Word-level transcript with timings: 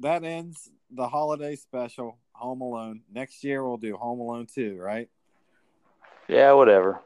that 0.00 0.24
ends 0.24 0.70
the 0.90 1.08
holiday 1.08 1.56
special, 1.56 2.18
Home 2.32 2.60
Alone. 2.60 3.02
Next 3.12 3.42
year 3.44 3.66
we'll 3.66 3.76
do 3.76 3.96
Home 3.96 4.20
Alone 4.20 4.46
2, 4.52 4.76
right? 4.78 5.08
Yeah, 6.28 6.52
whatever. 6.52 7.00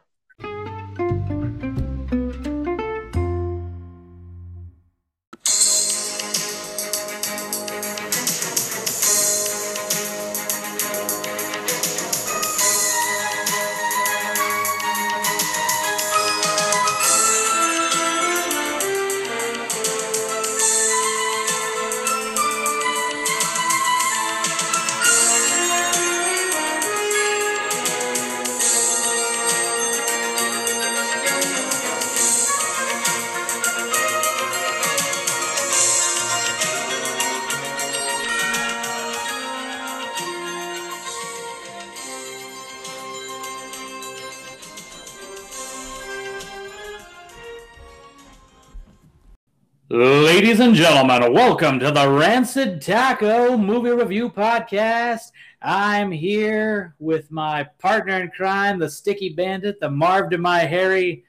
And 50.71 50.77
gentlemen, 50.77 51.33
welcome 51.33 51.81
to 51.81 51.91
the 51.91 52.09
Rancid 52.09 52.81
Taco 52.81 53.57
Movie 53.57 53.91
Review 53.91 54.31
Podcast. 54.31 55.33
I'm 55.61 56.13
here 56.13 56.95
with 57.01 57.29
my 57.33 57.65
partner 57.81 58.21
in 58.21 58.31
crime, 58.31 58.79
the 58.79 58.89
Sticky 58.89 59.31
Bandit, 59.31 59.81
the 59.81 59.91
Marv 59.91 60.31
to 60.31 60.39
my 60.39 60.61
Harry, 60.61 61.25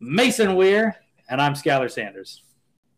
Mason 0.00 0.56
Weir, 0.56 0.96
and 1.28 1.38
I'm 1.38 1.52
Skylar 1.52 1.90
Sanders. 1.90 2.44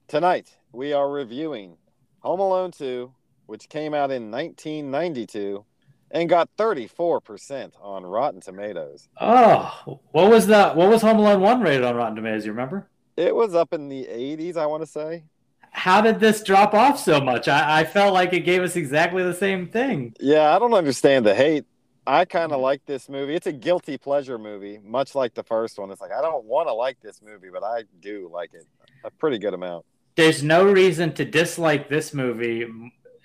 Tonight 0.07 0.59
we 0.71 0.93
are 0.93 1.11
reviewing 1.11 1.77
Home 2.21 2.39
Alone 2.39 2.71
2, 2.71 3.13
which 3.47 3.69
came 3.69 3.93
out 3.93 4.13
in 4.13 4.31
1992 4.31 5.65
and 6.13 6.29
got 6.29 6.49
34% 6.57 7.73
on 7.83 8.07
Rotten 8.07 8.41
Tomatoes. 8.41 9.09
Oh, 9.21 9.99
what 10.13 10.31
was 10.31 10.47
that? 10.47 10.77
What 10.77 10.89
was 10.89 11.03
Home 11.03 11.19
Alone 11.19 11.41
1 11.41 11.61
rated 11.63 11.83
on 11.83 11.97
Rotten 11.97 12.15
Tomatoes? 12.15 12.47
You 12.47 12.53
remember? 12.53 12.89
It 13.17 13.35
was 13.35 13.57
up 13.57 13.73
in 13.73 13.89
the 13.89 14.05
80s, 14.05 14.57
I 14.57 14.67
want 14.67 14.85
to 14.85 14.87
say. 14.87 15.25
How 15.73 16.01
did 16.01 16.21
this 16.21 16.43
drop 16.43 16.75
off 16.75 16.99
so 16.99 17.21
much? 17.21 17.49
I, 17.49 17.81
I 17.81 17.85
felt 17.85 18.13
like 18.13 18.33
it 18.33 18.41
gave 18.41 18.63
us 18.63 18.77
exactly 18.77 19.23
the 19.23 19.35
same 19.35 19.69
thing. 19.69 20.15
Yeah, 20.21 20.55
I 20.55 20.59
don't 20.59 20.75
understand 20.75 21.25
the 21.25 21.35
hate. 21.35 21.65
I 22.07 22.25
kind 22.25 22.53
of 22.53 22.61
like 22.61 22.85
this 22.87 23.09
movie. 23.09 23.35
It's 23.35 23.47
a 23.47 23.53
guilty 23.53 23.97
pleasure 23.97 24.39
movie, 24.39 24.81
much 24.83 25.15
like 25.15 25.35
the 25.35 25.45
first 25.45 25.79
one. 25.79 25.91
It's 25.91 26.01
like 26.01 26.13
I 26.13 26.21
don't 26.21 26.45
want 26.45 26.69
to 26.69 26.73
like 26.73 27.01
this 27.01 27.21
movie, 27.23 27.49
but 27.53 27.63
I 27.63 27.85
do 28.01 28.29
like 28.33 28.53
it 28.55 28.67
a 29.05 29.11
pretty 29.11 29.39
good 29.39 29.55
amount. 29.55 29.85
There's 30.17 30.43
no 30.43 30.65
reason 30.65 31.13
to 31.15 31.25
dislike 31.25 31.89
this 31.89 32.13
movie 32.13 32.67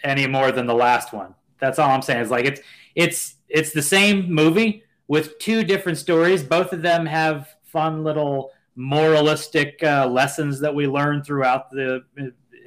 any 0.03 0.27
more 0.27 0.51
than 0.51 0.67
the 0.67 0.75
last 0.75 1.13
one. 1.13 1.33
That's 1.59 1.79
all 1.79 1.89
I'm 1.89 2.01
saying. 2.01 2.21
It's 2.21 2.31
like 2.31 2.45
it's 2.45 2.61
it's 2.95 3.35
it's 3.49 3.71
the 3.71 3.81
same 3.81 4.31
movie 4.31 4.83
with 5.07 5.39
two 5.39 5.63
different 5.63 5.97
stories. 5.97 6.43
Both 6.43 6.73
of 6.73 6.81
them 6.81 7.05
have 7.05 7.55
fun 7.63 8.03
little 8.03 8.51
moralistic 8.75 9.81
uh, 9.83 10.07
lessons 10.07 10.59
that 10.59 10.73
we 10.73 10.87
learn 10.87 11.23
throughout 11.23 11.71
the 11.71 12.01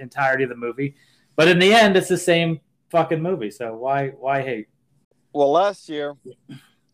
entirety 0.01 0.45
of 0.45 0.51
the 0.51 0.57
movie. 0.57 0.95
But 1.37 1.49
in 1.49 1.59
the 1.59 1.73
end, 1.73 1.97
it's 1.97 2.09
the 2.09 2.19
same 2.19 2.61
fucking 2.91 3.23
movie. 3.23 3.51
So 3.51 3.75
why 3.77 4.09
why 4.09 4.43
hate? 4.43 4.69
Well, 5.33 5.53
last 5.53 5.89
year 5.89 6.15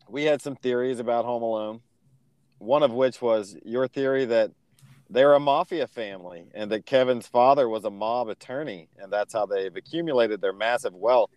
we 0.08 0.24
had 0.24 0.42
some 0.42 0.56
theories 0.56 0.98
about 0.98 1.24
Home 1.24 1.42
Alone. 1.42 1.80
One 2.58 2.82
of 2.82 2.92
which 2.92 3.20
was 3.20 3.56
your 3.64 3.88
theory 3.88 4.24
that 4.26 4.50
they're 5.10 5.34
a 5.34 5.40
mafia 5.40 5.86
family 5.86 6.46
and 6.54 6.70
that 6.72 6.86
Kevin's 6.86 7.26
father 7.26 7.68
was 7.68 7.84
a 7.84 7.90
mob 7.90 8.28
attorney 8.28 8.88
and 8.98 9.12
that's 9.12 9.32
how 9.32 9.46
they've 9.46 9.74
accumulated 9.74 10.40
their 10.40 10.52
massive 10.52 10.94
wealth. 10.94 11.30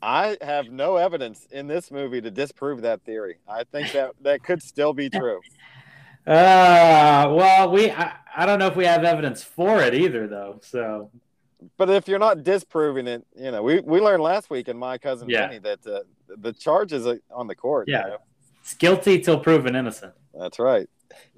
I 0.00 0.36
have 0.40 0.66
no 0.70 0.96
evidence 0.96 1.46
in 1.50 1.66
this 1.66 1.90
movie 1.90 2.20
to 2.20 2.30
disprove 2.30 2.82
that 2.82 3.02
theory. 3.02 3.38
I 3.48 3.64
think 3.64 3.92
that 3.92 4.12
that 4.22 4.42
could 4.42 4.62
still 4.62 4.92
be 4.92 5.10
true. 5.10 5.40
Uh, 6.28 7.32
well, 7.34 7.70
we 7.70 7.90
I, 7.90 8.16
I 8.36 8.46
don't 8.46 8.58
know 8.58 8.66
if 8.66 8.76
we 8.76 8.84
have 8.84 9.02
evidence 9.04 9.42
for 9.42 9.80
it 9.80 9.94
either, 9.94 10.26
though. 10.28 10.60
So, 10.62 11.10
but 11.78 11.88
if 11.88 12.06
you're 12.06 12.18
not 12.18 12.44
disproving 12.44 13.06
it, 13.06 13.24
you 13.34 13.50
know, 13.50 13.62
we 13.62 13.80
we 13.80 14.00
learned 14.00 14.22
last 14.22 14.50
week 14.50 14.68
in 14.68 14.76
my 14.78 14.98
cousin 14.98 15.28
Yeah. 15.30 15.58
That 15.58 15.86
uh, 15.86 16.00
the 16.36 16.52
charges 16.52 17.06
are 17.06 17.18
on 17.30 17.46
the 17.46 17.54
court. 17.54 17.88
you 17.88 17.94
Yeah. 17.94 18.02
know? 18.02 18.16
it's 18.60 18.74
guilty 18.74 19.18
till 19.20 19.40
proven 19.40 19.74
innocent. 19.74 20.12
that's 20.38 20.58
right. 20.58 20.86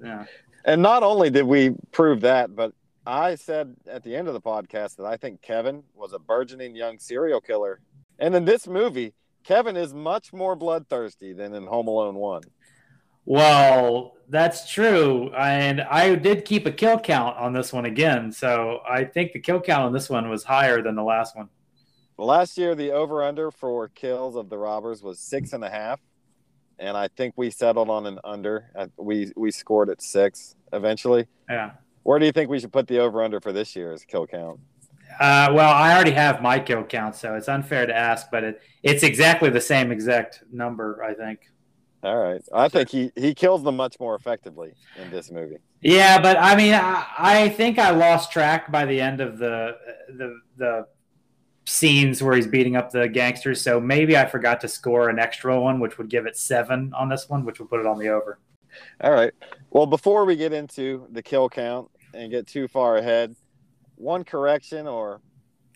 Yeah. 0.03 0.25
And 0.65 0.81
not 0.81 1.01
only 1.03 1.29
did 1.29 1.43
we 1.45 1.71
prove 1.91 2.21
that, 2.21 2.53
but 2.55 2.73
I 3.07 3.35
said 3.35 3.75
at 3.87 4.03
the 4.03 4.15
end 4.15 4.27
of 4.27 4.33
the 4.33 4.41
podcast 4.41 4.97
that 4.97 5.05
I 5.05 5.15
think 5.17 5.41
Kevin 5.41 5.83
was 5.95 6.11
a 6.13 6.19
burgeoning 6.19 6.75
young 6.75 6.99
serial 6.99 7.39
killer. 7.41 7.79
And 8.19 8.35
in 8.35 8.45
this 8.45 8.67
movie, 8.67 9.13
Kevin 9.43 9.75
is 9.75 9.91
much 9.93 10.33
more 10.33 10.55
bloodthirsty 10.55 11.33
than 11.33 11.55
in 11.55 11.65
Home 11.65 11.87
Alone 11.87 12.15
1. 12.15 12.43
Well, 13.25 14.13
that's 14.29 14.71
true, 14.71 15.31
and 15.33 15.81
I 15.81 16.15
did 16.15 16.45
keep 16.45 16.65
a 16.65 16.71
kill 16.71 16.99
count 16.99 17.37
on 17.37 17.53
this 17.53 17.73
one 17.73 17.85
again. 17.85 18.31
So 18.31 18.79
I 18.89 19.03
think 19.03 19.33
the 19.33 19.39
kill 19.39 19.61
count 19.61 19.83
on 19.83 19.93
this 19.93 20.09
one 20.09 20.29
was 20.29 20.43
higher 20.43 20.81
than 20.81 20.95
the 20.95 21.03
last 21.03 21.35
one. 21.35 21.49
Last 22.17 22.57
year, 22.57 22.75
the 22.75 22.91
over 22.91 23.23
under 23.23 23.51
for 23.51 23.87
kills 23.89 24.35
of 24.35 24.49
the 24.49 24.57
robbers 24.57 25.01
was 25.01 25.19
six 25.19 25.53
and 25.53 25.63
a 25.63 25.69
half. 25.69 25.99
And 26.79 26.97
I 26.97 27.09
think 27.09 27.33
we 27.35 27.51
settled 27.51 27.89
on 27.89 28.07
an 28.07 28.19
under. 28.23 28.71
Uh, 28.75 28.87
We, 28.97 29.31
we 29.35 29.51
scored 29.51 29.89
at 29.89 30.01
six 30.01 30.55
eventually. 30.73 31.27
Yeah. 31.49 31.71
Where 32.03 32.17
do 32.17 32.25
you 32.25 32.31
think 32.31 32.49
we 32.49 32.59
should 32.59 32.73
put 32.73 32.87
the 32.87 32.99
over 32.99 33.23
under 33.23 33.39
for 33.39 33.51
this 33.51 33.75
year's 33.75 34.03
kill 34.03 34.25
count? 34.25 34.59
Uh, 35.19 35.51
well, 35.53 35.71
I 35.71 35.93
already 35.93 36.11
have 36.11 36.41
my 36.41 36.59
kill 36.59 36.83
count, 36.83 37.15
so 37.15 37.35
it's 37.35 37.47
unfair 37.47 37.85
to 37.85 37.95
ask, 37.95 38.31
but 38.31 38.43
it, 38.43 38.61
it's 38.81 39.03
exactly 39.03 39.49
the 39.49 39.61
same 39.61 39.91
exact 39.91 40.43
number, 40.51 41.03
I 41.03 41.13
think. 41.13 41.50
All 42.03 42.17
right. 42.17 42.41
I 42.53 42.67
think 42.67 42.89
he, 42.89 43.11
he 43.15 43.35
kills 43.35 43.63
them 43.63 43.75
much 43.75 43.99
more 43.99 44.15
effectively 44.15 44.73
in 45.01 45.11
this 45.11 45.29
movie. 45.29 45.57
Yeah, 45.81 46.19
but 46.19 46.37
I 46.37 46.55
mean, 46.55 46.73
I, 46.73 47.05
I 47.17 47.49
think 47.49 47.77
I 47.77 47.91
lost 47.91 48.31
track 48.31 48.71
by 48.71 48.85
the 48.85 48.99
end 48.99 49.21
of 49.21 49.37
the 49.37 49.77
the 50.09 50.39
the 50.57 50.87
scenes 51.65 52.23
where 52.23 52.35
he's 52.35 52.47
beating 52.47 52.75
up 52.75 52.91
the 52.91 53.07
gangsters. 53.07 53.61
So 53.61 53.79
maybe 53.79 54.17
I 54.17 54.25
forgot 54.25 54.61
to 54.61 54.67
score 54.67 55.09
an 55.09 55.19
extra 55.19 55.59
one, 55.59 55.79
which 55.79 55.97
would 55.97 56.09
give 56.09 56.25
it 56.25 56.37
seven 56.37 56.91
on 56.95 57.07
this 57.09 57.29
one, 57.29 57.45
which 57.45 57.59
would 57.59 57.69
put 57.69 57.79
it 57.79 57.85
on 57.85 57.99
the 57.99 58.09
over. 58.09 58.39
All 59.01 59.11
right. 59.11 59.33
Well, 59.69 59.85
before 59.85 60.25
we 60.25 60.35
get 60.35 60.53
into 60.53 61.07
the 61.11 61.21
kill 61.21 61.49
count 61.49 61.89
and 62.13 62.31
get 62.31 62.47
too 62.47 62.67
far 62.67 62.97
ahead, 62.97 63.35
one 63.95 64.23
correction 64.23 64.87
or 64.87 65.21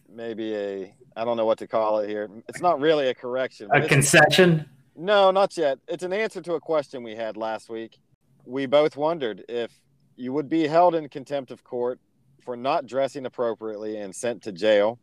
maybe 0.10 0.56
a 0.56 0.96
I 1.16 1.24
don't 1.24 1.38
know 1.38 1.46
what 1.46 1.60
to 1.60 1.68
call 1.68 2.00
it 2.00 2.10
here. 2.10 2.30
It's 2.50 2.62
not 2.62 2.80
really 2.80 3.08
a 3.08 3.14
correction. 3.14 3.70
A 3.72 3.88
concession. 3.88 4.66
No, 4.96 5.32
not 5.32 5.58
yet. 5.58 5.80
It's 5.88 6.04
an 6.04 6.14
answer 6.14 6.42
to 6.42 6.54
a 6.54 6.60
question 6.60 7.04
we 7.04 7.16
had 7.16 7.38
last 7.38 7.70
week. 7.70 8.00
We 8.46 8.66
both 8.66 8.96
wondered 8.96 9.44
if 9.50 9.72
you 10.16 10.32
would 10.34 10.50
be 10.50 10.68
held 10.68 10.96
in 10.96 11.10
contempt 11.10 11.52
of 11.52 11.64
court 11.64 12.00
for 12.44 12.56
not 12.56 12.86
dressing 12.86 13.26
appropriately 13.26 13.98
and 13.98 14.16
sent 14.16 14.44
to 14.44 14.52
jail. 14.52 15.00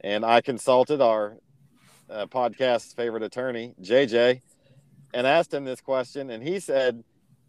And 0.00 0.24
I 0.24 0.40
consulted 0.40 1.00
our 1.00 1.36
uh, 2.08 2.26
podcast's 2.26 2.92
favorite 2.92 3.22
attorney, 3.22 3.74
JJ, 3.82 4.40
and 5.12 5.26
asked 5.26 5.52
him 5.52 5.64
this 5.64 5.80
question. 5.80 6.30
And 6.30 6.42
he 6.42 6.60
said, 6.60 7.02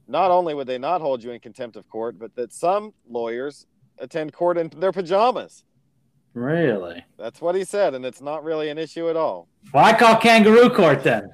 not 0.07 0.31
only 0.31 0.53
would 0.53 0.67
they 0.67 0.77
not 0.77 1.01
hold 1.01 1.23
you 1.23 1.31
in 1.31 1.39
contempt 1.39 1.75
of 1.75 1.87
court, 1.89 2.19
but 2.19 2.35
that 2.35 2.53
some 2.53 2.93
lawyers 3.09 3.65
attend 3.97 4.33
court 4.33 4.57
in 4.57 4.69
their 4.77 4.91
pajamas. 4.91 5.63
Really? 6.35 7.03
That's 7.17 7.41
what 7.41 7.55
he 7.55 7.63
said. 7.63 7.95
And 7.95 8.05
it's 8.05 8.21
not 8.21 8.43
really 8.43 8.69
an 8.69 8.77
issue 8.77 9.09
at 9.09 9.15
all. 9.15 9.47
Well, 9.73 9.85
I 9.85 9.93
call 9.93 10.17
kangaroo 10.17 10.69
court 10.69 11.01
then. 11.01 11.31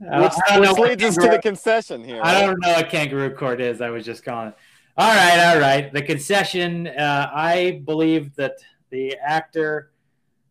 Which, 0.00 0.10
I 0.10 0.54
don't 0.54 0.62
know 0.62 0.70
which 0.70 0.78
what 0.78 0.88
leads 0.90 1.02
us 1.02 1.16
to 1.16 1.28
the 1.28 1.40
concession 1.40 2.04
here. 2.04 2.20
I 2.22 2.34
right? 2.34 2.46
don't 2.46 2.60
know 2.60 2.72
what 2.74 2.88
kangaroo 2.88 3.34
court 3.34 3.60
is. 3.60 3.80
I 3.80 3.90
was 3.90 4.04
just 4.04 4.24
calling 4.24 4.50
it. 4.50 4.54
All 4.96 5.12
right, 5.12 5.52
all 5.52 5.58
right. 5.58 5.92
The 5.92 6.02
concession. 6.02 6.86
Uh, 6.86 7.28
I 7.34 7.82
believe 7.84 8.32
that 8.36 8.58
the 8.90 9.16
actor, 9.16 9.90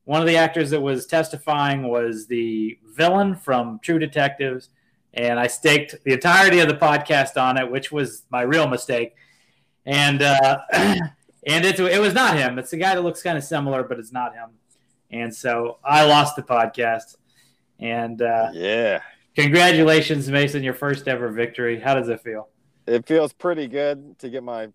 one 0.03 0.19
of 0.19 0.27
the 0.27 0.35
actors 0.35 0.69
that 0.71 0.81
was 0.81 1.06
testifying, 1.06 1.88
was 1.88 2.27
the 2.27 2.77
villain 2.94 3.35
from 3.35 3.80
True 3.81 4.00
Detectives, 4.00 4.68
and 5.13 5.39
I 5.39 5.47
staked 5.47 5.95
the 6.03 6.12
entirety 6.12 6.59
of 6.59 6.68
the 6.68 6.75
podcast 6.75 7.41
on 7.41 7.57
it, 7.57 7.71
which 7.71 7.89
was 7.89 8.23
my 8.30 8.41
real 8.41 8.68
mistake. 8.68 9.15
And 9.85 10.21
uh, 10.21 10.57
and 11.47 11.65
it's 11.65 11.79
it 11.79 11.99
was 12.01 12.13
not 12.13 12.38
him. 12.38 12.59
It's 12.59 12.71
the 12.71 12.77
guy 12.77 12.95
that 12.95 13.01
looks 13.01 13.23
kind 13.23 13.38
of 13.38 13.44
similar, 13.44 13.83
but 13.83 13.97
it's 13.99 14.11
not 14.11 14.33
him. 14.33 14.49
And 15.09 15.33
so 15.33 15.79
I 15.83 16.03
lost 16.05 16.35
the 16.35 16.44
podcast. 16.44 17.15
And 17.79 18.21
uh, 18.21 18.49
Yeah. 18.53 19.01
Congratulations, 19.35 20.29
Mason, 20.29 20.63
your 20.63 20.73
first 20.73 21.07
ever 21.07 21.29
victory. 21.29 21.79
How 21.79 21.94
does 21.94 22.09
it 22.09 22.21
feel? 22.21 22.49
It 22.88 23.05
feels 23.05 23.33
pretty 23.33 23.67
good 23.67 24.17
to 24.19 24.29
get 24.29 24.44
my. 24.44 24.69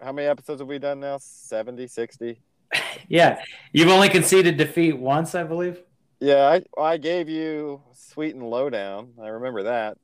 How 0.00 0.12
many 0.12 0.28
episodes 0.28 0.60
have 0.60 0.68
we 0.68 0.78
done 0.78 1.00
now? 1.00 1.18
70, 1.20 1.86
60? 1.86 2.40
Yeah, 3.08 3.40
you've 3.72 3.88
only 3.88 4.08
conceded 4.10 4.56
defeat 4.58 4.98
once, 4.98 5.34
I 5.34 5.42
believe. 5.42 5.80
Yeah, 6.20 6.58
I, 6.78 6.80
I 6.80 6.96
gave 6.98 7.28
you 7.28 7.80
Sweet 7.94 8.34
and 8.34 8.44
Lowdown. 8.44 9.12
I 9.22 9.28
remember 9.28 9.62
that. 9.62 9.96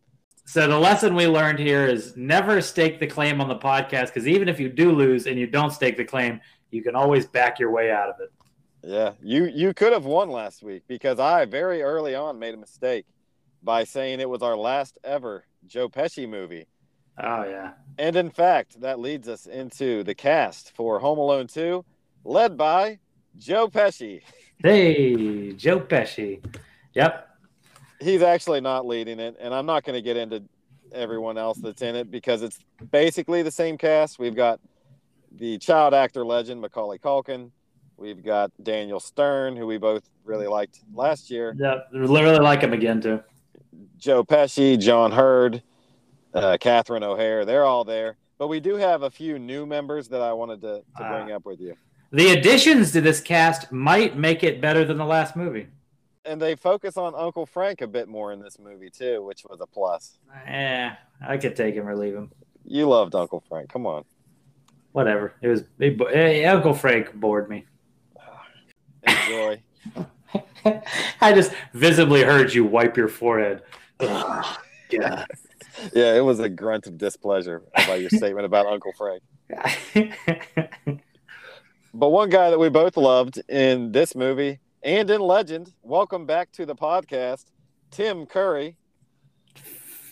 So 0.47 0.69
the 0.69 0.79
lesson 0.79 1.15
we 1.15 1.27
learned 1.27 1.59
here 1.59 1.87
is 1.87 2.17
never 2.17 2.61
stake 2.61 3.01
the 3.01 3.07
claim 3.07 3.41
on 3.41 3.49
the 3.49 3.57
podcast 3.57 4.07
because 4.07 4.29
even 4.29 4.49
if 4.49 4.61
you 4.61 4.69
do 4.69 4.93
lose 4.93 5.27
and 5.27 5.39
you 5.39 5.47
don't 5.47 5.73
stake 5.73 5.97
the 5.97 6.05
claim, 6.05 6.41
you 6.71 6.83
can 6.83 6.95
always 6.95 7.27
back 7.27 7.59
your 7.59 7.71
way 7.71 7.91
out 7.91 8.11
of 8.11 8.17
it. 8.21 8.31
Yeah, 8.83 9.13
you 9.23 9.47
you 9.47 9.73
could 9.73 9.95
have 9.95 10.05
won 10.05 10.29
last 10.29 10.63
week 10.63 10.83
because 10.87 11.19
I 11.19 11.47
very 11.47 11.83
early 11.83 12.15
on 12.15 12.39
made 12.39 12.53
a 12.53 12.59
mistake 12.59 13.07
by 13.63 13.85
saying 13.85 14.21
it 14.21 14.29
was 14.29 14.43
our 14.43 14.57
last 14.57 14.99
ever 15.03 15.47
Joe 15.67 15.89
Pesci 15.89 16.29
movie. 16.29 16.67
Oh 17.19 17.45
yeah. 17.45 17.73
And 17.99 18.15
in 18.15 18.29
fact, 18.29 18.81
that 18.83 18.99
leads 18.99 19.29
us 19.29 19.47
into 19.47 20.05
the 20.05 20.15
cast 20.15 20.75
for 20.75 20.99
Home 20.99 21.19
Alone 21.19 21.47
2, 21.47 21.85
led 22.25 22.59
by 22.59 22.99
Joe 23.39 23.69
Pesci. 23.69 24.23
Hey, 24.59 25.53
Joe 25.53 25.81
Pesci. 25.81 26.45
Yep. 26.95 27.24
He's 28.05 28.23
actually 28.23 28.61
not 28.61 28.87
leading 28.87 29.19
it, 29.19 29.37
and 29.41 29.55
I'm 29.55 29.67
not 29.67 29.85
going 29.85 29.95
to 29.95 30.03
get 30.03 30.17
into 30.17 30.43
everyone 30.93 31.39
else 31.39 31.59
that's 31.59 31.83
in 31.83 31.97
it 31.97 32.11
because 32.11 32.43
it's 32.43 32.59
basically 32.91 33.43
the 33.43 33.51
same 33.51 33.79
cast. 33.79 34.19
We've 34.19 34.37
got 34.37 34.61
the 35.33 35.59
child 35.59 35.95
actor 35.95 36.25
legend 36.25 36.61
Macaulay 36.61 36.99
Culkin. 36.99 37.51
We've 37.97 38.23
got 38.25 38.53
Daniel 38.63 39.01
Stern, 39.01 39.57
who 39.57 39.67
we 39.67 39.79
both 39.79 40.09
really 40.25 40.47
liked 40.47 40.81
last 40.95 41.31
year. 41.31 41.57
Yep. 41.59 41.89
Really 41.93 42.39
like 42.39 42.61
him 42.61 42.73
again 42.73 43.01
too. 43.01 43.23
Joe 43.97 44.25
Pesci, 44.25 44.79
John 44.79 45.11
Heard, 45.13 45.63
uh, 46.35 46.59
Catherine 46.61 47.03
O'Hara. 47.03 47.45
They're 47.45 47.65
all 47.65 47.85
there. 47.85 48.17
But 48.37 48.49
we 48.49 48.61
do 48.61 48.77
have 48.77 49.03
a 49.03 49.11
few 49.11 49.39
new 49.39 49.65
members 49.65 50.09
that 50.09 50.21
I 50.21 50.33
wanted 50.33 50.61
to, 50.63 50.83
to 50.99 51.09
bring 51.09 51.33
up 51.33 51.47
with 51.47 51.61
you. 51.61 51.77
The 52.13 52.33
additions 52.33 52.93
to 52.93 53.01
this 53.01 53.21
cast 53.21 53.73
might 53.73 54.17
make 54.17 54.45
it 54.45 54.61
better 54.61 54.85
than 54.85 54.99
the 54.99 55.05
last 55.05 55.37
movie. 55.37 55.69
And 56.25 56.41
they 56.41 56.57
focus 56.57 56.97
on 56.97 57.15
Uncle 57.15 57.45
Frank 57.47 57.81
a 57.83 57.87
bit 57.87 58.09
more 58.09 58.33
in 58.33 58.41
this 58.41 58.59
movie, 58.59 58.91
too, 58.91 59.23
which 59.23 59.45
was 59.49 59.61
a 59.61 59.67
plus. 59.67 60.19
Yeah, 60.47 60.97
I 61.27 61.37
could 61.37 61.55
take 61.55 61.75
him 61.75 61.87
or 61.87 61.97
leave 61.97 62.15
him. 62.15 62.31
You 62.65 62.89
loved 62.89 63.15
Uncle 63.15 63.45
Frank. 63.49 63.69
Come 63.69 63.87
on. 63.87 64.05
Whatever. 64.93 65.35
It 65.43 65.49
was 65.49 65.65
it, 65.79 66.01
eh, 66.13 66.45
Uncle 66.47 66.73
Frank 66.73 67.15
bored 67.15 67.51
me. 67.51 67.67
Enjoy. 69.07 69.63
I 71.21 71.33
just 71.33 71.53
visibly 71.75 72.23
heard 72.23 72.55
you 72.55 72.65
wipe 72.65 72.97
your 72.97 73.09
forehead. 73.09 73.63
Ugh, 74.01 74.59
yeah. 74.91 75.25
yeah, 75.93 76.15
it 76.15 76.25
was 76.25 76.41
a 76.41 76.49
grunt 76.49 76.87
of 76.87 76.97
displeasure 76.97 77.63
about 77.75 78.01
your 78.01 78.11
statement 78.11 78.47
about 78.47 78.67
Uncle 78.67 78.93
Frank. 78.93 79.23
But 81.97 82.09
one 82.09 82.29
guy 82.29 82.51
that 82.51 82.59
we 82.59 82.71
both 82.71 82.97
loved 82.97 83.41
in 83.49 83.93
this 83.93 84.17
movie 84.17 84.59
and 84.85 85.11
in 85.11 85.21
Legend, 85.23 85.73
welcome 85.83 86.27
back 86.27 86.53
to 86.53 86.67
the 86.67 86.75
podcast, 86.75 87.47
Tim 87.91 88.27
Curry. 88.27 88.77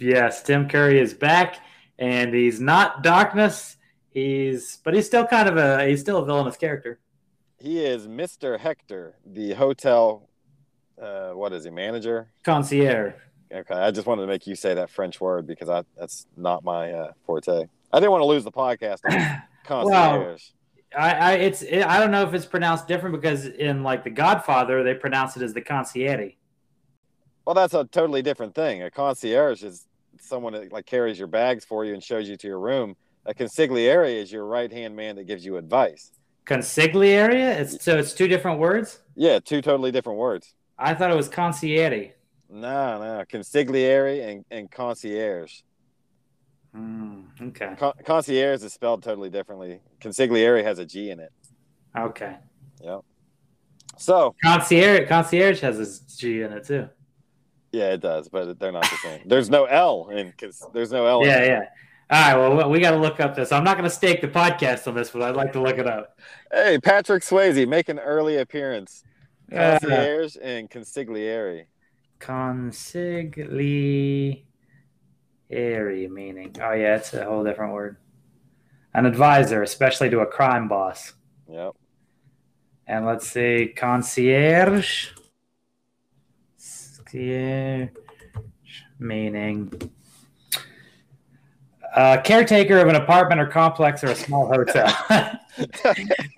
yes, 0.00 0.42
Tim 0.42 0.66
Curry 0.66 0.98
is 0.98 1.12
back, 1.12 1.58
and 1.98 2.34
he's 2.34 2.58
not 2.58 3.02
darkness. 3.02 3.76
He's 4.08 4.78
but 4.82 4.94
he's 4.94 5.06
still 5.06 5.26
kind 5.26 5.48
of 5.48 5.58
a 5.58 5.86
he's 5.86 6.00
still 6.00 6.18
a 6.18 6.24
villainous 6.24 6.56
character. 6.56 6.98
He 7.58 7.84
is 7.84 8.08
Mr. 8.08 8.58
Hector, 8.58 9.18
the 9.26 9.52
hotel. 9.52 10.28
Uh, 11.00 11.30
what 11.30 11.52
is 11.52 11.64
he, 11.64 11.70
manager? 11.70 12.30
Concierge. 12.42 13.12
Okay, 13.52 13.74
I 13.74 13.90
just 13.90 14.06
wanted 14.06 14.22
to 14.22 14.28
make 14.28 14.46
you 14.46 14.54
say 14.54 14.74
that 14.74 14.88
French 14.88 15.20
word 15.20 15.46
because 15.46 15.68
I 15.68 15.84
that's 15.98 16.26
not 16.34 16.64
my 16.64 16.92
uh, 16.92 17.12
forte. 17.26 17.66
I 17.92 18.00
didn't 18.00 18.10
want 18.10 18.22
to 18.22 18.26
lose 18.26 18.44
the 18.44 18.52
podcast. 18.52 19.00
On 19.04 19.42
concierge. 19.64 20.42
I, 20.96 21.12
I 21.12 21.32
it's 21.34 21.62
it, 21.62 21.82
I 21.82 21.98
don't 21.98 22.10
know 22.10 22.22
if 22.22 22.34
it's 22.34 22.46
pronounced 22.46 22.88
different 22.88 23.14
because 23.14 23.46
in 23.46 23.82
like 23.82 24.04
The 24.04 24.10
Godfather 24.10 24.82
they 24.82 24.94
pronounce 24.94 25.36
it 25.36 25.42
as 25.42 25.52
the 25.52 25.60
concierge. 25.60 26.32
Well, 27.44 27.54
that's 27.54 27.74
a 27.74 27.84
totally 27.84 28.22
different 28.22 28.54
thing. 28.54 28.82
A 28.82 28.90
concierge 28.90 29.62
is 29.64 29.86
someone 30.20 30.52
that 30.52 30.72
like 30.72 30.86
carries 30.86 31.18
your 31.18 31.28
bags 31.28 31.64
for 31.64 31.84
you 31.84 31.94
and 31.94 32.02
shows 32.02 32.28
you 32.28 32.36
to 32.36 32.46
your 32.46 32.60
room. 32.60 32.96
A 33.26 33.34
consigliere 33.34 34.14
is 34.14 34.30
your 34.32 34.46
right 34.46 34.72
hand 34.72 34.96
man 34.96 35.16
that 35.16 35.26
gives 35.26 35.44
you 35.44 35.56
advice. 35.56 36.10
Consigliere? 36.46 37.32
It's 37.32 37.84
so 37.84 37.98
it's 37.98 38.12
two 38.12 38.28
different 38.28 38.58
words. 38.58 39.00
Yeah, 39.14 39.38
two 39.38 39.62
totally 39.62 39.92
different 39.92 40.18
words. 40.18 40.54
I 40.78 40.94
thought 40.94 41.10
it 41.10 41.16
was 41.16 41.28
concierge. 41.28 42.10
No, 42.50 42.98
no, 42.98 43.24
consigliere 43.30 44.28
and, 44.28 44.44
and 44.50 44.70
concierge. 44.70 45.60
Hmm, 46.74 47.22
okay. 47.40 47.74
Con- 47.78 47.92
concierge 48.04 48.62
is 48.62 48.72
spelled 48.72 49.02
totally 49.02 49.30
differently. 49.30 49.80
Consigliere 50.00 50.62
has 50.64 50.78
a 50.78 50.86
G 50.86 51.10
in 51.10 51.20
it. 51.20 51.32
Okay. 51.96 52.36
Yep. 52.82 53.00
So 53.98 54.34
Concierge 54.42 55.06
concierge 55.08 55.60
has 55.60 55.78
a 55.78 55.86
G 56.16 56.40
in 56.42 56.52
it 56.52 56.64
too. 56.64 56.88
yeah, 57.72 57.92
it 57.92 58.00
does, 58.00 58.28
but 58.28 58.58
they're 58.58 58.72
not 58.72 58.82
the 58.84 58.96
same. 59.02 59.20
There's 59.26 59.50
no 59.50 59.66
L 59.66 60.08
in 60.10 60.32
cons- 60.38 60.64
there's 60.72 60.90
no 60.92 61.04
L. 61.06 61.20
in 61.22 61.28
Yeah, 61.28 61.38
it. 61.38 61.46
yeah. 61.48 61.64
All 62.10 62.20
right. 62.20 62.36
Well, 62.56 62.70
we 62.70 62.80
got 62.80 62.90
to 62.92 62.96
look 62.98 63.20
up 63.20 63.34
this. 63.36 63.52
I'm 63.52 63.64
not 63.64 63.76
going 63.76 63.88
to 63.88 63.94
stake 63.94 64.20
the 64.22 64.28
podcast 64.28 64.86
on 64.88 64.94
this, 64.94 65.10
but 65.10 65.22
I'd 65.22 65.36
like 65.36 65.52
to 65.52 65.60
look 65.62 65.78
it 65.78 65.86
up. 65.86 66.18
Hey, 66.52 66.78
Patrick 66.78 67.22
Swayze 67.22 67.66
make 67.68 67.88
an 67.88 67.98
early 67.98 68.38
appearance. 68.38 69.04
Uh, 69.50 69.78
Concierge 69.78 70.36
and 70.42 70.68
consigliere. 70.70 71.66
consigliere 72.20 74.44
meaning. 75.52 76.54
Oh 76.60 76.72
yeah, 76.72 76.96
it's 76.96 77.12
a 77.14 77.24
whole 77.24 77.44
different 77.44 77.72
word. 77.72 77.96
An 78.94 79.06
advisor, 79.06 79.62
especially 79.62 80.10
to 80.10 80.20
a 80.20 80.26
crime 80.26 80.68
boss. 80.68 81.14
Yep. 81.48 81.74
And 82.86 83.06
let's 83.06 83.26
see, 83.26 83.72
concierge. 83.74 85.10
Concierge 86.56 87.90
meaning 88.98 89.70
uh, 91.94 92.20
caretaker 92.22 92.78
of 92.78 92.88
an 92.88 92.96
apartment 92.96 93.40
or 93.40 93.46
complex 93.46 94.02
or 94.02 94.08
a 94.08 94.14
small 94.14 94.46
hotel. 94.46 94.86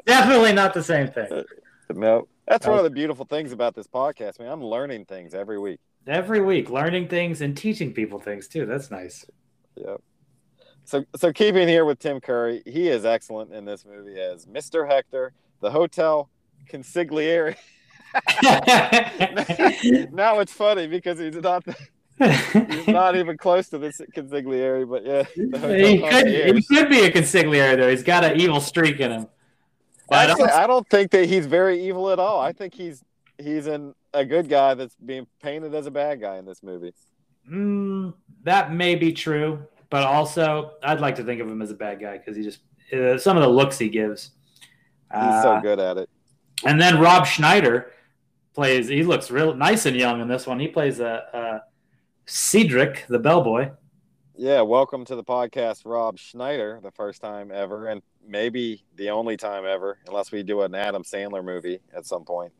Definitely 0.07 0.53
not 0.53 0.75
the 0.75 0.83
same 0.83 1.09
thing. 1.09 1.45
no, 1.91 2.27
that's 2.47 2.67
one 2.67 2.79
of 2.79 2.85
the 2.85 2.91
beautiful 2.91 3.25
things 3.25 3.53
about 3.53 3.75
this 3.75 3.87
podcast, 3.87 4.41
man. 4.41 4.51
I'm 4.51 4.65
learning 4.65 5.05
things 5.05 5.35
every 5.35 5.59
week. 5.59 5.81
Every 6.07 6.41
week, 6.41 6.69
learning 6.71 7.09
things 7.09 7.41
and 7.41 7.57
teaching 7.57 7.93
people 7.93 8.19
things 8.19 8.47
too. 8.49 8.67
That's 8.67 8.91
nice. 8.91 9.25
Yep. 9.77 10.03
So, 10.85 11.05
so 11.17 11.33
keeping 11.33 11.67
here 11.67 11.87
with 11.87 11.99
Tim 11.99 12.21
Curry, 12.21 12.63
he 12.67 12.89
is 12.89 13.07
excellent 13.07 13.53
in 13.53 13.65
this 13.65 13.87
movie 13.87 14.21
as 14.21 14.45
Mr. 14.45 14.87
Hector, 14.87 15.33
the 15.61 15.71
hotel 15.71 16.29
consigliere. 16.71 17.57
now 20.13 20.39
it's 20.39 20.53
funny 20.53 20.87
because 20.87 21.19
he's 21.19 21.35
not 21.35 21.65
he's 22.19 22.87
not 22.87 23.17
even 23.17 23.37
close 23.37 23.69
to 23.71 23.79
this 23.79 24.01
consigliere, 24.15 24.89
but 24.89 25.05
yeah, 25.05 25.25
he, 25.35 25.99
could, 25.99 26.27
he 26.29 26.63
could 26.63 26.89
be 26.89 27.01
a 27.01 27.11
consigliere 27.11 27.77
though. 27.77 27.91
He's 27.91 28.05
got 28.05 28.25
an 28.25 28.39
evil 28.39 28.61
streak 28.61 29.01
in 29.01 29.11
him. 29.11 29.29
But 30.09 30.31
Actually, 30.31 30.45
also- 30.45 30.55
I 30.55 30.67
don't 30.67 30.89
think 30.89 31.11
that 31.13 31.29
he's 31.29 31.47
very 31.47 31.83
evil 31.89 32.11
at 32.11 32.19
all. 32.19 32.41
I 32.41 32.53
think 32.53 32.75
he's 32.75 33.03
he's 33.39 33.67
in 33.67 33.95
a 34.13 34.25
good 34.25 34.49
guy 34.49 34.75
that's 34.75 34.95
being 35.05 35.27
painted 35.43 35.75
as 35.75 35.87
a 35.87 35.91
bad 35.91 36.21
guy 36.21 36.37
in 36.39 36.45
this 36.45 36.63
movie. 36.63 36.93
Mm, 37.51 38.15
that 38.45 38.73
may 38.73 38.95
be 38.95 39.13
true, 39.13 39.67
but 39.91 40.03
also 40.05 40.73
I'd 40.83 41.01
like 41.01 41.17
to 41.17 41.25
think 41.25 41.41
of 41.41 41.49
him 41.49 41.61
as 41.63 41.71
a 41.71 41.75
bad 41.75 42.01
guy 42.01 42.19
because 42.19 42.37
he 42.37 42.43
just 42.43 42.61
uh, 42.93 43.19
some 43.19 43.37
of 43.37 43.43
the 43.43 43.49
looks 43.49 43.79
he 43.79 43.89
gives. 43.89 44.31
He's 45.13 45.21
Uh, 45.23 45.43
so 45.43 45.61
good 45.61 45.79
at 45.79 45.97
it. 45.99 46.09
And 46.65 46.81
then 46.81 47.01
Rob 47.01 47.27
Schneider 47.27 47.91
plays. 48.55 48.89
He 48.89 49.03
looks 49.03 49.31
real 49.31 49.55
nice 49.55 49.87
and 49.87 49.97
young 49.97 50.21
in 50.21 50.29
this 50.29 50.47
one. 50.47 50.59
He 50.61 50.69
plays 50.69 51.01
a, 51.01 51.25
a 51.33 51.61
Cedric, 52.27 53.05
the 53.09 53.19
bellboy. 53.19 53.71
Yeah, 54.37 54.63
welcome 54.63 55.05
to 55.05 55.15
the 55.15 55.23
podcast, 55.23 55.83
Rob 55.85 56.19
Schneider, 56.19 56.81
the 56.83 56.91
first 56.91 57.21
time 57.21 57.53
ever, 57.53 57.87
and 57.89 58.03
maybe 58.27 58.85
the 58.97 59.11
only 59.11 59.37
time 59.37 59.65
ever, 59.65 59.99
unless 60.09 60.33
we 60.33 60.43
do 60.43 60.63
an 60.63 60.75
Adam 60.75 61.05
Sandler 61.05 61.45
movie 61.45 61.79
at 61.95 62.07
some 62.07 62.25
point. 62.25 62.53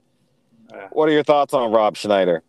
What 0.93 1.09
are 1.09 1.13
your 1.13 1.23
thoughts 1.25 1.55
on 1.55 1.73
Rob 1.73 1.97
Schneider? 1.97 2.43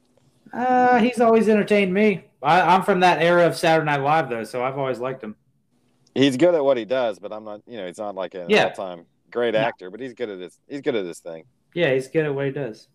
Uh, 0.54 1.00
he's 1.00 1.20
always 1.20 1.50
entertained 1.50 1.94
me. 1.94 2.26
I, 2.42 2.62
I'm 2.62 2.84
from 2.84 3.00
that 3.02 3.22
era 3.22 3.46
of 3.48 3.56
Saturday 3.58 3.86
Night 3.86 4.02
Live 4.02 4.30
though, 4.30 4.44
so 4.44 4.64
I've 4.64 4.78
always 4.78 5.00
liked 5.00 5.24
him. 5.24 5.36
He's 6.14 6.38
good 6.38 6.56
at 6.56 6.64
what 6.64 6.78
he 6.78 6.86
does, 6.86 7.20
but 7.20 7.34
I'm 7.34 7.44
not, 7.44 7.62
you 7.68 7.78
know, 7.78 7.88
he's 7.88 7.98
not 7.98 8.16
like 8.16 8.36
an 8.36 8.50
Yeah. 8.50 8.66
all-time 8.66 9.06
great 9.32 9.56
actor, 9.56 9.90
but 9.90 10.00
he's 10.00 10.14
good 10.14 10.30
at 10.30 10.40
this. 10.40 10.60
he's 10.68 10.82
good 10.82 10.96
at 10.96 11.04
this 11.04 11.20
thing. 11.20 11.44
Yeah, 11.74 11.94
he's 11.94 12.08
good 12.08 12.26
at 12.26 12.34
what 12.34 12.46
he 12.46 12.52
does. 12.52 12.88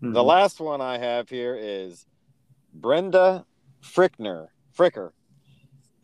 The 0.00 0.08
Mhm. 0.08 0.24
last 0.26 0.60
one 0.60 0.80
I 0.80 0.98
have 0.98 1.28
here 1.28 1.56
is 1.58 2.06
Brenda 2.72 3.46
Frickner, 3.82 4.48
Fricker. 4.76 5.12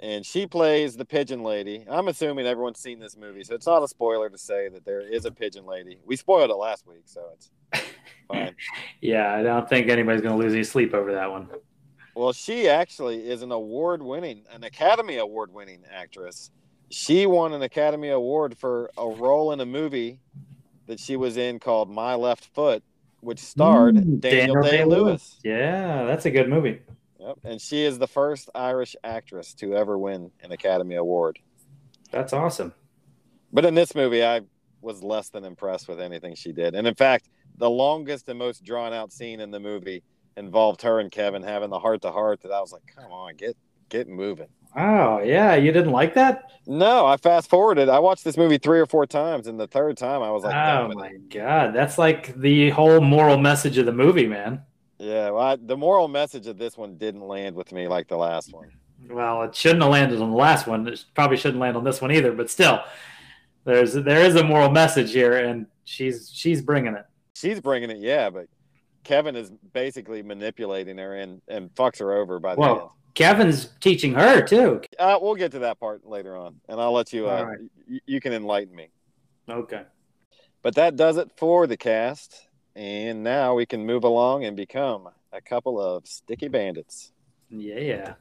And 0.00 0.26
she 0.26 0.46
plays 0.46 0.96
the 0.96 1.04
pigeon 1.04 1.42
lady. 1.42 1.84
I'm 1.88 2.08
assuming 2.08 2.46
everyone's 2.46 2.80
seen 2.80 2.98
this 2.98 3.16
movie, 3.16 3.42
so 3.44 3.54
it's 3.54 3.66
not 3.66 3.82
a 3.82 3.88
spoiler 3.88 4.28
to 4.28 4.36
say 4.38 4.68
that 4.68 4.84
there 4.84 5.00
is 5.00 5.24
a 5.24 5.30
pigeon 5.30 5.64
lady. 5.64 5.98
We 6.04 6.16
spoiled 6.16 6.50
it 6.50 6.56
last 6.56 6.86
week, 6.86 7.02
so 7.06 7.22
it's 7.32 7.50
fine. 8.28 8.54
Yeah, 9.00 9.34
I 9.34 9.42
don't 9.42 9.68
think 9.68 9.88
anybody's 9.88 10.22
going 10.22 10.36
to 10.38 10.42
lose 10.42 10.54
any 10.54 10.64
sleep 10.64 10.94
over 10.94 11.12
that 11.12 11.30
one. 11.30 11.48
Well, 12.14 12.32
she 12.32 12.68
actually 12.68 13.28
is 13.28 13.42
an 13.42 13.52
award 13.52 14.02
winning, 14.02 14.44
an 14.52 14.64
Academy 14.64 15.18
Award 15.18 15.52
winning 15.52 15.82
actress. 15.92 16.50
She 16.90 17.26
won 17.26 17.52
an 17.52 17.62
Academy 17.62 18.10
Award 18.10 18.56
for 18.56 18.90
a 18.96 19.06
role 19.08 19.52
in 19.52 19.60
a 19.60 19.66
movie 19.66 20.20
that 20.86 21.00
she 21.00 21.16
was 21.16 21.36
in 21.36 21.58
called 21.58 21.90
My 21.90 22.14
Left 22.14 22.44
Foot, 22.54 22.82
which 23.20 23.40
starred 23.40 23.96
Mm, 23.96 24.20
Daniel, 24.20 24.62
Day 24.62 24.70
Day-Lewis. 24.78 25.02
Lewis. 25.04 25.40
Yeah, 25.42 26.04
that's 26.04 26.24
a 26.26 26.30
good 26.30 26.48
movie. 26.48 26.80
Yep. 27.18 27.38
And 27.44 27.60
she 27.60 27.82
is 27.82 27.98
the 27.98 28.06
first 28.06 28.48
Irish 28.54 28.94
actress 29.02 29.54
to 29.54 29.74
ever 29.74 29.98
win 29.98 30.30
an 30.42 30.52
Academy 30.52 30.94
Award. 30.94 31.38
That's 32.10 32.32
awesome. 32.32 32.72
But 33.52 33.64
in 33.64 33.74
this 33.74 33.94
movie, 33.94 34.24
I 34.24 34.42
was 34.84 35.02
less 35.02 35.30
than 35.30 35.44
impressed 35.44 35.88
with 35.88 36.00
anything 36.00 36.34
she 36.34 36.52
did. 36.52 36.74
And 36.74 36.86
in 36.86 36.94
fact, 36.94 37.28
the 37.56 37.70
longest 37.70 38.28
and 38.28 38.38
most 38.38 38.62
drawn 38.64 38.92
out 38.92 39.12
scene 39.12 39.40
in 39.40 39.50
the 39.50 39.60
movie 39.60 40.02
involved 40.36 40.82
her 40.82 41.00
and 41.00 41.10
Kevin 41.10 41.42
having 41.42 41.70
the 41.70 41.78
heart 41.78 42.02
to 42.02 42.10
heart 42.10 42.42
that 42.42 42.52
I 42.52 42.60
was 42.60 42.72
like, 42.72 42.82
come 42.94 43.10
on, 43.10 43.34
get 43.36 43.56
get 43.88 44.08
moving. 44.08 44.48
Oh 44.76 45.20
yeah, 45.22 45.54
you 45.54 45.70
didn't 45.70 45.92
like 45.92 46.14
that? 46.14 46.50
No, 46.66 47.06
I 47.06 47.16
fast 47.16 47.48
forwarded. 47.48 47.88
I 47.88 48.00
watched 48.00 48.24
this 48.24 48.36
movie 48.36 48.58
three 48.58 48.80
or 48.80 48.86
four 48.86 49.06
times, 49.06 49.46
and 49.46 49.58
the 49.60 49.68
third 49.68 49.96
time 49.96 50.20
I 50.22 50.30
was 50.32 50.42
like, 50.42 50.54
oh 50.54 50.88
"Damn 50.88 50.90
it." 50.90 50.96
my 50.96 51.12
god, 51.30 51.72
that's 51.74 51.96
like 51.96 52.34
the 52.40 52.70
whole 52.70 53.00
moral 53.00 53.36
message 53.38 53.78
of 53.78 53.86
the 53.86 53.92
movie, 53.92 54.26
man. 54.26 54.62
yeah. 54.98 55.30
Well, 55.30 55.42
I, 55.42 55.56
the 55.56 55.76
moral 55.76 56.08
message 56.08 56.48
of 56.48 56.58
this 56.58 56.76
one 56.76 56.96
didn't 56.96 57.20
land 57.22 57.54
with 57.54 57.70
me 57.70 57.86
like 57.86 58.08
the 58.08 58.16
last 58.16 58.52
one. 58.52 58.70
Well, 59.08 59.42
it 59.42 59.54
shouldn't 59.54 59.82
have 59.82 59.92
landed 59.92 60.20
on 60.20 60.30
the 60.30 60.36
last 60.36 60.66
one. 60.66 60.88
It 60.88 61.04
probably 61.14 61.36
shouldn't 61.36 61.60
land 61.60 61.76
on 61.76 61.84
this 61.84 62.00
one 62.00 62.10
either. 62.10 62.32
But 62.32 62.50
still, 62.50 62.80
there's 63.64 63.94
there 63.94 64.20
is 64.20 64.36
a 64.36 64.44
moral 64.44 64.70
message 64.70 65.12
here, 65.12 65.36
and 65.36 65.66
she's 65.84 66.30
she's 66.32 66.62
bringing 66.62 66.94
it. 66.94 67.04
She's 67.34 67.60
bringing 67.60 67.90
it, 67.90 67.98
yeah, 67.98 68.30
but 68.30 68.46
Kevin 69.04 69.36
is 69.36 69.50
basically 69.72 70.22
manipulating 70.22 70.98
her 70.98 71.16
and 71.16 71.40
and 71.48 71.74
fucks 71.74 71.98
her 71.98 72.12
over 72.12 72.38
by 72.38 72.54
the 72.54 72.62
end. 72.62 72.70
Whoa, 72.76 72.92
Kevin's 73.14 73.70
teaching 73.80 74.14
her 74.14 74.42
too. 74.42 74.82
Uh, 74.98 75.18
we'll 75.20 75.34
get 75.34 75.52
to 75.52 75.60
that 75.60 75.80
part 75.80 76.06
later 76.06 76.36
on, 76.36 76.60
and 76.68 76.80
I'll 76.80 76.92
let 76.92 77.12
you. 77.12 77.28
Uh, 77.28 77.44
right. 77.44 77.58
y- 77.88 78.00
you 78.06 78.20
can 78.20 78.32
enlighten 78.32 78.74
me. 78.74 78.88
Okay. 79.48 79.82
But 80.62 80.76
that 80.76 80.96
does 80.96 81.18
it 81.18 81.30
for 81.36 81.66
the 81.66 81.76
cast, 81.76 82.48
and 82.74 83.22
now 83.22 83.54
we 83.54 83.66
can 83.66 83.84
move 83.84 84.04
along 84.04 84.44
and 84.44 84.56
become 84.56 85.08
a 85.32 85.40
couple 85.40 85.80
of 85.80 86.06
sticky 86.06 86.48
bandits. 86.48 87.12
Yeah. 87.50 88.14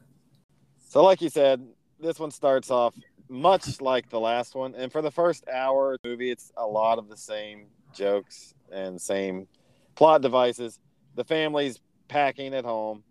So, 0.88 1.02
like 1.02 1.22
you 1.22 1.30
said, 1.30 1.66
this 1.98 2.18
one 2.18 2.30
starts 2.30 2.70
off 2.70 2.94
much 3.28 3.80
like 3.80 4.08
the 4.10 4.20
last 4.20 4.54
one, 4.54 4.74
and 4.74 4.92
for 4.92 5.02
the 5.02 5.10
first 5.10 5.44
hour 5.48 5.94
of 5.94 5.98
the 6.02 6.10
movie, 6.10 6.30
it's 6.30 6.52
a 6.56 6.66
lot 6.66 6.98
of 6.98 7.08
the 7.08 7.16
same 7.16 7.66
jokes 7.92 8.54
and 8.72 9.00
same 9.00 9.46
plot 9.94 10.22
devices. 10.22 10.78
The 11.14 11.24
family's 11.24 11.80
packing 12.08 12.54
at 12.54 12.64
home. 12.64 13.04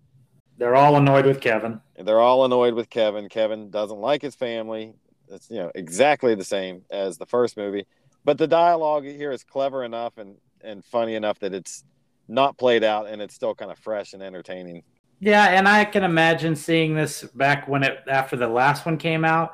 They're 0.57 0.75
all 0.75 0.95
annoyed 0.95 1.25
with 1.25 1.41
Kevin. 1.41 1.81
they're 1.97 2.19
all 2.19 2.45
annoyed 2.45 2.75
with 2.75 2.89
Kevin. 2.89 3.27
Kevin 3.27 3.69
doesn't 3.69 3.99
like 3.99 4.21
his 4.21 4.35
family. 4.35 4.93
It's 5.29 5.49
you 5.49 5.57
know 5.57 5.71
exactly 5.73 6.35
the 6.35 6.43
same 6.43 6.83
as 6.91 7.17
the 7.17 7.25
first 7.25 7.57
movie, 7.57 7.87
but 8.23 8.37
the 8.37 8.47
dialogue 8.47 9.05
here 9.05 9.31
is 9.31 9.43
clever 9.43 9.83
enough 9.83 10.17
and 10.17 10.35
and 10.61 10.85
funny 10.85 11.15
enough 11.15 11.39
that 11.39 11.53
it's 11.53 11.83
not 12.27 12.57
played 12.57 12.83
out 12.83 13.07
and 13.07 13.21
it's 13.21 13.33
still 13.33 13.55
kind 13.55 13.71
of 13.71 13.77
fresh 13.79 14.13
and 14.13 14.21
entertaining. 14.21 14.83
Yeah, 15.19 15.45
and 15.45 15.67
I 15.67 15.85
can 15.85 16.03
imagine 16.03 16.55
seeing 16.55 16.95
this 16.95 17.23
back 17.23 17.67
when 17.67 17.83
it 17.83 17.99
after 18.07 18.35
the 18.35 18.47
last 18.47 18.85
one 18.85 18.97
came 18.97 19.25
out. 19.25 19.53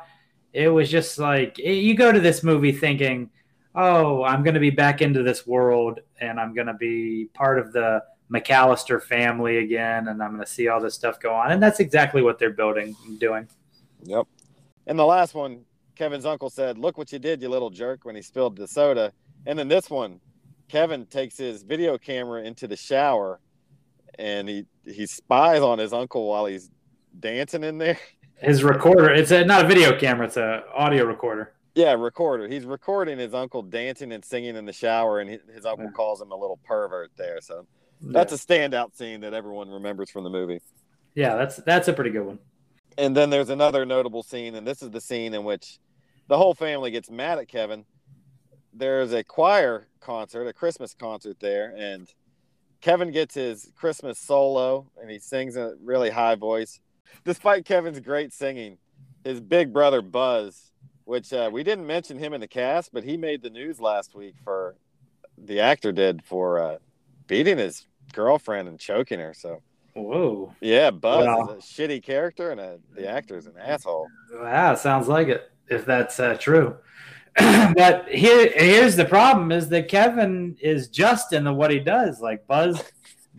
It 0.54 0.70
was 0.70 0.90
just 0.90 1.20
like 1.20 1.58
you 1.58 1.94
go 1.96 2.12
to 2.12 2.20
this 2.20 2.44
movie 2.44 2.72
thinking, 2.72 3.30
"Oh, 3.76 4.24
I'm 4.24 4.44
going 4.44 4.56
to 4.56 4.60
be 4.60 4.70
back 4.70 5.02
into 5.02 5.24
this 5.24 5.46
world, 5.46 6.00
and 6.20 6.40
I'm 6.40 6.54
going 6.54 6.68
to 6.68 6.74
be 6.74 7.30
part 7.34 7.60
of 7.60 7.72
the 7.72 8.04
McAllister 8.32 9.02
family 9.02 9.58
again, 9.58 10.08
and 10.08 10.22
I'm 10.22 10.34
going 10.34 10.46
to 10.46 10.52
see 10.52 10.68
all 10.68 10.82
this 10.82 10.96
stuff 10.96 11.20
go 11.20 11.34
on." 11.34 11.52
And 11.52 11.62
that's 11.62 11.80
exactly 11.80 12.22
what 12.22 12.40
they're 12.40 12.50
building 12.50 12.96
and 13.06 13.20
doing. 13.20 13.48
Yep. 14.04 14.28
And 14.88 14.98
the 14.98 15.06
last 15.06 15.36
one, 15.36 15.66
Kevin's 15.96 16.26
uncle 16.26 16.50
said, 16.50 16.78
"Look 16.78 16.98
what 16.98 17.12
you 17.12 17.20
did, 17.20 17.42
you 17.42 17.50
little 17.50 17.70
jerk," 17.70 18.06
when 18.06 18.16
he 18.16 18.22
spilled 18.22 18.56
the 18.56 18.68
soda. 18.68 19.14
And 19.46 19.58
then 19.58 19.68
this 19.68 19.90
one, 19.90 20.20
Kevin 20.68 21.06
takes 21.06 21.38
his 21.38 21.64
video 21.64 21.98
camera 21.98 22.44
into 22.44 22.68
the 22.68 22.78
shower, 22.78 23.40
and 24.18 24.48
he 24.48 24.66
he 24.86 25.06
spies 25.06 25.62
on 25.62 25.80
his 25.80 25.94
uncle 25.94 26.28
while 26.28 26.46
he's 26.46 26.70
dancing 27.20 27.64
in 27.64 27.78
there. 27.78 28.00
His 28.42 28.64
recorder, 28.64 29.10
it's 29.10 29.32
a, 29.32 29.44
not 29.44 29.66
a 29.66 29.68
video 29.68 29.98
camera, 29.98 30.26
it's 30.28 30.38
a 30.38 30.64
audio 30.74 31.04
recorder. 31.06 31.54
Yeah, 31.76 31.94
recorder. 31.94 32.48
He's 32.48 32.66
recording 32.66 33.20
his 33.20 33.34
uncle 33.34 33.62
dancing 33.62 34.12
and 34.12 34.24
singing 34.24 34.56
in 34.56 34.66
the 34.66 34.74
shower, 34.74 35.20
and 35.20 35.30
his, 35.30 35.42
his 35.54 35.66
uncle 35.66 35.86
Yeah. 35.86 35.92
calls 35.92 36.22
him 36.22 36.32
a 36.32 36.36
little 36.36 36.58
pervert 36.64 37.12
there. 37.18 37.40
So 37.42 37.68
that's 38.02 38.34
a 38.34 38.38
standout 38.38 38.96
scene 38.96 39.22
that 39.22 39.34
everyone 39.34 39.70
remembers 39.70 40.10
from 40.10 40.24
the 40.24 40.30
movie. 40.30 40.62
yeah, 41.16 41.36
that's 41.36 41.58
that's 41.58 41.88
a 41.88 41.94
pretty 41.94 42.12
good 42.12 42.26
one. 42.26 42.40
And 42.98 43.16
then 43.16 43.30
there's 43.30 43.50
another 43.50 43.86
notable 43.86 44.24
scene, 44.24 44.56
and 44.56 44.66
this 44.68 44.82
is 44.82 44.90
the 44.90 45.02
scene 45.02 45.34
in 45.34 45.44
which 45.44 45.80
the 46.28 46.38
whole 46.38 46.54
family 46.54 46.92
gets 46.92 47.10
mad 47.10 47.38
at 47.40 47.48
Kevin. 47.48 47.86
There's 48.74 49.14
a 49.14 49.24
choir 49.24 49.88
concert, 50.00 50.48
a 50.48 50.54
Christmas 50.54 50.94
concert 50.94 51.40
there, 51.40 51.74
and 51.78 52.08
Kevin 52.82 53.12
gets 53.12 53.36
his 53.36 53.72
Christmas 53.76 54.18
solo, 54.20 54.90
and 55.02 55.10
he 55.10 55.20
sings 55.20 55.56
in 55.56 55.64
a 55.64 55.72
really 55.82 56.10
high 56.10 56.36
voice. 56.36 56.80
Despite 57.26 57.66
Kevin's 57.66 58.00
great 58.00 58.34
singing, 58.34 58.78
his 59.24 59.40
big 59.42 59.74
brother 59.74 60.02
Buzz, 60.02 60.72
which 61.06 61.34
uh, 61.34 61.50
we 61.52 61.64
didn't 61.64 61.88
mention 61.88 62.18
him 62.18 62.34
in 62.34 62.42
the 62.42 62.48
cast, 62.48 62.94
but 62.94 63.04
he 63.04 63.18
made 63.18 63.42
the 63.42 63.50
news 63.50 63.80
last 63.80 64.16
week 64.16 64.36
for 64.44 64.76
the 65.38 65.60
actor 65.60 65.92
did 65.92 66.24
for 66.24 66.60
uh, 66.60 66.78
beating 67.28 67.58
his 67.58 67.86
girlfriend 68.14 68.68
and 68.68 68.80
choking 68.80 69.20
her. 69.20 69.34
So 69.34 69.62
Whoa. 69.94 70.54
yeah, 70.62 70.92
Buzz 70.92 71.26
Wow. 71.26 71.56
is 71.58 71.64
a 71.64 71.82
shitty 71.82 72.04
character, 72.04 72.52
and 72.52 72.60
a, 72.60 72.80
the 72.96 73.36
is 73.36 73.48
an 73.48 73.54
asshole. 73.60 74.08
Wow, 74.34 74.76
sounds 74.76 75.08
like 75.08 75.28
it. 75.28 75.52
If 75.68 75.86
that's 75.86 76.20
uh, 76.20 76.36
true, 76.40 76.76
but 77.38 78.08
here, 78.10 78.52
here's 78.56 78.96
the 78.96 79.06
problem: 79.06 79.52
is 79.52 79.70
that 79.70 79.88
Kevin 79.88 80.58
is 80.60 80.90
just 80.90 81.34
in 81.34 81.44
the 81.44 81.54
what 81.54 81.72
he 81.72 81.80
does. 81.80 82.22
Like 82.22 82.46
Buzz, 82.48 82.82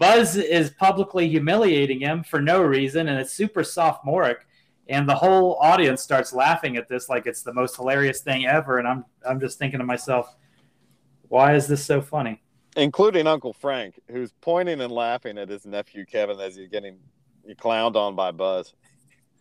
Buzz 0.00 0.36
is 0.36 0.70
publicly 0.70 1.28
humiliating 1.28 2.00
him 2.00 2.24
for 2.24 2.42
no 2.42 2.60
reason, 2.60 3.06
and 3.08 3.20
it's 3.20 3.32
super 3.32 3.62
sophomoric. 3.62 4.46
And 4.88 5.08
the 5.08 5.14
whole 5.14 5.56
audience 5.60 6.02
starts 6.02 6.32
laughing 6.32 6.76
at 6.76 6.88
this 6.88 7.08
like 7.08 7.26
it's 7.26 7.42
the 7.42 7.54
most 7.54 7.76
hilarious 7.76 8.22
thing 8.22 8.46
ever. 8.46 8.78
And 8.78 8.88
I'm, 8.88 9.04
I'm 9.24 9.38
just 9.38 9.58
thinking 9.58 9.78
to 9.78 9.86
myself, 9.86 10.34
why 11.28 11.54
is 11.54 11.68
this 11.68 11.84
so 11.84 12.02
funny? 12.02 12.42
including 12.76 13.26
Uncle 13.26 13.52
Frank, 13.52 14.00
who's 14.10 14.32
pointing 14.40 14.80
and 14.80 14.92
laughing 14.92 15.38
at 15.38 15.48
his 15.48 15.66
nephew 15.66 16.04
Kevin 16.06 16.40
as 16.40 16.56
he's 16.56 16.68
getting 16.68 16.98
clowned 17.60 17.96
on 17.96 18.14
by 18.14 18.30
Buzz. 18.30 18.74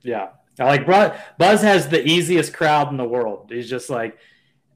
Yeah. 0.01 0.29
Like 0.57 0.85
Buzz 0.85 1.61
has 1.61 1.87
the 1.87 2.05
easiest 2.05 2.53
crowd 2.53 2.89
in 2.89 2.97
the 2.97 3.05
world. 3.05 3.49
He's 3.49 3.69
just 3.69 3.89
like 3.89 4.17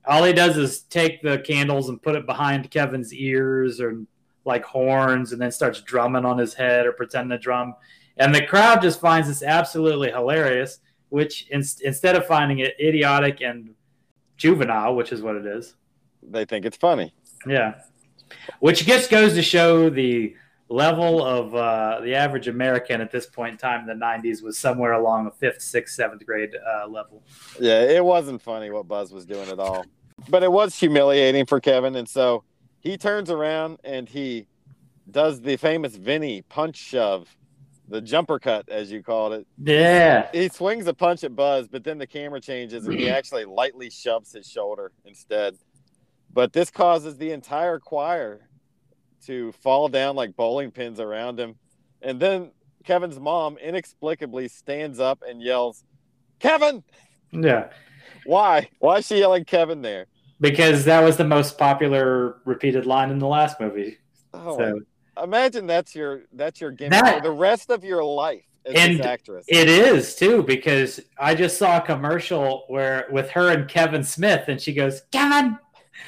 all 0.06 0.24
he 0.24 0.34
does 0.34 0.58
is 0.58 0.82
take 0.82 1.22
the 1.22 1.40
candles 1.40 1.90
and 1.90 2.02
put 2.02 2.16
it 2.16 2.26
behind 2.26 2.70
Kevin's 2.72 3.14
ears 3.14 3.82
or 3.82 4.04
like 4.46 4.64
horns 4.64 5.32
and 5.32 5.42
then 5.42 5.52
starts 5.52 5.82
drumming 5.82 6.26
on 6.26 6.38
his 6.38 6.54
head 6.54 6.86
or 6.86 6.92
pretending 6.92 7.38
to 7.38 7.42
drum. 7.42 7.76
And 8.18 8.34
the 8.34 8.46
crowd 8.46 8.82
just 8.82 9.00
finds 9.00 9.28
this 9.28 9.42
absolutely 9.44 10.12
hilarious, 10.12 10.80
which 11.10 11.48
in- 11.50 11.64
instead 11.84 12.16
of 12.16 12.26
finding 12.26 12.60
it 12.60 12.76
idiotic 12.80 13.42
and 13.42 13.74
juvenile, 14.38 14.96
which 14.96 15.12
is 15.12 15.22
what 15.22 15.36
it 15.36 15.46
is. 15.46 15.76
They 16.22 16.46
think 16.46 16.66
it's 16.66 16.78
funny. 16.78 17.14
Yeah. 17.48 17.76
Which 18.60 18.86
just 18.86 19.10
goes 19.10 19.34
to 19.34 19.42
show 19.42 19.90
the 19.90 20.36
level 20.70 21.24
of 21.24 21.54
uh, 21.54 22.00
the 22.02 22.16
average 22.16 22.48
American 22.48 23.00
at 23.02 23.12
this 23.12 23.26
point 23.26 23.54
in 23.54 23.58
time 23.58 23.82
in 23.82 24.00
the 24.00 24.06
90s 24.06 24.42
was 24.42 24.58
somewhere 24.58 24.94
along 24.94 25.28
a 25.28 25.32
fifth, 25.32 25.62
sixth, 25.62 25.96
seventh 25.96 26.26
grade 26.26 26.52
uh, 26.56 26.88
level. 26.88 27.22
Yeah, 27.60 27.82
it 27.82 28.04
wasn't 28.04 28.42
funny 28.42 28.72
what 28.72 28.88
Buzz 28.88 29.12
was 29.12 29.26
doing 29.26 29.50
at 29.50 29.60
all. 29.60 29.86
But 30.30 30.44
it 30.44 30.52
was 30.52 30.76
humiliating 30.76 31.46
for 31.46 31.60
Kevin. 31.60 31.96
And 31.96 32.08
so 32.08 32.44
he 32.84 32.98
turns 32.98 33.30
around 33.30 33.80
and 33.84 34.08
he 34.08 34.48
does 35.10 35.42
the 35.42 35.58
famous 35.58 35.96
Vinny 35.96 36.42
punch 36.44 36.76
shove, 36.76 37.36
the 37.88 38.02
jumper 38.02 38.40
cut, 38.40 38.68
as 38.70 38.92
you 38.92 39.02
called 39.02 39.34
it. 39.34 39.48
Yeah. 39.58 40.30
He 40.34 40.50
swings 40.50 40.86
a 40.88 40.94
punch 40.94 41.24
at 41.24 41.36
Buzz, 41.36 41.68
but 41.68 41.84
then 41.84 41.98
the 41.98 42.08
camera 42.08 42.42
changes 42.42 42.86
and 42.86 43.00
he 43.00 43.10
actually 43.10 43.46
lightly 43.46 43.90
shoves 43.90 44.34
his 44.34 44.48
shoulder 44.48 44.92
instead. 45.06 45.56
But 46.32 46.52
this 46.52 46.70
causes 46.70 47.18
the 47.18 47.32
entire 47.32 47.80
choir 47.80 48.50
to 49.26 49.52
fall 49.54 49.88
down 49.88 50.16
like 50.16 50.36
bowling 50.36 50.72
pins 50.72 51.00
around 51.00 51.40
him. 51.40 51.56
And 52.02 52.20
then 52.20 52.52
Kevin's 52.84 53.20
mom 53.20 53.58
inexplicably 53.58 54.50
stands 54.50 55.00
up 55.00 55.24
and 55.26 55.42
yells, 55.42 55.84
Kevin! 56.40 56.84
Yeah. 57.32 57.70
Why? 58.26 58.70
Why 58.80 58.98
is 58.98 59.08
she 59.08 59.20
yelling 59.20 59.46
Kevin 59.46 59.82
there? 59.82 60.08
Because 60.44 60.84
that 60.84 61.02
was 61.02 61.16
the 61.16 61.24
most 61.24 61.58
popular 61.58 62.42
repeated 62.44 62.86
line 62.86 63.10
in 63.12 63.18
the 63.18 63.28
last 63.28 63.62
movie. 63.62 63.98
Oh, 64.34 64.58
So 64.58 64.82
imagine 65.24 65.66
that's 65.66 65.96
your 65.96 66.24
that's 66.34 66.60
your 66.60 66.72
gimmick 66.72 67.00
That- 67.02 67.24
the 67.24 67.32
rest 67.32 67.70
of 67.70 67.86
your 67.86 68.04
life 68.04 68.44
as 68.66 68.76
And 68.76 69.00
actress. 69.06 69.46
it 69.48 69.70
is 69.70 70.16
too, 70.16 70.44
because 70.44 71.00
I 71.18 71.34
just 71.34 71.58
saw 71.58 71.78
a 71.78 71.82
commercial 71.82 72.66
where 72.68 73.08
with 73.10 73.30
her 73.32 73.52
and 73.52 73.70
Kevin 73.70 74.04
Smith, 74.04 74.44
and 74.50 74.60
she 74.60 74.74
goes, 74.74 75.04
Kevin! 75.14 75.58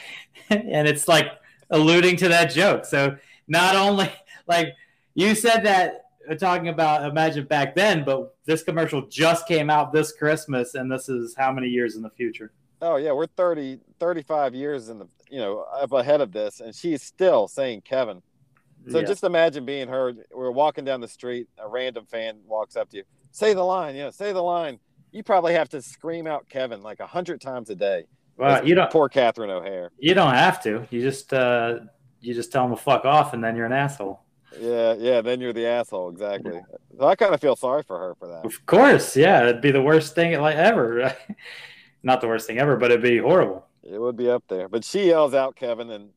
and 0.50 0.86
it's 0.86 1.08
like 1.08 1.28
alluding 1.70 2.18
to 2.18 2.28
that 2.28 2.52
joke. 2.52 2.84
So 2.84 3.16
not 3.48 3.78
only 3.78 4.12
like 4.48 4.74
you 5.14 5.34
said 5.34 5.64
that 5.64 6.08
uh, 6.30 6.36
talking 6.36 6.68
about 6.68 7.10
imagine 7.10 7.46
back 7.46 7.74
then, 7.74 8.04
but 8.04 8.36
this 8.46 8.64
commercial 8.64 9.08
just 9.08 9.48
came 9.48 9.70
out 9.70 9.94
this 9.94 10.12
Christmas, 10.12 10.76
and 10.76 10.92
this 10.92 11.08
is 11.08 11.36
how 11.38 11.54
many 11.54 11.70
years 11.70 11.96
in 11.96 12.02
the 12.02 12.10
future? 12.10 12.52
Oh 12.82 12.98
yeah, 12.98 13.12
we're 13.14 13.26
30, 13.28 13.80
35 14.00 14.54
years 14.56 14.90
in 14.90 15.00
the 15.00 15.08
you 15.32 15.40
know, 15.40 15.66
up 15.76 15.92
ahead 15.92 16.22
of 16.22 16.32
this, 16.32 16.60
and 16.60 16.74
she's 16.76 17.02
still 17.02 17.48
saying 17.48 17.82
Kevin. 17.82 18.22
So 18.92 19.00
Yeah. 19.00 19.06
just 19.08 19.24
imagine 19.24 19.66
being 19.66 19.88
her. 19.88 20.14
We're 20.32 20.52
walking 20.52 20.86
down 20.86 21.02
the 21.02 21.08
street. 21.08 21.48
A 21.58 21.68
random 21.68 22.06
fan 22.06 22.38
walks 22.46 22.76
up 22.76 22.90
to 22.92 22.98
you. 22.98 23.04
Say 23.32 23.54
the 23.56 23.64
line. 23.64 23.96
You 23.96 24.04
know, 24.04 24.10
say 24.12 24.32
the 24.34 24.44
line. 24.44 24.80
You 25.12 25.24
probably 25.24 25.54
have 25.54 25.68
to 25.70 25.82
scream 25.82 26.28
out 26.28 26.48
Kevin 26.48 26.82
like 26.84 27.00
a 27.00 27.08
hundred 27.08 27.42
times 27.42 27.70
a 27.72 27.76
day. 27.76 28.06
well, 28.38 28.66
you 28.68 28.76
don't 28.76 28.92
Poor 28.92 29.10
Catherine 29.10 29.50
O'Hara. 29.50 29.90
you 29.98 30.14
don't 30.14 30.34
have 30.36 30.62
to. 30.64 30.86
You 30.92 31.02
just 31.02 31.34
uh, 31.34 31.80
you 32.22 32.34
just 32.36 32.52
tell 32.52 32.68
them 32.68 32.76
to 32.78 32.82
fuck 32.82 33.06
off, 33.06 33.34
and 33.34 33.44
then 33.44 33.56
you're 33.56 33.66
an 33.66 33.74
asshole. 33.74 34.20
Yeah, 34.60 34.94
yeah. 35.00 35.22
Then 35.22 35.42
you're 35.42 35.54
the 35.54 35.66
asshole. 35.66 36.10
Exactly. 36.10 36.62
So 37.00 37.08
I 37.08 37.16
kind 37.16 37.34
of 37.34 37.42
feel 37.42 37.56
sorry 37.56 37.82
for 37.82 37.98
her 37.98 38.14
for 38.20 38.28
that. 38.28 38.46
Of 38.46 38.64
course, 38.68 39.18
yeah, 39.18 39.42
it'd 39.50 39.62
be 39.62 39.72
the 39.72 39.82
worst 39.82 40.14
thing 40.14 40.40
like 40.40 40.56
ever. 40.56 41.16
Not 42.06 42.22
the 42.22 42.28
worst 42.28 42.48
thing 42.48 42.60
ever, 42.60 42.78
but 42.78 42.92
it'd 42.92 43.04
be 43.04 43.18
horrible. 43.18 43.66
It 43.84 44.00
would 44.00 44.16
be 44.16 44.30
up 44.30 44.44
there. 44.48 44.70
But 44.70 44.86
she 44.86 45.08
yells 45.08 45.34
out 45.34 45.56
Kevin, 45.58 45.90
and 45.90 46.12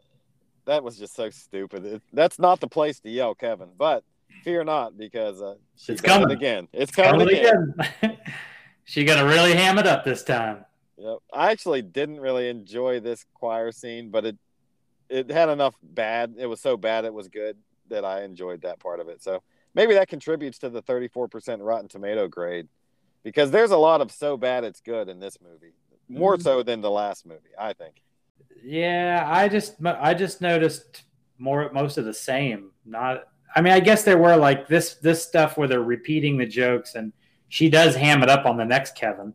that 0.66 0.84
was 0.84 0.98
just 0.98 1.16
so 1.16 1.30
stupid. 1.30 1.84
It, 1.84 2.02
that's 2.12 2.38
not 2.38 2.60
the 2.60 2.68
place 2.68 3.00
to 3.00 3.10
yell 3.10 3.34
Kevin. 3.34 3.70
But 3.76 4.04
fear 4.44 4.62
not, 4.64 4.96
because 4.96 5.40
uh, 5.42 5.54
she's 5.76 5.94
It's 5.94 6.00
coming 6.02 6.24
coming. 6.28 6.36
again. 6.36 6.68
It's 6.72 6.92
coming, 6.92 7.12
Coming 7.20 7.28
again. 7.36 7.74
again. 8.02 8.18
she 8.84 9.04
gonna 9.04 9.24
really 9.26 9.54
ham 9.54 9.78
it 9.78 9.86
up 9.86 10.04
this 10.04 10.22
time. 10.22 10.64
Yep. 10.98 11.18
I 11.32 11.50
actually 11.50 11.82
didn't 11.82 12.20
really 12.20 12.48
enjoy 12.48 13.00
this 13.00 13.24
choir 13.34 13.72
scene, 13.72 14.10
but 14.10 14.24
it 14.26 14.36
it 15.08 15.30
had 15.30 15.48
enough 15.48 15.74
bad. 15.82 16.34
It 16.38 16.46
was 16.46 16.60
so 16.60 16.76
bad 16.76 17.06
it 17.06 17.14
was 17.14 17.28
good 17.28 17.56
that 17.88 18.04
I 18.04 18.24
enjoyed 18.24 18.60
that 18.62 18.78
part 18.78 19.00
of 19.00 19.08
it. 19.08 19.22
So 19.22 19.42
maybe 19.74 19.94
that 19.94 20.08
contributes 20.08 20.58
to 20.58 20.68
the 20.68 20.82
34% 20.82 21.58
Rotten 21.62 21.88
Tomato 21.88 22.28
grade 22.28 22.68
because 23.22 23.50
there's 23.50 23.70
a 23.70 23.76
lot 23.76 24.00
of 24.00 24.10
so 24.10 24.36
bad 24.36 24.64
it's 24.64 24.80
good 24.80 25.08
in 25.08 25.20
this 25.20 25.38
movie. 25.42 25.74
More 26.08 26.36
Mhm. 26.36 26.42
so 26.42 26.62
than 26.62 26.80
the 26.80 26.90
last 26.90 27.26
movie, 27.26 27.50
I 27.58 27.72
think. 27.74 28.02
Yeah, 28.64 29.24
I 29.26 29.48
just 29.48 29.76
I 29.84 30.14
just 30.14 30.40
noticed 30.40 31.04
more 31.38 31.70
most 31.72 31.98
of 31.98 32.04
the 32.04 32.14
same. 32.14 32.70
Not 32.84 33.24
I 33.54 33.60
mean, 33.62 33.72
I 33.72 33.80
guess 33.80 34.04
there 34.04 34.18
were 34.18 34.36
like 34.36 34.68
this 34.68 34.94
this 34.96 35.22
stuff 35.26 35.56
where 35.56 35.68
they're 35.68 35.82
repeating 35.82 36.36
the 36.38 36.46
jokes 36.46 36.94
and 36.94 37.12
she 37.48 37.70
does 37.70 37.94
ham 37.94 38.22
it 38.22 38.28
up 38.28 38.46
on 38.46 38.56
the 38.56 38.64
next 38.64 38.94
Kevin. 38.96 39.34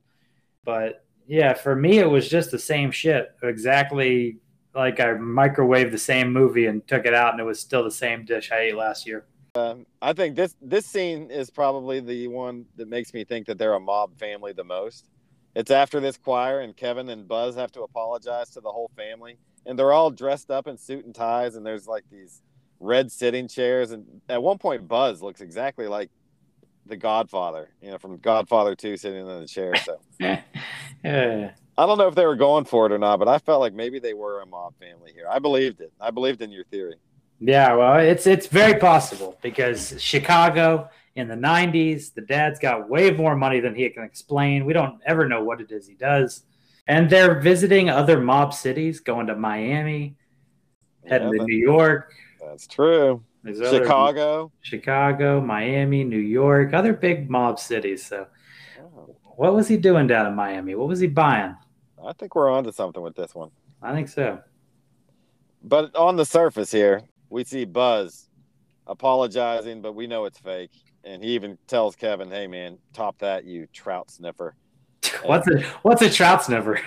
But 0.65 1.03
yeah, 1.27 1.53
for 1.53 1.75
me 1.75 1.99
it 1.99 2.09
was 2.09 2.27
just 2.29 2.51
the 2.51 2.59
same 2.59 2.91
shit. 2.91 3.31
Exactly 3.41 4.37
like 4.75 4.99
I 4.99 5.09
microwaved 5.13 5.91
the 5.91 5.97
same 5.99 6.33
movie 6.33 6.65
and 6.65 6.85
took 6.87 7.05
it 7.05 7.13
out 7.13 7.31
and 7.31 7.39
it 7.39 7.43
was 7.43 7.59
still 7.59 7.83
the 7.83 7.91
same 7.91 8.25
dish 8.25 8.51
I 8.51 8.59
ate 8.61 8.75
last 8.75 9.05
year. 9.07 9.25
Um, 9.55 9.85
I 10.01 10.13
think 10.13 10.35
this 10.35 10.55
this 10.63 10.83
scene 10.83 11.29
is 11.29 11.51
probably 11.51 11.99
the 11.99 12.27
one 12.27 12.65
that 12.75 12.87
makes 12.87 13.13
me 13.13 13.23
think 13.23 13.45
that 13.45 13.59
they're 13.59 13.75
a 13.75 13.79
mob 13.79 14.17
family 14.17 14.51
the 14.51 14.63
most. 14.63 15.11
It's 15.55 15.69
after 15.69 15.99
this 15.99 16.17
choir 16.17 16.61
and 16.61 16.75
Kevin 16.75 17.07
and 17.09 17.27
Buzz 17.27 17.55
have 17.55 17.71
to 17.73 17.83
apologize 17.83 18.49
to 18.51 18.61
the 18.61 18.71
whole 18.71 18.89
family 18.97 19.37
and 19.67 19.77
they're 19.77 19.93
all 19.93 20.09
dressed 20.09 20.49
up 20.49 20.65
in 20.65 20.75
suit 20.75 21.05
and 21.05 21.13
ties 21.13 21.53
and 21.53 21.63
there's 21.63 21.85
like 21.85 22.03
these 22.09 22.41
red 22.79 23.11
sitting 23.11 23.47
chairs 23.47 23.91
and 23.91 24.03
at 24.27 24.41
one 24.41 24.57
point 24.57 24.87
Buzz 24.87 25.21
looks 25.21 25.39
exactly 25.39 25.87
like 25.87 26.09
the 26.87 26.97
Godfather, 26.97 27.69
you 27.79 27.91
know, 27.91 27.99
from 27.99 28.17
Godfather 28.17 28.73
2 28.73 28.97
sitting 28.97 29.19
in 29.19 29.39
the 29.39 29.47
chair. 29.47 29.75
So 29.75 29.99
yeah. 30.19 30.41
I 31.77 31.85
don't 31.85 31.99
know 31.99 32.07
if 32.07 32.15
they 32.15 32.25
were 32.25 32.35
going 32.35 32.65
for 32.65 32.87
it 32.87 32.91
or 32.91 32.97
not, 32.97 33.19
but 33.19 33.27
I 33.27 33.37
felt 33.37 33.59
like 33.59 33.75
maybe 33.75 33.99
they 33.99 34.15
were 34.15 34.41
a 34.41 34.47
mob 34.47 34.73
family 34.79 35.11
here. 35.13 35.27
I 35.29 35.37
believed 35.37 35.79
it. 35.79 35.93
I 36.01 36.09
believed 36.09 36.41
in 36.41 36.51
your 36.51 36.63
theory. 36.63 36.95
Yeah, 37.45 37.75
well, 37.75 37.99
it's 37.99 38.25
it's 38.25 38.47
very 38.47 38.79
possible 38.79 39.37
because 39.41 40.01
Chicago 40.01 40.87
in 41.15 41.27
the 41.27 41.35
'90s, 41.35 42.13
the 42.13 42.21
dad's 42.21 42.57
got 42.57 42.89
way 42.89 43.11
more 43.11 43.35
money 43.35 43.59
than 43.59 43.75
he 43.75 43.89
can 43.89 44.03
explain. 44.03 44.63
We 44.65 44.71
don't 44.71 44.99
ever 45.05 45.27
know 45.27 45.43
what 45.43 45.59
it 45.59 45.69
is 45.71 45.85
he 45.85 45.95
does, 45.95 46.43
and 46.87 47.09
they're 47.09 47.41
visiting 47.41 47.89
other 47.89 48.21
mob 48.21 48.53
cities, 48.53 49.01
going 49.01 49.27
to 49.27 49.35
Miami, 49.35 50.15
heading 51.05 51.33
Yeah, 51.33 51.39
to 51.39 51.45
New 51.45 51.57
York. 51.57 52.13
that's 52.41 52.65
true. 52.65 53.21
There's 53.43 53.59
other- 53.59 53.79
Chicago. 53.83 54.51
Chicago, 54.61 55.41
Miami, 55.41 56.05
New 56.05 56.17
York, 56.17 56.73
other 56.73 56.93
big 56.93 57.29
mob 57.29 57.59
cities. 57.59 58.05
So, 58.05 58.27
Oh, 58.81 59.15
what 59.35 59.53
was 59.53 59.67
he 59.67 59.75
doing 59.75 60.07
down 60.07 60.27
in 60.27 60.33
Miami? 60.35 60.75
What 60.75 60.87
was 60.87 61.01
he 61.01 61.07
buying? 61.07 61.55
I 62.05 62.13
think 62.13 62.35
we're 62.35 62.49
onto 62.49 62.71
something 62.71 63.03
with 63.03 63.15
this 63.15 63.35
one. 63.35 63.49
I 63.81 63.91
think 63.93 64.07
so. 64.07 64.39
But 65.61 65.93
on 65.95 66.15
the 66.15 66.25
surface 66.25 66.71
here, 66.71 67.01
we 67.33 67.43
see 67.43 67.65
Buzz 67.65 68.29
apologizing, 68.85 69.81
but 69.81 69.95
we 69.95 70.05
know 70.05 70.25
it's 70.25 70.37
fake. 70.37 70.69
And 71.03 71.23
he 71.23 71.31
even 71.31 71.57
tells 71.67 71.95
Kevin, 71.95 72.29
"Hey 72.29 72.47
man, 72.47 72.77
top 72.93 73.17
that, 73.19 73.43
you 73.43 73.67
trout 73.73 74.11
sniffer." 74.11 74.55
What's 75.25 75.47
a 75.49 75.61
what's 75.81 76.01
a 76.01 76.09
trout 76.09 76.43
sniffer? 76.43 76.79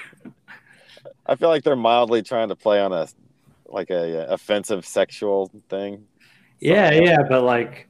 I 1.27 1.35
feel 1.35 1.49
like 1.49 1.65
they're 1.65 1.77
mildly 1.77 2.23
trying 2.23 2.49
to 2.49 2.57
play 2.57 2.81
on 2.81 2.93
a 2.93 3.09
like 3.67 3.91
a, 3.91 4.23
uh, 4.31 4.33
offensive 4.35 4.87
sexual 4.87 5.51
thing. 5.69 6.07
Yeah, 6.61 6.87
Something 6.91 7.07
yeah, 7.07 7.19
but 7.29 7.43
like, 7.43 7.89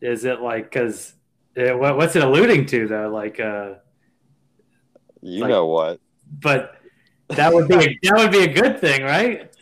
is 0.00 0.24
it 0.24 0.40
like 0.40 0.70
because 0.70 1.14
what, 1.54 1.96
what's 1.96 2.14
it 2.16 2.22
alluding 2.22 2.66
to 2.66 2.86
though? 2.86 3.08
Like, 3.08 3.40
uh, 3.40 3.74
You 5.20 5.42
Like- 5.42 5.50
know 5.50 5.66
what? 5.66 6.00
but 6.40 6.76
that 7.28 7.52
would 7.52 7.68
be 7.68 7.74
a, 7.74 7.98
that 8.04 8.14
would 8.16 8.30
be 8.30 8.44
a 8.44 8.52
good 8.52 8.80
thing, 8.80 9.02
right? 9.02 9.52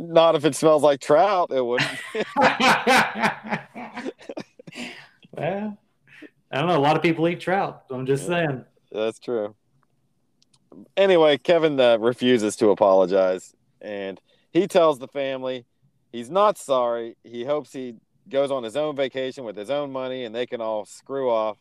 Not 0.00 0.36
if 0.36 0.44
it 0.44 0.54
smells 0.54 0.84
like 0.84 1.00
trout. 1.00 1.50
It 1.50 1.60
wouldn't. 1.60 1.90
well, 5.32 5.76
I 6.52 6.58
don't 6.58 6.68
know. 6.68 6.76
A 6.76 6.78
lot 6.78 6.96
of 6.96 7.02
people 7.02 7.26
eat 7.28 7.40
trout. 7.40 7.82
I'm 7.90 8.06
just 8.06 8.24
saying. 8.24 8.64
That's 8.92 9.18
true. 9.18 9.56
Anyway, 10.96 11.36
Kevin 11.38 11.80
uh, 11.80 11.98
refuses 11.98 12.54
to 12.56 12.70
apologize, 12.70 13.56
and 13.80 14.20
he 14.52 14.68
tells 14.68 15.00
the 15.00 15.08
family 15.08 15.66
he's 16.12 16.30
not 16.30 16.56
sorry. 16.56 17.16
He 17.24 17.44
hopes 17.44 17.72
he 17.72 17.96
goes 18.28 18.52
on 18.52 18.62
his 18.62 18.76
own 18.76 18.94
vacation 18.94 19.42
with 19.42 19.56
his 19.56 19.68
own 19.68 19.90
money, 19.90 20.24
and 20.24 20.32
they 20.32 20.46
can 20.46 20.60
all 20.60 20.84
screw 20.84 21.28
off. 21.28 21.58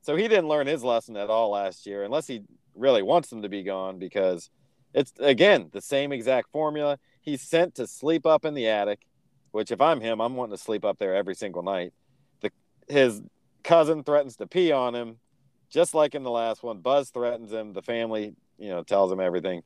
So 0.00 0.16
he 0.16 0.26
didn't 0.26 0.48
learn 0.48 0.66
his 0.66 0.82
lesson 0.82 1.18
at 1.18 1.28
all 1.28 1.50
last 1.50 1.84
year, 1.84 2.02
unless 2.02 2.26
he 2.26 2.44
really 2.74 3.02
wants 3.02 3.28
them 3.28 3.42
to 3.42 3.50
be 3.50 3.62
gone, 3.62 3.98
because 3.98 4.48
it's 4.94 5.12
again 5.18 5.68
the 5.72 5.82
same 5.82 6.12
exact 6.12 6.50
formula. 6.50 6.98
He's 7.24 7.42
sent 7.42 7.74
to 7.76 7.86
sleep 7.86 8.26
up 8.26 8.44
in 8.44 8.54
the 8.54 8.68
attic, 8.68 9.06
which 9.50 9.70
if 9.70 9.80
I'm 9.80 10.00
him, 10.00 10.20
I'm 10.20 10.34
wanting 10.36 10.56
to 10.56 10.62
sleep 10.62 10.84
up 10.84 10.98
there 10.98 11.14
every 11.14 11.34
single 11.34 11.62
night. 11.62 11.92
The 12.40 12.50
his 12.88 13.22
cousin 13.62 14.04
threatens 14.04 14.36
to 14.36 14.46
pee 14.46 14.72
on 14.72 14.94
him 14.94 15.18
just 15.74 15.92
like 15.92 16.14
in 16.14 16.22
the 16.22 16.30
last 16.30 16.62
one, 16.62 16.78
Buzz 16.78 17.10
threatens 17.10 17.52
him. 17.52 17.72
The 17.72 17.82
family, 17.82 18.36
you 18.58 18.68
know, 18.68 18.84
tells 18.84 19.10
him 19.10 19.18
everything. 19.18 19.64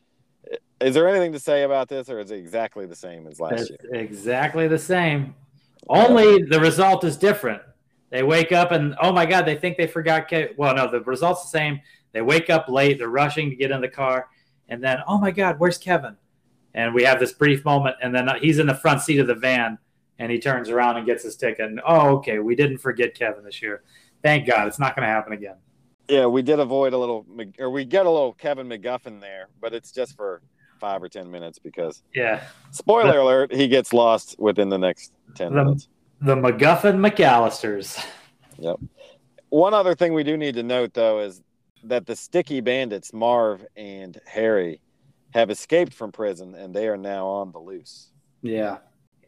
Is 0.80 0.94
there 0.94 1.06
anything 1.06 1.32
to 1.32 1.38
say 1.38 1.64
about 1.64 1.88
this, 1.88 2.08
or 2.08 2.18
is 2.18 2.30
it 2.30 2.36
exactly 2.36 2.86
the 2.86 2.96
same 2.96 3.26
as 3.26 3.38
last 3.38 3.60
It's 3.60 3.70
year? 3.70 3.94
exactly 3.94 4.68
the 4.68 4.78
same. 4.78 5.34
Only 5.90 6.42
the 6.44 6.60
result 6.60 7.04
is 7.04 7.18
different. 7.18 7.60
They 8.08 8.22
wake 8.22 8.52
up 8.52 8.72
and 8.72 8.94
oh 9.02 9.12
my 9.12 9.26
god, 9.26 9.44
they 9.44 9.56
think 9.56 9.76
they 9.76 9.86
forgot. 9.86 10.28
Ke- 10.28 10.56
well, 10.56 10.74
no, 10.74 10.90
the 10.90 11.00
result's 11.02 11.42
the 11.42 11.50
same. 11.50 11.80
They 12.12 12.22
wake 12.22 12.48
up 12.48 12.70
late. 12.70 12.98
They're 12.98 13.08
rushing 13.08 13.50
to 13.50 13.56
get 13.56 13.70
in 13.70 13.82
the 13.82 13.88
car, 13.88 14.28
and 14.70 14.82
then 14.82 15.00
oh 15.06 15.18
my 15.18 15.30
god, 15.30 15.58
where's 15.58 15.76
Kevin? 15.76 16.16
And 16.78 16.94
we 16.94 17.02
have 17.02 17.18
this 17.18 17.32
brief 17.32 17.64
moment, 17.64 17.96
and 18.00 18.14
then 18.14 18.28
he's 18.40 18.60
in 18.60 18.68
the 18.68 18.74
front 18.74 19.00
seat 19.00 19.18
of 19.18 19.26
the 19.26 19.34
van, 19.34 19.78
and 20.20 20.30
he 20.30 20.38
turns 20.38 20.68
around 20.70 20.96
and 20.96 21.04
gets 21.04 21.24
his 21.24 21.34
ticket. 21.34 21.68
And 21.68 21.80
oh, 21.84 22.18
okay, 22.18 22.38
we 22.38 22.54
didn't 22.54 22.78
forget 22.78 23.16
Kevin 23.16 23.42
this 23.42 23.60
year. 23.60 23.82
Thank 24.22 24.46
God, 24.46 24.68
it's 24.68 24.78
not 24.78 24.94
going 24.94 25.02
to 25.02 25.12
happen 25.12 25.32
again. 25.32 25.56
Yeah, 26.08 26.26
we 26.26 26.40
did 26.40 26.60
avoid 26.60 26.92
a 26.92 26.96
little, 26.98 27.26
or 27.58 27.70
we 27.70 27.84
get 27.84 28.06
a 28.06 28.10
little 28.10 28.32
Kevin 28.32 28.68
McGuffin 28.68 29.20
there, 29.20 29.48
but 29.60 29.74
it's 29.74 29.90
just 29.90 30.14
for 30.14 30.40
five 30.78 31.02
or 31.02 31.08
ten 31.08 31.28
minutes 31.28 31.58
because, 31.58 32.04
Yeah, 32.14 32.44
spoiler 32.70 33.18
alert, 33.18 33.52
he 33.52 33.66
gets 33.66 33.92
lost 33.92 34.36
within 34.38 34.68
the 34.68 34.78
next 34.78 35.12
ten 35.34 35.52
The- 35.52 35.64
minutes. 35.64 35.88
the 36.20 36.36
McGuffin 36.36 37.04
McAllisters. 37.04 38.06
Yep. 38.58 38.76
One 39.48 39.74
other 39.74 39.96
thing 39.96 40.12
we 40.14 40.22
do 40.22 40.36
need 40.36 40.54
to 40.54 40.62
note, 40.62 40.94
though, 40.94 41.18
is 41.18 41.42
that 41.82 42.06
the 42.06 42.14
sticky 42.14 42.60
bandits, 42.60 43.12
Marv 43.12 43.66
and 43.76 44.16
Harry, 44.26 44.80
have 45.34 45.50
escaped 45.50 45.92
from 45.92 46.12
prison 46.12 46.54
and 46.54 46.74
they 46.74 46.88
are 46.88 46.96
now 46.96 47.26
on 47.26 47.52
the 47.52 47.58
loose. 47.58 48.10
Yeah. 48.42 48.78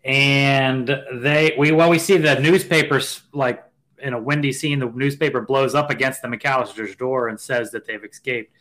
And 0.04 0.88
they 1.12 1.54
we 1.58 1.72
well 1.72 1.90
we 1.90 1.98
see 1.98 2.16
the 2.16 2.38
newspapers 2.40 3.22
like 3.32 3.62
in 3.98 4.14
a 4.14 4.18
windy 4.20 4.50
scene 4.52 4.78
the 4.78 4.86
newspaper 4.86 5.42
blows 5.42 5.74
up 5.74 5.90
against 5.90 6.22
the 6.22 6.28
McAllister's 6.28 6.96
door 6.96 7.28
and 7.28 7.38
says 7.38 7.70
that 7.72 7.86
they've 7.86 8.02
escaped. 8.02 8.52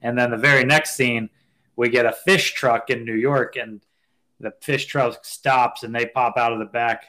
And 0.00 0.18
then 0.18 0.30
the 0.30 0.36
very 0.38 0.64
next 0.64 0.96
scene 0.96 1.28
we 1.76 1.90
get 1.90 2.06
a 2.06 2.12
fish 2.12 2.54
truck 2.54 2.88
in 2.88 3.04
New 3.04 3.14
York 3.14 3.56
and 3.56 3.82
the 4.40 4.52
fish 4.62 4.86
truck 4.86 5.22
stops 5.24 5.82
and 5.82 5.94
they 5.94 6.06
pop 6.06 6.38
out 6.38 6.52
of 6.52 6.58
the 6.58 6.64
back 6.66 7.04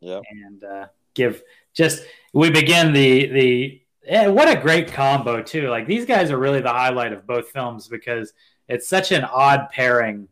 Yeah. 0.00 0.20
and 0.44 0.64
uh, 0.64 0.86
give 1.12 1.42
just 1.74 2.04
we 2.32 2.48
begin 2.50 2.92
the 2.94 3.26
the 3.26 3.82
eh, 4.06 4.26
what 4.28 4.48
a 4.48 4.58
great 4.58 4.90
combo 4.92 5.42
too. 5.42 5.68
Like 5.68 5.86
these 5.86 6.06
guys 6.06 6.30
are 6.30 6.38
really 6.38 6.60
the 6.62 6.70
highlight 6.72 7.12
of 7.12 7.26
both 7.26 7.48
films 7.50 7.86
because 7.88 8.32
it's 8.68 8.88
such 8.88 9.12
an 9.12 9.24
odd 9.24 9.68
pairing 9.70 10.28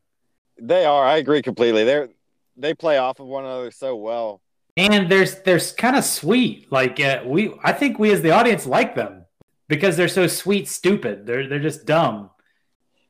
They 0.58 0.84
are. 0.84 1.04
I 1.04 1.16
agree 1.16 1.42
completely. 1.42 1.84
They're 1.84 2.08
they 2.56 2.74
play 2.74 2.98
off 2.98 3.18
of 3.20 3.26
one 3.26 3.44
another 3.44 3.70
so 3.70 3.96
well. 3.96 4.40
and 4.76 5.10
there's 5.10 5.40
there's 5.42 5.72
kind 5.72 5.96
of 5.96 6.04
sweet 6.04 6.70
like 6.72 6.98
uh, 7.00 7.22
we 7.26 7.52
i 7.64 7.72
think 7.72 7.98
we 7.98 8.10
as 8.12 8.20
the 8.22 8.30
audience 8.30 8.64
like 8.66 8.94
them 8.94 9.24
because 9.68 9.96
they're 9.96 10.08
so 10.20 10.26
sweet 10.26 10.68
stupid 10.68 11.26
they're 11.26 11.46
they're 11.48 11.66
just 11.70 11.84
dumb 11.86 12.30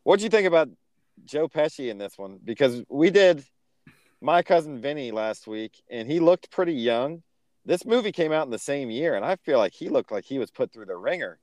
What 0.04 0.18
do 0.18 0.24
you 0.24 0.30
think 0.30 0.46
about 0.46 0.68
Joe 1.24 1.46
Pesci 1.48 1.88
in 1.90 1.98
this 1.98 2.18
one 2.18 2.38
because 2.44 2.82
we 2.88 3.10
did 3.10 3.44
my 4.20 4.42
cousin 4.42 4.80
Vinny 4.80 5.10
last 5.10 5.46
week, 5.48 5.82
and 5.90 6.08
he 6.10 6.20
looked 6.20 6.48
pretty 6.50 6.74
young. 6.74 7.22
This 7.64 7.84
movie 7.84 8.12
came 8.12 8.30
out 8.32 8.44
in 8.46 8.50
the 8.52 8.58
same 8.72 8.88
year, 8.90 9.14
and 9.16 9.24
I 9.24 9.34
feel 9.36 9.58
like 9.58 9.72
he 9.72 9.88
looked 9.88 10.12
like 10.12 10.24
he 10.24 10.38
was 10.38 10.50
put 10.50 10.72
through 10.72 10.86
the 10.86 10.96
ringer. 10.96 11.38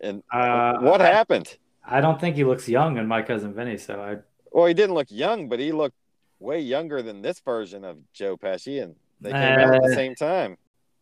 And 0.00 0.22
Uh, 0.32 0.78
what 0.88 1.00
happened? 1.00 1.56
I 1.86 2.00
don't 2.00 2.20
think 2.20 2.36
he 2.36 2.44
looks 2.44 2.68
young 2.68 2.98
in 2.98 3.06
my 3.06 3.22
cousin 3.22 3.54
Vinny, 3.54 3.78
so 3.78 4.00
I 4.00 4.16
Well, 4.52 4.66
he 4.66 4.74
didn't 4.74 4.94
look 4.94 5.10
young, 5.10 5.48
but 5.48 5.60
he 5.60 5.72
looked 5.72 5.96
way 6.38 6.60
younger 6.60 7.02
than 7.02 7.22
this 7.22 7.40
version 7.40 7.84
of 7.84 7.98
Joe 8.12 8.36
Pesci, 8.36 8.82
and 8.82 8.96
they 9.20 9.34
came 9.34 9.58
out 9.58 9.72
at 9.74 9.82
the 9.82 9.88
Uh, 9.88 9.94
same 9.94 10.14
time. 10.14 10.58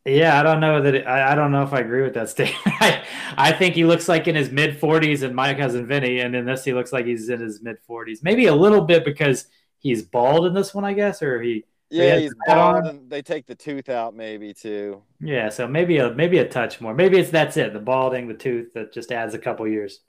Yeah, 0.06 0.38
I 0.38 0.42
don't 0.42 0.60
know 0.60 0.82
that. 0.82 0.94
It, 0.94 1.06
I, 1.06 1.32
I 1.32 1.34
don't 1.34 1.50
know 1.50 1.62
if 1.62 1.72
I 1.72 1.80
agree 1.80 2.02
with 2.02 2.14
that 2.14 2.28
statement. 2.34 2.60
I, 2.66 3.04
I 3.36 3.52
think 3.52 3.74
he 3.74 3.84
looks 3.84 4.08
like 4.08 4.28
in 4.28 4.34
his 4.34 4.50
mid 4.50 4.78
40s 4.78 5.22
in 5.22 5.34
my 5.34 5.54
cousin 5.54 5.86
Vinny, 5.86 6.20
and 6.20 6.34
in 6.36 6.44
this 6.44 6.64
he 6.64 6.74
looks 6.74 6.92
like 6.92 7.06
he's 7.06 7.28
in 7.30 7.40
his 7.40 7.62
mid 7.62 7.78
40s. 7.86 8.22
Maybe 8.22 8.46
a 8.46 8.54
little 8.54 8.82
bit 8.82 9.04
because 9.04 9.46
he's 9.78 10.02
bald 10.02 10.46
in 10.46 10.54
this 10.54 10.74
one, 10.74 10.84
I 10.84 10.92
guess, 10.92 11.22
or 11.22 11.40
he. 11.40 11.64
Yeah, 11.90 12.16
has 12.16 12.22
he's 12.22 12.34
bald, 12.46 12.86
and 12.86 13.08
they 13.10 13.22
take 13.22 13.46
the 13.46 13.54
tooth 13.54 13.88
out 13.88 14.14
maybe 14.14 14.52
too. 14.52 15.02
Yeah, 15.20 15.48
so 15.48 15.66
maybe 15.66 15.98
a 15.98 16.12
maybe 16.12 16.38
a 16.38 16.48
touch 16.48 16.80
more. 16.80 16.92
Maybe 16.94 17.18
it's 17.18 17.30
that's 17.30 17.56
it. 17.56 17.72
The 17.72 17.78
balding, 17.80 18.28
the 18.28 18.34
tooth 18.34 18.74
that 18.74 18.92
just 18.92 19.12
adds 19.12 19.32
a 19.34 19.38
couple 19.38 19.66
years 19.66 20.00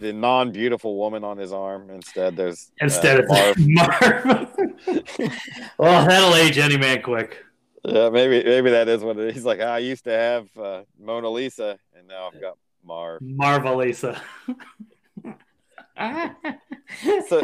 The 0.00 0.12
non-beautiful 0.12 0.96
woman 0.96 1.22
on 1.22 1.36
his 1.36 1.52
arm 1.52 1.90
instead. 1.90 2.34
There's 2.36 2.70
uh, 2.80 2.84
instead 2.84 3.20
of 3.20 3.28
Marv. 3.28 3.56
Marv. 3.58 4.56
well, 5.78 6.06
that'll 6.06 6.34
age 6.34 6.56
any 6.58 6.76
man 6.78 7.02
quick. 7.02 7.44
Yeah, 7.84 8.08
maybe 8.10 8.42
maybe 8.44 8.70
that 8.70 8.88
is 8.88 9.02
what 9.02 9.18
it 9.18 9.28
is. 9.28 9.34
He's 9.34 9.44
like, 9.44 9.60
I 9.60 9.78
used 9.78 10.04
to 10.04 10.10
have 10.12 10.46
uh, 10.56 10.82
Mona 10.98 11.28
Lisa, 11.28 11.78
and 11.96 12.08
now 12.08 12.30
I've 12.32 12.40
got 12.40 12.56
Marv. 12.84 13.20
Marvelisa. 13.22 14.20
So- 17.28 17.40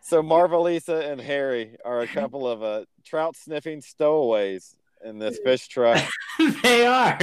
So 0.00 0.22
Marvelisa 0.22 1.10
and 1.12 1.20
Harry 1.20 1.76
are 1.84 2.00
a 2.00 2.06
couple 2.06 2.48
of 2.48 2.62
uh, 2.62 2.84
trout 3.04 3.36
sniffing 3.36 3.82
stowaways 3.82 4.74
in 5.04 5.18
this 5.18 5.38
fish 5.44 5.68
truck. 5.68 6.02
they 6.62 6.86
are. 6.86 7.18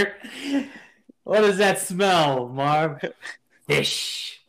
What 1.23 1.41
does 1.41 1.57
that 1.57 1.79
smell, 1.79 2.47
Marv? 2.47 3.03
Fish. 3.67 4.39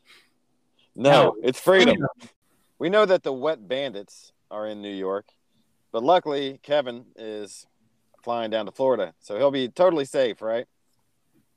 No, 0.97 1.37
it's 1.43 1.61
freedom. 1.61 2.07
We 2.79 2.89
know 2.89 3.05
that 3.05 3.23
the 3.23 3.33
wet 3.33 3.69
bandits 3.69 4.33
are 4.51 4.67
in 4.67 4.83
New 4.83 4.95
York, 4.95 5.27
but 5.93 6.03
luckily 6.03 6.59
Kevin 6.63 7.07
is 7.17 7.67
flying 8.23 8.51
down 8.51 8.67
to 8.67 8.73
Florida, 8.73 9.15
so 9.21 9.37
he'll 9.37 9.51
be 9.51 9.69
totally 9.69 10.05
safe, 10.05 10.43
right? 10.43 10.67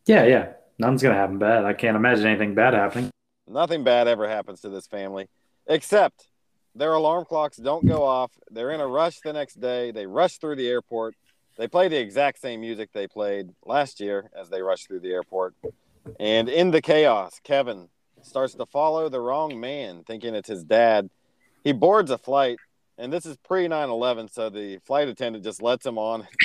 Yeah, 0.06 0.26
yeah. 0.26 0.54
Nothing's 0.78 1.04
gonna 1.04 1.16
happen 1.16 1.38
bad. 1.38 1.66
I 1.66 1.74
can't 1.74 1.96
imagine 1.96 2.26
anything 2.26 2.54
bad 2.54 2.74
happening. 2.74 3.10
Nothing 3.48 3.84
bad 3.84 4.08
ever 4.08 4.28
happens 4.28 4.62
to 4.62 4.70
this 4.70 4.88
family, 4.88 5.28
except 5.68 6.28
their 6.76 6.94
alarm 6.94 7.26
clocks 7.26 7.58
don't 7.58 7.86
go 7.86 8.04
off. 8.04 8.32
They're 8.52 8.72
in 8.72 8.80
a 8.80 8.88
rush 8.88 9.20
the 9.20 9.34
next 9.34 9.60
day. 9.60 9.92
They 9.92 10.06
rush 10.06 10.38
through 10.38 10.56
the 10.58 10.70
airport. 10.70 11.16
They 11.58 11.68
play 11.68 11.88
the 11.88 12.00
exact 12.00 12.40
same 12.40 12.62
music 12.62 12.92
they 12.94 13.08
played 13.08 13.50
last 13.66 14.00
year 14.00 14.30
as 14.40 14.50
they 14.50 14.62
rush 14.62 14.86
through 14.86 15.02
the 15.02 15.12
airport. 15.12 15.56
And 16.20 16.48
in 16.48 16.72
the 16.72 16.82
chaos, 16.82 17.42
Kevin 17.44 17.90
starts 18.22 18.54
to 18.56 18.66
follow 18.66 19.10
the 19.10 19.20
wrong 19.20 19.60
man, 19.60 20.04
thinking 20.06 20.36
it's 20.36 20.50
his 20.50 20.64
dad. 20.64 21.10
He 21.64 21.72
boards 21.72 22.12
a 22.12 22.18
flight, 22.18 22.58
and 22.98 23.12
this 23.12 23.26
is 23.26 23.38
pre 23.38 23.68
9 23.68 23.90
11, 23.90 24.30
so 24.30 24.50
the 24.50 24.80
flight 24.86 25.08
attendant 25.08 25.44
just 25.44 25.62
lets 25.62 25.86
him 25.86 25.98
on. 25.98 26.28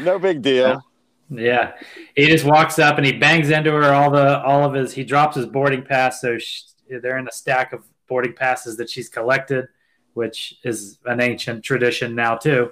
No 0.00 0.18
big 0.18 0.42
deal. 0.42 0.82
yeah, 1.30 1.72
he 2.14 2.26
just 2.26 2.44
walks 2.44 2.78
up 2.78 2.98
and 2.98 3.06
he 3.06 3.12
bangs 3.12 3.50
into 3.50 3.72
her. 3.72 3.92
All 3.92 4.10
the 4.10 4.40
all 4.42 4.64
of 4.64 4.74
his 4.74 4.92
he 4.92 5.02
drops 5.02 5.36
his 5.36 5.46
boarding 5.46 5.82
pass, 5.82 6.20
so 6.20 6.38
sh 6.38 6.62
they're 6.88 7.18
in 7.18 7.26
a 7.26 7.32
stack 7.32 7.72
of 7.72 7.84
boarding 8.06 8.32
passes 8.34 8.76
that 8.76 8.88
she's 8.88 9.08
collected, 9.08 9.66
which 10.14 10.56
is 10.64 10.98
an 11.06 11.20
ancient 11.20 11.64
tradition 11.64 12.14
now 12.14 12.36
too. 12.36 12.70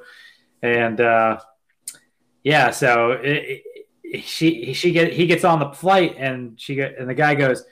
And 0.62 1.00
uh, 1.00 1.40
yeah, 2.42 2.70
so 2.70 3.12
it, 3.12 3.62
she 4.22 4.72
she 4.72 4.92
get 4.92 5.12
he 5.12 5.26
gets 5.26 5.44
on 5.44 5.58
the 5.58 5.70
flight 5.70 6.14
and 6.18 6.58
she 6.60 6.74
get 6.74 6.98
and 6.98 7.08
the 7.08 7.14
guy 7.14 7.34
goes, 7.34 7.64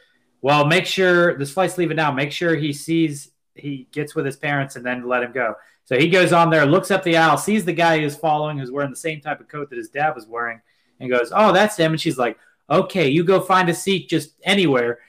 well, 0.42 0.66
make 0.66 0.86
sure 0.86 1.36
this 1.38 1.52
flight's 1.52 1.78
leaving 1.78 1.96
now. 1.96 2.10
Make 2.12 2.32
sure 2.32 2.54
he 2.54 2.72
sees 2.72 3.30
he 3.54 3.88
gets 3.92 4.14
with 4.14 4.26
his 4.26 4.36
parents 4.36 4.76
and 4.76 4.84
then 4.84 5.06
let 5.08 5.22
him 5.22 5.32
go. 5.32 5.54
So 5.84 5.96
he 5.98 6.08
goes 6.08 6.32
on 6.32 6.50
there, 6.50 6.66
looks 6.66 6.90
up 6.90 7.02
the 7.02 7.16
aisle, 7.16 7.36
sees 7.36 7.64
the 7.64 7.72
guy 7.72 7.98
who's 8.00 8.16
following, 8.16 8.58
who's 8.58 8.70
wearing 8.70 8.90
the 8.90 8.96
same 8.96 9.20
type 9.20 9.40
of 9.40 9.48
coat 9.48 9.68
that 9.70 9.76
his 9.76 9.90
dad 9.90 10.14
was 10.14 10.26
wearing, 10.26 10.60
and 10.98 11.10
goes, 11.10 11.30
"Oh, 11.34 11.52
that's 11.52 11.76
him." 11.76 11.92
And 11.92 12.00
she's 12.00 12.16
like, 12.18 12.38
"Okay, 12.70 13.08
you 13.08 13.22
go 13.22 13.38
find 13.40 13.68
a 13.68 13.74
seat 13.74 14.08
just 14.08 14.30
anywhere." 14.44 15.00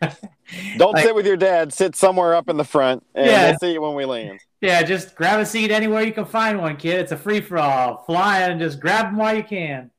Don't 0.76 0.92
Like- 0.94 1.04
sit 1.04 1.14
with 1.14 1.26
your 1.26 1.36
dad. 1.36 1.72
Sit 1.72 1.96
somewhere 1.96 2.34
up 2.34 2.48
in 2.50 2.56
the 2.56 2.64
front, 2.64 3.04
and 3.14 3.26
Yeah. 3.26 3.50
we'll 3.50 3.58
see 3.58 3.72
you 3.72 3.80
when 3.80 3.94
we 3.94 4.04
land. 4.04 4.40
Yeah, 4.60 4.82
just 4.82 5.14
grab 5.16 5.40
a 5.40 5.46
seat 5.46 5.70
anywhere 5.70 6.02
you 6.02 6.12
can 6.12 6.24
find 6.26 6.60
one, 6.60 6.76
kid. 6.76 7.00
It's 7.00 7.12
a 7.12 7.16
free 7.16 7.40
for 7.40 7.58
all. 7.58 8.04
Fly 8.04 8.40
and 8.40 8.60
just 8.60 8.80
grab 8.80 9.06
them 9.06 9.16
while 9.16 9.34
you 9.36 9.42
can. 9.42 9.90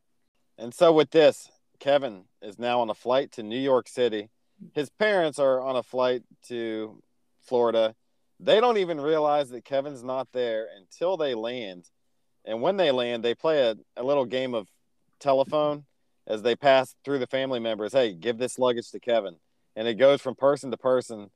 And 0.58 0.74
so 0.74 0.94
with 0.94 1.12
this, 1.12 1.50
Kevin 1.80 2.26
is 2.42 2.60
now 2.60 2.82
on 2.82 2.90
a 2.90 2.94
flight 2.94 3.32
to 3.34 3.44
New 3.44 3.60
York 3.60 3.88
City. 3.88 4.30
His 4.74 4.90
parents 4.90 5.40
are 5.40 5.60
on 5.60 5.76
a 5.76 5.84
flight 5.84 6.24
to 6.48 7.02
Florida. 7.42 7.96
They 8.40 8.60
don't 8.60 8.78
even 8.78 9.02
realize 9.02 9.50
that 9.50 9.66
Kevin's 9.66 10.04
not 10.04 10.28
there 10.32 10.68
until 10.78 11.18
they 11.18 11.34
land. 11.34 11.90
And 12.46 12.62
when 12.62 12.78
they 12.78 12.92
land, 12.92 13.24
they 13.24 13.36
play 13.36 13.62
a, 13.62 13.76
a 13.98 14.04
little 14.04 14.26
game 14.26 14.54
of 14.54 14.68
telephone 15.20 15.86
as 16.28 16.42
they 16.42 16.56
pass 16.56 16.96
through 17.04 17.20
the 17.20 17.28
family 17.28 17.60
members. 17.60 17.94
Hey, 17.94 18.14
give 18.14 18.38
this 18.38 18.60
luggage 18.60 18.92
to 18.92 19.00
Kevin. 19.00 19.36
And 19.76 19.88
it 19.88 19.96
goes 19.96 20.22
from 20.22 20.36
person 20.36 20.72
to 20.72 20.78
person. 20.78 21.32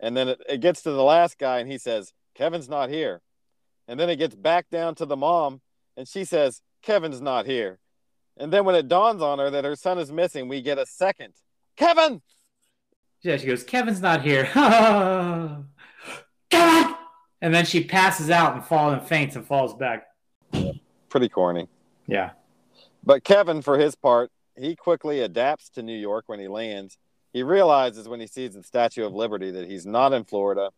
And 0.00 0.16
then 0.16 0.28
it, 0.28 0.42
it 0.48 0.60
gets 0.60 0.82
to 0.82 0.90
the 0.90 1.04
last 1.04 1.38
guy 1.38 1.58
and 1.58 1.70
he 1.70 1.78
says, 1.78 2.12
Kevin's 2.34 2.68
not 2.68 2.88
here. 2.88 3.22
And 3.86 4.00
then 4.00 4.10
it 4.10 4.16
gets 4.16 4.34
back 4.34 4.70
down 4.70 4.94
to 4.96 5.06
the 5.06 5.16
mom 5.16 5.60
and 5.96 6.08
she 6.08 6.24
says, 6.24 6.62
Kevin's 6.82 7.20
not 7.20 7.46
here. 7.46 7.78
And 8.36 8.52
then 8.52 8.64
when 8.64 8.74
it 8.74 8.88
dawns 8.88 9.22
on 9.22 9.38
her 9.38 9.50
that 9.50 9.64
her 9.64 9.76
son 9.76 9.98
is 9.98 10.10
missing, 10.10 10.48
we 10.48 10.60
get 10.60 10.78
a 10.78 10.86
second. 10.86 11.34
Kevin! 11.76 12.20
Yeah, 13.22 13.36
she 13.36 13.46
goes, 13.46 13.62
Kevin's 13.64 14.00
not 14.00 14.22
here. 14.22 14.44
Kevin! 16.50 16.94
And 17.40 17.54
then 17.54 17.64
she 17.66 17.84
passes 17.84 18.30
out 18.30 18.54
and 18.54 18.64
falls 18.64 18.94
and 18.94 19.02
faints 19.02 19.36
and 19.36 19.46
falls 19.46 19.74
back. 19.74 20.06
Pretty 21.08 21.28
corny. 21.28 21.68
Yeah. 22.06 22.30
But 23.04 23.22
Kevin, 23.22 23.62
for 23.62 23.78
his 23.78 23.94
part, 23.94 24.30
he 24.56 24.76
quickly 24.76 25.20
adapts 25.20 25.68
to 25.70 25.82
New 25.82 25.96
York 25.96 26.24
when 26.26 26.40
he 26.40 26.48
lands. 26.48 26.96
He 27.32 27.42
realizes 27.42 28.08
when 28.08 28.20
he 28.20 28.26
sees 28.26 28.54
the 28.54 28.62
Statue 28.62 29.04
of 29.04 29.12
Liberty 29.12 29.50
that 29.50 29.68
he's 29.68 29.84
not 29.84 30.12
in 30.12 30.24
Florida, 30.24 30.70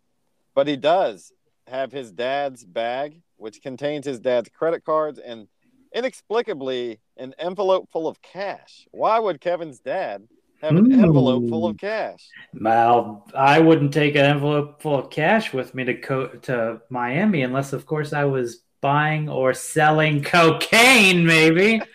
but 0.54 0.66
he 0.66 0.76
does 0.76 1.32
have 1.66 1.92
his 1.92 2.10
dad's 2.10 2.64
bag, 2.64 3.20
which 3.36 3.62
contains 3.62 4.06
his 4.06 4.18
dad's 4.18 4.48
credit 4.48 4.84
cards 4.84 5.18
and 5.18 5.48
inexplicably 5.96 7.00
an 7.16 7.34
envelope 7.38 7.88
full 7.90 8.06
of 8.06 8.20
cash. 8.22 8.86
Why 8.92 9.18
would 9.18 9.40
Kevin's 9.40 9.80
dad 9.80 10.28
have 10.60 10.76
an 10.76 10.92
Ooh. 10.92 11.02
envelope 11.02 11.48
full 11.48 11.66
of 11.66 11.72
hmm. 11.72 11.86
cash? 11.86 12.28
Well, 12.54 13.26
I 13.34 13.58
wouldn't 13.58 13.92
take 13.94 14.14
an 14.14 14.24
envelope 14.24 14.82
full 14.82 14.98
of 14.98 15.10
cash 15.10 15.52
with 15.52 15.74
me 15.74 15.84
to 15.84 15.94
co- 15.94 16.28
to 16.42 16.82
Miami 16.90 17.42
unless, 17.42 17.72
of 17.72 17.86
course, 17.86 18.12
I 18.12 18.24
was 18.24 18.62
buying 18.80 19.28
or 19.28 19.54
selling 19.54 20.22
cocaine, 20.22 21.26
maybe. 21.26 21.82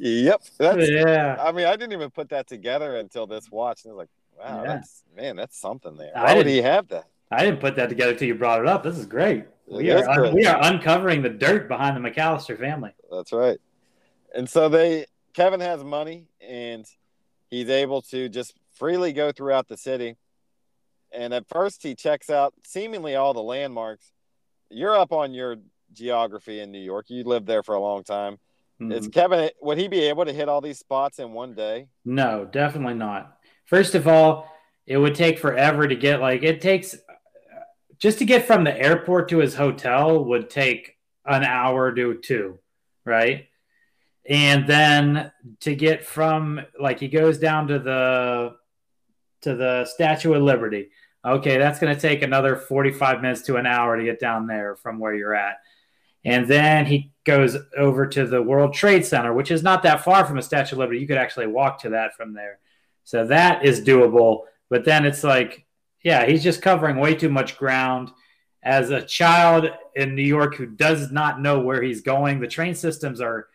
Yep. 0.00 0.42
That's 0.58 0.88
yeah. 0.88 1.36
I 1.40 1.50
mean, 1.50 1.66
I 1.66 1.72
didn't 1.72 1.92
even 1.92 2.10
put 2.10 2.28
that 2.28 2.46
together 2.46 2.96
until 2.98 3.26
this 3.26 3.50
watch. 3.50 3.84
And 3.84 3.90
I 3.90 3.94
was 3.94 3.98
like, 3.98 4.08
wow, 4.38 4.62
Yeah. 4.62 4.68
that's 4.68 5.02
man, 5.16 5.34
that's 5.34 5.58
something 5.58 5.96
there. 5.96 6.12
I 6.16 6.22
Why 6.22 6.34
would 6.34 6.44
didn't- 6.44 6.56
he 6.56 6.62
have 6.62 6.88
that? 6.88 7.06
I 7.30 7.44
didn't 7.44 7.60
put 7.60 7.76
that 7.76 7.88
together 7.88 8.14
till 8.14 8.28
you 8.28 8.36
brought 8.36 8.60
it 8.60 8.66
up. 8.68 8.82
This 8.84 8.96
is 8.96 9.06
great. 9.06 9.44
We 9.70 9.90
are 9.90 9.98
is 9.98 10.06
great. 10.16 10.32
we 10.34 10.46
are 10.46 10.58
uncovering 10.62 11.22
the 11.22 11.28
dirt 11.28 11.68
behind 11.68 11.96
the 11.96 12.10
McAllister 12.10 12.58
family. 12.58 12.92
That's 13.10 13.32
right. 13.32 13.58
And 14.34 14.48
so 14.48 14.68
they 14.68 15.06
Kevin 15.34 15.60
has 15.60 15.84
money 15.84 16.26
and 16.40 16.86
he's 17.50 17.68
able 17.68 18.02
to 18.02 18.28
just 18.28 18.54
freely 18.74 19.12
go 19.12 19.32
throughout 19.32 19.68
the 19.68 19.76
city. 19.76 20.16
And 21.12 21.32
at 21.32 21.48
first 21.48 21.82
he 21.82 21.94
checks 21.94 22.30
out 22.30 22.54
seemingly 22.66 23.14
all 23.14 23.34
the 23.34 23.42
landmarks. 23.42 24.12
You're 24.70 24.96
up 24.96 25.12
on 25.12 25.32
your 25.32 25.56
geography 25.92 26.60
in 26.60 26.70
New 26.70 26.80
York. 26.80 27.06
You 27.08 27.24
lived 27.24 27.46
there 27.46 27.62
for 27.62 27.74
a 27.74 27.80
long 27.80 28.04
time. 28.04 28.38
Is 28.80 29.08
Mhm. 29.08 29.12
Kevin 29.12 29.50
would 29.60 29.76
he 29.78 29.88
be 29.88 30.02
able 30.08 30.24
to 30.24 30.32
hit 30.32 30.48
all 30.48 30.60
these 30.60 30.78
spots 30.78 31.18
in 31.18 31.32
one 31.32 31.54
day? 31.54 31.88
No, 32.04 32.44
definitely 32.44 32.94
not. 32.94 33.38
First 33.64 33.94
of 33.94 34.06
all, 34.06 34.48
it 34.86 34.96
would 34.98 35.14
take 35.14 35.38
forever 35.38 35.88
to 35.88 35.94
get 35.96 36.20
like 36.20 36.42
it 36.42 36.60
takes 36.60 36.96
just 37.98 38.18
to 38.18 38.24
get 38.24 38.46
from 38.46 38.64
the 38.64 38.76
airport 38.76 39.28
to 39.30 39.38
his 39.38 39.54
hotel 39.54 40.24
would 40.24 40.50
take 40.50 40.96
an 41.24 41.44
hour 41.44 41.92
to 41.94 42.14
two, 42.14 42.58
right? 43.04 43.46
And 44.28 44.66
then 44.66 45.32
to 45.60 45.74
get 45.74 46.04
from 46.04 46.60
like 46.78 47.00
he 47.00 47.08
goes 47.08 47.38
down 47.38 47.68
to 47.68 47.78
the 47.78 48.56
to 49.42 49.54
the 49.54 49.84
Statue 49.86 50.34
of 50.34 50.42
Liberty. 50.42 50.90
Okay, 51.24 51.58
that's 51.58 51.78
going 51.78 51.94
to 51.94 52.00
take 52.00 52.22
another 52.22 52.56
45 52.56 53.20
minutes 53.20 53.42
to 53.42 53.56
an 53.56 53.66
hour 53.66 53.96
to 53.96 54.04
get 54.04 54.20
down 54.20 54.46
there 54.46 54.76
from 54.76 54.98
where 54.98 55.14
you're 55.14 55.34
at. 55.34 55.56
And 56.24 56.46
then 56.46 56.86
he 56.86 57.12
goes 57.24 57.56
over 57.76 58.06
to 58.06 58.26
the 58.26 58.42
World 58.42 58.74
Trade 58.74 59.04
Center, 59.04 59.32
which 59.32 59.50
is 59.50 59.62
not 59.62 59.82
that 59.82 60.04
far 60.04 60.24
from 60.24 60.36
the 60.36 60.42
Statue 60.42 60.74
of 60.74 60.78
Liberty. 60.78 61.00
You 61.00 61.06
could 61.06 61.18
actually 61.18 61.46
walk 61.46 61.80
to 61.82 61.90
that 61.90 62.14
from 62.14 62.34
there. 62.34 62.58
So 63.04 63.26
that 63.26 63.64
is 63.64 63.80
doable. 63.80 64.42
But 64.68 64.84
then 64.84 65.06
it's 65.06 65.24
like 65.24 65.66
Yeah, 66.02 66.26
he's 66.26 66.42
just 66.42 66.62
covering 66.62 66.96
way 66.96 67.14
too 67.14 67.28
much 67.28 67.58
ground. 67.58 68.10
As 68.62 68.90
a 68.90 69.02
child 69.02 69.70
in 69.94 70.14
New 70.14 70.22
York 70.22 70.56
who 70.56 70.66
does 70.66 71.10
not 71.10 71.40
know 71.40 71.60
where 71.60 71.82
he's 71.82 72.02
going, 72.02 72.40
the 72.40 72.46
train 72.46 72.74
systems 72.74 73.20
are 73.20 73.48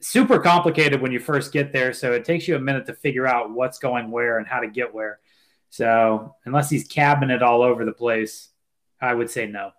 super 0.00 0.38
complicated 0.40 1.00
when 1.00 1.12
you 1.12 1.18
first 1.18 1.52
get 1.52 1.72
there. 1.72 1.92
So 1.92 2.12
it 2.12 2.24
takes 2.24 2.46
you 2.46 2.56
a 2.56 2.60
minute 2.60 2.86
to 2.86 2.94
figure 2.94 3.26
out 3.26 3.50
what's 3.50 3.78
going 3.78 4.10
where 4.10 4.38
and 4.38 4.46
how 4.46 4.60
to 4.60 4.68
get 4.68 4.92
where. 4.92 5.20
So 5.70 6.34
unless 6.44 6.68
he's 6.68 6.86
cabinet 6.86 7.42
all 7.42 7.62
over 7.62 7.84
the 7.84 7.92
place, 7.92 8.50
I 9.00 9.14
would 9.14 9.30
say 9.30 9.46
no. 9.46 9.70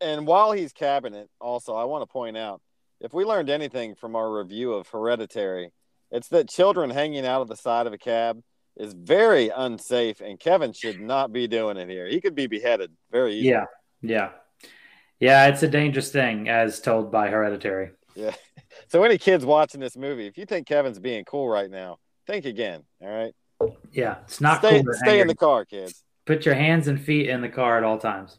And 0.00 0.26
while 0.26 0.52
he's 0.52 0.72
cabinet, 0.72 1.30
also, 1.40 1.74
I 1.74 1.84
want 1.84 2.02
to 2.02 2.12
point 2.12 2.36
out 2.36 2.60
if 3.00 3.14
we 3.14 3.24
learned 3.24 3.48
anything 3.48 3.94
from 3.94 4.16
our 4.16 4.30
review 4.30 4.72
of 4.72 4.88
Hereditary, 4.88 5.72
it's 6.10 6.28
that 6.28 6.48
children 6.48 6.90
hanging 6.90 7.24
out 7.24 7.40
of 7.40 7.48
the 7.48 7.56
side 7.56 7.86
of 7.86 7.92
a 7.92 7.98
cab 7.98 8.42
is 8.76 8.92
very 8.92 9.50
unsafe, 9.54 10.20
and 10.20 10.38
Kevin 10.38 10.72
should 10.72 11.00
not 11.00 11.32
be 11.32 11.46
doing 11.46 11.76
it 11.76 11.88
here. 11.88 12.06
He 12.06 12.20
could 12.20 12.34
be 12.34 12.46
beheaded 12.46 12.92
very 13.10 13.34
easily. 13.34 13.50
Yeah, 13.50 13.64
yeah, 14.02 14.30
yeah. 15.18 15.46
It's 15.48 15.62
a 15.62 15.68
dangerous 15.68 16.10
thing, 16.10 16.48
as 16.48 16.80
told 16.80 17.12
by 17.12 17.28
Hereditary. 17.28 17.90
Yeah. 18.14 18.32
So, 18.86 19.04
any 19.04 19.18
kids 19.18 19.44
watching 19.44 19.80
this 19.80 19.96
movie, 19.96 20.26
if 20.26 20.38
you 20.38 20.46
think 20.46 20.66
Kevin's 20.66 20.98
being 20.98 21.24
cool 21.24 21.48
right 21.48 21.70
now, 21.70 21.98
think 22.26 22.44
again. 22.44 22.82
All 23.00 23.08
right. 23.08 23.32
Yeah, 23.92 24.18
it's 24.24 24.40
not 24.40 24.58
stay, 24.58 24.82
cool. 24.82 24.94
Stay 24.94 25.20
in 25.20 25.26
the 25.26 25.34
car, 25.34 25.64
kids. 25.64 26.02
Put 26.24 26.44
your 26.44 26.54
hands 26.54 26.88
and 26.88 27.00
feet 27.00 27.28
in 27.28 27.40
the 27.40 27.48
car 27.48 27.78
at 27.78 27.84
all 27.84 27.98
times. 27.98 28.38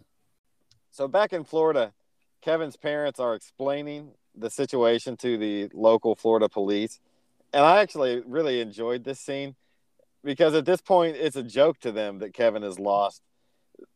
So 0.91 1.07
back 1.07 1.31
in 1.31 1.43
Florida, 1.43 1.93
Kevin's 2.41 2.75
parents 2.75 3.19
are 3.19 3.35
explaining 3.35 4.11
the 4.35 4.49
situation 4.49 5.17
to 5.17 5.37
the 5.37 5.69
local 5.73 6.15
Florida 6.15 6.49
police. 6.49 6.99
And 7.53 7.63
I 7.63 7.81
actually 7.81 8.21
really 8.25 8.61
enjoyed 8.61 9.03
this 9.03 9.19
scene 9.19 9.55
because 10.23 10.53
at 10.53 10.65
this 10.65 10.81
point 10.81 11.15
it's 11.17 11.36
a 11.36 11.43
joke 11.43 11.79
to 11.79 11.91
them 11.91 12.19
that 12.19 12.34
Kevin 12.34 12.63
is 12.63 12.79
lost. 12.79 13.21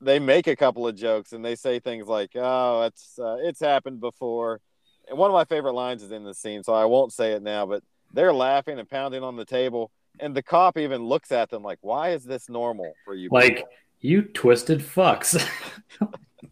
They 0.02 0.20
make 0.20 0.48
a 0.48 0.56
couple 0.56 0.88
of 0.88 0.96
jokes 0.96 1.32
and 1.32 1.46
they 1.46 1.56
say 1.56 1.80
things 1.80 2.08
like, 2.08 2.32
"Oh, 2.36 2.84
it's 2.84 3.20
uh, 3.20 3.38
it's 3.42 3.60
happened 3.60 4.00
before." 4.00 4.62
And 5.08 5.18
one 5.18 5.30
of 5.30 5.36
my 5.36 5.46
favorite 5.46 5.74
lines 5.74 6.02
is 6.02 6.12
in 6.12 6.24
the 6.24 6.34
scene, 6.34 6.64
so 6.64 6.74
I 6.74 6.86
won't 6.86 7.14
say 7.14 7.34
it 7.34 7.44
now, 7.44 7.66
but 7.68 7.84
they're 8.12 8.34
laughing 8.34 8.80
and 8.80 8.90
pounding 8.90 9.24
on 9.24 9.36
the 9.36 9.46
table 9.46 9.92
and 10.20 10.36
the 10.36 10.44
cop 10.44 10.78
even 10.78 11.04
looks 11.04 11.32
at 11.32 11.50
them 11.50 11.64
like, 11.64 11.80
"Why 11.82 12.10
is 12.10 12.24
this 12.24 12.50
normal 12.50 12.94
for 13.04 13.16
you?" 13.16 13.30
Like, 13.32 13.58
people? 13.58 13.70
you 14.02 14.22
twisted 14.24 14.80
fucks. 14.80 15.44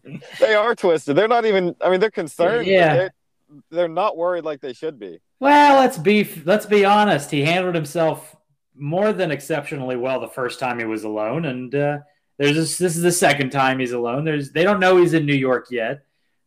they 0.40 0.54
are 0.54 0.74
twisted. 0.74 1.16
They're 1.16 1.28
not 1.28 1.44
even. 1.44 1.74
I 1.80 1.90
mean, 1.90 2.00
they're 2.00 2.10
concerned. 2.10 2.66
Yeah. 2.66 2.94
They're, 2.94 3.14
they're 3.70 3.88
not 3.88 4.16
worried 4.16 4.44
like 4.44 4.60
they 4.60 4.72
should 4.72 4.98
be. 4.98 5.20
Well, 5.40 5.80
let's 5.80 5.98
be 5.98 6.28
let's 6.44 6.66
be 6.66 6.84
honest. 6.84 7.30
He 7.30 7.42
handled 7.42 7.74
himself 7.74 8.36
more 8.76 9.12
than 9.12 9.30
exceptionally 9.30 9.96
well 9.96 10.20
the 10.20 10.28
first 10.28 10.58
time 10.58 10.78
he 10.78 10.84
was 10.84 11.04
alone, 11.04 11.44
and 11.44 11.74
uh, 11.74 11.98
there's 12.38 12.56
this, 12.56 12.78
this 12.78 12.96
is 12.96 13.02
the 13.02 13.12
second 13.12 13.50
time 13.50 13.78
he's 13.78 13.92
alone. 13.92 14.24
There's 14.24 14.50
they 14.50 14.64
don't 14.64 14.80
know 14.80 14.96
he's 14.96 15.14
in 15.14 15.26
New 15.26 15.34
York 15.34 15.68
yet, 15.70 16.04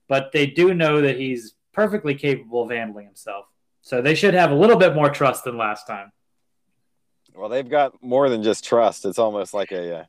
but 0.08 0.32
they 0.32 0.48
do 0.48 0.74
know 0.74 1.02
that 1.02 1.18
he's 1.18 1.54
perfectly 1.74 2.16
capable 2.16 2.64
of 2.64 2.72
handling 2.72 3.06
himself. 3.06 3.46
So 3.82 4.02
they 4.02 4.16
should 4.16 4.34
have 4.34 4.52
a 4.52 4.56
little 4.56 4.78
bit 4.78 4.96
more 4.96 5.10
trust 5.10 5.44
than 5.46 5.58
last 5.58 5.88
time. 5.88 6.12
Well, 7.36 7.50
they've 7.50 7.70
got 7.70 8.02
more 8.04 8.30
than 8.30 8.44
just 8.44 8.66
trust. 8.66 9.06
It's 9.06 9.20
almost 9.20 9.54
like 9.54 9.72
a 9.72 10.00
uh, 10.00 10.04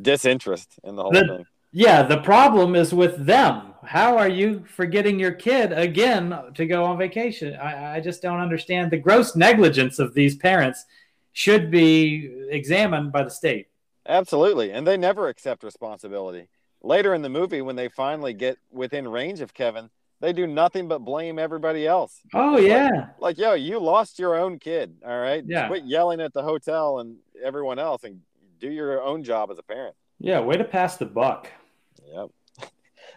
disinterest 0.00 0.78
in 0.84 0.96
the 0.96 1.02
whole 1.02 1.12
The- 1.12 1.20
thing. 1.26 1.46
Yeah, 1.70 2.02
the 2.02 2.18
problem 2.18 2.74
is 2.74 2.94
with 2.94 3.26
them. 3.26 3.74
How 3.84 4.16
are 4.16 4.28
you 4.28 4.64
forgetting 4.74 5.18
your 5.20 5.32
kid 5.32 5.70
again 5.70 6.34
to 6.54 6.66
go 6.66 6.82
on 6.84 6.96
vacation? 6.96 7.54
I, 7.56 7.96
I 7.96 8.00
just 8.00 8.22
don't 8.22 8.40
understand. 8.40 8.90
The 8.90 8.96
gross 8.96 9.36
negligence 9.36 9.98
of 9.98 10.14
these 10.14 10.34
parents 10.36 10.86
should 11.38 11.70
be 11.70 12.28
examined 12.50 13.12
by 13.12 13.22
the 13.22 13.30
state. 13.30 13.68
Absolutely. 14.08 14.72
And 14.72 14.84
they 14.84 14.96
never 14.96 15.28
accept 15.28 15.62
responsibility. 15.62 16.48
Later 16.82 17.14
in 17.14 17.22
the 17.22 17.28
movie, 17.28 17.62
when 17.62 17.76
they 17.76 17.88
finally 17.88 18.32
get 18.34 18.58
within 18.72 19.06
range 19.06 19.40
of 19.40 19.54
Kevin, 19.54 19.88
they 20.20 20.32
do 20.32 20.48
nothing 20.48 20.88
but 20.88 21.04
blame 21.04 21.38
everybody 21.38 21.86
else. 21.86 22.18
Oh, 22.34 22.54
It's 22.56 22.62
like- 22.62 22.68
yeah. 22.68 23.06
Like, 23.20 23.38
yo, 23.38 23.52
you 23.52 23.78
lost 23.78 24.18
your 24.18 24.34
own 24.34 24.58
kid. 24.58 24.96
All 25.06 25.16
right. 25.20 25.44
Yeah. 25.46 25.68
Quit 25.68 25.84
yelling 25.84 26.20
at 26.20 26.32
the 26.32 26.42
hotel 26.42 26.98
and 26.98 27.18
everyone 27.44 27.78
else 27.78 28.02
and 28.02 28.20
do 28.58 28.68
your 28.68 29.00
own 29.00 29.22
job 29.22 29.52
as 29.52 29.58
a 29.58 29.62
parent. 29.62 29.94
Yeah, 30.18 30.40
way 30.40 30.56
to 30.56 30.64
pass 30.64 30.96
the 30.96 31.06
buck. 31.06 31.46
Yep. 32.12 32.30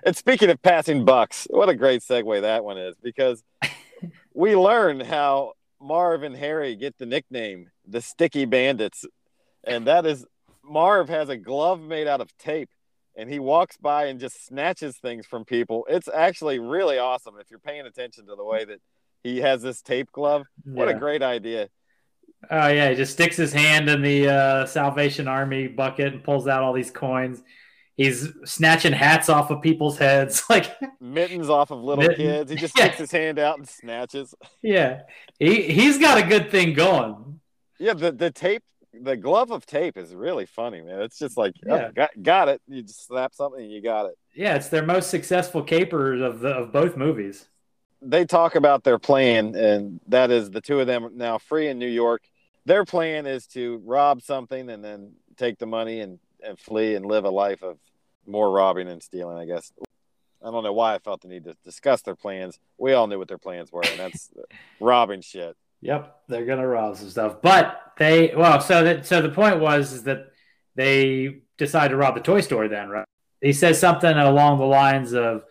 And 0.06 0.16
speaking 0.16 0.50
of 0.52 0.62
passing 0.62 1.06
bucks, 1.06 1.48
what 1.50 1.70
a 1.70 1.76
great 1.76 2.02
segue 2.02 2.42
that 2.42 2.64
one 2.64 2.78
is 2.78 2.96
because 3.02 3.44
we 4.34 4.56
learn 4.56 5.00
how 5.00 5.54
Marv 5.80 6.22
and 6.24 6.36
Harry 6.36 6.76
get 6.76 6.98
the 7.00 7.06
nickname 7.08 7.70
the 7.92 8.02
Sticky 8.02 8.46
Bandits. 8.46 9.06
And 9.64 9.88
that 9.88 10.06
is 10.06 10.26
Marv 10.64 11.10
has 11.10 11.30
a 11.30 11.38
glove 11.38 11.82
made 11.82 12.08
out 12.08 12.22
of 12.22 12.36
tape 12.38 12.70
and 13.16 13.30
he 13.30 13.40
walks 13.40 13.78
by 13.78 14.06
and 14.06 14.20
just 14.20 14.46
snatches 14.46 14.98
things 14.98 15.26
from 15.26 15.44
people. 15.46 15.86
It's 15.90 16.08
actually 16.08 16.60
really 16.60 16.98
awesome 16.98 17.36
if 17.40 17.50
you're 17.50 17.60
paying 17.60 17.86
attention 17.86 18.26
to 18.28 18.36
the 18.36 18.44
way 18.46 18.64
that 18.66 18.80
he 19.24 19.38
has 19.42 19.62
this 19.62 19.82
tape 19.82 20.12
glove. 20.12 20.46
What 20.64 20.88
a 20.90 20.94
great 20.94 21.22
idea. 21.22 21.68
Oh 22.50 22.68
yeah, 22.70 22.90
he 22.90 22.96
just 22.96 23.14
sticks 23.14 23.38
his 23.38 23.54
hand 23.54 23.88
in 23.88 24.02
the 24.02 24.28
uh, 24.30 24.66
Salvation 24.66 25.28
Army 25.28 25.68
bucket 25.68 26.14
and 26.14 26.24
pulls 26.24 26.48
out 26.48 26.64
all 26.64 26.74
these 26.74 26.90
coins. 26.90 27.44
He's 27.98 28.30
snatching 28.46 28.94
hats 28.94 29.30
off 29.30 29.52
of 29.52 29.62
people's 29.62 29.98
heads. 30.00 30.44
Like, 30.50 30.72
Mittens 31.00 31.50
off 31.50 31.70
of 31.70 31.84
little 31.84 32.08
kids. 32.16 32.50
He 32.50 32.58
just 32.58 32.76
Yeah. 32.76 32.86
sticks 32.86 32.98
his 33.00 33.12
hand 33.12 33.38
out 33.38 33.60
and 33.60 33.68
snatches. 33.70 34.34
yeah, 34.64 35.02
he 35.38 35.64
he's 35.72 36.00
got 36.00 36.18
a 36.18 36.24
good 36.24 36.50
thing 36.50 36.74
going. 36.74 37.41
Yeah, 37.82 37.96
the 37.96 38.12
the 38.12 38.30
tape, 38.30 38.62
the 38.94 39.18
glove 39.18 39.50
of 39.50 39.66
tape 39.66 39.98
is 39.98 40.14
really 40.14 40.46
funny, 40.46 40.82
man. 40.82 41.02
It's 41.02 41.18
just 41.18 41.36
like, 41.36 41.56
oh, 41.68 41.76
Yeah. 41.76 41.92
got, 41.92 42.10
got 42.22 42.48
it. 42.48 42.62
You 42.68 42.84
just 42.84 43.08
slap 43.08 43.34
something, 43.34 43.60
and 43.60 43.72
you 43.72 43.82
got 43.82 44.06
it. 44.06 44.16
Yeah, 44.36 44.54
it's 44.54 44.70
their 44.70 44.86
most 44.86 45.10
successful 45.10 45.64
capers 45.64 46.22
of 46.22 46.42
the 46.42 46.50
of 46.50 46.72
both 46.72 46.96
movies. 46.96 47.48
They 48.00 48.26
talk 48.26 48.54
about 48.54 48.84
their 48.84 49.00
plan, 49.00 49.56
and 49.56 50.00
that 50.10 50.30
is 50.30 50.52
the 50.52 50.62
two 50.62 50.80
of 50.80 50.86
them 50.86 51.10
now 51.16 51.40
free 51.40 51.70
in 51.70 51.80
New 51.80 51.88
York. 51.88 52.22
Their 52.66 52.86
plan 52.86 53.26
is 53.26 53.48
to 53.48 53.82
rob 53.84 54.22
something 54.22 54.70
and 54.70 54.84
then 54.86 55.14
take 55.36 55.58
the 55.58 55.66
money 55.66 56.02
and, 56.02 56.20
and 56.44 56.60
flee 56.60 56.94
and 56.94 57.04
live 57.04 57.26
a 57.26 57.32
life 57.32 57.64
of 57.64 57.80
more 58.28 58.52
robbing 58.52 58.90
and 58.90 59.02
stealing, 59.02 59.40
I 59.40 59.46
guess. 59.46 59.72
I 60.44 60.52
don't 60.52 60.64
know 60.64 60.74
why 60.74 60.94
I 60.94 61.00
felt 61.00 61.22
the 61.22 61.28
need 61.30 61.46
to 61.46 61.56
discuss 61.64 62.04
their 62.04 62.16
plans. 62.16 62.60
We 62.78 62.94
all 62.94 63.08
knew 63.08 63.18
what 63.18 63.28
their 63.28 63.40
plans 63.40 63.72
were, 63.72 63.82
and 63.82 64.00
that's 64.00 64.30
robbing 64.80 65.22
shit. 65.22 65.56
Yep, 65.82 66.16
they're 66.28 66.46
gonna 66.46 66.68
rob 66.68 66.96
some 66.96 67.10
stuff, 67.10 67.42
but 67.42 67.94
they 67.98 68.34
well, 68.36 68.62
so 68.62 68.84
that 68.84 69.06
so 69.06 69.22
the 69.22 69.30
point 69.30 69.60
was 69.60 69.94
is 69.94 70.04
that 70.04 70.32
they 70.76 71.42
decide 71.58 71.90
to 71.90 71.98
rob 71.98 72.16
the 72.16 72.22
toy 72.22 72.42
store. 72.42 72.68
Then, 72.68 72.90
right? 72.90 73.06
He 73.42 73.54
says 73.54 73.80
something 73.80 74.16
along 74.16 74.60
the 74.60 74.66
lines 74.66 75.14
of, 75.14 75.44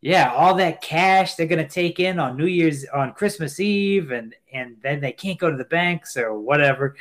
"Yeah, 0.00 0.32
all 0.32 0.54
that 0.56 0.82
cash 0.82 1.34
they're 1.34 1.46
gonna 1.46 1.68
take 1.68 1.98
in 1.98 2.18
on 2.18 2.36
New 2.36 2.46
Year's 2.46 2.84
on 2.86 3.14
Christmas 3.14 3.58
Eve, 3.58 4.10
and 4.10 4.34
and 4.52 4.76
then 4.82 5.00
they 5.00 5.12
can't 5.12 5.38
go 5.38 5.50
to 5.50 5.56
the 5.56 5.64
banks 5.64 6.16
or 6.16 6.38
whatever, 6.38 6.94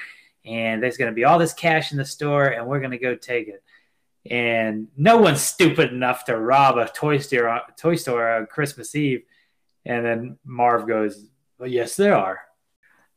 and 0.45 0.81
there's 0.81 0.97
gonna 0.97 1.11
be 1.11 1.25
all 1.25 1.39
this 1.39 1.53
cash 1.53 1.91
in 1.91 1.97
the 1.97 2.05
store, 2.05 2.45
and 2.45 2.65
we're 2.65 2.79
gonna 2.79 2.97
go 2.97 3.15
take 3.15 3.49
it." 3.49 3.61
And 4.29 4.87
no 4.95 5.17
one's 5.17 5.41
stupid 5.41 5.91
enough 5.91 6.23
to 6.25 6.37
rob 6.37 6.77
a 6.77 6.87
toy 6.87 7.17
store 7.17 7.61
toy 7.77 7.95
store 7.95 8.29
on 8.29 8.45
Christmas 8.47 8.95
Eve. 8.95 9.23
And 9.85 10.05
then 10.05 10.37
Marv 10.45 10.87
goes, 10.87 11.29
well, 11.57 11.69
"Yes, 11.69 11.97
there 11.97 12.15
are." 12.15 12.39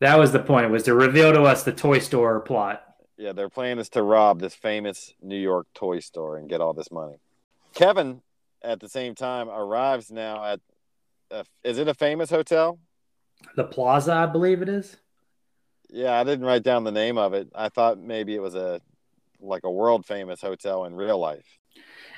That 0.01 0.19
was 0.19 0.33
the 0.33 0.41
point, 0.41 0.71
was 0.71 0.83
to 0.85 0.95
reveal 0.95 1.33
to 1.33 1.43
us 1.43 1.63
the 1.63 1.73
toy 1.73 1.99
store 2.01 2.41
plot. 2.41 2.83
Yeah, 3.17 3.33
their 3.33 3.49
plan 3.49 3.79
is 3.79 3.89
to 3.91 4.03
rob 4.03 4.41
this 4.41 4.55
famous 4.55 5.15
New 5.23 5.39
York 5.39 5.67
toy 5.75 6.01
store 6.01 6.37
and 6.37 6.49
get 6.49 6.61
all 6.61 6.75
this 6.75 6.93
money. 6.93 7.17
Kevin, 7.75 8.21
at 8.63 8.81
the 8.81 8.89
same 8.89 9.15
time, 9.15 9.49
arrives 9.49 10.11
now 10.11 10.45
at. 10.45 10.61
A, 11.31 11.45
is 11.65 11.79
it 11.79 11.89
a 11.89 11.95
famous 11.95 12.31
hotel? 12.31 12.79
The 13.57 13.65
Plaza, 13.65 14.13
I 14.13 14.27
believe 14.27 14.63
it 14.63 14.69
is. 14.69 14.97
Yeah, 15.91 16.19
I 16.19 16.25
didn't 16.25 16.45
write 16.45 16.63
down 16.63 16.85
the 16.85 16.93
name 16.93 17.19
of 17.19 17.33
it. 17.35 17.49
I 17.55 17.69
thought 17.69 17.99
maybe 17.99 18.35
it 18.35 18.43
was 18.43 18.55
a 18.55 18.81
like 19.41 19.65
a 19.65 19.71
world 19.71 20.07
famous 20.07 20.41
hotel 20.41 20.85
in 20.85 20.95
real 20.95 21.19
life. 21.19 21.59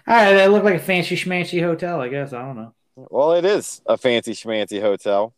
All 0.07 0.15
right, 0.15 0.35
that 0.35 0.51
looked 0.51 0.65
like 0.65 0.75
a 0.75 0.79
fancy 0.79 1.17
schmancy 1.17 1.63
hotel, 1.63 2.01
I 2.01 2.09
guess. 2.09 2.33
I 2.33 2.43
don't 2.43 2.57
know. 2.57 2.75
Well, 2.97 3.33
it 3.33 3.45
is 3.45 3.83
a 3.87 3.97
fancy 3.97 4.33
schmancy 4.33 4.81
hotel, 4.81 5.35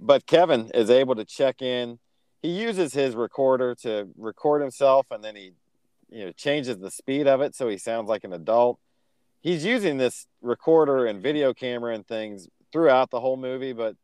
but 0.00 0.26
Kevin 0.26 0.70
is 0.74 0.90
able 0.90 1.14
to 1.14 1.24
check 1.24 1.62
in. 1.62 1.98
He 2.42 2.48
uses 2.48 2.94
his 2.94 3.14
recorder 3.14 3.74
to 3.82 4.08
record 4.16 4.62
himself, 4.62 5.06
and 5.10 5.22
then 5.22 5.36
he, 5.36 5.52
you 6.08 6.24
know, 6.24 6.32
changes 6.32 6.78
the 6.78 6.90
speed 6.90 7.26
of 7.26 7.42
it 7.42 7.54
so 7.54 7.68
he 7.68 7.76
sounds 7.76 8.08
like 8.08 8.24
an 8.24 8.32
adult. 8.32 8.78
He's 9.42 9.64
using 9.64 9.98
this 9.98 10.26
recorder 10.40 11.06
and 11.06 11.22
video 11.22 11.52
camera 11.52 11.94
and 11.94 12.06
things 12.06 12.48
throughout 12.72 13.10
the 13.10 13.20
whole 13.20 13.36
movie, 13.36 13.72
but 13.72 13.96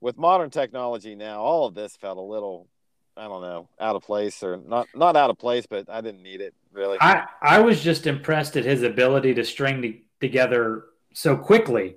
with 0.00 0.18
modern 0.18 0.50
technology 0.50 1.14
now, 1.14 1.40
all 1.40 1.66
of 1.66 1.74
this 1.74 1.96
felt 1.96 2.18
a 2.18 2.22
little, 2.22 2.68
I 3.16 3.28
don't 3.28 3.42
know, 3.42 3.68
out 3.80 3.96
of 3.96 4.02
place 4.02 4.42
or 4.42 4.56
not 4.56 4.88
not 4.94 5.16
out 5.16 5.30
of 5.30 5.38
place, 5.38 5.66
but 5.66 5.88
I 5.88 6.00
didn't 6.00 6.22
need 6.22 6.40
it 6.40 6.54
really. 6.72 6.98
I, 7.00 7.24
I 7.40 7.60
was 7.60 7.82
just 7.82 8.06
impressed 8.06 8.56
at 8.56 8.64
his 8.64 8.82
ability 8.82 9.34
to 9.34 9.44
string 9.44 9.82
to, 9.82 9.94
together 10.20 10.84
so 11.14 11.36
quickly 11.36 11.96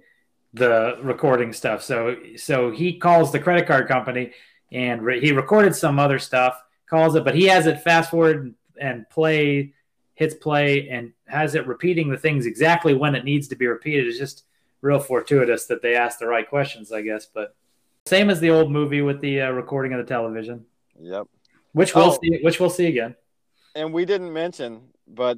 the 0.53 0.97
recording 1.01 1.53
stuff. 1.53 1.81
So 1.83 2.15
so 2.37 2.71
he 2.71 2.97
calls 2.97 3.31
the 3.31 3.39
credit 3.39 3.67
card 3.67 3.87
company 3.87 4.31
and 4.71 5.01
re- 5.01 5.19
he 5.21 5.31
recorded 5.31 5.75
some 5.75 5.99
other 5.99 6.19
stuff, 6.19 6.61
calls 6.89 7.15
it, 7.15 7.23
but 7.23 7.35
he 7.35 7.45
has 7.45 7.67
it 7.67 7.81
fast 7.81 8.11
forward 8.11 8.53
and 8.79 9.07
play 9.09 9.73
hits 10.15 10.35
play 10.35 10.89
and 10.89 11.13
has 11.27 11.55
it 11.55 11.65
repeating 11.67 12.09
the 12.09 12.17
things 12.17 12.45
exactly 12.45 12.93
when 12.93 13.15
it 13.15 13.23
needs 13.23 13.47
to 13.47 13.55
be 13.55 13.67
repeated 13.67 14.05
is 14.07 14.17
just 14.17 14.43
real 14.81 14.99
fortuitous 14.99 15.65
that 15.67 15.81
they 15.81 15.95
asked 15.95 16.19
the 16.19 16.27
right 16.27 16.49
questions, 16.49 16.91
I 16.91 17.01
guess. 17.01 17.25
But 17.25 17.55
same 18.05 18.29
as 18.29 18.39
the 18.39 18.49
old 18.49 18.71
movie 18.71 19.01
with 19.01 19.21
the 19.21 19.41
uh, 19.41 19.51
recording 19.51 19.93
of 19.93 19.99
the 19.99 20.05
television. 20.13 20.65
Yep. 20.99 21.27
Which 21.73 21.93
we'll 21.95 22.11
Oh. 22.11 22.17
see. 22.21 22.39
Which 22.41 22.59
we'll 22.59 22.69
see 22.69 22.87
again. 22.87 23.15
And 23.75 23.93
we 23.93 24.03
didn't 24.03 24.33
mention, 24.33 24.81
but 25.07 25.37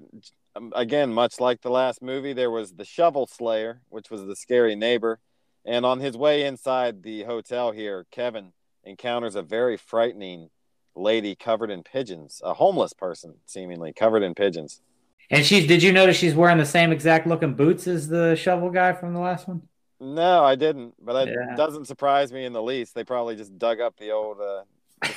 again, 0.73 1.13
much 1.13 1.39
like 1.39 1.61
the 1.61 1.69
last 1.69 2.01
movie, 2.01 2.33
there 2.33 2.51
was 2.51 2.73
the 2.73 2.85
Shovel 2.85 3.27
Slayer, 3.27 3.81
which 3.89 4.09
was 4.09 4.25
the 4.25 4.35
scary 4.35 4.75
neighbor. 4.75 5.19
And 5.65 5.85
on 5.85 5.99
his 5.99 6.17
way 6.17 6.43
inside 6.45 7.03
the 7.03 7.23
hotel 7.23 7.71
here, 7.71 8.05
Kevin 8.11 8.53
encounters 8.83 9.35
a 9.35 9.41
very 9.43 9.77
frightening 9.77 10.49
lady 10.95 11.35
covered 11.35 11.69
in 11.69 11.83
pigeons, 11.83 12.41
a 12.43 12.55
homeless 12.55 12.93
person, 12.93 13.35
seemingly 13.45 13.93
covered 13.93 14.23
in 14.23 14.33
pigeons. 14.33 14.81
And 15.29 15.45
she's. 15.45 15.67
Did 15.67 15.81
you 15.83 15.93
notice 15.93 16.17
she's 16.17 16.35
wearing 16.35 16.57
the 16.57 16.65
same 16.65 16.91
exact 16.91 17.25
looking 17.27 17.53
boots 17.53 17.87
as 17.87 18.07
the 18.07 18.35
shovel 18.35 18.69
guy 18.69 18.91
from 18.93 19.13
the 19.13 19.19
last 19.19 19.47
one? 19.47 19.61
No, 19.99 20.43
I 20.43 20.55
didn't, 20.55 20.95
but 20.99 21.27
it 21.27 21.35
Yeah. 21.35 21.55
doesn't 21.55 21.85
surprise 21.85 22.33
me 22.33 22.43
in 22.43 22.53
the 22.53 22.61
least. 22.61 22.95
They 22.95 23.03
probably 23.03 23.35
just 23.35 23.57
dug 23.57 23.79
up 23.79 23.95
the 23.97 24.11
old 24.11 24.41
uh, 24.41 24.63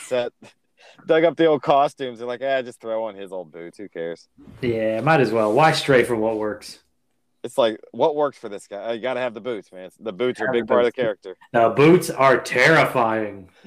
set, 0.02 0.32
dug 1.06 1.24
up 1.24 1.36
the 1.36 1.46
old 1.46 1.62
costumes, 1.62 2.20
and 2.20 2.28
like, 2.28 2.42
ah, 2.44 2.62
just 2.62 2.80
throw 2.80 3.04
on 3.04 3.14
his 3.14 3.32
old 3.32 3.50
boots. 3.52 3.78
Who 3.78 3.88
cares? 3.88 4.28
Yeah, 4.62 5.00
might 5.00 5.20
as 5.20 5.30
well. 5.32 5.52
Why 5.52 5.72
stray 5.72 6.04
from 6.04 6.20
what 6.20 6.38
works? 6.38 6.80
It's 7.42 7.58
like, 7.58 7.78
what 7.92 8.16
works 8.16 8.38
for 8.38 8.48
this 8.48 8.66
guy? 8.66 8.92
You 8.94 9.00
got 9.02 9.14
to 9.14 9.20
have 9.20 9.34
the 9.34 9.40
boots, 9.40 9.70
man. 9.70 9.90
The 10.00 10.12
boots 10.14 10.40
are 10.40 10.46
a 10.46 10.52
big 10.52 10.66
part 10.66 10.80
of 10.80 10.86
the 10.86 10.92
character. 10.92 11.36
The 11.52 11.68
boots 11.76 12.08
are 12.10 12.40
terrifying. 12.40 13.50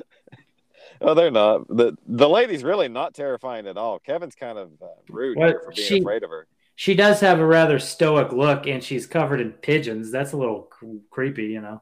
Oh, 1.00 1.14
they're 1.14 1.30
not. 1.30 1.68
the 1.68 1.96
The 2.08 2.28
lady's 2.28 2.64
really 2.64 2.88
not 2.88 3.14
terrifying 3.14 3.68
at 3.68 3.78
all. 3.78 4.00
Kevin's 4.00 4.34
kind 4.34 4.58
of 4.58 4.72
uh, 4.82 4.88
rude 5.10 5.38
What? 5.38 5.64
for 5.64 5.72
being 5.72 5.88
She- 5.88 6.00
afraid 6.00 6.24
of 6.24 6.32
her. 6.32 6.48
She 6.76 6.96
does 6.96 7.20
have 7.20 7.40
a 7.40 7.46
rather 7.46 7.78
stoic 7.78 8.32
look, 8.32 8.66
and 8.66 8.84
she's 8.84 9.06
covered 9.06 9.40
in 9.40 9.52
pigeons. 9.52 10.12
That's 10.12 10.34
a 10.34 10.38
little 10.38 10.64
cr- 10.64 10.86
creepy, 11.12 11.46
you 11.46 11.62
know. 11.62 11.82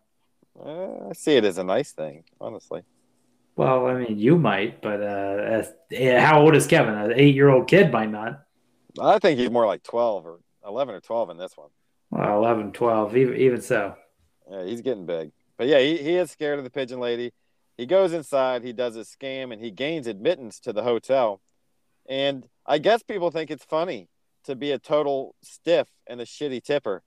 Uh, 0.62 1.10
I 1.10 1.14
see 1.14 1.36
it 1.38 1.44
as 1.46 1.58
a 1.58 1.64
nice 1.64 1.94
thing, 1.94 2.24
honestly. 2.42 2.82
Well, 3.56 3.88
I 3.88 3.94
mean, 3.94 4.20
you 4.20 4.38
might, 4.38 4.82
but 4.82 5.02
uh, 5.02 5.64
how 6.20 6.42
old 6.42 6.56
is 6.56 6.68
Kevin? 6.68 6.96
An 6.96 7.14
eight-year-old 7.16 7.68
kid 7.68 7.92
might 7.92 8.12
not. 8.12 8.42
I 9.02 9.20
think 9.20 9.40
he's 9.40 9.50
more 9.50 9.66
like 9.66 9.84
twelve 9.84 10.26
or 10.26 10.40
eleven 10.66 10.94
or 10.96 11.02
twelve 11.02 11.30
in 11.30 11.38
this 11.38 11.56
one. 11.56 11.70
Well, 12.12 12.38
11, 12.38 12.72
12, 12.72 13.18
even, 13.18 13.36
even 13.36 13.62
so. 13.62 13.96
Yeah, 14.50 14.64
he's 14.64 14.82
getting 14.82 15.06
big. 15.06 15.32
But 15.58 15.68
yeah, 15.68 15.80
he, 15.80 15.98
he 15.98 16.16
is 16.16 16.32
scared 16.32 16.60
of 16.60 16.64
the 16.64 16.70
pigeon 16.70 17.00
lady. 17.00 17.34
He 17.78 17.86
goes 17.86 18.14
inside, 18.14 18.64
he 18.64 18.72
does 18.72 18.96
his 18.96 19.10
scam, 19.10 19.52
and 19.52 19.62
he 19.62 19.72
gains 19.72 20.08
admittance 20.08 20.60
to 20.62 20.72
the 20.72 20.84
hotel. 20.84 21.42
And 22.08 22.48
I 22.66 22.78
guess 22.78 23.04
people 23.04 23.32
think 23.32 23.52
it's 23.52 23.66
funny 23.66 24.08
to 24.46 24.56
be 24.56 24.72
a 24.72 24.80
total 24.80 25.36
stiff 25.42 25.90
and 26.08 26.22
a 26.22 26.26
shitty 26.26 26.64
tipper. 26.64 27.04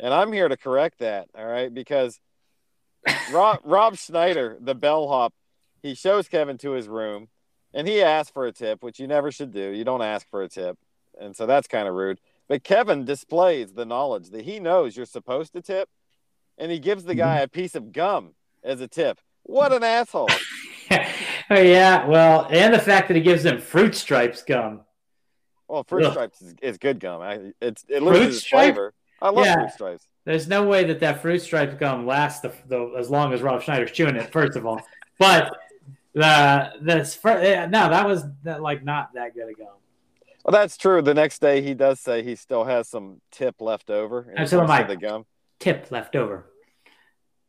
And 0.00 0.14
I'm 0.14 0.32
here 0.32 0.48
to 0.48 0.56
correct 0.56 1.00
that, 1.00 1.28
all 1.36 1.46
right? 1.46 1.72
Because 1.72 2.18
Rob, 3.30 3.60
Rob 3.64 3.96
Schneider, 3.96 4.56
the 4.60 4.74
bellhop, 4.74 5.34
he 5.82 5.94
shows 5.94 6.28
Kevin 6.28 6.58
to 6.58 6.72
his 6.72 6.88
room 6.88 7.28
and 7.72 7.86
he 7.86 8.02
asks 8.02 8.30
for 8.30 8.46
a 8.46 8.52
tip, 8.52 8.82
which 8.82 8.98
you 8.98 9.06
never 9.06 9.30
should 9.30 9.52
do. 9.52 9.70
You 9.70 9.84
don't 9.84 10.02
ask 10.02 10.28
for 10.28 10.42
a 10.42 10.48
tip. 10.48 10.78
And 11.20 11.36
so 11.36 11.46
that's 11.46 11.68
kind 11.68 11.88
of 11.88 11.94
rude. 11.94 12.20
But 12.48 12.64
Kevin 12.64 13.04
displays 13.04 13.72
the 13.72 13.84
knowledge 13.84 14.30
that 14.30 14.44
he 14.44 14.60
knows 14.60 14.96
you're 14.96 15.06
supposed 15.06 15.52
to 15.54 15.62
tip 15.62 15.88
and 16.58 16.70
he 16.70 16.78
gives 16.78 17.04
the 17.04 17.14
guy 17.14 17.36
mm-hmm. 17.36 17.44
a 17.44 17.48
piece 17.48 17.74
of 17.74 17.92
gum 17.92 18.30
as 18.62 18.80
a 18.80 18.88
tip. 18.88 19.20
What 19.42 19.72
an 19.72 19.84
asshole. 19.84 20.28
oh, 20.90 21.60
yeah, 21.60 22.06
well, 22.06 22.46
and 22.50 22.72
the 22.72 22.78
fact 22.78 23.08
that 23.08 23.16
he 23.16 23.22
gives 23.22 23.42
them 23.42 23.60
fruit 23.60 23.94
stripes 23.94 24.42
gum. 24.42 24.80
Well, 25.68 25.84
fruit 25.84 26.04
Ugh. 26.04 26.12
stripes 26.12 26.42
is, 26.42 26.54
is 26.62 26.78
good 26.78 27.00
gum. 27.00 27.20
I, 27.22 27.52
it's 27.60 27.84
it 27.88 28.02
loses 28.02 28.38
its 28.38 28.46
flavor. 28.46 28.94
I 29.20 29.30
love 29.30 29.46
Yeah. 29.46 29.54
fruit 29.54 29.70
stripes. 29.70 30.06
There's 30.24 30.48
no 30.48 30.64
way 30.64 30.84
that 30.84 31.00
that 31.00 31.22
fruit 31.22 31.40
stripe 31.40 31.78
gum 31.78 32.06
lasts 32.06 32.40
the, 32.40 32.52
the, 32.66 32.94
as 32.98 33.10
long 33.10 33.32
as 33.32 33.42
Rob 33.42 33.62
Schneider's 33.62 33.92
chewing 33.92 34.16
it. 34.16 34.30
First 34.32 34.56
of 34.56 34.66
all, 34.66 34.80
but 35.18 35.56
the 36.16 36.72
this 36.80 37.14
fir- 37.14 37.42
yeah, 37.42 37.66
no, 37.66 37.90
that 37.90 38.06
was 38.08 38.24
that, 38.42 38.62
like 38.62 38.82
not 38.82 39.12
that 39.14 39.34
good 39.34 39.48
a 39.48 39.52
gum. 39.54 39.68
Well, 40.44 40.52
that's 40.52 40.76
true. 40.76 41.02
The 41.02 41.12
next 41.14 41.40
day, 41.40 41.60
he 41.60 41.74
does 41.74 42.00
say 42.00 42.22
he 42.22 42.34
still 42.36 42.64
has 42.64 42.88
some 42.88 43.20
tip 43.30 43.60
left 43.60 43.90
over. 43.90 44.30
in 44.30 44.38
And 44.38 44.48
so 44.48 44.60
am 44.60 44.66
terms 44.68 44.70
I. 44.78 44.80
of 44.82 44.88
the 44.88 44.96
gum. 44.96 45.26
Tip 45.58 45.90
left 45.90 46.16
over. 46.16 46.46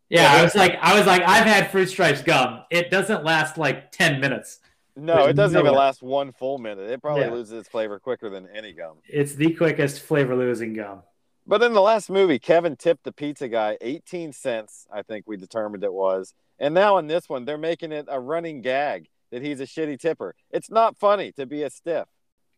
Yeah, 0.09 0.31
I 0.31 0.43
was 0.43 0.55
like, 0.55 0.77
I 0.81 0.97
was 0.97 1.05
like, 1.05 1.21
I've 1.21 1.45
had 1.45 1.69
fruit 1.69 1.87
stripes 1.89 2.21
gum. 2.21 2.63
It 2.69 2.89
doesn't 2.91 3.23
last 3.23 3.57
like 3.57 3.91
ten 3.91 4.19
minutes. 4.19 4.59
No, 4.95 5.15
There's 5.15 5.27
it 5.29 5.33
doesn't 5.35 5.53
no 5.53 5.59
even 5.59 5.73
way. 5.73 5.77
last 5.77 6.01
one 6.01 6.31
full 6.33 6.57
minute. 6.57 6.89
It 6.89 7.01
probably 7.01 7.25
Yeah. 7.25 7.31
loses 7.31 7.53
its 7.53 7.69
flavor 7.69 7.99
quicker 7.99 8.29
than 8.29 8.47
any 8.53 8.73
gum. 8.73 8.97
It's 9.07 9.35
the 9.35 9.53
quickest 9.53 10.01
flavor 10.01 10.35
losing 10.35 10.73
gum. 10.73 11.03
But 11.45 11.61
in 11.61 11.73
the 11.73 11.81
last 11.81 12.09
movie, 12.09 12.39
Kevin 12.39 12.75
tipped 12.75 13.03
the 13.03 13.11
pizza 13.11 13.47
guy 13.47 13.77
18 13.79 14.33
cents, 14.33 14.87
I 14.91 15.01
think 15.03 15.25
we 15.27 15.37
determined 15.37 15.83
it 15.83 15.93
was. 15.93 16.33
And 16.59 16.73
now 16.73 16.97
in 16.97 17.07
this 17.07 17.29
one, 17.29 17.45
they're 17.45 17.57
making 17.57 17.91
it 17.91 18.05
a 18.07 18.19
running 18.19 18.61
gag 18.61 19.07
that 19.31 19.41
he's 19.41 19.59
a 19.59 19.65
shitty 19.65 19.99
tipper. 19.99 20.35
It's 20.51 20.69
not 20.69 20.97
funny 20.97 21.31
to 21.33 21.45
be 21.45 21.63
a 21.63 21.69
stiff. 21.69 22.07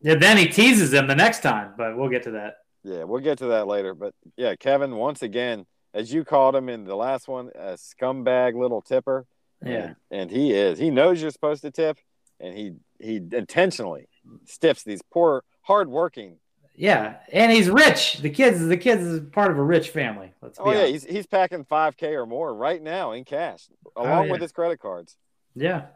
Yeah, 0.01 0.15
then 0.15 0.38
he 0.38 0.47
teases 0.47 0.93
him 0.93 1.07
the 1.07 1.15
next 1.15 1.41
time, 1.41 1.73
but 1.77 1.97
we'll 1.97 2.09
get 2.09 2.23
to 2.23 2.31
that. 2.31 2.55
Yeah, 2.83 3.03
we'll 3.03 3.21
get 3.21 3.39
to 3.39 3.47
that 3.47 3.67
later. 3.67 3.93
But 3.93 4.13
yeah, 4.38 4.55
Kevin, 4.55 4.95
once 4.95 5.21
again, 5.21 5.65
as 5.93 6.13
you 6.13 6.23
called 6.23 6.55
him 6.55 6.69
in 6.69 6.85
the 6.85 6.95
last 6.95 7.27
one, 7.27 7.49
a 7.55 7.73
scumbag 7.73 8.59
little 8.59 8.81
tipper. 8.81 9.25
Yeah. 9.65 9.71
And, 9.71 9.95
and 10.12 10.31
he 10.31 10.53
is. 10.53 10.79
He 10.79 10.89
knows 10.89 11.21
you're 11.21 11.31
supposed 11.31 11.63
to 11.63 11.71
tip, 11.71 11.97
and 12.39 12.55
he 12.55 12.73
he 12.99 13.15
intentionally 13.17 14.07
stiffs 14.45 14.83
these 14.83 15.01
poor, 15.12 15.43
hardworking. 15.63 16.38
Yeah, 16.82 17.18
and 17.34 17.52
he's 17.52 17.70
rich. 17.70 18.20
The 18.20 18.30
kids, 18.30 18.65
the 18.65 18.78
kids 18.78 19.02
is 19.04 19.20
part 19.32 19.52
of 19.52 19.58
a 19.58 19.62
rich 19.62 19.89
family. 19.89 20.32
Let's 20.42 20.58
be 20.58 20.63
Oh 20.63 20.72
yeah, 20.72 20.78
honest. 20.78 20.92
he's 20.94 21.04
he's 21.04 21.28
packing 21.28 21.65
five 21.65 21.98
k 21.98 22.15
or 22.15 22.26
more 22.26 22.56
right 22.56 22.82
now 22.82 23.12
in 23.12 23.26
cash, 23.26 23.68
oh, 23.98 24.04
along 24.04 24.20
Oh, 24.20 24.24
yeah. 24.24 24.32
with 24.32 24.42
his 24.42 24.54
credit 24.54 24.80
cards. 24.80 25.18
yeah, 25.56 25.88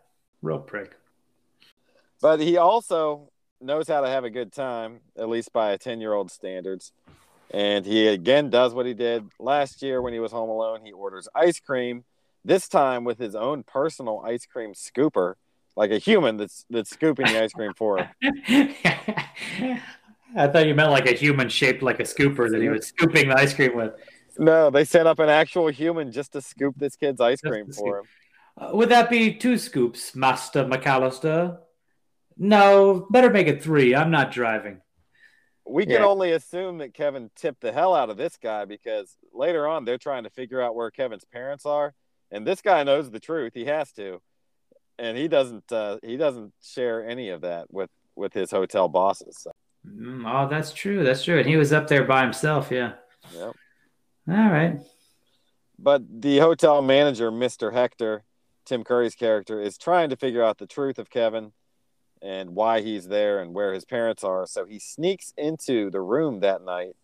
real 0.42 0.60
prick. 0.60 0.98
But 2.22 2.42
he 2.42 2.58
also 2.58 3.30
knows 3.62 3.88
how 3.88 4.02
to 4.02 4.10
have 4.10 4.26
a 4.26 4.30
good 4.30 4.52
time, 4.52 5.00
at 5.18 5.30
least 5.30 5.54
by 5.54 5.72
a 5.72 5.78
10 5.78 6.02
year 6.02 6.12
old 6.14 6.30
standards. 6.30 6.92
And 7.52 7.86
he 7.86 8.08
again 8.08 8.50
does 8.50 8.74
what 8.74 8.86
he 8.86 8.94
did 8.94 9.30
last 9.40 9.82
year 9.84 10.02
when 10.02 10.12
he 10.12 10.20
was 10.20 10.34
home 10.34 10.50
alone. 10.50 10.82
He 10.84 10.92
orders 10.92 11.30
ice 11.34 11.62
cream, 11.62 12.04
this 12.44 12.68
time 12.68 13.06
with 13.06 13.20
his 13.20 13.36
own 13.36 13.64
personal 13.64 14.22
ice 14.26 14.46
cream 14.46 14.74
scooper, 14.74 15.36
like 15.78 15.92
a 15.92 15.98
human 15.98 16.36
that's 16.36 16.66
that's 16.70 16.90
scooping 16.90 17.28
the 17.28 17.42
ice 17.42 17.54
cream 17.54 17.72
for 17.74 18.00
him. 18.00 18.76
I 20.36 20.48
thought 20.48 20.66
you 20.68 20.76
meant 20.76 20.92
like 20.92 21.08
a 21.08 21.14
human 21.14 21.50
shaped 21.50 21.84
like 21.84 22.00
a 22.00 22.04
scooper 22.04 22.50
that 22.50 22.62
he 22.62 22.70
was 22.70 22.88
scooping 22.88 23.30
the 23.30 23.38
ice 23.38 23.54
cream 23.54 23.76
with. 23.76 23.94
No, 24.38 24.70
they 24.70 24.84
set 24.84 25.06
up 25.06 25.20
an 25.20 25.30
actual 25.30 25.68
human 25.68 26.12
just 26.12 26.34
to 26.34 26.42
scoop 26.42 26.76
this 26.78 26.96
kid's 26.96 27.22
ice 27.22 27.42
Just 27.42 27.52
cream 27.52 27.72
for 27.72 28.00
him. 28.00 28.06
Uh, 28.58 28.70
would 28.74 28.90
that 28.90 29.10
be 29.10 29.34
two 29.34 29.58
scoops, 29.58 30.16
Master 30.16 30.64
McAllister? 30.66 31.60
No, 32.38 33.08
better 33.12 33.30
make 33.30 33.48
it 33.48 33.62
three. 33.64 33.94
I'm 33.96 34.12
not 34.12 34.32
driving. 34.32 34.82
We 35.66 35.86
can 35.86 36.02
Yeah. 36.02 36.06
only 36.08 36.32
assume 36.32 36.80
that 36.80 36.94
Kevin 36.94 37.30
tipped 37.36 37.62
the 37.62 37.72
hell 37.72 37.94
out 37.96 38.10
of 38.10 38.18
this 38.18 38.38
guy 38.38 38.66
because 38.66 39.18
later 39.32 39.68
on 39.68 39.86
they're 39.86 39.98
trying 39.98 40.24
to 40.24 40.30
figure 40.30 40.62
out 40.62 40.76
where 40.76 40.92
Kevin's 40.92 41.26
parents 41.26 41.66
are, 41.66 41.94
and 42.32 42.46
this 42.46 42.62
guy 42.62 42.84
knows 42.84 43.12
the 43.12 43.20
truth. 43.20 43.54
He 43.54 43.66
has 43.66 43.92
to, 43.94 44.22
and 45.00 45.18
he 45.18 45.28
doesn't. 45.28 45.72
Uh, 45.72 46.00
he 46.04 46.18
doesn't 46.18 46.54
share 46.62 47.08
any 47.08 47.30
of 47.30 47.42
that 47.42 47.72
with 47.72 47.90
with 48.16 48.34
his 48.34 48.52
hotel 48.52 48.90
bosses. 48.90 49.38
So, 49.40 49.52
oh, 49.86 50.48
that's 50.50 50.74
true. 50.74 51.04
That's 51.04 51.24
true. 51.24 51.40
And 51.40 51.48
he 51.48 51.58
was 51.58 51.74
up 51.74 51.88
there 51.88 52.04
by 52.04 52.24
himself. 52.24 52.72
Yeah. 52.72 52.94
yep. 53.34 53.56
All 54.30 54.50
right. 54.50 54.80
But 55.80 56.04
the 56.22 56.40
hotel 56.40 56.82
manager, 56.82 57.32
Mister 57.32 57.72
Hector, 57.72 58.24
Tim 58.66 58.84
Curry's 58.84 59.16
character, 59.16 59.60
is 59.62 59.78
trying 59.78 60.10
to 60.12 60.16
figure 60.16 60.44
out 60.44 60.58
the 60.58 60.68
truth 60.68 61.00
of 61.00 61.10
Kevin 61.10 61.52
and 62.22 62.52
why 62.52 62.80
he's 62.82 63.08
there 63.08 63.42
and 63.42 63.54
where 63.54 63.74
his 63.74 63.84
parents 63.84 64.24
are. 64.24 64.46
So 64.48 64.66
he 64.66 64.80
sneaks 64.80 65.34
into 65.38 65.90
the 65.90 66.00
room 66.00 66.40
that 66.40 66.64
night, 66.64 66.96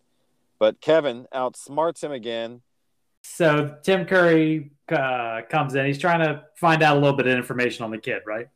but 0.58 0.80
Kevin 0.80 1.26
outsmarts 1.34 2.02
him 2.02 2.12
again. 2.12 2.62
So 3.22 3.76
Tim 3.82 4.06
Curry 4.06 4.72
uh, 4.90 5.42
comes 5.50 5.74
in. 5.74 5.84
He's 5.84 5.98
trying 5.98 6.20
to 6.20 6.44
find 6.56 6.82
out 6.82 6.96
a 6.96 7.00
little 7.00 7.16
bit 7.16 7.26
of 7.26 7.36
information 7.36 7.84
on 7.84 7.90
the 7.90 7.98
kid, 7.98 8.22
right? 8.24 8.48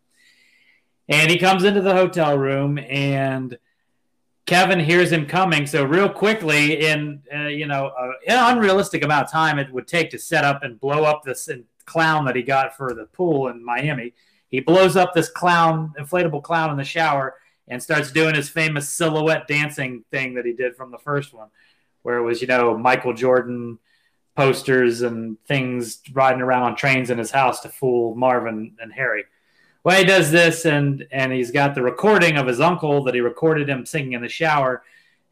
And 1.06 1.30
he 1.30 1.36
comes 1.36 1.64
into 1.64 1.82
the 1.82 1.92
hotel 1.92 2.38
room, 2.38 2.78
and 2.78 3.58
Kevin 4.46 4.78
hears 4.78 5.10
him 5.10 5.26
coming. 5.26 5.66
So 5.66 5.84
real 5.84 6.08
quickly, 6.08 6.86
in 6.86 7.22
uh, 7.34 7.48
you 7.48 7.66
know 7.66 7.86
uh, 7.86 8.12
an 8.26 8.56
unrealistic 8.56 9.02
amount 9.02 9.26
of 9.26 9.32
time 9.32 9.58
it 9.58 9.72
would 9.72 9.88
take 9.88 10.10
to 10.10 10.18
set 10.18 10.44
up 10.44 10.62
and 10.62 10.78
blow 10.78 11.04
up 11.04 11.22
this 11.22 11.48
clown 11.86 12.24
that 12.26 12.36
he 12.36 12.42
got 12.42 12.76
for 12.76 12.94
the 12.94 13.06
pool 13.06 13.48
in 13.48 13.64
Miami, 13.64 14.12
he 14.48 14.60
blows 14.60 14.96
up 14.96 15.14
this 15.14 15.28
clown, 15.28 15.92
inflatable 15.98 16.42
clown 16.42 16.70
in 16.70 16.76
the 16.76 16.84
shower, 16.84 17.34
and 17.68 17.82
starts 17.82 18.12
doing 18.12 18.34
his 18.34 18.48
famous 18.48 18.88
silhouette 18.88 19.48
dancing 19.48 20.04
thing 20.10 20.34
that 20.34 20.44
he 20.44 20.52
did 20.52 20.76
from 20.76 20.90
the 20.90 20.98
first 20.98 21.32
one, 21.32 21.48
where 22.02 22.18
it 22.18 22.22
was 22.22 22.40
you 22.42 22.46
know 22.46 22.76
Michael 22.76 23.14
Jordan 23.14 23.78
posters 24.36 25.02
and 25.02 25.38
things 25.46 26.00
riding 26.12 26.42
around 26.42 26.64
on 26.64 26.76
trains 26.76 27.08
in 27.08 27.18
his 27.18 27.30
house 27.30 27.60
to 27.60 27.68
fool 27.68 28.14
Marvin 28.14 28.76
and 28.80 28.92
Harry. 28.92 29.24
Well, 29.84 29.98
he 29.98 30.04
does 30.04 30.30
this, 30.30 30.64
and 30.64 31.06
and 31.12 31.32
he's 31.32 31.50
got 31.50 31.74
the 31.74 31.82
recording 31.82 32.36
of 32.36 32.46
his 32.46 32.60
uncle 32.60 33.04
that 33.04 33.14
he 33.14 33.20
recorded 33.20 33.68
him 33.68 33.84
singing 33.84 34.12
in 34.12 34.22
the 34.22 34.28
shower, 34.28 34.82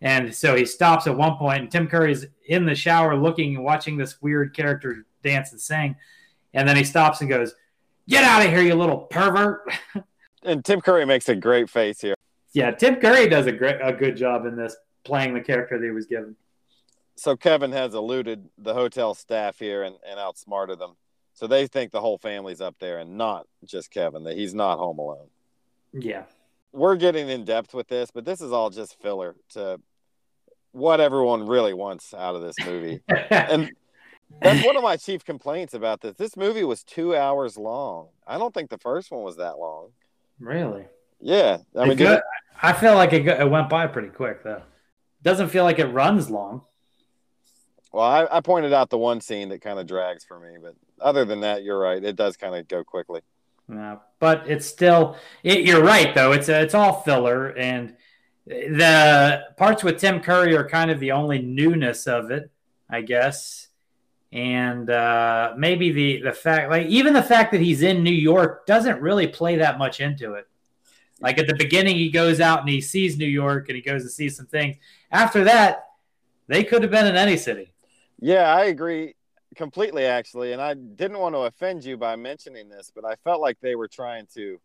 and 0.01 0.35
so 0.35 0.55
he 0.55 0.67
stops 0.67 1.07
at 1.07 1.17
one 1.17 1.37
point, 1.37 1.63
and 1.63 1.71
Tim 1.71 1.89
Curry's 1.89 2.27
in 2.47 2.67
the 2.67 2.75
shower 2.75 3.17
looking 3.17 3.57
and 3.57 3.65
watching 3.65 3.97
this 3.97 4.21
weird 4.21 4.55
character 4.55 5.07
dance 5.23 5.53
and 5.53 5.61
sing, 5.61 5.97
and 6.53 6.69
then 6.69 6.77
he 6.77 6.85
stops 6.85 7.23
and 7.23 7.31
goes, 7.31 7.55
"Get 8.07 8.25
out 8.25 8.45
of 8.45 8.51
here, 8.51 8.63
you 8.63 8.75
little 8.75 8.99
pervert!" 8.99 9.63
And 10.45 10.65
Tim 10.65 10.81
Curry 10.81 11.05
makes 11.05 11.29
a 11.29 11.37
great 11.37 11.71
face 11.71 12.01
here. 12.01 12.17
yeah, 12.53 12.73
Tim 12.73 12.97
Curry 12.97 13.29
does 13.29 13.47
a 13.47 13.53
great 13.53 13.77
a 13.81 13.93
good 13.93 14.17
job 14.17 14.45
in 14.45 14.57
this 14.57 14.77
playing 15.05 15.35
the 15.35 15.41
character 15.41 15.79
that 15.79 15.85
he 15.85 15.93
was 15.93 16.07
given. 16.07 16.35
So 17.15 17.37
Kevin 17.37 17.71
has 17.71 17.95
eluded 17.95 18.49
the 18.59 18.75
hotel 18.75 19.15
staff 19.15 19.59
here 19.59 19.85
and, 19.85 19.97
and 20.05 20.19
outsmarted 20.19 20.79
them. 20.79 20.97
So 21.35 21.47
they 21.47 21.67
think 21.67 21.93
the 21.93 22.01
whole 22.01 22.19
family's 22.19 22.61
up 22.61 22.77
there 22.79 22.99
and 22.99 23.17
not 23.17 23.47
just 23.65 23.91
Kevin, 23.91 24.25
that 24.25 24.37
he's 24.37 24.55
not 24.55 24.79
home 24.79 24.99
alone. 24.99 25.29
Yeah. 25.93 26.25
We're 26.73 26.97
getting 26.97 27.29
in 27.29 27.45
depth 27.45 27.75
with 27.75 27.89
this, 27.89 28.11
but 28.11 28.25
this 28.25 28.41
is 28.41 28.53
all 28.53 28.71
just 28.71 29.01
filler 29.01 29.35
to 29.51 29.81
what 30.73 31.01
everyone 31.01 31.47
really 31.47 31.75
wants 31.75 32.15
out 32.15 32.35
of 32.35 32.43
this 32.43 32.57
movie. 32.65 33.01
and 33.31 33.71
that's 34.41 34.65
one 34.65 34.77
of 34.77 34.83
my 34.83 34.97
chief 34.97 35.25
complaints 35.25 35.75
about 35.75 36.01
this. 36.01 36.17
This 36.17 36.37
movie 36.37 36.65
was 36.65 36.83
two 36.83 37.15
hours 37.17 37.57
long. 37.59 38.09
I 38.27 38.39
don't 38.39 38.55
think 38.55 38.71
the 38.71 38.79
first 38.79 39.11
one 39.11 39.23
was 39.23 39.37
that 39.37 39.59
long. 39.59 39.89
really? 40.39 40.87
Yeah. 41.21 41.59
I 41.77 41.83
It 41.85 41.89
mean, 41.89 41.99
go- 41.99 42.21
I 42.63 42.73
feel 42.73 42.95
like 42.95 43.13
it, 43.13 43.27
it 43.27 43.51
went 43.51 43.69
by 43.69 43.87
pretty 43.87 44.09
quick 44.09 44.43
though. 44.45 44.63
Doesn't 45.23 45.49
feel 45.51 45.65
like 45.65 45.79
it 45.79 45.87
runs 45.87 46.31
long. 46.31 46.63
Well, 47.93 48.05
I, 48.05 48.27
I 48.31 48.41
pointed 48.41 48.73
out 48.73 48.91
the 48.91 48.99
one 48.99 49.21
scene 49.21 49.51
that 49.51 49.61
kind 49.61 49.79
of 49.79 49.87
drags 49.87 50.25
for 50.25 50.41
me, 50.41 50.57
but 50.61 50.75
other 51.01 51.25
than 51.25 51.41
that, 51.41 51.63
you're 51.63 51.79
right. 51.79 52.03
It 52.03 52.17
does 52.17 52.37
kind 52.37 52.55
of 52.55 52.67
go 52.67 52.83
quickly. 52.83 53.21
Yeah, 53.69 53.99
but 54.19 54.49
it's 54.49 54.67
still. 54.67 55.17
It, 55.43 55.65
you're 55.65 55.83
right 55.83 56.15
though. 56.15 56.33
It's 56.33 56.49
it's 56.49 56.75
all 56.75 57.03
filler, 57.03 57.57
and 57.57 57.95
the 58.47 59.43
parts 59.57 59.85
with 59.85 59.99
Tim 59.99 60.21
Curry 60.21 60.57
are 60.57 60.69
kind 60.69 60.91
of 60.91 61.01
the 61.01 61.13
only 61.13 61.41
newness 61.41 62.07
of 62.07 62.31
it, 62.31 62.51
I 62.91 63.03
guess. 63.03 63.69
And 64.33 64.89
uh, 64.89 65.55
maybe 65.57 65.93
the 65.93 66.23
the 66.23 66.33
fact, 66.33 66.71
like 66.71 66.87
even 66.87 67.13
the 67.13 67.23
fact 67.23 67.53
that 67.53 67.61
he's 67.61 67.83
in 67.83 68.03
New 68.03 68.11
York, 68.11 68.67
doesn't 68.67 69.01
really 69.01 69.29
play 69.29 69.57
that 69.57 69.79
much 69.79 70.01
into 70.01 70.35
it. 70.35 70.49
Like 71.21 71.39
at 71.39 71.47
the 71.47 71.55
beginning, 71.55 71.97
he 71.97 72.11
goes 72.11 72.41
out 72.41 72.61
and 72.61 72.69
he 72.69 72.81
sees 72.81 73.17
New 73.17 73.27
York, 73.27 73.69
and 73.69 73.77
he 73.77 73.83
goes 73.83 74.03
to 74.03 74.09
see 74.09 74.29
some 74.29 74.47
things. 74.47 74.77
After 75.11 75.45
that, 75.45 75.85
they 76.49 76.65
could 76.65 76.83
have 76.83 76.91
been 76.91 77.07
in 77.07 77.17
any 77.17 77.37
city. 77.37 77.72
Yeah, 78.23 78.55
I 78.55 78.67
agree 78.67 79.17
completely, 79.57 80.05
actually. 80.05 80.53
And 80.53 80.63
I 80.63 80.75
didn't 80.75 81.19
want 81.19 81.35
to 81.35 81.41
offend 81.41 81.85
you 81.85 81.97
by 81.97 82.15
mentioning 82.15 82.69
this, 82.69 82.93
but 82.95 83.05
I 83.05 83.17
felt 83.25 83.41
like 83.41 83.59
they 83.61 83.75
were 83.75 83.89
trying 83.89 84.27
to 84.35 84.61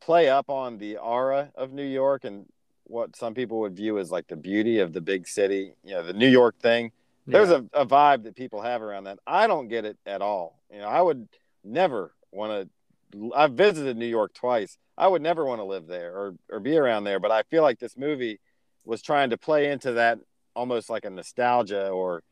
play 0.00 0.28
up 0.28 0.48
on 0.48 0.78
the 0.78 0.98
aura 0.98 1.50
of 1.56 1.72
New 1.72 1.84
York 1.84 2.22
and 2.22 2.46
what 2.84 3.16
some 3.16 3.34
people 3.34 3.58
would 3.60 3.76
view 3.76 3.98
as 3.98 4.12
like 4.12 4.28
the 4.28 4.36
beauty 4.36 4.78
of 4.78 4.92
the 4.92 5.00
big 5.00 5.26
city, 5.26 5.72
you 5.82 5.94
know, 5.94 6.04
the 6.04 6.12
New 6.12 6.28
York 6.28 6.56
thing. 6.60 6.92
There's 7.26 7.50
a, 7.50 7.64
a 7.72 7.86
vibe 7.86 8.24
that 8.24 8.36
people 8.36 8.62
have 8.62 8.82
around 8.82 9.04
that. 9.04 9.18
I 9.26 9.46
don't 9.48 9.68
get 9.68 9.84
it 9.84 9.96
at 10.06 10.22
all. 10.22 10.60
You 10.72 10.78
know, 10.78 10.88
I 10.88 11.00
would 11.00 11.28
never 11.64 12.14
want 12.30 12.68
to. 13.12 13.32
I've 13.34 13.52
visited 13.52 13.96
New 13.96 14.06
York 14.06 14.32
twice. 14.34 14.78
I 14.96 15.08
would 15.08 15.22
never 15.22 15.44
want 15.44 15.60
to 15.60 15.64
live 15.64 15.86
there 15.86 16.12
or 16.14 16.34
or 16.50 16.60
be 16.60 16.76
around 16.76 17.04
there. 17.04 17.20
But 17.20 17.30
I 17.30 17.42
feel 17.44 17.62
like 17.62 17.78
this 17.78 17.96
movie 17.96 18.40
was 18.84 19.02
trying 19.02 19.30
to 19.30 19.36
play 19.36 19.70
into 19.70 19.92
that 19.92 20.18
almost 20.54 20.90
like 20.90 21.04
a 21.04 21.10
nostalgia 21.10 21.88
or 21.88 22.22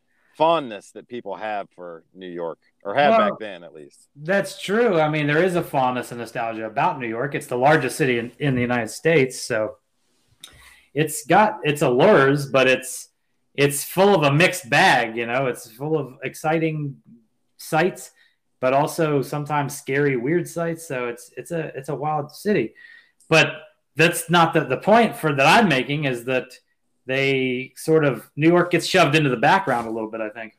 fondness 0.41 0.91
that 0.93 1.07
people 1.07 1.36
have 1.36 1.68
for 1.76 2.03
New 2.14 2.32
York 2.43 2.59
or 2.82 2.95
had 2.95 3.11
Well- 3.11 3.30
back 3.30 3.38
then 3.38 3.62
at 3.62 3.74
least. 3.74 4.09
That's 4.16 4.59
true. 4.59 4.99
I 4.99 5.09
mean, 5.11 5.26
there 5.26 5.45
is 5.45 5.55
a 5.55 5.62
fondness 5.62 6.12
and 6.12 6.18
nostalgia 6.20 6.64
about 6.64 6.99
New 6.99 7.09
York. 7.09 7.34
It's 7.34 7.47
the 7.47 7.59
largest 7.59 7.99
city 7.99 8.18
in, 8.18 8.32
in 8.38 8.55
the 8.55 8.62
United 8.62 8.88
States, 8.88 9.38
so 9.38 9.76
it's 10.95 11.26
got 11.26 11.61
its 11.62 11.82
allures, 11.82 12.47
but 12.47 12.66
it's 12.68 13.09
it's 13.55 13.84
full 13.84 14.14
of 14.14 14.22
a 14.22 14.32
mixed 14.32 14.70
bag. 14.70 15.14
You 15.14 15.26
know, 15.26 15.47
it's 15.47 15.70
full 15.70 15.99
of 15.99 16.07
exciting 16.22 16.97
sights, 17.59 18.12
but 18.61 18.72
also 18.72 19.20
sometimes 19.20 19.76
scary, 19.76 20.16
weird 20.16 20.49
sights. 20.49 20.88
So 20.88 21.09
it's 21.09 21.24
it's 21.36 21.51
a 21.51 21.64
it's 21.78 21.91
a 21.91 21.95
wild 21.95 22.32
city. 22.34 22.74
But 23.28 23.49
that's 23.95 24.30
not 24.30 24.55
the 24.55 24.64
the 24.64 24.78
point 24.78 25.16
for 25.16 25.34
that 25.34 25.47
I'm 25.47 25.68
making 25.68 26.05
is 26.05 26.24
that 26.24 26.49
they 27.11 27.72
sort 27.76 28.04
of 28.04 28.30
New 28.36 28.48
York 28.48 28.70
gets 28.70 28.86
shoved 28.86 29.14
into 29.14 29.30
the 29.30 29.36
background 29.36 29.86
a 29.86 29.90
little 29.90 30.11
bit. 30.11 30.20
I 30.20 30.30
think. 30.30 30.56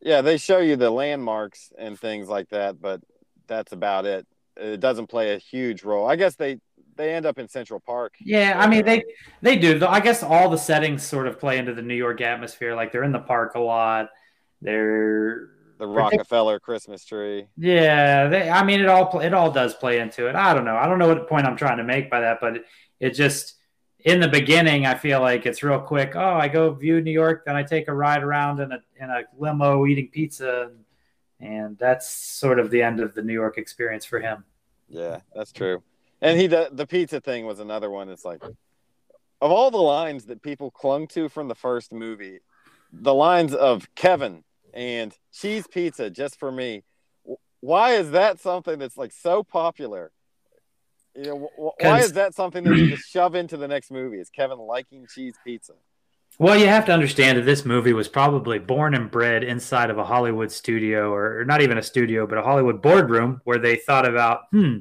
Yeah, 0.00 0.20
they 0.20 0.36
show 0.36 0.58
you 0.58 0.76
the 0.76 0.90
landmarks 0.90 1.72
and 1.76 1.98
things 1.98 2.28
like 2.28 2.50
that, 2.50 2.80
but 2.80 3.00
that's 3.48 3.72
about 3.72 4.06
it. 4.06 4.26
It 4.56 4.80
doesn't 4.80 5.08
play 5.08 5.34
a 5.34 5.38
huge 5.38 5.82
role. 5.82 6.08
I 6.08 6.16
guess 6.16 6.36
they 6.36 6.60
they 6.96 7.14
end 7.14 7.26
up 7.26 7.38
in 7.38 7.48
Central 7.48 7.80
Park. 7.80 8.14
Yeah, 8.20 8.58
I 8.58 8.68
mean 8.68 8.84
they 8.84 9.04
they 9.42 9.56
do. 9.56 9.84
I 9.86 10.00
guess 10.00 10.22
all 10.22 10.48
the 10.48 10.56
settings 10.58 11.02
sort 11.02 11.26
of 11.26 11.38
play 11.40 11.58
into 11.58 11.74
the 11.74 11.82
New 11.82 11.94
York 11.94 12.20
atmosphere. 12.20 12.74
Like 12.74 12.92
they're 12.92 13.04
in 13.04 13.12
the 13.12 13.20
park 13.20 13.54
a 13.54 13.60
lot. 13.60 14.08
They're 14.60 15.50
The 15.78 15.86
Rockefeller 15.86 16.58
Christmas 16.58 17.04
tree. 17.04 17.46
yeah. 17.56 18.28
They, 18.28 18.50
I 18.50 18.64
mean 18.64 18.80
it 18.80 18.88
all 18.88 19.20
it 19.20 19.32
all 19.32 19.50
does 19.50 19.74
play 19.74 20.00
into 20.00 20.28
it. 20.28 20.34
I 20.34 20.52
don't 20.54 20.64
know. 20.64 20.76
I 20.76 20.86
don't 20.86 20.98
know 20.98 21.08
what 21.08 21.28
point 21.28 21.46
I'm 21.46 21.56
trying 21.56 21.78
to 21.78 21.84
make 21.84 22.10
by 22.10 22.20
that, 22.20 22.38
but 22.40 22.56
it, 22.56 22.64
it 23.00 23.10
just 23.14 23.54
in 24.08 24.20
the 24.20 24.28
beginning 24.28 24.86
I 24.86 24.94
feel 24.94 25.20
like 25.20 25.44
it's 25.44 25.62
real 25.62 25.80
quick. 25.80 26.16
Oh, 26.16 26.34
I 26.34 26.48
go 26.48 26.72
view 26.72 27.00
New 27.00 27.10
York, 27.12 27.44
then 27.44 27.56
I 27.56 27.62
take 27.62 27.88
a 27.88 27.92
ride 27.92 28.22
around 28.22 28.60
in 28.60 28.72
a 28.72 28.82
in 29.00 29.10
a 29.10 29.22
limo 29.36 29.86
eating 29.86 30.08
pizza, 30.08 30.70
and 31.40 31.76
that's 31.78 32.08
sort 32.08 32.58
of 32.58 32.70
the 32.70 32.82
end 32.82 33.00
of 33.00 33.14
the 33.14 33.22
New 33.22 33.34
York 33.34 33.58
experience 33.58 34.04
for 34.04 34.18
him. 34.18 34.44
Yeah, 34.88 35.20
that's 35.34 35.52
true. 35.52 35.82
And 36.22 36.40
he 36.40 36.46
the, 36.46 36.70
the 36.72 36.86
pizza 36.86 37.20
thing 37.20 37.44
was 37.44 37.60
another 37.60 37.90
one. 37.90 38.08
It's 38.08 38.24
like 38.24 38.42
of 38.42 39.50
all 39.50 39.70
the 39.70 39.76
lines 39.76 40.24
that 40.26 40.42
people 40.42 40.70
clung 40.70 41.06
to 41.08 41.28
from 41.28 41.48
the 41.48 41.54
first 41.54 41.92
movie, 41.92 42.40
the 42.92 43.14
lines 43.14 43.54
of 43.54 43.94
Kevin 43.94 44.42
and 44.72 45.14
cheese 45.32 45.66
pizza 45.70 46.08
just 46.10 46.38
for 46.38 46.50
me. 46.50 46.82
Why 47.60 47.92
is 47.92 48.12
that 48.12 48.40
something 48.40 48.78
that's 48.78 48.96
like 48.96 49.12
so 49.12 49.42
popular? 49.42 50.12
Know, 51.18 51.50
wh- 51.56 51.60
wh- 51.60 51.84
why 51.84 52.00
is 52.00 52.12
that 52.12 52.34
something 52.34 52.62
that 52.64 52.76
you 52.76 52.90
just 52.90 53.10
shove 53.10 53.34
into 53.34 53.56
the 53.56 53.68
next 53.68 53.90
movie? 53.90 54.18
Is 54.18 54.30
Kevin 54.30 54.58
liking 54.58 55.06
cheese 55.12 55.34
pizza? 55.44 55.74
Well, 56.38 56.56
you 56.56 56.68
have 56.68 56.86
to 56.86 56.92
understand 56.92 57.36
that 57.36 57.42
this 57.42 57.64
movie 57.64 57.92
was 57.92 58.06
probably 58.06 58.60
born 58.60 58.94
and 58.94 59.10
bred 59.10 59.42
inside 59.42 59.90
of 59.90 59.98
a 59.98 60.04
Hollywood 60.04 60.52
studio, 60.52 61.12
or, 61.12 61.40
or 61.40 61.44
not 61.44 61.62
even 61.62 61.78
a 61.78 61.82
studio, 61.82 62.28
but 62.28 62.38
a 62.38 62.42
Hollywood 62.42 62.80
boardroom 62.80 63.40
where 63.42 63.58
they 63.58 63.74
thought 63.74 64.06
about, 64.06 64.42
hmm, 64.52 64.78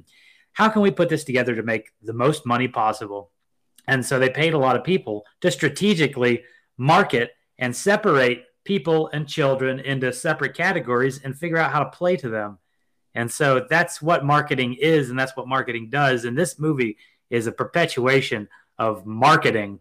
how 0.54 0.70
can 0.70 0.84
we 0.84 0.92
put 0.92 1.10
this 1.10 1.24
together 1.24 1.56
to 1.56 1.64
make 1.64 1.90
the 2.04 2.14
most 2.14 2.46
money 2.46 2.68
possible? 2.68 3.32
And 3.88 4.06
so 4.06 4.20
they 4.20 4.30
paid 4.30 4.54
a 4.54 4.60
lot 4.60 4.76
of 4.76 4.84
people 4.84 5.26
to 5.42 5.50
strategically 5.50 6.44
market 6.78 7.32
and 7.58 7.76
separate 7.76 8.44
people 8.64 9.10
and 9.14 9.28
children 9.28 9.80
into 9.80 10.14
separate 10.14 10.54
categories 10.54 11.22
and 11.24 11.36
figure 11.36 11.58
out 11.58 11.72
how 11.72 11.84
to 11.84 11.90
play 11.90 12.18
to 12.18 12.30
them. 12.30 12.60
And 13.18 13.32
so 13.32 13.66
that's 13.68 14.00
what 14.00 14.24
marketing 14.24 14.76
is, 14.76 15.10
and 15.10 15.18
that's 15.18 15.36
what 15.36 15.48
marketing 15.48 15.90
does. 15.90 16.24
And 16.24 16.38
this 16.38 16.60
movie 16.60 16.98
is 17.32 17.48
a 17.48 17.52
perpetuation 17.52 18.48
of 18.78 19.08
marketing 19.08 19.80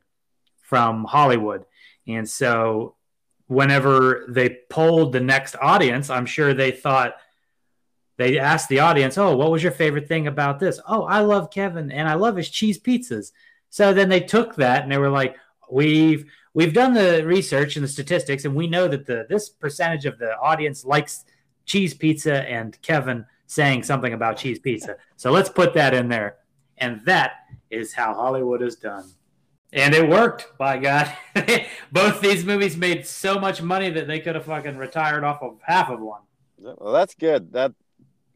from 0.62 1.04
Hollywood. 1.04 1.66
And 2.08 2.26
so 2.26 2.94
whenever 3.46 4.24
they 4.30 4.60
polled 4.70 5.12
the 5.12 5.20
next 5.20 5.54
audience, 5.60 6.08
I'm 6.08 6.24
sure 6.24 6.54
they 6.54 6.70
thought 6.70 7.16
they 8.16 8.38
asked 8.38 8.70
the 8.70 8.80
audience, 8.80 9.18
"Oh, 9.18 9.36
what 9.36 9.50
was 9.50 9.62
your 9.62 9.70
favorite 9.70 10.08
thing 10.08 10.26
about 10.26 10.58
this?" 10.58 10.80
"Oh, 10.88 11.04
I 11.04 11.20
love 11.20 11.50
Kevin 11.50 11.92
and 11.92 12.08
I 12.08 12.14
love 12.14 12.36
his 12.36 12.48
cheese 12.48 12.78
pizzas." 12.78 13.32
So 13.68 13.92
then 13.92 14.08
they 14.08 14.20
took 14.20 14.54
that 14.54 14.82
and 14.82 14.90
they 14.90 14.96
were 14.96 15.10
like, 15.10 15.36
"We've 15.70 16.24
we've 16.54 16.72
done 16.72 16.94
the 16.94 17.22
research 17.26 17.76
and 17.76 17.84
the 17.84 17.88
statistics 17.88 18.46
and 18.46 18.54
we 18.54 18.66
know 18.66 18.88
that 18.88 19.04
the 19.04 19.26
this 19.28 19.50
percentage 19.50 20.06
of 20.06 20.18
the 20.18 20.34
audience 20.38 20.86
likes 20.86 21.26
cheese 21.66 21.92
pizza 21.92 22.48
and 22.48 22.80
Kevin 22.82 23.26
saying 23.46 23.82
something 23.82 24.12
about 24.12 24.38
cheese 24.38 24.58
pizza. 24.58 24.96
So 25.16 25.30
let's 25.30 25.50
put 25.50 25.74
that 25.74 25.92
in 25.92 26.08
there." 26.08 26.38
And 26.78 27.04
that 27.04 27.32
is 27.70 27.92
how 27.92 28.14
Hollywood 28.14 28.62
is 28.62 28.76
done. 28.76 29.04
And 29.72 29.94
it 29.94 30.08
worked, 30.08 30.56
by 30.58 30.78
God. 30.78 31.12
Both 31.92 32.20
these 32.20 32.44
movies 32.44 32.76
made 32.76 33.06
so 33.06 33.38
much 33.38 33.60
money 33.60 33.90
that 33.90 34.06
they 34.06 34.20
could 34.20 34.34
have 34.34 34.46
fucking 34.46 34.76
retired 34.76 35.24
off 35.24 35.42
of 35.42 35.58
half 35.62 35.90
of 35.90 36.00
one. 36.00 36.22
Well, 36.58 36.92
that's 36.92 37.14
good. 37.14 37.52
That 37.52 37.72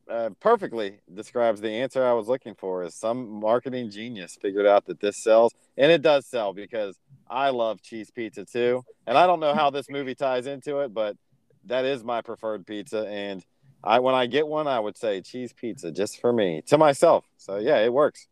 uh, 0.09 0.31
perfectly 0.41 0.99
describes 1.15 1.61
the 1.61 1.71
answer 1.71 2.05
I 2.05 2.13
was 2.13 2.29
looking 2.29 2.55
for. 2.55 2.83
Is 2.83 2.95
some 2.95 3.29
marketing 3.29 3.91
genius 3.91 4.37
figured 4.41 4.67
out 4.67 4.85
that 4.87 5.01
this 5.01 5.17
sells, 5.17 5.55
and 5.79 5.91
it 5.91 6.03
does 6.03 6.27
sell 6.27 6.53
because 6.53 6.99
I 7.29 7.51
love 7.51 7.81
cheese 7.81 8.11
pizza 8.11 8.45
too. 8.45 8.85
And 9.07 9.17
I 9.17 9.27
don't 9.27 9.41
know 9.41 9.55
how 9.55 9.71
this 9.71 9.89
movie 9.89 10.15
ties 10.15 10.47
into 10.47 10.81
it, 10.81 10.93
but 10.93 11.17
that 11.67 11.85
is 11.85 12.03
my 12.05 12.21
preferred 12.23 12.67
pizza. 12.67 13.07
And 13.09 13.45
I, 13.83 13.99
when 14.01 14.15
I 14.15 14.27
get 14.27 14.47
one, 14.47 14.67
I 14.67 14.79
would 14.81 14.97
say 14.97 15.21
cheese 15.21 15.53
pizza 15.53 15.91
just 15.91 16.21
for 16.21 16.33
me 16.33 16.63
to 16.67 16.79
myself. 16.79 17.25
So 17.37 17.57
yeah, 17.59 17.79
it 17.79 17.93
works 17.93 18.27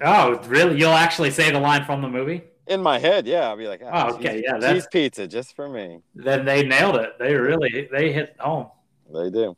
Oh, 0.00 0.38
really? 0.46 0.78
You'll 0.78 0.92
actually 0.92 1.30
say 1.32 1.50
the 1.50 1.58
line 1.58 1.84
from 1.84 2.02
the 2.02 2.08
movie? 2.08 2.42
in 2.68 2.82
my 2.82 2.98
head. 2.98 3.26
Yeah, 3.26 3.48
I'll 3.48 3.56
be 3.56 3.66
like, 3.66 3.80
ah, 3.84 4.08
Oh, 4.10 4.14
okay, 4.16 4.34
cheese, 4.34 4.42
yeah, 4.46 4.58
that's- 4.58 4.72
cheese 4.82 4.88
pizza 4.92 5.26
just 5.26 5.56
for 5.56 5.68
me. 5.70 6.00
Then 6.14 6.44
they 6.44 6.66
nailed 6.66 6.96
it. 6.96 7.18
They 7.18 7.34
really 7.34 7.88
they 7.90 8.12
hit 8.12 8.36
home. 8.38 8.66
They 9.12 9.30
do. 9.30 9.56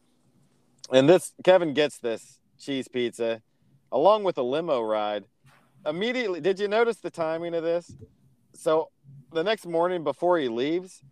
And 0.92 1.08
this 1.08 1.32
Kevin 1.44 1.74
gets 1.74 1.98
this 1.98 2.38
cheese 2.58 2.86
pizza, 2.88 3.42
along 3.90 4.22
with 4.24 4.38
a 4.38 4.42
limo 4.42 4.80
ride. 4.80 5.24
Immediately, 5.84 6.40
did 6.40 6.60
you 6.60 6.68
notice 6.68 6.98
the 6.98 7.10
timing 7.10 7.54
of 7.54 7.62
this? 7.64 7.92
So 8.54 8.90
the 9.32 9.42
next 9.42 9.66
morning 9.66 10.04
before 10.04 10.38
he 10.38 10.48
leaves, 10.48 11.02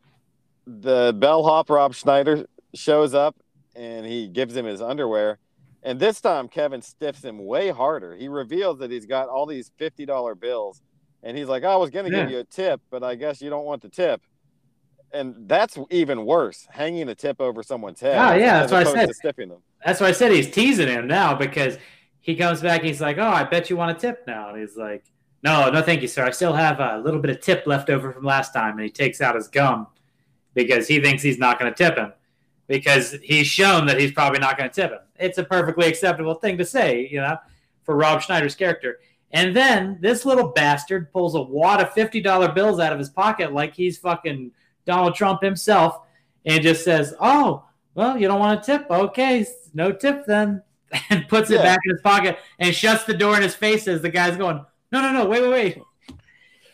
the 0.68 1.14
bellhop 1.18 1.70
Rob 1.70 1.94
Schneider 1.94 2.46
shows 2.74 3.14
up 3.14 3.36
and 3.74 4.04
he 4.04 4.28
gives 4.28 4.54
him 4.54 4.66
his 4.66 4.82
underwear. 4.82 5.38
And 5.82 5.98
this 5.98 6.20
time, 6.20 6.48
Kevin 6.48 6.82
stiffs 6.82 7.24
him 7.24 7.38
way 7.46 7.70
harder. 7.70 8.14
He 8.14 8.28
reveals 8.28 8.78
that 8.80 8.90
he's 8.90 9.06
got 9.06 9.28
all 9.28 9.46
these 9.46 9.70
$50 9.80 10.38
bills. 10.38 10.82
And 11.22 11.36
he's 11.36 11.46
like, 11.46 11.64
I 11.64 11.76
was 11.76 11.90
going 11.90 12.04
to 12.04 12.10
Yeah. 12.16 12.22
give 12.24 12.30
you 12.32 12.38
a 12.40 12.44
tip, 12.44 12.80
but 12.90 13.02
I 13.02 13.14
guess 13.14 13.40
you 13.40 13.48
don't 13.48 13.64
want 13.64 13.82
the 13.82 13.88
tip. 13.88 14.20
And 15.12 15.48
that's 15.48 15.78
even 15.90 16.26
worse, 16.26 16.66
hanging 16.70 17.08
a 17.08 17.14
tip 17.14 17.40
over 17.40 17.62
someone's 17.62 18.00
head. 18.00 18.18
Oh, 18.18 18.34
yeah, 18.36 18.60
that's 18.60 18.72
what 18.72 18.86
I 18.86 18.92
said. 18.92 19.10
Stiffing 19.14 19.48
them. 19.48 19.62
That's 19.84 20.00
why 20.00 20.08
I 20.08 20.12
said 20.12 20.32
he's 20.32 20.50
teasing 20.50 20.88
him 20.88 21.06
now 21.06 21.34
because 21.34 21.78
he 22.20 22.36
comes 22.36 22.60
back 22.60 22.82
he's 22.82 23.00
like, 23.00 23.16
"Oh, 23.16 23.22
I 23.26 23.44
bet 23.44 23.70
you 23.70 23.76
want 23.76 23.96
a 23.96 23.98
tip 23.98 24.24
now." 24.26 24.50
And 24.50 24.58
he's 24.60 24.76
like, 24.76 25.04
"No, 25.42 25.70
no, 25.70 25.80
thank 25.80 26.02
you, 26.02 26.08
sir. 26.08 26.26
I 26.26 26.30
still 26.30 26.52
have 26.52 26.78
a 26.80 26.98
little 26.98 27.20
bit 27.20 27.30
of 27.30 27.40
tip 27.40 27.62
left 27.66 27.88
over 27.88 28.12
from 28.12 28.24
last 28.24 28.52
time." 28.52 28.72
And 28.72 28.82
he 28.82 28.90
takes 28.90 29.22
out 29.22 29.34
his 29.34 29.48
gum 29.48 29.86
because 30.54 30.88
he 30.88 31.00
thinks 31.00 31.22
he's 31.22 31.38
not 31.38 31.58
going 31.58 31.72
to 31.72 31.76
tip 31.76 31.96
him 31.96 32.12
because 32.66 33.16
he's 33.22 33.46
shown 33.46 33.86
that 33.86 34.00
he's 34.00 34.12
probably 34.12 34.38
not 34.38 34.58
going 34.58 34.68
to 34.68 34.74
tip 34.74 34.90
him. 34.90 35.00
It's 35.16 35.38
a 35.38 35.44
perfectly 35.44 35.86
acceptable 35.86 36.34
thing 36.34 36.58
to 36.58 36.64
say, 36.64 37.08
you 37.10 37.20
know, 37.20 37.38
for 37.84 37.96
Rob 37.96 38.20
Schneider's 38.22 38.54
character. 38.54 38.98
And 39.30 39.54
then 39.54 39.98
this 40.00 40.24
little 40.24 40.48
bastard 40.48 41.12
pulls 41.12 41.34
a 41.34 41.40
wad 41.40 41.82
of 41.82 41.92
fifty 41.92 42.20
dollar 42.20 42.50
bills 42.50 42.80
out 42.80 42.92
of 42.92 42.98
his 42.98 43.10
pocket 43.10 43.52
like 43.52 43.74
he's 43.74 43.98
fucking 43.98 44.52
Donald 44.86 45.14
Trump 45.14 45.42
himself, 45.42 46.00
and 46.46 46.62
just 46.62 46.84
says, 46.84 47.14
"Oh." 47.20 47.64
well, 47.98 48.16
you 48.16 48.28
don't 48.28 48.38
want 48.38 48.62
to 48.62 48.78
tip. 48.78 48.88
Okay, 48.88 49.44
no 49.74 49.90
tip 49.92 50.24
then. 50.24 50.62
And 51.10 51.28
puts 51.28 51.50
it 51.50 51.60
back 51.60 51.80
in 51.84 51.92
his 51.92 52.00
pocket 52.00 52.38
and 52.58 52.74
shuts 52.74 53.04
the 53.04 53.12
door 53.12 53.36
in 53.36 53.42
his 53.42 53.54
face 53.54 53.86
as 53.86 54.00
the 54.00 54.08
guy's 54.08 54.38
going, 54.38 54.64
no, 54.90 55.02
no, 55.02 55.12
no, 55.12 55.26
wait, 55.26 55.42
wait, 55.42 55.50
wait. 55.50 56.18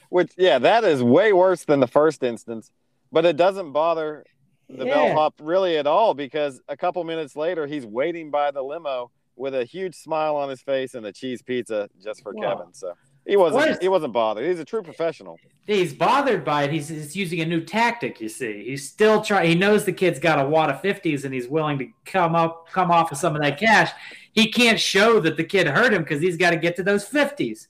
Which, 0.09 0.31
yeah, 0.37 0.61
that 0.61 0.85
is 0.85 1.03
way 1.03 1.33
worse 1.33 1.65
than 1.65 1.81
the 1.81 1.89
first 1.89 2.23
instance. 2.23 2.71
But 3.15 3.25
it 3.25 3.37
doesn't 3.37 3.73
bother 3.73 4.25
the 4.69 4.85
Yeah. 4.87 4.93
bellhop 4.95 5.35
really 5.41 5.79
at 5.79 5.87
all 5.87 6.15
because 6.15 6.61
a 6.69 6.77
couple 6.77 7.03
minutes 7.05 7.37
later, 7.37 7.67
he's 7.67 7.87
waiting 7.87 8.31
by 8.31 8.51
the 8.51 8.63
limo 8.63 9.11
with 9.37 9.55
a 9.55 9.65
huge 9.65 9.95
smile 9.95 10.37
on 10.37 10.49
his 10.51 10.61
face 10.63 10.95
and 10.95 11.07
a 11.07 11.13
cheese 11.13 11.41
pizza 11.43 11.89
just 12.03 12.23
for 12.23 12.33
Wow. 12.35 12.57
Kevin. 12.57 12.73
So 12.75 12.93
he 13.27 13.37
wasn't 13.37 13.65
course. 13.67 13.79
he 13.81 13.89
wasn't 13.89 14.13
bothered. 14.13 14.47
He's 14.47 14.59
a 14.61 14.65
true 14.65 14.83
professional. 14.83 15.39
He's 15.67 15.95
bothered 15.95 16.45
by 16.45 16.65
it. 16.65 16.73
He's, 16.73 16.89
he's 16.89 17.15
using 17.17 17.41
a 17.41 17.47
new 17.47 17.61
tactic, 17.61 18.21
you 18.21 18.29
see. 18.29 18.65
He's 18.65 18.89
still 18.89 19.23
trying. 19.23 19.49
He 19.49 19.55
knows 19.55 19.85
the 19.85 19.93
kid's 19.93 20.19
got 20.19 20.39
a 20.45 20.49
wad 20.49 20.71
of 20.71 20.83
50s 20.83 21.25
and 21.25 21.33
he's 21.33 21.49
willing 21.49 21.79
to 21.79 21.89
come 22.05 22.35
up, 22.35 22.69
come 22.71 22.91
off 22.91 23.13
of 23.13 23.19
some 23.19 23.35
of 23.37 23.43
that 23.43 23.59
cash. 23.59 23.91
He 24.33 24.51
can't 24.51 24.79
show 24.81 25.21
that 25.21 25.37
the 25.37 25.45
kid 25.45 25.67
hurt 25.69 25.93
him 25.95 26.03
because 26.03 26.21
he's 26.21 26.37
got 26.37 26.51
to 26.51 26.57
get 26.57 26.75
to 26.77 26.83
those 26.83 27.09
50s. 27.09 27.69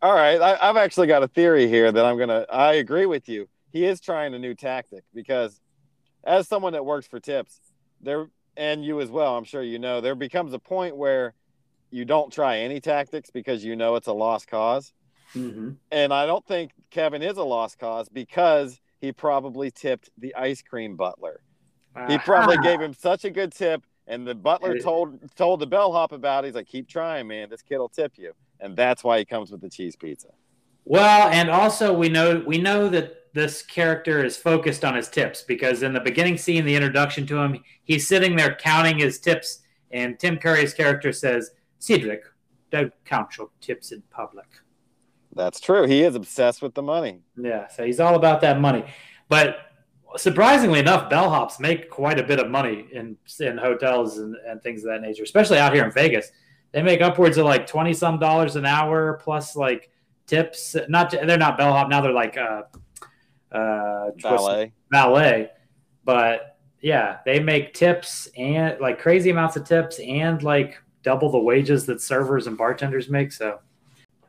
All 0.00 0.14
right, 0.14 0.40
I, 0.40 0.56
I've 0.68 0.76
actually 0.76 1.08
got 1.08 1.22
a 1.24 1.28
theory 1.28 1.66
here 1.68 1.90
that 1.90 2.04
I'm 2.04 2.16
gonna. 2.18 2.46
I 2.50 2.74
agree 2.74 3.06
with 3.06 3.28
you. 3.28 3.48
He 3.70 3.84
is 3.84 4.00
trying 4.00 4.34
a 4.34 4.38
new 4.38 4.54
tactic 4.54 5.04
because, 5.14 5.60
as 6.24 6.48
someone 6.48 6.72
that 6.72 6.84
works 6.84 7.06
for 7.06 7.20
tips, 7.20 7.60
there 8.00 8.28
and 8.56 8.84
you 8.84 9.00
as 9.00 9.10
well, 9.10 9.36
I'm 9.36 9.44
sure 9.44 9.62
you 9.62 9.78
know 9.78 10.00
there 10.00 10.14
becomes 10.14 10.52
a 10.52 10.58
point 10.58 10.96
where 10.96 11.34
you 11.90 12.04
don't 12.04 12.32
try 12.32 12.58
any 12.58 12.80
tactics 12.80 13.30
because 13.30 13.64
you 13.64 13.76
know 13.76 13.96
it's 13.96 14.08
a 14.08 14.12
lost 14.12 14.48
cause. 14.48 14.92
Mm-hmm. 15.34 15.72
And 15.90 16.12
I 16.12 16.26
don't 16.26 16.44
think 16.46 16.72
Kevin 16.90 17.22
is 17.22 17.36
a 17.36 17.42
lost 17.42 17.78
cause 17.78 18.08
because 18.08 18.80
he 19.00 19.12
probably 19.12 19.70
tipped 19.70 20.10
the 20.18 20.34
ice 20.34 20.62
cream 20.62 20.96
butler. 20.96 21.40
He 22.06 22.16
probably 22.18 22.58
gave 22.58 22.80
him 22.80 22.94
such 22.94 23.24
a 23.24 23.30
good 23.30 23.52
tip, 23.52 23.82
and 24.06 24.24
the 24.24 24.34
butler 24.34 24.78
told 24.78 25.18
told 25.34 25.58
the 25.58 25.66
bellhop 25.66 26.12
about 26.12 26.44
it. 26.44 26.48
He's 26.48 26.54
like, 26.54 26.68
"Keep 26.68 26.88
trying, 26.88 27.26
man. 27.26 27.50
This 27.50 27.60
kid 27.60 27.78
will 27.78 27.88
tip 27.88 28.12
you." 28.16 28.34
And 28.60 28.76
that's 28.76 29.02
why 29.02 29.18
he 29.18 29.24
comes 29.24 29.50
with 29.50 29.60
the 29.60 29.68
cheese 29.68 29.96
pizza. 29.96 30.28
Well, 30.84 31.28
and 31.28 31.50
also 31.50 31.92
we 31.92 32.08
know 32.08 32.42
we 32.46 32.58
know 32.58 32.88
that 32.88 33.17
this 33.32 33.62
character 33.62 34.24
is 34.24 34.36
focused 34.36 34.84
on 34.84 34.94
his 34.94 35.08
tips 35.08 35.42
because 35.42 35.82
in 35.82 35.92
the 35.92 36.00
beginning 36.00 36.36
scene, 36.36 36.64
the 36.64 36.74
introduction 36.74 37.26
to 37.26 37.38
him, 37.38 37.62
he's 37.84 38.08
sitting 38.08 38.36
there 38.36 38.54
counting 38.54 38.98
his 38.98 39.18
tips, 39.18 39.62
and 39.90 40.18
Tim 40.18 40.38
Curry's 40.38 40.74
character 40.74 41.12
says, 41.12 41.50
"Cedric, 41.78 42.24
don't 42.70 42.92
count 43.04 43.36
your 43.36 43.50
tips 43.60 43.92
in 43.92 44.02
public." 44.10 44.46
That's 45.34 45.60
true. 45.60 45.86
He 45.86 46.02
is 46.02 46.14
obsessed 46.14 46.62
with 46.62 46.74
the 46.74 46.82
money. 46.82 47.20
Yeah, 47.36 47.68
so 47.68 47.84
he's 47.84 48.00
all 48.00 48.16
about 48.16 48.40
that 48.40 48.60
money. 48.60 48.84
But 49.28 49.58
surprisingly 50.16 50.80
enough, 50.80 51.10
bellhops 51.10 51.60
make 51.60 51.90
quite 51.90 52.18
a 52.18 52.22
bit 52.22 52.40
of 52.40 52.50
money 52.50 52.86
in 52.92 53.16
in 53.40 53.58
hotels 53.58 54.18
and, 54.18 54.34
and 54.46 54.62
things 54.62 54.84
of 54.84 54.90
that 54.90 55.02
nature, 55.02 55.22
especially 55.22 55.58
out 55.58 55.74
here 55.74 55.84
in 55.84 55.92
Vegas. 55.92 56.30
They 56.72 56.82
make 56.82 57.00
upwards 57.00 57.38
of 57.38 57.44
like 57.44 57.66
twenty 57.66 57.94
some 57.94 58.18
dollars 58.18 58.56
an 58.56 58.66
hour 58.66 59.20
plus 59.22 59.56
like 59.56 59.90
tips. 60.26 60.76
Not 60.88 61.10
they're 61.10 61.38
not 61.38 61.58
bellhop 61.58 61.88
now; 61.88 62.00
they're 62.00 62.12
like 62.12 62.36
uh, 62.36 62.62
uh, 63.52 64.10
Ballet. 64.22 64.72
valet. 64.90 65.50
But 66.04 66.58
yeah, 66.80 67.18
they 67.24 67.40
make 67.40 67.74
tips 67.74 68.28
and 68.36 68.78
like 68.80 68.98
crazy 68.98 69.30
amounts 69.30 69.56
of 69.56 69.64
tips 69.64 69.98
and 69.98 70.42
like 70.42 70.82
double 71.02 71.30
the 71.30 71.38
wages 71.38 71.86
that 71.86 72.00
servers 72.00 72.46
and 72.46 72.56
bartenders 72.56 73.08
make. 73.08 73.32
So 73.32 73.58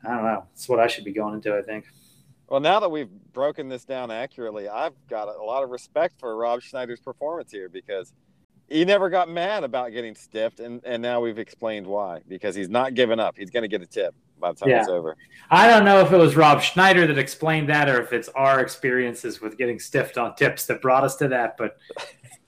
I 0.04 0.08
don't 0.08 0.24
know. 0.24 0.46
It's 0.52 0.68
what 0.68 0.80
I 0.80 0.86
should 0.86 1.04
be 1.04 1.12
going 1.12 1.34
into. 1.34 1.56
I 1.56 1.62
think. 1.62 1.86
Well, 2.48 2.60
now 2.60 2.80
that 2.80 2.90
we've 2.90 3.10
broken 3.32 3.68
this 3.68 3.84
down 3.84 4.10
accurately, 4.10 4.68
I've 4.68 4.94
got 5.08 5.28
a 5.28 5.42
lot 5.42 5.62
of 5.62 5.70
respect 5.70 6.18
for 6.18 6.36
Rob 6.36 6.62
Schneider's 6.62 6.98
performance 6.98 7.52
here 7.52 7.68
because 7.68 8.12
he 8.68 8.84
never 8.84 9.08
got 9.08 9.28
mad 9.28 9.62
about 9.62 9.92
getting 9.92 10.16
stiffed, 10.16 10.58
and, 10.58 10.80
and 10.84 11.00
now 11.00 11.20
we've 11.20 11.38
explained 11.38 11.86
why. 11.86 12.22
Because 12.26 12.56
he's 12.56 12.68
not 12.68 12.94
giving 12.94 13.20
up. 13.20 13.36
He's 13.38 13.50
going 13.50 13.62
to 13.62 13.68
get 13.68 13.82
a 13.82 13.86
tip 13.86 14.14
by 14.40 14.52
the 14.52 14.58
time 14.58 14.70
Yeah. 14.70 14.80
it's 14.80 14.88
over. 14.88 15.16
I 15.50 15.68
don't 15.68 15.84
know 15.84 16.00
if 16.00 16.12
it 16.12 16.16
was 16.16 16.36
Rob 16.36 16.62
Schneider 16.62 17.06
that 17.06 17.18
explained 17.18 17.68
that 17.68 17.88
or 17.88 18.00
if 18.00 18.12
it's 18.12 18.28
our 18.30 18.60
experiences 18.60 19.40
with 19.40 19.56
getting 19.58 19.78
stiffed 19.78 20.18
on 20.18 20.34
tips 20.34 20.66
that 20.66 20.80
brought 20.80 21.04
us 21.04 21.16
to 21.16 21.28
that. 21.28 21.56
But 21.56 21.76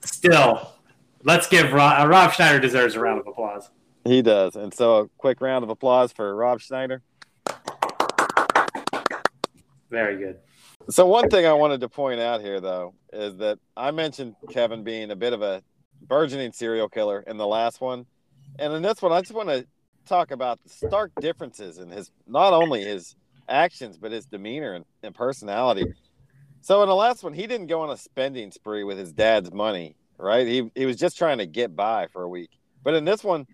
still, 0.01 0.73
let's 1.23 1.47
give 1.47 1.71
Rob, 1.71 2.01
uh, 2.01 2.07
Rob 2.07 2.31
Schneider 2.33 2.59
deserves 2.59 2.95
a 2.95 2.99
round 2.99 3.19
of 3.19 3.27
applause. 3.27 3.69
He 4.05 4.21
does. 4.21 4.55
And 4.55 4.73
so, 4.73 4.97
a 4.97 5.07
quick 5.17 5.39
round 5.39 5.63
of 5.63 5.69
applause 5.69 6.11
for 6.11 6.35
Rob 6.35 6.59
Schneider. 6.59 7.01
Very 9.89 10.17
good. 10.17 10.39
So 10.89 11.05
one 11.05 11.29
thing 11.29 11.45
I 11.45 11.53
wanted 11.53 11.79
to 11.81 11.89
point 11.89 12.19
out 12.19 12.41
here, 12.41 12.59
though, 12.59 12.93
is 13.13 13.37
that 13.37 13.59
I 13.77 13.91
mentioned 13.91 14.35
Kevin 14.49 14.83
being 14.83 15.11
a 15.11 15.15
bit 15.15 15.31
of 15.31 15.41
a 15.41 15.63
burgeoning 16.01 16.51
serial 16.51 16.89
killer 16.89 17.23
in 17.25 17.37
the 17.37 17.47
last 17.47 17.79
one, 17.79 18.05
and 18.59 18.73
in 18.73 18.81
this 18.81 19.01
one, 19.01 19.11
I 19.13 19.21
just 19.21 19.33
want 19.33 19.47
to 19.49 19.65
talk 20.05 20.31
about 20.31 20.59
stark 20.65 21.11
differences 21.19 21.77
in 21.77 21.89
his 21.89 22.11
not 22.27 22.53
only 22.53 22.83
his 22.83 23.15
actions 23.49 23.97
but 23.97 24.11
his 24.11 24.25
demeanor 24.25 24.73
and, 24.73 24.85
and 25.03 25.13
personality. 25.13 25.85
So 26.61 26.81
in 26.81 26.87
the 26.87 26.95
last 26.95 27.23
one, 27.23 27.33
he 27.33 27.45
didn't 27.45 27.67
go 27.67 27.81
on 27.81 27.89
a 27.89 27.97
spending 27.97 28.51
spree 28.51 28.83
with 28.83 28.97
his 28.97 29.11
dad's 29.11 29.51
money, 29.51 29.95
right? 30.17 30.47
He 30.47 30.71
he 30.75 30.85
was 30.85 30.95
just 30.97 31.17
trying 31.17 31.39
to 31.39 31.45
get 31.45 31.75
by 31.75 32.07
for 32.07 32.23
a 32.23 32.29
week. 32.29 32.51
But 32.83 32.93
in 32.93 33.05
this 33.05 33.23
one, 33.23 33.45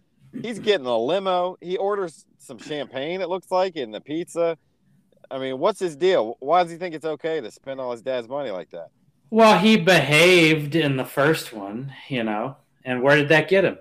he's 0.42 0.60
getting 0.60 0.86
a 0.86 0.98
limo. 0.98 1.58
He 1.62 1.78
orders 1.78 2.26
some 2.38 2.60
champagne, 2.60 3.22
it 3.22 3.30
looks 3.30 3.52
like, 3.52 3.76
and 3.76 3.94
the 3.94 4.02
pizza. 4.02 4.58
I 5.32 5.38
mean, 5.38 5.60
what's 5.60 5.80
his 5.80 5.96
deal? 5.96 6.38
Why 6.40 6.64
does 6.64 6.72
he 6.72 6.78
think 6.78 6.96
it's 6.96 7.06
okay 7.06 7.40
to 7.42 7.52
spend 7.52 7.80
all 7.80 7.92
his 7.92 8.02
dad's 8.02 8.28
money 8.28 8.52
like 8.52 8.72
that? 8.72 8.88
Well, 9.32 9.60
he 9.60 9.78
behaved 9.78 10.76
in 10.76 10.98
the 10.98 11.06
first 11.06 11.54
one, 11.54 11.94
you 12.08 12.24
know, 12.24 12.58
and 12.84 13.04
where 13.04 13.16
did 13.16 13.30
that 13.30 13.48
get 13.48 13.64
him? 13.64 13.78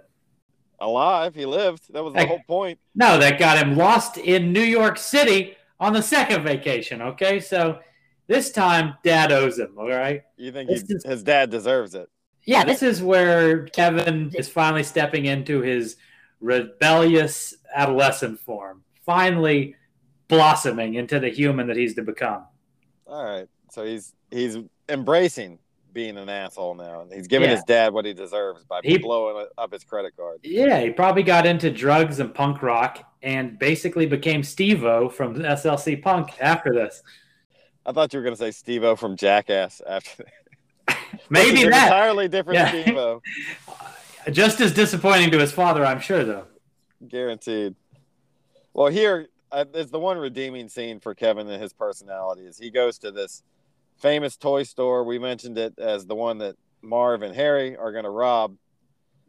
Alive, 0.80 1.34
he 1.34 1.44
lived. 1.46 1.92
That 1.92 2.04
was 2.04 2.14
the 2.14 2.26
whole 2.26 2.40
point. 2.46 2.78
No, 2.94 3.18
that 3.18 3.38
got 3.38 3.58
him 3.58 3.76
lost 3.76 4.16
in 4.16 4.52
New 4.52 4.62
York 4.62 4.96
City 4.98 5.56
on 5.80 5.92
the 5.92 6.02
second 6.02 6.44
vacation. 6.44 7.02
Okay, 7.02 7.40
so 7.40 7.80
this 8.28 8.52
time 8.52 8.94
Dad 9.02 9.32
owes 9.32 9.58
him. 9.58 9.74
All 9.76 9.88
right. 9.88 10.22
You 10.36 10.52
think 10.52 10.70
he, 10.70 10.76
is- 10.76 11.04
his 11.04 11.22
dad 11.22 11.50
deserves 11.50 11.94
it? 11.94 12.08
Yeah, 12.44 12.64
this 12.64 12.82
is 12.82 13.02
where 13.02 13.64
Kevin 13.66 14.30
is 14.34 14.48
finally 14.48 14.82
stepping 14.82 15.26
into 15.26 15.60
his 15.60 15.96
rebellious 16.40 17.54
adolescent 17.74 18.38
form, 18.40 18.82
finally 19.04 19.74
blossoming 20.28 20.94
into 20.94 21.20
the 21.20 21.28
human 21.28 21.66
that 21.68 21.76
he's 21.76 21.94
to 21.96 22.02
become. 22.02 22.44
All 23.06 23.24
right. 23.24 23.48
So 23.70 23.84
he's 23.84 24.14
he's 24.30 24.56
embracing 24.88 25.58
being 25.92 26.16
an 26.18 26.28
asshole 26.28 26.74
now, 26.74 27.00
and 27.00 27.12
he's 27.12 27.26
giving 27.26 27.48
Yeah. 27.48 27.56
his 27.56 27.64
dad 27.64 27.92
what 27.92 28.04
he 28.04 28.12
deserves 28.12 28.64
by 28.64 28.80
He- 28.84 28.98
blowing 28.98 29.46
up 29.56 29.72
his 29.72 29.84
credit 29.84 30.16
card. 30.16 30.40
Yeah, 30.42 30.80
he 30.80 30.90
probably 30.90 31.22
got 31.22 31.46
into 31.46 31.70
drugs 31.70 32.20
and 32.20 32.34
punk 32.34 32.62
rock 32.62 33.04
and 33.22 33.58
basically 33.58 34.06
became 34.06 34.42
Stevo 34.42 35.10
from 35.12 35.34
SLC 35.44 35.96
Punk 35.96 36.30
after 36.40 36.72
this. 36.72 37.02
I 37.86 37.92
thought 37.92 38.12
you 38.12 38.18
were 38.18 38.24
going 38.24 38.36
to 38.36 38.38
say 38.42 38.50
Steve-O 38.50 38.96
from 38.96 39.16
Jackass 39.16 39.80
after 39.86 40.24
that. 40.24 40.98
Maybe 41.30 41.64
that. 41.64 41.84
entirely 41.86 42.28
different 42.28 42.58
Yeah. 42.58 42.82
Steve-O, 42.82 43.22
Just 44.30 44.60
as 44.60 44.72
disappointing 44.74 45.30
to 45.30 45.38
his 45.38 45.52
father, 45.52 45.84
I'm 45.86 46.00
sure, 46.00 46.22
though. 46.22 46.44
guaranteed. 47.08 47.74
Well, 48.74 48.88
here 48.88 49.28
uh, 49.50 49.64
is 49.74 49.90
the 49.90 49.98
one 49.98 50.18
redeeming 50.18 50.68
scene 50.68 51.00
for 51.00 51.14
Kevin 51.14 51.48
and 51.48 51.62
his 51.62 51.72
personality 51.72 52.42
is 52.42 52.58
he 52.58 52.70
goes 52.70 52.98
to 52.98 53.10
this 53.10 53.42
famous 53.98 54.36
toy 54.36 54.62
store. 54.62 55.04
We 55.04 55.18
mentioned 55.18 55.58
it 55.58 55.78
as 55.78 56.06
the 56.06 56.14
one 56.14 56.38
that 56.38 56.56
Marv 56.82 57.22
and 57.22 57.34
Harry 57.34 57.76
are 57.76 57.92
going 57.92 58.04
to 58.04 58.10
rob. 58.10 58.56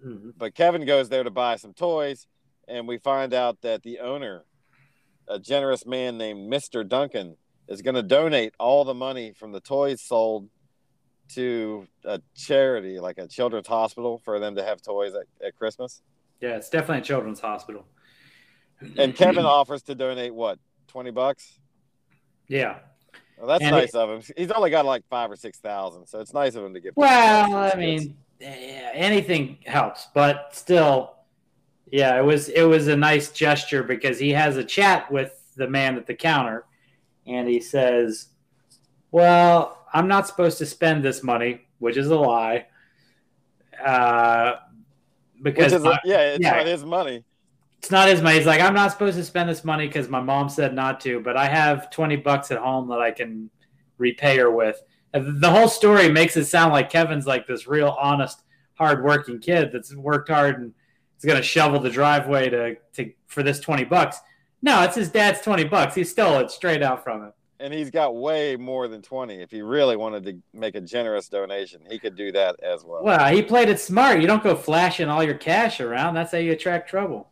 Mhm. 0.06 0.34
but 0.38 0.56
Kevin 0.56 0.86
goes 0.86 1.10
there 1.10 1.24
to 1.26 1.30
buy 1.30 1.58
some 1.58 1.74
toys, 1.74 2.26
and 2.70 2.88
we 2.88 2.98
find 2.98 3.34
out 3.34 3.60
that 3.64 3.84
the 3.84 4.00
owner, 4.00 4.46
a 5.28 5.38
generous 5.40 5.86
man 5.86 6.18
named 6.18 6.50
Mr. 6.50 6.88
Duncan, 6.88 7.36
is 7.68 7.82
going 7.82 7.96
to 7.96 8.02
donate 8.04 8.54
all 8.58 8.86
the 8.86 8.94
money 8.94 9.34
from 9.34 9.52
the 9.52 9.60
toys 9.60 10.02
sold 10.02 10.48
to 11.34 11.86
a 12.06 12.22
charity, 12.34 13.00
like 13.02 13.18
a 13.18 13.28
children's 13.28 13.68
hospital, 13.68 14.20
for 14.20 14.40
them 14.40 14.56
to 14.56 14.64
have 14.64 14.82
toys 14.82 15.14
at, 15.14 15.26
at 15.46 15.56
Christmas. 15.58 16.02
Yeah, 16.40 16.56
it's 16.56 16.70
definitely 16.70 17.00
a 17.02 17.04
children's 17.04 17.42
hospital. 17.42 17.86
And 18.98 19.14
Kevin 19.14 19.44
offers 19.46 19.84
to 19.84 19.96
donate 19.96 20.34
what, 20.34 20.60
20 20.88 21.12
bucks? 21.12 21.60
Yeah. 22.48 22.80
Well, 23.40 23.48
that's 23.48 23.64
And 23.64 23.72
nice 23.72 23.94
of 23.96 24.10
him. 24.10 24.36
He's 24.36 24.52
only 24.52 24.70
got 24.70 24.86
like 24.86 25.04
five 25.10 25.32
or 25.32 25.38
six 25.38 25.60
thousand, 25.60 26.06
so 26.08 26.20
it's 26.20 26.34
nice 26.34 26.56
of 26.56 26.66
him 26.66 26.74
to 26.74 26.82
give. 26.82 26.94
Well, 26.98 27.56
I 27.56 27.74
mean, 27.76 28.18
anything 28.42 29.60
helps, 29.66 30.08
but 30.14 30.50
still, 30.54 31.16
yeah, 31.90 32.20
it 32.20 32.24
was 32.24 32.50
it 32.50 32.64
was 32.64 32.88
a 32.90 32.98
nice 32.98 33.32
gesture 33.32 33.82
because 33.82 34.20
he 34.20 34.32
has 34.32 34.58
a 34.58 34.64
chat 34.64 35.10
with 35.10 35.32
the 35.56 35.70
man 35.70 35.96
at 35.96 36.06
the 36.06 36.16
counter, 36.16 36.66
and 37.26 37.48
he 37.48 37.62
says, 37.62 38.28
"Well, 39.12 39.86
I'm 39.94 40.10
not 40.10 40.28
supposed 40.28 40.58
to 40.58 40.66
spend 40.66 41.04
this 41.04 41.24
money, 41.24 41.62
which 41.80 41.96
is 41.96 42.08
a 42.08 42.18
lie, 42.18 42.68
uh, 43.84 44.56
which 45.40 45.56
because 45.56 45.72
is 45.72 45.82
my- 45.84 46.00
yeah, 46.04 46.34
it's 46.34 46.44
yeah. 46.44 46.58
not 46.58 46.66
his 46.66 46.84
money. 46.84 47.24
It's 47.80 47.92
not 47.92 48.10
his 48.10 48.22
money. 48.22 48.38
He's 48.38 48.46
like, 48.46 48.62
I'm 48.62 48.74
not 48.74 48.92
supposed 48.92 49.18
to 49.18 49.24
spend 49.24 49.50
this 49.50 49.64
money 49.64 49.88
because 49.88 50.10
my 50.10 50.20
mom 50.20 50.50
said 50.50 50.76
not 50.76 51.00
to, 51.02 51.22
but 51.22 51.38
I 51.38 51.46
have 51.46 51.90
20 51.90 52.18
bucks 52.18 52.52
at 52.52 52.58
home 52.58 52.90
that 52.90 53.00
I 53.00 53.12
can 53.12 53.50
repay 53.98 54.38
her 54.38 54.52
with. 54.52 54.82
And 55.14 55.42
the 55.42 55.50
whole 55.50 55.70
story 55.70 56.12
makes 56.12 56.36
it 56.36 56.46
sound 56.46 56.74
like 56.74 56.90
Kevin's 56.90 57.26
like 57.26 57.48
this 57.48 57.68
real 57.68 57.96
honest, 58.00 58.42
hardworking 58.74 59.40
kid 59.40 59.72
that's 59.72 59.96
worked 59.96 60.30
hard 60.30 60.60
and 60.60 60.74
is 61.18 61.26
going 61.26 61.38
to 61.38 61.44
shovel 61.44 61.80
the 61.80 61.90
driveway 61.90 62.50
to, 62.50 62.76
to 62.94 63.14
for 63.28 63.44
this 63.44 63.62
20 63.62 63.86
bucks. 63.86 64.20
No, 64.62 64.84
it's 64.84 64.96
his 64.96 65.10
dad's 65.10 65.40
20 65.42 65.64
bucks. 65.64 65.96
He 65.96 66.04
stole 66.04 66.40
it 66.40 66.52
straight 66.52 66.84
out 66.84 67.04
from 67.04 67.24
him. 67.24 67.34
And 67.62 67.74
he's 67.74 67.90
got 67.90 68.16
way 68.16 68.56
more 68.56 68.88
than 68.88 69.02
twenty. 69.02 69.42
If 69.42 69.52
he 69.52 69.62
really 69.62 69.98
wanted 69.98 70.24
to 70.24 70.38
make 70.54 70.76
a 70.76 70.82
generous 70.82 71.28
donation, 71.28 71.82
he 71.90 72.00
could 72.00 72.16
do 72.16 72.32
that 72.32 72.56
as 72.64 72.86
well. 72.86 73.04
Well, 73.04 73.34
he 73.34 73.42
played 73.42 73.68
it 73.68 73.82
smart. 73.82 74.22
You 74.22 74.28
don't 74.28 74.42
go 74.42 74.56
flashing 74.56 75.10
all 75.10 75.22
your 75.22 75.34
cash 75.34 75.82
around. 75.82 76.14
That's 76.14 76.32
how 76.32 76.38
you 76.38 76.54
attract 76.54 76.90
trouble. 76.90 77.30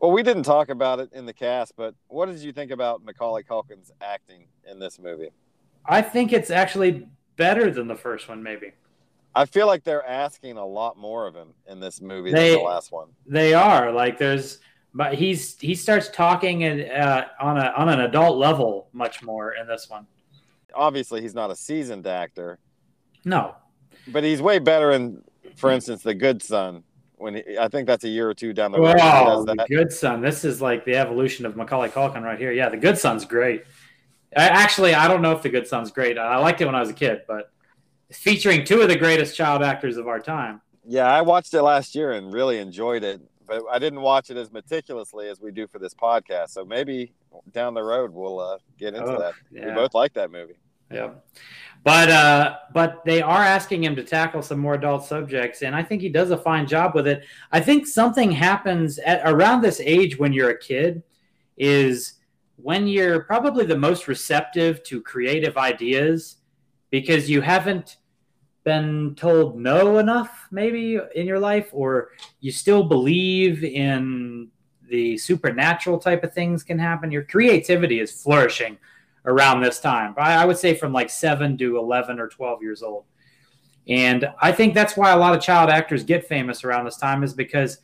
Well, 0.00 0.12
we 0.12 0.22
didn't 0.22 0.44
talk 0.44 0.70
about 0.70 0.98
it 0.98 1.10
in 1.12 1.26
the 1.26 1.32
cast, 1.32 1.74
but 1.76 1.94
what 2.08 2.26
did 2.26 2.38
you 2.38 2.52
think 2.52 2.70
about 2.70 3.04
Macaulay 3.04 3.42
Culkin's 3.42 3.92
acting 4.00 4.46
in 4.68 4.78
this 4.78 4.98
movie? 4.98 5.28
I 5.84 6.00
think 6.00 6.32
it's 6.32 6.50
actually 6.50 7.06
better 7.36 7.70
than 7.70 7.86
the 7.86 7.94
first 7.94 8.28
one, 8.28 8.42
maybe. 8.42 8.72
I 9.34 9.44
feel 9.44 9.66
like 9.66 9.84
they're 9.84 10.06
asking 10.06 10.56
a 10.56 10.64
lot 10.66 10.96
more 10.96 11.26
of 11.26 11.34
him 11.34 11.48
in 11.68 11.80
this 11.80 12.00
movie 12.00 12.32
They- 12.32 12.50
than 12.50 12.58
the 12.60 12.64
last 12.64 12.92
one. 12.92 13.08
They 13.26 13.52
are 13.54 13.92
like 13.92 14.18
there's, 14.18 14.58
but 14.94 15.14
he's 15.14 15.56
he 15.60 15.74
starts 15.74 16.08
talking 16.08 16.64
and 16.64 16.90
uh, 16.90 17.26
on 17.40 17.58
a 17.58 17.72
on 17.76 17.88
an 17.88 18.00
adult 18.00 18.38
level 18.38 18.88
much 18.92 19.22
more 19.22 19.52
in 19.54 19.68
this 19.68 19.88
one. 19.88 20.06
Obviously, 20.74 21.20
he's 21.20 21.34
not 21.34 21.50
a 21.50 21.56
seasoned 21.56 22.06
actor, 22.06 22.58
No, 23.24 23.54
but 24.08 24.24
he's 24.24 24.40
way 24.40 24.58
better 24.60 24.92
in, 24.92 25.22
for 25.56 25.70
instance, 25.70 26.02
The 26.02 26.14
Good 26.14 26.42
Son. 26.42 26.84
When 27.20 27.34
he, 27.34 27.58
I 27.60 27.68
think 27.68 27.86
that's 27.86 28.04
a 28.04 28.08
year 28.08 28.30
or 28.30 28.32
two 28.32 28.54
down 28.54 28.72
the 28.72 28.80
road. 28.80 28.96
wow, 28.96 29.44
the. 29.44 29.54
Good 29.68 29.92
Son. 29.92 30.22
This 30.22 30.42
is 30.42 30.62
like 30.62 30.86
the 30.86 30.96
evolution 30.96 31.44
of 31.44 31.54
Macaulay 31.54 31.90
Culkin 31.90 32.22
right 32.22 32.38
here. 32.38 32.50
Yeah, 32.50 32.70
the 32.70 32.78
Good 32.78 32.96
Son's 32.96 33.26
great. 33.26 33.64
I, 34.34 34.48
actually, 34.48 34.94
I 34.94 35.06
don't 35.06 35.20
know 35.20 35.32
if 35.32 35.42
the 35.42 35.50
Good 35.50 35.66
Son's 35.68 35.90
great. 35.90 36.16
I 36.16 36.38
liked 36.38 36.62
it 36.62 36.64
when 36.64 36.74
I 36.74 36.80
was 36.80 36.88
a 36.88 36.94
kid, 36.94 37.22
but 37.28 37.52
featuring 38.10 38.64
two 38.64 38.80
of 38.80 38.88
the 38.88 38.96
greatest 38.96 39.36
child 39.36 39.62
actors 39.62 39.98
of 39.98 40.08
our 40.08 40.18
time. 40.18 40.62
Yeah, 40.86 41.12
I 41.12 41.20
watched 41.20 41.52
it 41.52 41.62
last 41.62 41.94
year 41.94 42.12
and 42.12 42.32
really 42.32 42.56
enjoyed 42.58 43.04
it, 43.04 43.20
but 43.46 43.64
I 43.70 43.78
didn't 43.78 44.00
watch 44.00 44.30
it 44.30 44.38
as 44.38 44.50
meticulously 44.50 45.28
as 45.28 45.42
we 45.42 45.50
do 45.52 45.66
for 45.66 45.78
this 45.78 45.92
podcast. 45.92 46.50
So 46.50 46.64
maybe 46.64 47.12
down 47.52 47.74
the 47.74 47.82
road 47.82 48.14
we'll 48.14 48.40
uh, 48.40 48.56
get 48.78 48.94
into 48.94 49.12
Oh, 49.14 49.18
that. 49.18 49.34
We 49.52 49.72
both 49.74 49.92
like 49.92 50.14
that 50.14 50.30
movie. 50.30 50.58
Yeah. 50.90 51.10
But 51.82 52.10
uh, 52.10 52.56
but 52.74 53.02
they 53.06 53.22
are 53.22 53.42
asking 53.42 53.84
him 53.84 53.96
to 53.96 54.04
tackle 54.04 54.42
some 54.42 54.58
more 54.58 54.74
adult 54.74 55.04
subjects, 55.04 55.62
and 55.62 55.74
I 55.74 55.82
think 55.82 56.02
he 56.02 56.10
does 56.10 56.30
a 56.30 56.36
fine 56.36 56.66
job 56.66 56.94
with 56.94 57.06
it. 57.06 57.24
I 57.52 57.60
think 57.60 57.86
something 57.86 58.30
happens 58.30 58.98
at 58.98 59.22
around 59.24 59.62
this 59.62 59.80
age 59.80 60.18
when 60.18 60.34
you're 60.34 60.50
a 60.50 60.58
kid 60.58 61.02
is 61.56 62.14
when 62.56 62.86
you're 62.86 63.20
probably 63.24 63.64
the 63.64 63.78
most 63.78 64.08
receptive 64.08 64.82
to 64.84 65.00
creative 65.00 65.56
ideas 65.56 66.36
because 66.90 67.30
you 67.30 67.40
haven't 67.40 67.96
been 68.64 69.14
told 69.14 69.58
no 69.58 69.98
enough 69.98 70.48
maybe 70.50 70.98
in 71.14 71.26
your 71.26 71.38
life 71.38 71.70
or 71.72 72.10
you 72.40 72.52
still 72.52 72.84
believe 72.84 73.64
in 73.64 74.48
the 74.88 75.16
supernatural 75.16 75.98
type 75.98 76.22
of 76.24 76.34
things 76.34 76.62
can 76.62 76.78
happen 76.78 77.10
your 77.10 77.22
creativity 77.22 78.00
is 78.00 78.22
flourishing 78.22 78.76
around 79.24 79.60
this 79.60 79.80
time. 79.80 80.14
I, 80.16 80.34
I 80.34 80.44
would 80.44 80.58
say 80.58 80.74
from 80.74 80.92
like 80.92 81.10
seven 81.10 81.56
to 81.58 81.78
11 81.78 82.18
or 82.18 82.28
12 82.28 82.62
years 82.62 82.82
old. 82.82 83.04
And 83.88 84.28
I 84.40 84.52
think 84.52 84.74
that's 84.74 84.96
why 84.96 85.10
a 85.10 85.16
lot 85.16 85.34
of 85.34 85.42
child 85.42 85.70
actors 85.70 86.04
get 86.04 86.26
famous 86.26 86.64
around 86.64 86.84
this 86.84 86.96
time 86.96 87.22
is 87.22 87.32
because 87.32 87.78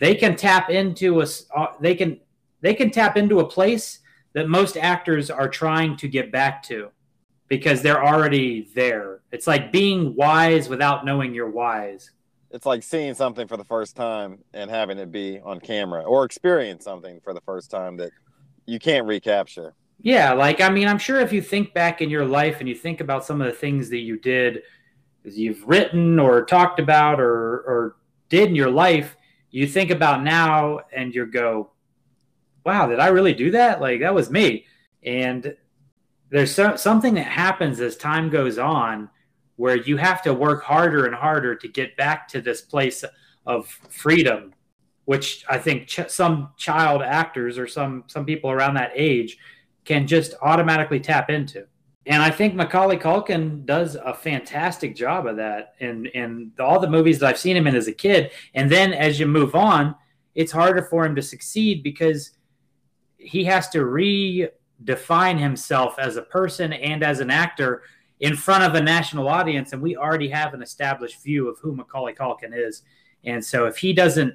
they 0.00 0.14
can 0.14 0.36
tap 0.36 0.70
into 0.70 1.20
a, 1.20 1.26
uh, 1.54 1.66
they 1.80 1.94
can, 1.94 2.20
they 2.60 2.74
can 2.74 2.90
tap 2.90 3.16
into 3.16 3.40
a 3.40 3.46
place 3.46 4.00
that 4.32 4.48
most 4.48 4.76
actors 4.76 5.30
are 5.30 5.48
trying 5.48 5.96
to 5.96 6.08
get 6.08 6.32
back 6.32 6.62
to 6.64 6.90
because 7.48 7.82
they're 7.82 8.02
already 8.02 8.70
there. 8.74 9.20
It's 9.30 9.46
like 9.46 9.72
being 9.72 10.14
wise 10.16 10.68
without 10.68 11.04
knowing 11.04 11.34
you're 11.34 11.50
wise. 11.50 12.10
It's 12.50 12.66
like 12.66 12.82
seeing 12.82 13.14
something 13.14 13.46
for 13.46 13.56
the 13.56 13.64
first 13.64 13.94
time 13.94 14.38
and 14.54 14.70
having 14.70 14.98
it 14.98 15.12
be 15.12 15.40
on 15.42 15.60
camera, 15.60 16.02
or 16.02 16.24
experience 16.24 16.84
something 16.84 17.20
for 17.20 17.34
the 17.34 17.40
first 17.42 17.70
time 17.70 17.96
that 17.98 18.10
you 18.66 18.78
can't 18.78 19.06
recapture. 19.06 19.74
Yeah, 20.02 20.32
like 20.32 20.60
I 20.60 20.68
mean, 20.68 20.88
I'm 20.88 20.98
sure 20.98 21.20
if 21.20 21.32
you 21.32 21.40
think 21.40 21.74
back 21.74 22.00
in 22.02 22.10
your 22.10 22.24
life 22.24 22.56
and 22.58 22.68
you 22.68 22.74
think 22.74 23.00
about 23.00 23.24
some 23.24 23.40
of 23.40 23.46
the 23.46 23.52
things 23.52 23.88
that 23.90 23.98
you 24.00 24.18
did, 24.18 24.62
that 25.24 25.34
you've 25.34 25.66
written 25.66 26.18
or 26.18 26.44
talked 26.44 26.80
about 26.80 27.20
or 27.20 27.28
or 27.30 27.96
did 28.28 28.48
in 28.48 28.56
your 28.56 28.70
life, 28.70 29.16
you 29.50 29.66
think 29.66 29.90
about 29.90 30.24
now 30.24 30.80
and 30.92 31.14
you 31.14 31.24
go, 31.26 31.70
"Wow, 32.66 32.88
did 32.88 32.98
I 32.98 33.08
really 33.08 33.32
do 33.32 33.52
that? 33.52 33.80
Like 33.80 34.00
that 34.00 34.14
was 34.14 34.28
me." 34.30 34.66
And 35.04 35.56
there's 36.30 36.52
so, 36.54 36.74
something 36.76 37.14
that 37.14 37.26
happens 37.26 37.80
as 37.80 37.96
time 37.96 38.28
goes 38.30 38.58
on 38.58 39.08
where 39.56 39.76
you 39.76 39.96
have 39.98 40.22
to 40.22 40.34
work 40.34 40.64
harder 40.64 41.06
and 41.06 41.14
harder 41.14 41.54
to 41.54 41.68
get 41.68 41.96
back 41.96 42.26
to 42.28 42.40
this 42.40 42.60
place 42.62 43.04
of 43.46 43.66
freedom 43.90 44.54
which 45.04 45.44
i 45.50 45.58
think 45.58 45.86
ch- 45.88 46.08
some 46.08 46.50
child 46.56 47.02
actors 47.02 47.58
or 47.58 47.66
some 47.66 48.04
some 48.06 48.24
people 48.24 48.50
around 48.50 48.74
that 48.74 48.92
age 48.94 49.36
can 49.84 50.06
just 50.06 50.34
automatically 50.42 51.00
tap 51.00 51.30
into. 51.30 51.66
And 52.04 52.20
i 52.20 52.30
think 52.30 52.54
macaulay 52.54 52.96
culkin 52.96 53.64
does 53.64 53.94
a 53.94 54.12
fantastic 54.12 54.96
job 54.96 55.26
of 55.26 55.36
that 55.36 55.74
in 55.78 56.06
in 56.06 56.50
all 56.58 56.80
the 56.80 56.90
movies 56.90 57.20
that 57.20 57.28
i've 57.28 57.38
seen 57.38 57.56
him 57.56 57.66
in 57.66 57.76
as 57.76 57.86
a 57.86 57.92
kid. 57.92 58.32
And 58.54 58.70
then 58.70 58.92
as 58.92 59.20
you 59.20 59.26
move 59.26 59.54
on 59.54 59.94
it's 60.34 60.52
harder 60.52 60.82
for 60.82 61.04
him 61.04 61.14
to 61.14 61.22
succeed 61.22 61.82
because 61.82 62.30
he 63.18 63.44
has 63.44 63.68
to 63.70 63.78
redefine 63.78 65.38
himself 65.38 65.98
as 65.98 66.16
a 66.16 66.22
person 66.22 66.72
and 66.72 67.02
as 67.02 67.20
an 67.20 67.30
actor 67.30 67.82
in 68.20 68.36
front 68.36 68.64
of 68.64 68.74
a 68.74 68.80
national 68.80 69.28
audience, 69.28 69.72
and 69.72 69.82
we 69.82 69.96
already 69.96 70.28
have 70.28 70.54
an 70.54 70.62
established 70.62 71.22
view 71.22 71.48
of 71.48 71.58
who 71.58 71.74
Macaulay 71.74 72.14
Culkin 72.14 72.52
is. 72.52 72.82
And 73.24 73.44
so, 73.44 73.66
if 73.66 73.76
he 73.76 73.92
doesn't 73.92 74.34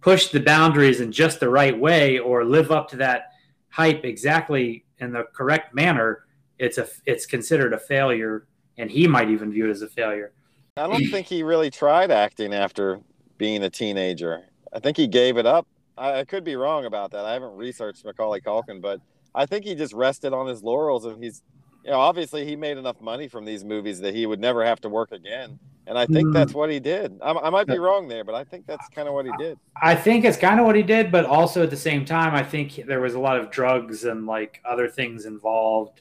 push 0.00 0.28
the 0.28 0.40
boundaries 0.40 1.00
in 1.00 1.10
just 1.10 1.40
the 1.40 1.48
right 1.48 1.76
way 1.76 2.18
or 2.18 2.44
live 2.44 2.70
up 2.70 2.88
to 2.90 2.96
that 2.96 3.32
hype 3.70 4.04
exactly 4.04 4.84
in 4.98 5.12
the 5.12 5.24
correct 5.34 5.74
manner, 5.74 6.26
it's 6.58 6.78
a 6.78 6.88
it's 7.04 7.26
considered 7.26 7.72
a 7.72 7.78
failure, 7.78 8.46
and 8.78 8.90
he 8.90 9.06
might 9.06 9.30
even 9.30 9.50
view 9.50 9.66
it 9.66 9.70
as 9.70 9.82
a 9.82 9.88
failure. 9.88 10.32
I 10.76 10.86
don't 10.86 11.06
think 11.10 11.26
he 11.26 11.42
really 11.42 11.70
tried 11.70 12.10
acting 12.10 12.52
after 12.52 13.00
being 13.38 13.62
a 13.62 13.70
teenager. 13.70 14.42
I 14.72 14.78
think 14.78 14.96
he 14.96 15.06
gave 15.06 15.38
it 15.38 15.46
up. 15.46 15.66
I, 15.96 16.20
I 16.20 16.24
could 16.24 16.44
be 16.44 16.56
wrong 16.56 16.84
about 16.84 17.10
that. 17.12 17.24
I 17.24 17.32
haven't 17.32 17.56
researched 17.56 18.04
Macaulay 18.04 18.40
Culkin, 18.40 18.80
but 18.80 19.00
I 19.34 19.46
think 19.46 19.64
he 19.64 19.74
just 19.74 19.94
rested 19.94 20.32
on 20.32 20.46
his 20.46 20.62
laurels 20.62 21.04
and 21.04 21.22
he's, 21.22 21.42
you 21.84 21.90
know, 21.90 21.98
obviously 21.98 22.44
he 22.44 22.56
made 22.56 22.76
enough 22.76 23.00
money 23.00 23.28
from 23.28 23.44
these 23.44 23.64
movies 23.64 24.00
that 24.00 24.14
he 24.14 24.26
would 24.26 24.40
never 24.40 24.64
have 24.64 24.80
to 24.82 24.88
work 24.88 25.12
again. 25.12 25.58
And 25.86 25.96
I 25.96 26.04
think 26.06 26.28
Mm. 26.28 26.32
that's 26.32 26.52
what 26.52 26.70
he 26.70 26.80
did. 26.80 27.16
I, 27.22 27.30
I 27.32 27.50
might 27.50 27.66
be 27.68 27.78
wrong 27.78 28.08
there, 28.08 28.24
but 28.24 28.34
I 28.34 28.42
think 28.42 28.66
that's 28.66 28.88
kind 28.88 29.06
of 29.06 29.14
what 29.14 29.24
he 29.24 29.32
did. 29.38 29.56
I 29.80 29.94
think 29.94 30.24
it's 30.24 30.36
kind 30.36 30.58
of 30.58 30.66
what 30.66 30.74
he 30.74 30.82
did, 30.82 31.12
but 31.12 31.24
also 31.24 31.62
at 31.62 31.70
the 31.70 31.76
same 31.76 32.04
time, 32.04 32.34
I 32.34 32.42
think 32.42 32.74
there 32.86 33.00
was 33.00 33.14
a 33.14 33.20
lot 33.20 33.38
of 33.38 33.50
drugs 33.50 34.04
and 34.04 34.26
like 34.26 34.60
other 34.64 34.88
things 34.88 35.26
involved, 35.26 36.00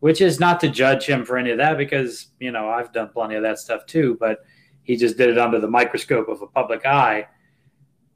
which 0.00 0.20
is 0.20 0.40
not 0.40 0.58
to 0.60 0.68
judge 0.68 1.06
him 1.06 1.24
for 1.24 1.38
any 1.38 1.50
of 1.50 1.58
that 1.58 1.78
because, 1.78 2.28
you 2.40 2.50
know, 2.50 2.68
I've 2.68 2.92
done 2.92 3.08
plenty 3.08 3.36
of 3.36 3.42
that 3.42 3.58
stuff 3.60 3.86
too, 3.86 4.16
but 4.18 4.40
he 4.82 4.96
just 4.96 5.16
did 5.16 5.28
it 5.28 5.38
under 5.38 5.60
the 5.60 5.68
microscope 5.68 6.28
of 6.28 6.42
a 6.42 6.46
public 6.48 6.84
eye. 6.84 7.28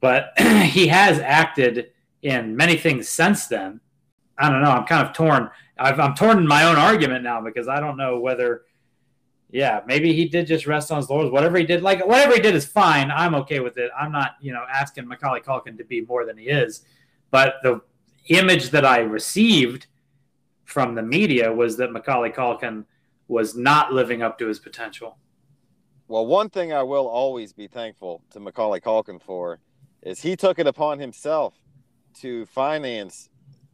But 0.01 0.33
he 0.37 0.87
has 0.87 1.19
acted 1.19 1.91
in 2.23 2.57
many 2.57 2.75
things 2.75 3.07
since 3.07 3.47
then. 3.47 3.79
I 4.37 4.49
don't 4.49 4.61
know. 4.61 4.71
I'm 4.71 4.85
kind 4.85 5.07
of 5.07 5.13
torn. 5.13 5.49
I've, 5.77 5.99
I'm 5.99 6.13
torn 6.13 6.39
in 6.39 6.47
my 6.47 6.65
own 6.65 6.75
argument 6.75 7.23
now 7.23 7.39
because 7.39 7.69
I 7.69 7.79
don't 7.79 7.95
know 7.95 8.19
whether 8.19 8.63
yeah, 9.51 9.81
maybe 9.85 10.13
he 10.13 10.27
did 10.27 10.47
just 10.47 10.67
rest 10.67 10.91
on 10.91 10.97
his 10.97 11.09
laurels. 11.09 11.31
Whatever 11.31 11.57
he 11.57 11.65
did, 11.65 11.81
like 11.81 12.05
whatever 12.05 12.33
he 12.33 12.41
did 12.41 12.55
is 12.55 12.65
fine. 12.65 13.11
I'm 13.11 13.35
okay 13.35 13.59
with 13.59 13.77
it. 13.77 13.91
I'm 13.97 14.11
not, 14.11 14.35
you 14.41 14.51
know, 14.51 14.65
asking 14.71 15.07
Macaulay 15.07 15.41
Culkin 15.41 15.77
to 15.77 15.83
be 15.83 16.01
more 16.01 16.25
than 16.25 16.37
he 16.37 16.45
is. 16.45 16.83
But 17.31 17.55
the 17.63 17.81
image 18.27 18.71
that 18.71 18.85
I 18.85 18.99
received 18.99 19.87
from 20.63 20.95
the 20.95 21.03
media 21.03 21.53
was 21.53 21.77
that 21.77 21.91
Macaulay 21.91 22.31
Culkin 22.31 22.85
was 23.27 23.55
not 23.55 23.93
living 23.93 24.21
up 24.21 24.37
to 24.39 24.47
his 24.47 24.59
potential. 24.59 25.17
Well, 26.07 26.25
one 26.25 26.49
thing 26.49 26.73
I 26.73 26.83
will 26.83 27.07
always 27.07 27.53
be 27.53 27.67
thankful 27.67 28.23
to 28.31 28.39
Macaulay 28.39 28.79
Culkin 28.79 29.21
for 29.21 29.59
is 30.01 30.21
he 30.21 30.35
took 30.35 30.59
it 30.59 30.67
upon 30.67 30.99
himself 30.99 31.55
to 32.15 32.45
finance 32.45 33.29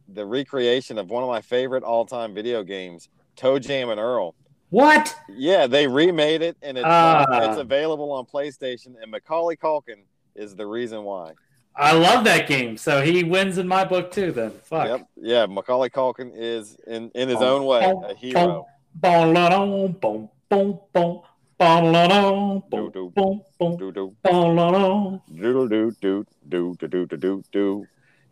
the 0.08 0.24
recreation 0.24 0.98
of 0.98 1.10
one 1.10 1.22
of 1.22 1.28
my 1.28 1.40
favorite 1.40 1.82
all-time 1.82 2.34
video 2.34 2.62
games, 2.62 3.08
ToeJam 3.36 3.90
and 3.90 4.00
Earl. 4.00 4.34
What? 4.72 5.14
Yeah, 5.28 5.66
they 5.66 5.86
remade 5.86 6.40
it 6.40 6.56
and 6.62 6.78
it's, 6.78 6.86
uh, 6.86 7.26
it's 7.50 7.58
available 7.58 8.10
on 8.10 8.24
PlayStation, 8.24 8.94
and 9.02 9.10
Macaulay 9.10 9.54
Culkin 9.54 10.04
is 10.34 10.56
the 10.56 10.66
reason 10.66 11.04
why. 11.04 11.32
I 11.76 11.92
love 11.92 12.24
that 12.24 12.48
game, 12.48 12.78
so 12.78 13.02
he 13.02 13.22
wins 13.22 13.58
in 13.58 13.68
my 13.68 13.84
book 13.84 14.10
too. 14.10 14.32
Then 14.32 14.50
fuck. 14.50 14.88
Yep. 14.88 15.06
Yeah, 15.16 15.44
Macaulay 15.44 15.90
Culkin 15.90 16.32
is 16.34 16.78
in 16.86 17.10
in 17.14 17.28
his 17.28 17.42
own 17.42 17.66
way 17.66 17.80
a 17.82 18.14
hero. 18.14 18.66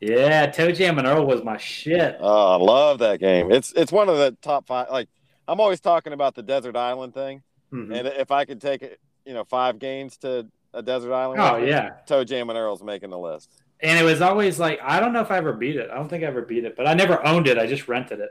Yeah, 0.01 0.51
ToeJam 0.51 0.97
and 0.97 1.07
Earl 1.07 1.27
was 1.27 1.45
my 1.45 1.59
shit. 1.59 2.17
Oh, 2.19 2.53
I 2.55 2.57
love 2.57 3.01
that 3.01 3.21
game. 3.21 3.53
It's 3.53 3.75
it's 3.75 3.93
one 3.93 4.09
of 4.09 4.17
the 4.17 4.35
top 4.41 4.67
five. 4.67 4.89
Like 4.91 5.11
I'm 5.51 5.59
always 5.61 5.81
talking 5.81 6.13
about 6.13 6.35
the 6.37 6.43
desert 6.43 6.77
island 6.77 7.13
thing, 7.13 7.43
Mhm. 7.73 7.95
and 7.99 8.07
if 8.09 8.31
I 8.31 8.45
could 8.45 8.61
take 8.61 8.83
it, 8.83 9.01
you 9.25 9.35
know, 9.35 9.45
five 9.45 9.79
games 9.79 10.17
to 10.19 10.47
a 10.73 10.81
desert 10.83 11.13
island. 11.13 11.41
Oh 11.43 11.57
yeah, 11.57 11.95
ToeJam 12.07 12.43
and 12.49 12.53
Earl's 12.59 12.83
making 12.83 13.11
the 13.11 13.19
list. 13.19 13.51
and 13.83 13.99
it 13.99 14.05
was 14.05 14.21
always 14.21 14.61
like 14.61 14.79
I 14.83 15.01
don't 15.01 15.13
know 15.13 15.23
if 15.23 15.31
I 15.31 15.39
ever 15.39 15.53
beat 15.55 15.75
it. 15.77 15.91
I 15.91 15.95
don't 15.97 16.09
think 16.09 16.23
I 16.23 16.27
ever 16.27 16.43
beat 16.43 16.65
it, 16.65 16.77
but 16.77 16.87
I 16.87 16.95
never 16.95 17.25
owned 17.27 17.49
it. 17.49 17.59
I 17.59 17.67
just 17.67 17.89
rented 17.89 18.21
it. 18.21 18.31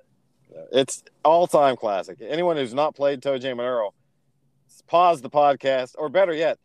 It's 0.72 1.03
all 1.26 1.47
time 1.47 1.76
classic. 1.76 2.20
Anyone 2.22 2.55
who's 2.57 2.74
not 2.74 2.95
played 2.95 3.22
ToeJam 3.22 3.51
and 3.53 3.59
Earl, 3.61 3.93
pause 4.88 5.22
the 5.22 5.30
podcast, 5.30 5.95
or 5.97 6.07
better 6.09 6.34
yet, 6.34 6.57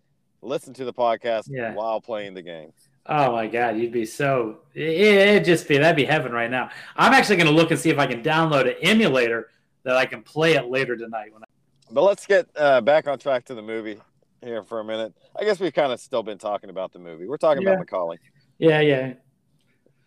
listen 0.42 0.72
to 0.74 0.84
the 0.84 0.92
podcast 0.92 1.44
Yeah. 1.48 1.74
while 1.74 2.00
playing 2.00 2.34
the 2.34 2.42
game. 2.42 2.72
Oh 3.06 3.32
my 3.32 3.46
god, 3.46 3.76
you'd 3.76 3.92
be 3.92 4.04
so 4.06 4.58
it'd 4.74 5.44
just 5.44 5.66
be 5.68 5.78
that'd 5.78 5.96
be 5.96 6.04
heaven 6.04 6.32
right 6.32 6.50
now. 6.50 6.70
I'm 6.96 7.12
actually 7.12 7.36
going 7.36 7.48
to 7.48 7.52
look 7.54 7.70
and 7.70 7.78
see 7.80 7.90
if 7.90 7.98
I 7.98 8.06
can 8.06 8.22
download 8.22 8.66
an 8.68 8.76
emulator 8.82 9.50
that 9.84 9.96
I 9.96 10.06
can 10.06 10.22
play 10.22 10.54
it 10.54 10.66
later 10.66 10.96
tonight. 10.96 11.32
When 11.32 11.42
I, 11.42 11.46
But 11.90 12.02
let's 12.02 12.26
get 12.26 12.48
uh, 12.56 12.80
back 12.80 13.06
on 13.06 13.18
track 13.18 13.44
to 13.46 13.54
the 13.54 13.62
movie 13.62 13.98
here 14.42 14.62
for 14.62 14.80
a 14.80 14.84
minute. 14.84 15.14
I 15.38 15.44
guess 15.44 15.60
we've 15.60 15.72
kind 15.74 15.92
of 15.92 16.00
still 16.00 16.22
been 16.22 16.38
talking 16.38 16.70
about 16.70 16.92
the 16.92 16.98
movie. 16.98 17.26
We're 17.26 17.36
talking 17.36 17.62
Yeah. 17.62 17.70
about 17.70 17.80
Macaulay. 17.80 18.18
yeah, 18.58 18.80
yeah, 18.80 19.14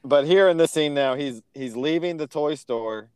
but 0.04 0.26
here 0.26 0.48
in 0.48 0.58
this 0.58 0.72
scene 0.72 0.94
now 0.94 1.16
he's 1.16 1.42
he's 1.54 1.76
leaving 1.76 2.18
the 2.18 2.28
toy 2.28 2.56
store 2.56 3.10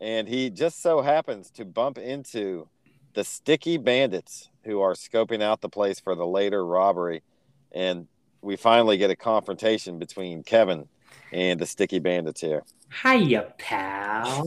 and 0.00 0.26
he 0.28 0.50
just 0.50 0.82
so 0.82 1.00
happens 1.02 1.50
to 1.50 1.64
bump 1.64 1.96
into 1.98 2.68
the 3.14 3.22
sticky 3.22 3.76
bandits 3.76 4.50
who 4.64 4.80
are 4.80 4.94
scoping 4.94 5.42
out 5.42 5.60
the 5.60 5.68
place 5.68 6.00
for 6.00 6.14
the 6.16 6.26
later 6.26 6.66
robbery 6.66 7.22
and 7.72 8.08
we 8.42 8.56
finally 8.56 8.96
get 8.96 9.10
a 9.10 9.16
confrontation 9.16 9.98
between 9.98 10.42
kevin 10.42 10.88
and 11.32 11.58
the 11.60 11.66
sticky 11.66 11.98
bandits 11.98 12.40
here 12.40 12.62
hiya, 13.02 13.52
pal. 13.58 14.46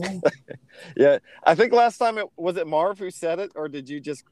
yeah 0.96 1.18
i 1.44 1.54
think 1.54 1.72
last 1.72 1.98
time 1.98 2.18
it 2.18 2.26
was 2.36 2.56
it 2.56 2.66
marv 2.66 2.98
who 2.98 3.10
said 3.10 3.38
it 3.38 3.50
or 3.54 3.68
did 3.68 3.88
you 3.88 4.00
just 4.00 4.24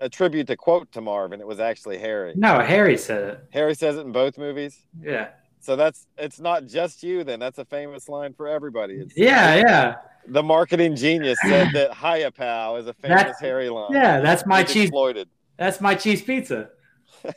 attribute 0.00 0.46
the 0.46 0.56
quote 0.56 0.90
to 0.92 1.00
marv 1.00 1.32
and 1.32 1.42
it 1.42 1.46
was 1.46 1.60
actually 1.60 1.98
harry 1.98 2.32
no, 2.36 2.60
Harry 2.60 2.96
said 2.96 3.22
it. 3.22 3.44
harry 3.50 3.74
says 3.74 3.96
it 3.96 4.00
in 4.06 4.12
both 4.12 4.38
movies 4.38 4.78
Yeah, 5.02 5.28
so 5.60 5.76
that's 5.76 6.06
it's 6.16 6.40
not 6.40 6.64
just 6.66 7.02
you 7.02 7.22
then 7.24 7.38
that's 7.38 7.58
a 7.58 7.66
famous 7.66 8.08
line 8.08 8.32
for 8.32 8.48
everybody 8.48 8.94
it's 8.94 9.12
yeah, 9.16 9.56
yeah, 9.56 9.96
the 10.26 10.42
marketing 10.42 10.96
genius 10.96 11.38
said 11.46 11.68
that 11.74 11.94
"Hiya, 11.94 12.30
pal" 12.30 12.76
is 12.76 12.86
a 12.86 12.94
famous 12.94 13.18
That's- 13.18 13.40
Harry 13.40 13.68
line. 13.68 13.92
yeah. 13.92 14.20
That's 14.20 14.46
my 14.46 14.62
cheese. 14.62 14.84
exploited. 14.84 15.28
That's 15.58 15.80
my 15.80 15.94
cheese 15.94 16.22
pizza. 16.22 16.70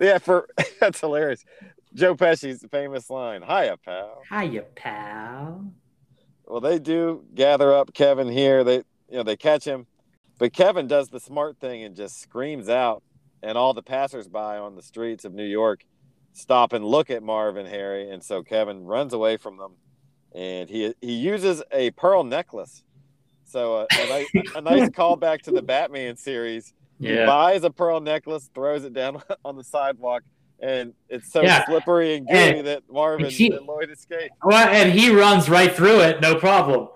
Yeah, 0.00 0.18
for 0.18 0.48
that's 0.80 1.00
hilarious. 1.00 1.44
Joe 1.94 2.14
Pesci's 2.14 2.64
famous 2.70 3.10
line, 3.10 3.42
"Hiya, 3.42 3.76
pal." 3.84 4.22
Hiya, 4.30 4.62
pal. 4.74 5.72
Well, 6.44 6.60
they 6.60 6.78
do 6.78 7.24
gather 7.34 7.72
up 7.72 7.92
Kevin 7.94 8.28
here. 8.28 8.64
They, 8.64 8.76
you 9.08 9.16
know, 9.18 9.22
they 9.22 9.36
catch 9.36 9.64
him, 9.64 9.86
but 10.38 10.52
Kevin 10.52 10.86
does 10.86 11.08
the 11.08 11.20
smart 11.20 11.58
thing 11.58 11.82
and 11.84 11.94
just 11.96 12.20
screams 12.20 12.68
out, 12.68 13.02
and 13.42 13.56
all 13.56 13.74
the 13.74 13.82
passersby 13.82 14.38
on 14.38 14.74
the 14.76 14.82
streets 14.82 15.24
of 15.24 15.32
New 15.34 15.44
York 15.46 15.84
stop 16.32 16.72
and 16.72 16.84
look 16.84 17.10
at 17.10 17.22
Marv 17.22 17.56
and 17.56 17.68
Harry, 17.68 18.08
and 18.10 18.22
so 18.22 18.42
Kevin 18.42 18.84
runs 18.84 19.12
away 19.12 19.36
from 19.36 19.56
them, 19.58 19.76
and 20.34 20.68
he 20.68 20.94
he 21.00 21.12
uses 21.14 21.62
a 21.72 21.90
pearl 21.92 22.24
necklace. 22.24 22.82
So 23.44 23.78
uh, 23.78 23.86
a, 23.98 24.06
nice, 24.06 24.26
a 24.54 24.60
nice 24.60 24.88
callback 24.96 25.42
to 25.42 25.50
the 25.50 25.62
Batman 25.62 26.16
series. 26.16 26.72
He 27.00 27.08
Yeah, 27.08 27.26
buys 27.26 27.64
a 27.64 27.70
pearl 27.70 28.00
necklace, 28.00 28.48
throws 28.54 28.84
it 28.84 28.92
down 28.92 29.22
on 29.44 29.56
the 29.56 29.64
sidewalk, 29.64 30.22
and 30.62 30.92
it's 31.08 31.32
so 31.32 31.42
Yeah. 31.42 31.64
slippery 31.66 32.14
and 32.16 32.26
gooey 32.26 32.36
And- 32.58 32.66
that 32.66 32.82
Marvin 32.90 33.24
and 33.26 33.32
he- 33.34 33.50
and 33.52 33.66
Lloyd 33.66 33.90
escape. 33.90 34.30
well, 34.44 34.68
and 34.68 34.92
he 34.92 35.10
runs 35.14 35.48
right 35.48 35.72
through 35.72 36.00
it, 36.00 36.20
no 36.20 36.34
problem. 36.36 36.88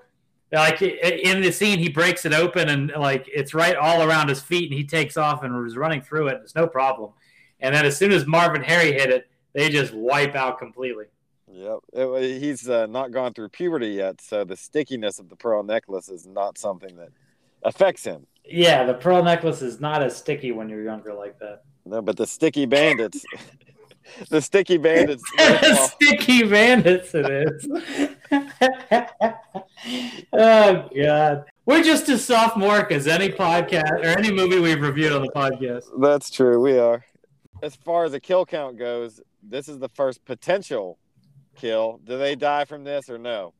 Like 0.53 0.81
in 0.83 1.41
the 1.41 1.51
scene, 1.51 1.79
he 1.81 1.89
breaks 1.89 2.25
it 2.25 2.33
open 2.33 2.69
and 2.69 2.93
like 2.97 3.27
it's 3.33 3.55
right 3.55 3.75
all 3.75 4.03
around 4.09 4.29
his 4.29 4.41
feet, 4.41 4.71
and 4.71 4.79
he 4.79 4.85
takes 4.87 5.17
off 5.17 5.43
and 5.43 5.57
was 5.63 5.77
running 5.77 6.01
through 6.01 6.29
it. 6.29 6.41
It's 6.43 6.55
no 6.55 6.67
problem. 6.69 7.11
And 7.61 7.75
then 7.75 7.85
as 7.85 7.97
soon 7.97 8.13
as 8.13 8.27
Marvin 8.27 8.63
Harry 8.63 8.93
hit 8.93 9.11
it, 9.11 9.27
they 9.53 9.69
just 9.69 9.93
wipe 9.95 10.35
out 10.37 10.59
completely. 10.59 11.07
Yep, 11.51 11.79
It- 11.93 12.41
he's 12.41 12.69
uh, 12.69 12.87
not 12.87 13.11
gone 13.13 13.33
through 13.33 13.49
puberty 13.49 13.89
yet, 13.89 14.21
so 14.21 14.45
the 14.45 14.57
stickiness 14.57 15.19
of 15.19 15.29
the 15.29 15.37
pearl 15.37 15.63
necklace 15.63 16.09
is 16.09 16.27
not 16.27 16.59
something 16.59 16.97
that 16.97 17.09
affects 17.63 18.05
him. 18.05 18.27
Yeah, 18.45 18.85
the 18.85 18.95
pearl 18.95 19.23
necklace 19.25 19.63
is 19.63 19.81
not 19.81 20.03
as 20.03 20.17
sticky 20.17 20.53
when 20.53 20.69
you're 20.69 20.83
younger 20.85 21.15
like 21.15 21.39
that. 21.39 21.63
No, 21.87 22.01
but 22.01 22.17
the 22.17 22.27
sticky 22.27 22.67
bandits, 22.67 23.25
the 24.31 24.41
sticky 24.41 24.79
bandits. 24.79 25.23
sticky 25.93 26.45
bandits, 26.45 27.15
it 27.15 27.31
is. 27.31 27.69
oh 30.33 30.89
god, 30.97 31.45
we're 31.67 31.83
just 31.83 32.09
as 32.09 32.25
sophomoric 32.25 32.91
as 32.91 33.07
any 33.07 33.29
podcast 33.29 34.03
or 34.03 34.19
any 34.19 34.33
movie 34.33 34.59
we've 34.59 34.81
reviewed 34.81 35.13
on 35.13 35.23
the 35.23 35.31
podcast. 35.33 35.85
that's 36.01 36.31
true. 36.31 36.61
We 36.61 36.79
are. 36.79 37.05
As 37.63 37.77
far 37.77 38.05
as 38.05 38.13
the 38.13 38.21
kill 38.21 38.47
count 38.47 38.79
goes, 38.79 39.21
this 39.43 39.69
is 39.69 39.79
the 39.79 39.89
first 39.91 40.25
potential 40.25 40.99
kill. 41.55 42.01
Do 42.05 42.19
they 42.19 42.35
die 42.35 42.65
from 42.65 42.85
this 42.85 43.09
or 43.09 43.19
no? 43.19 43.53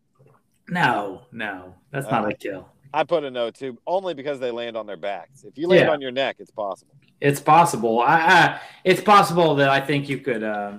No, 0.69 1.23
no, 1.31 1.75
that's 1.91 2.11
not 2.11 2.25
uh, 2.25 2.29
a 2.29 2.35
kill. 2.35 2.69
I 2.95 3.03
put 3.03 3.25
a 3.25 3.31
no 3.31 3.51
too, 3.51 3.77
only 3.89 4.15
because 4.15 4.39
they 4.39 4.53
land 4.53 4.77
on 4.77 4.87
their 4.87 4.97
backs. 4.97 5.43
If 5.43 5.59
you 5.59 5.67
land 5.67 5.87
Yeah. 5.87 5.91
on 5.93 6.01
your 6.01 6.13
neck, 6.13 6.37
it's 6.39 6.53
possible. 6.53 6.95
It's 7.21 7.41
possible. 7.41 8.01
I, 8.01 8.15
I, 8.19 8.61
it's 8.85 9.01
possible 9.01 9.57
that 9.57 9.69
I 9.69 9.81
think 9.81 10.09
you 10.09 10.19
could 10.19 10.45
uh, 10.45 10.79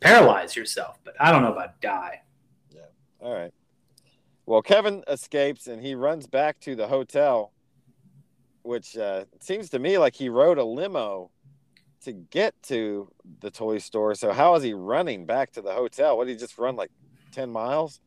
paralyze 0.00 0.56
yourself, 0.56 0.98
but 1.04 1.14
I 1.20 1.30
don't 1.30 1.42
know 1.42 1.52
about 1.52 1.78
die. 1.82 2.22
Yeah. 2.74 2.80
All 3.20 3.34
right. 3.34 3.52
Well, 4.46 4.62
Kevin 4.62 5.04
escapes 5.06 5.66
and 5.66 5.82
he 5.82 5.94
runs 5.94 6.26
back 6.26 6.58
to 6.60 6.74
the 6.74 6.86
hotel, 6.88 7.52
which 8.62 8.96
uh, 8.96 9.24
seems 9.40 9.68
to 9.70 9.78
me 9.78 9.98
like 9.98 10.14
he 10.14 10.30
rode 10.30 10.56
a 10.58 10.64
limo 10.64 11.30
to 12.04 12.12
get 12.12 12.54
to 12.64 13.10
the 13.40 13.50
toy 13.50 13.76
store. 13.78 14.14
So 14.14 14.32
how 14.32 14.54
is 14.54 14.62
he 14.62 14.72
running 14.72 15.26
back 15.26 15.52
to 15.52 15.62
the 15.62 15.72
hotel? 15.72 16.16
What 16.16 16.26
did 16.26 16.32
he 16.34 16.38
just 16.38 16.56
run 16.58 16.76
like 16.76 16.90
ten 17.30 17.50
miles? 17.50 18.00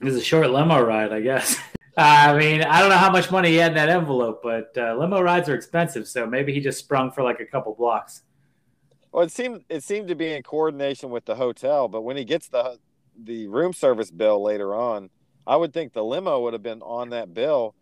It 0.00 0.04
was 0.04 0.16
a 0.16 0.22
short 0.22 0.50
limo 0.50 0.80
ride, 0.80 1.12
I 1.12 1.20
guess. 1.20 1.58
I 1.96 2.36
mean, 2.36 2.62
I 2.62 2.80
don't 2.80 2.90
know 2.90 2.96
how 2.98 3.10
much 3.10 3.30
money 3.30 3.50
he 3.50 3.56
had 3.56 3.72
in 3.72 3.76
that 3.76 3.88
envelope, 3.88 4.40
but 4.42 4.76
uh, 4.76 4.94
limo 4.96 5.20
rides 5.20 5.48
are 5.48 5.54
expensive, 5.54 6.06
so 6.06 6.26
maybe 6.26 6.52
he 6.52 6.60
just 6.60 6.78
sprung 6.78 7.10
for 7.10 7.22
like 7.22 7.40
a 7.40 7.46
couple 7.46 7.74
blocks. 7.74 8.22
Well, 9.12 9.24
it 9.24 9.32
seemed 9.32 9.64
it 9.70 9.82
seemed 9.82 10.08
to 10.08 10.14
be 10.14 10.32
in 10.34 10.42
coordination 10.42 11.08
with 11.10 11.24
the 11.24 11.36
hotel, 11.36 11.88
but 11.88 12.02
when 12.02 12.16
he 12.18 12.24
gets 12.24 12.48
the 12.48 12.78
the 13.18 13.46
room 13.46 13.72
service 13.72 14.10
bill 14.10 14.42
later 14.42 14.74
on, 14.74 15.08
I 15.46 15.56
would 15.56 15.72
think 15.72 15.94
the 15.94 16.04
limo 16.04 16.40
would 16.42 16.52
have 16.52 16.62
been 16.62 16.82
on 16.82 17.10
that 17.10 17.32
bill. 17.32 17.74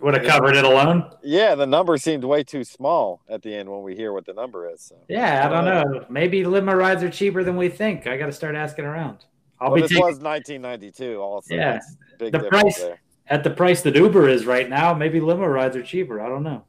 Would 0.00 0.12
have 0.12 0.26
covered 0.26 0.56
it 0.56 0.64
alone. 0.66 1.10
Yeah, 1.22 1.54
the 1.54 1.66
number 1.66 1.96
seemed 1.96 2.24
way 2.24 2.44
too 2.44 2.62
small 2.64 3.22
at 3.30 3.40
the 3.40 3.54
end 3.54 3.70
when 3.70 3.80
we 3.82 3.96
hear 3.96 4.12
what 4.12 4.26
the 4.26 4.34
number 4.34 4.68
is. 4.68 4.82
So. 4.82 4.96
Yeah, 5.08 5.46
I 5.46 5.48
don't 5.48 5.64
know. 5.64 6.04
Maybe 6.10 6.44
limo 6.44 6.74
rides 6.74 7.02
are 7.02 7.08
cheaper 7.08 7.42
than 7.42 7.56
we 7.56 7.70
think. 7.70 8.06
I 8.06 8.18
got 8.18 8.26
to 8.26 8.32
start 8.32 8.54
asking 8.54 8.84
around. 8.84 9.24
I'll 9.58 9.68
Well, 9.70 9.76
be 9.76 9.82
this 9.82 9.92
taking, 9.92 10.04
was 10.04 10.18
1992. 10.20 11.18
Also, 11.18 11.54
Yeah. 11.54 11.80
The 12.18 12.46
price- 12.50 12.78
there. 12.78 13.00
At 13.28 13.44
the 13.44 13.50
price 13.50 13.82
that 13.82 13.96
Uber 13.96 14.28
is 14.28 14.46
right 14.46 14.68
now. 14.68 14.94
Maybe 14.94 15.20
limo 15.20 15.46
rides 15.46 15.76
are 15.76 15.82
cheaper. 15.82 16.20
I 16.20 16.28
don't 16.28 16.42
know. 16.42 16.64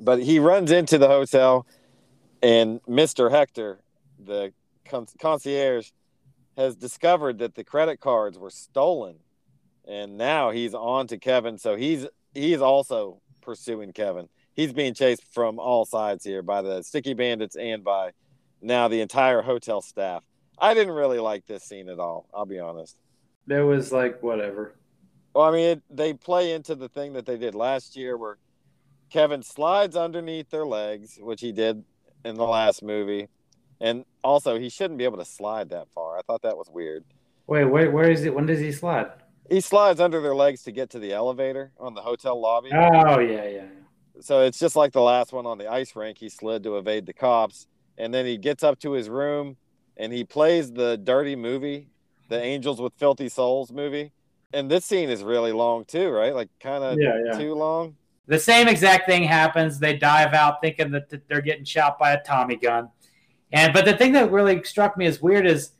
But 0.00 0.22
he 0.22 0.38
runs 0.38 0.70
into 0.70 0.98
the 0.98 1.08
hotel, 1.08 1.66
and 2.42 2.80
Mister 2.86 3.30
Hector, 3.30 3.80
the 4.24 4.52
con- 4.84 5.08
concierge, 5.18 5.90
has 6.56 6.76
discovered 6.76 7.38
that 7.38 7.54
the 7.54 7.64
credit 7.64 7.98
cards 7.98 8.38
were 8.38 8.50
stolen, 8.50 9.16
and 9.86 10.16
now 10.16 10.50
he's 10.50 10.74
on 10.74 11.06
to 11.08 11.18
Kevin. 11.18 11.58
So 11.58 11.76
he's 11.76 12.06
he's 12.34 12.60
also 12.60 13.20
pursuing 13.40 13.92
Kevin. 13.92 14.28
He's 14.54 14.72
being 14.72 14.94
chased 14.94 15.22
from 15.32 15.58
all 15.58 15.84
sides 15.84 16.24
here 16.24 16.42
by 16.42 16.62
the 16.62 16.82
sticky 16.82 17.14
bandits 17.14 17.56
and 17.56 17.82
by 17.84 18.10
now 18.60 18.88
the 18.88 19.00
entire 19.00 19.40
hotel 19.40 19.80
staff. 19.80 20.22
I 20.58 20.74
didn't 20.74 20.94
really 20.94 21.20
like 21.20 21.46
this 21.46 21.62
scene 21.62 21.88
at 21.88 22.00
all. 22.00 22.28
I'll 22.34 22.44
be 22.44 22.58
honest. 22.58 22.96
There 23.46 23.66
was 23.66 23.92
like 23.92 24.20
whatever. 24.22 24.74
Well, 25.34 25.44
I 25.44 25.52
mean, 25.52 25.68
it, 25.68 25.82
they 25.90 26.14
play 26.14 26.52
into 26.52 26.74
the 26.74 26.88
thing 26.88 27.12
that 27.12 27.26
they 27.26 27.36
did 27.36 27.54
last 27.54 27.96
year 27.96 28.16
where 28.16 28.38
Kevin 29.10 29.42
slides 29.42 29.96
underneath 29.96 30.50
their 30.50 30.66
legs, 30.66 31.18
which 31.20 31.40
he 31.40 31.52
did 31.52 31.84
in 32.24 32.34
the 32.34 32.44
last 32.44 32.82
movie. 32.82 33.28
And 33.80 34.04
also, 34.24 34.58
he 34.58 34.68
shouldn't 34.68 34.98
be 34.98 35.04
able 35.04 35.18
to 35.18 35.24
slide 35.24 35.70
that 35.70 35.88
far. 35.94 36.18
I 36.18 36.22
thought 36.22 36.42
that 36.42 36.56
was 36.56 36.68
weird. 36.68 37.04
Wait, 37.46 37.64
wait, 37.64 37.92
where 37.92 38.10
is 38.10 38.24
it? 38.24 38.34
When 38.34 38.46
does 38.46 38.58
he 38.58 38.72
slide? 38.72 39.10
He 39.48 39.60
slides 39.60 40.00
under 40.00 40.20
their 40.20 40.34
legs 40.34 40.62
to 40.64 40.72
get 40.72 40.90
to 40.90 40.98
the 40.98 41.12
elevator 41.12 41.72
on 41.78 41.94
the 41.94 42.02
hotel 42.02 42.38
lobby. 42.38 42.70
Oh 42.72 43.18
yeah, 43.18 43.48
yeah. 43.48 43.66
So 44.20 44.42
it's 44.42 44.58
just 44.58 44.76
like 44.76 44.92
the 44.92 45.00
last 45.00 45.32
one 45.32 45.46
on 45.46 45.56
the 45.56 45.70
ice 45.70 45.96
rink. 45.96 46.18
He 46.18 46.28
slid 46.28 46.64
to 46.64 46.76
evade 46.76 47.06
the 47.06 47.14
cops, 47.14 47.66
and 47.96 48.12
then 48.12 48.26
he 48.26 48.36
gets 48.36 48.62
up 48.62 48.78
to 48.80 48.92
his 48.92 49.08
room 49.08 49.56
and 49.98 50.12
he 50.12 50.24
plays 50.24 50.72
the 50.72 50.96
dirty 50.96 51.34
movie, 51.36 51.88
the 52.28 52.40
Angels 52.40 52.80
with 52.80 52.92
Filthy 52.96 53.28
Souls 53.28 53.72
movie. 53.72 54.12
And 54.52 54.70
this 54.70 54.84
scene 54.84 55.10
is 55.10 55.22
really 55.22 55.52
long 55.52 55.84
too, 55.84 56.08
right? 56.10 56.34
Like 56.34 56.48
kind 56.60 56.82
of 56.82 56.98
Yeah, 56.98 57.18
yeah. 57.24 57.38
too 57.38 57.54
long. 57.54 57.96
The 58.26 58.38
same 58.38 58.68
exact 58.68 59.06
thing 59.06 59.22
happens. 59.24 59.78
They 59.78 59.96
dive 59.96 60.34
out 60.34 60.60
thinking 60.60 60.90
that 60.92 61.08
they're 61.28 61.40
getting 61.40 61.64
shot 61.64 61.98
by 61.98 62.12
a 62.12 62.22
Tommy 62.22 62.56
gun. 62.56 62.90
And 63.52 63.72
but 63.72 63.84
the 63.84 63.96
thing 63.96 64.12
that 64.12 64.30
really 64.30 64.62
struck 64.64 64.96
me 64.96 65.06
as 65.06 65.20
weird 65.20 65.46
is 65.46 65.72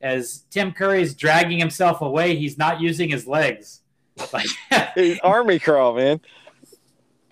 as 0.00 0.44
Tim 0.50 0.72
Curry's 0.72 1.14
dragging 1.14 1.58
himself 1.58 2.00
away, 2.00 2.36
he's 2.36 2.58
not 2.58 2.80
using 2.80 3.08
his 3.08 3.26
legs. 3.26 3.80
Like 4.32 4.46
He's 4.94 5.18
army 5.20 5.58
crawl, 5.58 5.94
man. 5.94 6.20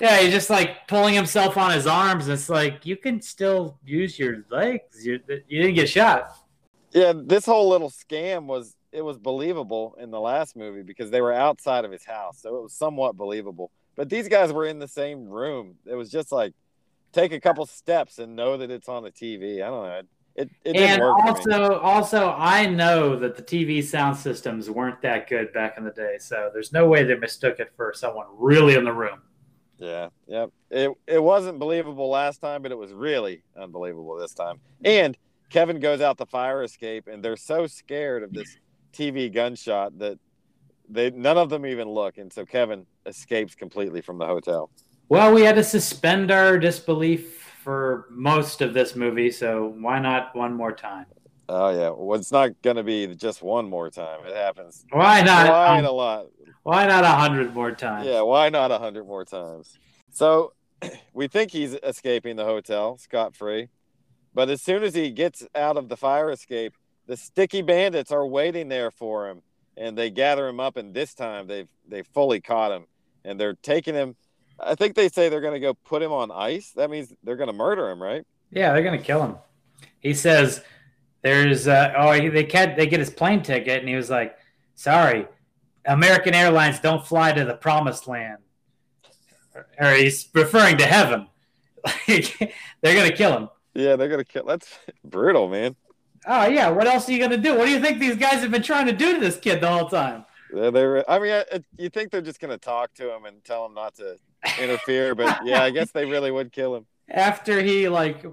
Yeah, 0.00 0.20
he's 0.20 0.32
just 0.32 0.50
like 0.50 0.88
pulling 0.88 1.14
himself 1.14 1.56
on 1.56 1.70
his 1.70 1.86
arms. 1.86 2.28
It's 2.28 2.48
like 2.48 2.84
you 2.84 2.96
can 2.96 3.22
still 3.22 3.78
use 3.84 4.18
your 4.18 4.44
legs. 4.50 5.06
You, 5.06 5.20
you 5.48 5.62
didn't 5.62 5.76
get 5.76 5.88
shot. 5.88 6.36
Yeah, 6.92 7.12
this 7.14 7.46
whole 7.46 7.68
little 7.68 7.90
scam 7.90 8.46
was 8.46 8.76
it 8.94 9.02
was 9.02 9.18
believable 9.18 9.96
in 10.00 10.10
the 10.10 10.20
last 10.20 10.56
movie 10.56 10.82
because 10.82 11.10
they 11.10 11.20
were 11.20 11.32
outside 11.32 11.84
of 11.84 11.90
his 11.90 12.04
house, 12.04 12.40
so 12.40 12.56
it 12.56 12.62
was 12.62 12.72
somewhat 12.72 13.16
believable. 13.16 13.70
But 13.96 14.08
these 14.08 14.28
guys 14.28 14.52
were 14.52 14.66
in 14.66 14.78
the 14.78 14.88
same 14.88 15.28
room. 15.28 15.76
It 15.84 15.94
was 15.94 16.10
just 16.10 16.32
like 16.32 16.54
take 17.12 17.32
a 17.32 17.40
couple 17.40 17.66
steps 17.66 18.18
and 18.18 18.34
know 18.36 18.56
that 18.56 18.70
it's 18.70 18.88
on 18.88 19.02
the 19.02 19.10
TV. 19.10 19.56
I 19.62 19.66
don't 19.66 19.84
know. 19.86 20.02
It 20.36 20.50
it 20.64 20.76
And 20.76 21.00
work. 21.00 21.16
for 21.20 21.24
me. 21.24 21.30
also, 21.30 21.78
also, 21.80 22.34
I 22.36 22.66
know 22.66 23.16
that 23.16 23.36
the 23.36 23.42
TV 23.42 23.82
sound 23.84 24.16
systems 24.16 24.68
weren't 24.70 25.00
that 25.02 25.28
good 25.28 25.52
back 25.52 25.76
in 25.78 25.84
the 25.84 25.92
day, 25.92 26.16
so 26.18 26.50
there's 26.52 26.72
no 26.72 26.88
way 26.88 27.04
they 27.04 27.14
mistook 27.14 27.60
it 27.60 27.72
for 27.76 27.92
someone 27.94 28.26
really 28.36 28.74
in 28.74 28.84
the 28.84 28.92
room. 28.92 29.22
Yeah, 29.78 30.08
yep. 30.26 30.50
It 30.70 30.90
it 31.06 31.22
wasn't 31.22 31.58
believable 31.58 32.08
last 32.08 32.40
time, 32.40 32.62
but 32.62 32.72
it 32.72 32.78
was 32.78 32.92
really 32.92 33.42
unbelievable 33.56 34.16
this 34.18 34.34
time. 34.34 34.60
And 34.84 35.16
Kevin 35.50 35.78
goes 35.78 36.00
out 36.00 36.16
the 36.16 36.26
fire 36.26 36.62
escape, 36.64 37.06
and 37.06 37.24
they're 37.24 37.36
so 37.36 37.66
scared 37.66 38.22
of 38.24 38.32
this 38.32 38.56
TV 38.94 39.32
gunshot 39.32 39.98
that 39.98 40.18
they 40.88 41.10
none 41.10 41.38
of 41.38 41.50
them 41.50 41.66
even 41.66 41.88
look, 41.88 42.18
and 42.18 42.32
so 42.32 42.44
Kevin 42.44 42.86
escapes 43.06 43.54
completely 43.54 44.00
from 44.00 44.18
the 44.18 44.26
hotel. 44.26 44.70
Well, 45.08 45.34
we 45.34 45.42
had 45.42 45.56
to 45.56 45.64
suspend 45.64 46.30
our 46.30 46.58
disbelief 46.58 47.40
for 47.62 48.06
most 48.10 48.60
of 48.60 48.74
this 48.74 48.94
movie, 48.94 49.30
so 49.30 49.74
why 49.78 49.98
not 49.98 50.34
one 50.34 50.54
more 50.54 50.72
time? 50.72 51.06
Oh 51.48 51.70
yeah, 51.70 51.90
well, 51.90 52.18
it's 52.18 52.32
not 52.32 52.50
going 52.62 52.76
to 52.76 52.82
be 52.82 53.06
just 53.14 53.42
one 53.42 53.68
more 53.68 53.90
time. 53.90 54.20
It 54.26 54.34
happens 54.34 54.84
Why 54.90 55.22
not? 55.22 55.48
Why 55.48 55.78
um, 55.78 55.84
a 55.84 55.90
lot. 55.90 56.26
why 56.62 56.86
not 56.86 57.04
a 57.04 57.08
hundred 57.08 57.54
more 57.54 57.72
times? 57.72 58.06
Yeah, 58.06 58.22
why 58.22 58.48
not 58.48 58.70
a 58.70 58.78
hundred 58.78 59.06
more 59.06 59.24
times? 59.24 59.76
So 60.10 60.54
we 61.12 61.28
think 61.28 61.50
he's 61.50 61.74
escaping 61.74 62.36
the 62.36 62.44
hotel 62.44 62.96
scot 62.98 63.36
free, 63.36 63.68
but 64.32 64.48
as 64.48 64.62
soon 64.62 64.82
as 64.82 64.94
he 64.94 65.10
gets 65.10 65.46
out 65.54 65.76
of 65.76 65.88
the 65.88 65.96
fire 65.96 66.30
escape, 66.30 66.74
the 67.06 67.16
sticky 67.16 67.62
bandits 67.62 68.10
are 68.10 68.26
waiting 68.26 68.68
there 68.68 68.90
for 68.90 69.28
him, 69.28 69.42
and 69.76 69.96
they 69.96 70.10
gather 70.10 70.48
him 70.48 70.60
up. 70.60 70.76
And 70.76 70.94
this 70.94 71.14
time 71.14 71.46
they've 71.46 71.68
they 71.88 72.02
fully 72.02 72.40
caught 72.40 72.72
him, 72.72 72.86
and 73.24 73.38
they're 73.38 73.54
taking 73.54 73.94
him. 73.94 74.16
I 74.58 74.74
think 74.74 74.94
they 74.94 75.08
say 75.08 75.28
they're 75.28 75.40
going 75.40 75.54
to 75.54 75.60
go 75.60 75.74
put 75.74 76.02
him 76.02 76.12
on 76.12 76.30
ice. 76.30 76.70
That 76.76 76.88
means 76.90 77.12
they're 77.24 77.36
going 77.36 77.48
to 77.48 77.52
murder 77.52 77.90
him, 77.90 78.00
right? 78.02 78.24
Yeah, 78.50 78.72
they're 78.72 78.84
gonna 78.84 78.98
kill 78.98 79.20
him. 79.22 79.36
He 79.98 80.14
says, 80.14 80.62
"There's 81.22 81.66
uh, 81.66 81.92
oh 81.96 82.12
he- 82.12 82.28
they 82.28 82.44
can't 82.44 82.76
they 82.76 82.86
get 82.86 83.00
his 83.00 83.10
plane 83.10 83.42
ticket," 83.42 83.80
and 83.80 83.88
he 83.88 83.96
was 83.96 84.10
like, 84.10 84.36
"Sorry, 84.76 85.26
American 85.84 86.34
Airlines 86.34 86.78
don't 86.78 87.04
fly 87.04 87.32
to 87.32 87.44
the 87.44 87.54
Promised 87.54 88.06
Land," 88.06 88.38
or 89.80 89.90
he's 89.94 90.28
referring 90.34 90.78
to 90.78 90.86
heaven. 90.86 91.26
They're 92.06 92.94
gonna 92.94 93.10
kill 93.12 93.36
him. 93.36 93.48
Yeah, 93.74 93.96
they're 93.96 94.08
going 94.08 94.24
to 94.24 94.24
kill. 94.24 94.44
That's 94.44 94.68
brutal, 95.04 95.48
man. 95.48 95.74
Oh 96.26 96.46
yeah, 96.46 96.70
what 96.70 96.86
else 96.86 97.08
are 97.08 97.12
you 97.12 97.18
gonna 97.18 97.36
do? 97.36 97.56
What 97.56 97.66
do 97.66 97.70
you 97.70 97.80
think 97.80 97.98
these 97.98 98.16
guys 98.16 98.40
have 98.40 98.50
been 98.50 98.62
trying 98.62 98.86
to 98.86 98.92
do 98.92 99.14
to 99.14 99.20
this 99.20 99.38
kid 99.38 99.60
the 99.60 99.68
whole 99.68 99.88
time? 99.88 100.24
They're, 100.54 100.70
they're 100.70 101.10
I 101.10 101.18
mean, 101.18 101.32
I, 101.32 101.64
you 101.76 101.88
think 101.88 102.10
they're 102.10 102.20
just 102.20 102.40
going 102.40 102.52
to 102.52 102.58
talk 102.58 102.94
to 102.94 103.14
him 103.14 103.24
and 103.24 103.42
tell 103.44 103.66
him 103.66 103.74
not 103.74 103.94
to 103.96 104.16
interfere, 104.60 105.14
but 105.14 105.40
yeah, 105.44 105.62
I 105.62 105.70
guess 105.70 105.90
they 105.90 106.04
really 106.04 106.30
would 106.30 106.52
kill 106.52 106.76
him. 106.76 106.86
After 107.08 107.60
he 107.60 107.88
like 107.88 108.24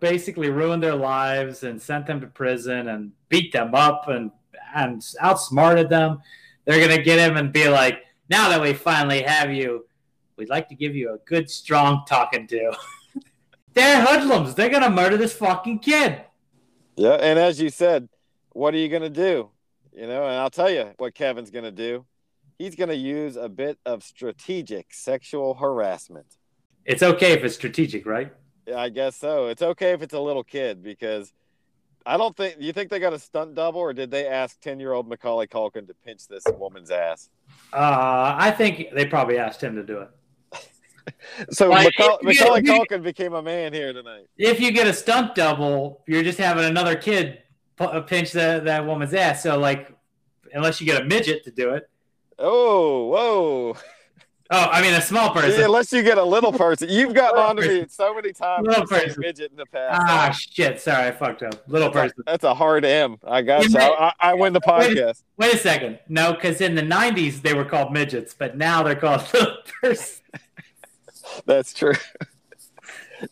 basically 0.00 0.50
ruined 0.50 0.82
their 0.82 0.94
lives 0.94 1.62
and 1.62 1.80
sent 1.80 2.06
them 2.06 2.20
to 2.20 2.26
prison 2.26 2.88
and 2.88 3.12
beat 3.28 3.52
them 3.52 3.74
up 3.74 4.08
and 4.08 4.30
and 4.74 5.02
outsmarted 5.20 5.88
them, 5.88 6.20
they're 6.64 6.80
gonna 6.80 7.02
get 7.02 7.18
him 7.18 7.36
and 7.36 7.52
be 7.52 7.68
like, 7.68 8.02
"Now 8.28 8.48
that 8.48 8.60
we 8.60 8.72
finally 8.72 9.22
have 9.22 9.52
you, 9.52 9.86
we'd 10.36 10.48
like 10.48 10.68
to 10.68 10.74
give 10.74 10.96
you 10.96 11.14
a 11.14 11.18
good, 11.18 11.50
strong 11.50 12.04
talking 12.06 12.46
to." 12.48 12.76
they're 13.74 14.04
hoodlums. 14.04 14.54
They're 14.54 14.68
gonna 14.68 14.90
murder 14.90 15.16
this 15.16 15.34
fucking 15.34 15.78
kid. 15.80 16.22
Yeah, 16.98 17.12
and 17.12 17.38
as 17.38 17.60
you 17.60 17.70
said, 17.70 18.08
what 18.50 18.74
are 18.74 18.78
you 18.78 18.88
going 18.88 19.02
to 19.02 19.08
do? 19.08 19.50
You 19.94 20.08
know, 20.08 20.24
and 20.24 20.34
I'll 20.34 20.50
tell 20.50 20.68
you 20.68 20.90
what 20.96 21.14
Kevin's 21.14 21.50
going 21.50 21.64
to 21.64 21.70
do. 21.70 22.04
He's 22.58 22.74
going 22.74 22.88
to 22.88 22.96
use 22.96 23.36
a 23.36 23.48
bit 23.48 23.78
of 23.86 24.02
strategic 24.02 24.92
sexual 24.92 25.54
harassment. 25.54 26.26
It's 26.84 27.04
okay 27.04 27.32
if 27.32 27.44
it's 27.44 27.54
strategic, 27.54 28.04
right? 28.04 28.32
Yeah, 28.66 28.80
I 28.80 28.88
guess 28.88 29.14
so. 29.14 29.46
It's 29.46 29.62
okay 29.62 29.92
if 29.92 30.02
it's 30.02 30.12
a 30.14 30.18
little 30.18 30.42
kid 30.42 30.82
because 30.82 31.32
I 32.04 32.16
don't 32.16 32.36
think 32.36 32.56
you 32.58 32.72
think 32.72 32.90
they 32.90 32.98
got 32.98 33.12
a 33.12 33.18
stunt 33.20 33.54
double 33.54 33.80
or 33.80 33.92
did 33.92 34.10
they 34.10 34.26
ask 34.26 34.60
10-year-old 34.60 35.08
Macaulay 35.08 35.46
Culkin 35.46 35.86
to 35.86 35.94
pinch 36.04 36.26
this 36.26 36.42
woman's 36.56 36.90
ass? 36.90 37.30
Uh, 37.72 38.34
I 38.36 38.50
think 38.50 38.88
they 38.92 39.06
probably 39.06 39.38
asked 39.38 39.62
him 39.62 39.76
to 39.76 39.84
do 39.84 40.00
it. 40.00 40.10
So 41.50 41.68
Like, 41.70 41.94
Macaulay, 41.98 42.62
Culkin 42.62 43.02
became 43.02 43.34
a 43.34 43.42
man 43.42 43.72
here 43.72 43.92
tonight. 43.92 44.26
if 44.36 44.60
you 44.60 44.70
get 44.72 44.86
a 44.86 44.92
stunt 44.92 45.34
double, 45.34 46.02
you're 46.06 46.22
just 46.22 46.38
having 46.38 46.64
another 46.64 46.96
kid 46.96 47.38
pu- 47.76 48.00
pinch 48.02 48.32
that, 48.32 48.64
that 48.64 48.84
woman's 48.86 49.14
ass. 49.14 49.42
So, 49.42 49.58
like, 49.58 49.90
unless 50.52 50.80
you 50.80 50.86
get 50.86 51.00
a 51.02 51.04
midget 51.04 51.44
to 51.44 51.50
do 51.50 51.74
it. 51.74 51.88
Oh, 52.38 53.06
whoa. 53.08 53.76
Oh, 54.50 54.64
I 54.72 54.80
mean, 54.80 54.94
a 54.94 55.02
small 55.02 55.30
person. 55.34 55.60
Yeah, 55.60 55.66
unless 55.66 55.92
you 55.92 56.02
get 56.02 56.16
a 56.16 56.24
little 56.24 56.52
person. 56.52 56.88
You've 56.88 57.12
gotten 57.12 57.38
on 57.38 57.56
to 57.56 57.68
me 57.68 57.84
so 57.90 58.14
many 58.14 58.32
times. 58.32 58.66
Little 58.66 58.86
person. 58.86 59.16
midget 59.20 59.50
in 59.50 59.58
the 59.58 59.66
past. 59.66 60.00
ah, 60.08 60.30
shit. 60.30 60.80
Sorry, 60.80 61.08
I 61.08 61.10
fucked 61.12 61.42
up. 61.42 61.62
Little 61.68 61.90
That's 61.90 62.12
a- 62.12 62.14
person. 62.14 62.22
That's 62.26 62.44
a 62.44 62.54
hard 62.54 62.86
M. 62.86 63.18
I 63.26 63.42
got 63.42 63.64
You 63.64 63.68
you. 63.68 63.78
I, 63.78 64.12
I 64.18 64.32
win 64.34 64.54
the 64.54 64.60
Wait. 64.66 64.96
podcast. 64.96 65.22
Wait 65.36 65.52
a 65.52 65.58
second. 65.58 65.98
No, 66.08 66.32
because 66.32 66.62
in 66.62 66.74
the 66.74 66.82
90s, 66.82 67.42
they 67.42 67.52
were 67.52 67.66
called 67.66 67.92
midgets, 67.92 68.32
but 68.32 68.56
now 68.56 68.82
they're 68.82 68.96
called 68.96 69.20
little 69.34 69.56
person. 69.82 70.22
That's 71.46 71.72
true. 71.72 71.94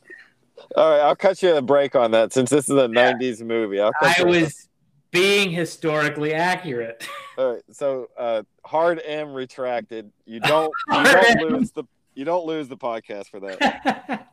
All 0.76 0.90
right, 0.90 1.00
I'll 1.00 1.16
cut 1.16 1.42
you 1.42 1.56
a 1.56 1.62
break 1.62 1.94
on 1.96 2.10
that 2.10 2.32
since 2.32 2.50
this 2.50 2.68
is 2.68 2.76
a 2.76 2.88
'90s 2.88 3.40
movie. 3.40 3.80
I 3.80 3.90
was 4.24 4.68
being 5.10 5.50
historically 5.50 6.34
accurate. 6.34 7.06
All 7.38 7.54
right, 7.54 7.62
so 7.70 8.08
uh, 8.18 8.42
hard 8.64 9.00
M 9.04 9.32
retracted. 9.32 10.10
You 10.26 10.40
don't. 10.44 10.72
You 10.90 11.04
don't 11.04 11.50
lose 11.52 11.70
the. 11.72 11.84
You 12.14 12.24
don't 12.24 12.46
lose 12.46 12.68
the 12.68 12.76
podcast 12.76 13.28
for 13.28 13.40
that. 13.40 14.28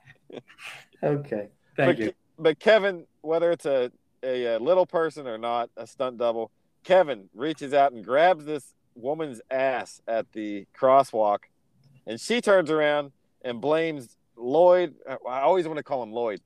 okay. 1.03 1.49
Thank 1.76 1.97
but, 1.97 1.97
you. 1.99 2.14
But 2.39 2.59
Kevin, 2.59 3.05
whether 3.22 3.51
it's 3.51 3.66
a, 3.66 3.91
a, 4.24 4.55
uh 4.55 4.59
little 4.59 4.86
person 4.86 5.28
or 5.28 5.38
not, 5.38 5.70
a 5.76 5.86
stunt 5.86 6.18
double, 6.18 6.51
Kevin 6.84 7.30
reaches 7.34 7.74
out 7.74 7.91
and 7.91 8.03
grabs 8.03 8.45
this 8.45 8.74
woman's 8.95 9.41
ass 9.51 10.01
at 10.07 10.32
the 10.34 10.66
crosswalk, 10.78 11.39
and 12.07 12.20
she 12.20 12.41
turns 12.41 12.70
around 12.70 13.11
and 13.44 13.60
blames 13.62 14.16
Lloyd. 14.36 14.96
I 15.08 15.41
always 15.41 15.68
want 15.68 15.78
to 15.78 15.84
call 15.84 16.02
him 16.04 16.12
Lloyd 16.12 16.41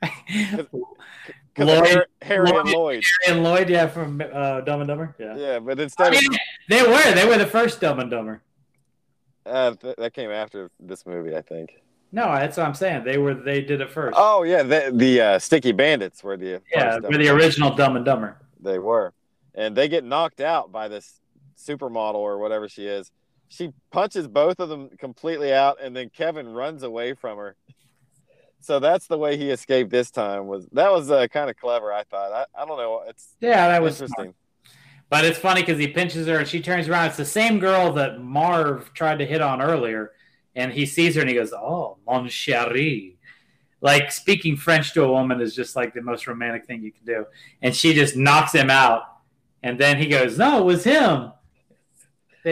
Lloyd- 1.58 2.06
Harry 2.22 2.48
and 2.50 2.56
Lloyd- 2.68 2.74
Lloyd. 2.74 3.04
and 3.28 3.42
Lloyd, 3.42 3.68
yeah, 3.68 3.86
from 3.88 4.20
uh, 4.32 4.60
Dumb 4.60 4.80
and 4.80 4.88
Dumber. 4.88 5.14
Yeah. 5.18 5.36
Yeah, 5.36 5.58
but 5.58 5.78
I 5.78 5.82
instead 5.84 6.14
of 6.14 6.22
they 6.68 6.82
were. 6.82 7.14
They 7.14 7.26
were 7.26 7.36
the 7.38 7.46
first 7.46 7.80
Dumb 7.80 7.98
and 8.00 8.10
Dumber. 8.10 8.42
uh, 9.46 9.72
th- 9.74 9.96
that 9.96 10.12
came 10.14 10.30
after 10.30 10.70
this 10.78 11.04
movie, 11.06 11.34
I 11.36 11.42
think. 11.42 11.70
No, 12.12 12.24
that's 12.26 12.56
what 12.56 12.66
I'm 12.66 12.74
saying. 12.74 13.04
They 13.04 13.18
were. 13.18 13.34
They 13.34 13.60
did 13.60 13.80
it 13.80 13.90
first. 13.90 14.16
Oh 14.18 14.42
yeah, 14.44 14.62
the, 14.62 14.90
the 14.94 15.20
uh, 15.20 15.38
Sticky 15.38 15.72
Bandits 15.72 16.22
were 16.22 16.36
the 16.36 16.62
yeah, 16.74 16.98
were 17.00 17.18
the 17.18 17.28
original 17.28 17.74
Dumb 17.74 17.96
and 17.96 18.04
Dumber. 18.04 18.38
They 18.60 18.78
were, 18.78 19.12
and 19.54 19.76
they 19.76 19.88
get 19.88 20.04
knocked 20.04 20.40
out 20.40 20.70
by 20.72 20.88
this 20.88 21.20
supermodel 21.58 22.14
or 22.14 22.38
whatever 22.38 22.68
she 22.68 22.86
is 22.86 23.10
she 23.48 23.72
punches 23.90 24.28
both 24.28 24.60
of 24.60 24.68
them 24.68 24.90
completely 24.98 25.52
out, 25.52 25.78
and 25.82 25.96
then 25.96 26.10
Kevin 26.10 26.48
runs 26.48 26.82
away 26.82 27.14
from 27.14 27.38
her. 27.38 27.56
So 28.60 28.80
that's 28.80 29.06
the 29.06 29.16
way 29.18 29.36
he 29.36 29.50
escaped 29.50 29.90
this 29.90 30.10
time. 30.10 30.46
Was 30.46 30.66
that 30.72 30.90
was 30.90 31.10
uh, 31.10 31.26
kind 31.28 31.48
of 31.48 31.56
clever? 31.56 31.92
I 31.92 32.02
thought. 32.04 32.32
I, 32.32 32.62
I 32.62 32.66
don't 32.66 32.76
know. 32.76 33.04
It's 33.06 33.36
Yeah, 33.40 33.68
that 33.68 33.82
was 33.82 33.94
interesting. 33.94 34.14
smart. 34.16 34.34
But 35.10 35.24
it's 35.24 35.38
funny 35.38 35.62
because 35.62 35.78
he 35.78 35.88
pinches 35.88 36.26
her 36.26 36.38
and 36.38 36.46
she 36.46 36.60
turns 36.60 36.88
around. 36.88 37.06
It's 37.06 37.16
the 37.16 37.24
same 37.24 37.58
girl 37.58 37.92
that 37.94 38.20
Marv 38.20 38.92
tried 38.92 39.20
to 39.20 39.26
hit 39.26 39.40
on 39.40 39.62
earlier, 39.62 40.12
and 40.54 40.72
he 40.72 40.84
sees 40.84 41.14
her 41.14 41.20
and 41.22 41.30
he 41.30 41.36
goes, 41.36 41.52
"Oh, 41.52 41.98
mon 42.06 42.26
chéri." 42.26 43.14
Like 43.80 44.10
speaking 44.10 44.56
French 44.56 44.92
to 44.94 45.04
a 45.04 45.10
woman 45.10 45.40
is 45.40 45.54
just 45.54 45.76
like 45.76 45.94
the 45.94 46.02
most 46.02 46.26
romantic 46.26 46.66
thing 46.66 46.82
you 46.82 46.92
can 46.92 47.06
do, 47.06 47.26
and 47.62 47.74
she 47.74 47.94
just 47.94 48.16
knocks 48.16 48.52
him 48.52 48.70
out. 48.70 49.02
And 49.62 49.78
then 49.78 49.96
he 49.98 50.06
goes, 50.06 50.36
"No, 50.36 50.58
it 50.58 50.64
was 50.64 50.84
him." 50.84 51.32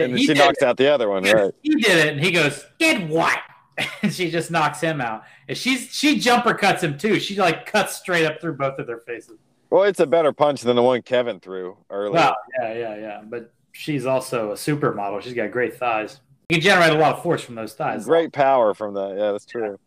And 0.05 0.17
He 0.17 0.25
she 0.25 0.33
did 0.33 0.37
knocks 0.37 0.61
out 0.61 0.77
the 0.77 0.91
other 0.91 1.09
one, 1.09 1.23
right? 1.23 1.53
he 1.61 1.75
did 1.75 2.05
it, 2.05 2.13
and 2.13 2.23
he 2.23 2.31
goes, 2.31 2.65
"Get 2.79 3.07
what?" 3.09 3.39
And 4.01 4.11
she 4.11 4.31
just 4.31 4.49
knocks 4.49 4.81
him 4.81 5.01
out. 5.01 5.23
And 5.47 5.55
she's 5.57 5.93
she 5.93 6.17
jumper 6.19 6.53
cuts 6.55 6.81
him 6.81 6.97
too. 6.97 7.19
She 7.19 7.35
like 7.35 7.65
cuts 7.67 7.95
straight 7.95 8.25
up 8.25 8.41
through 8.41 8.57
both 8.57 8.79
of 8.79 8.87
their 8.87 8.99
faces. 8.99 9.37
Well, 9.69 9.83
it's 9.83 9.99
a 9.99 10.07
better 10.07 10.31
punch 10.33 10.61
than 10.61 10.75
the 10.75 10.81
one 10.81 11.01
Kevin 11.03 11.39
threw 11.39 11.77
earlier. 11.89 12.11
Well, 12.13 12.35
yeah, 12.59 12.73
yeah, 12.73 12.95
yeah. 12.95 13.21
But 13.23 13.53
she's 13.73 14.05
also 14.05 14.51
a 14.51 14.55
supermodel. 14.55 15.21
She's 15.21 15.33
got 15.33 15.51
great 15.51 15.77
thighs. 15.77 16.21
You 16.49 16.55
can 16.55 16.61
generate 16.61 16.93
a 16.93 16.97
lot 16.97 17.15
of 17.17 17.21
force 17.23 17.41
from 17.43 17.55
those 17.55 17.73
thighs. 17.73 18.05
Great 18.05 18.31
power 18.31 18.73
from 18.73 18.93
that. 18.93 19.15
Yeah, 19.17 19.33
that's 19.33 19.45
true. 19.45 19.77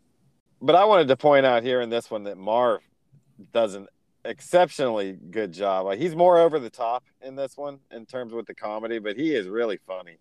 But 0.60 0.76
I 0.76 0.84
wanted 0.84 1.08
to 1.08 1.16
point 1.16 1.46
out 1.46 1.62
here 1.62 1.80
in 1.80 1.88
this 1.88 2.10
one 2.10 2.24
that 2.24 2.36
Marv 2.36 2.82
does 3.52 3.74
an 3.74 3.88
exceptionally 4.24 5.18
good 5.30 5.52
job. 5.52 5.86
Like 5.86 5.98
he's 5.98 6.14
more 6.14 6.38
over 6.38 6.58
the 6.58 6.70
top 6.70 7.04
in 7.22 7.36
this 7.36 7.56
one 7.56 7.78
in 7.90 8.06
terms 8.06 8.32
with 8.32 8.46
the 8.46 8.54
comedy, 8.54 8.98
but 8.98 9.16
he 9.16 9.34
is 9.34 9.48
really 9.48 9.78
funny 9.86 10.18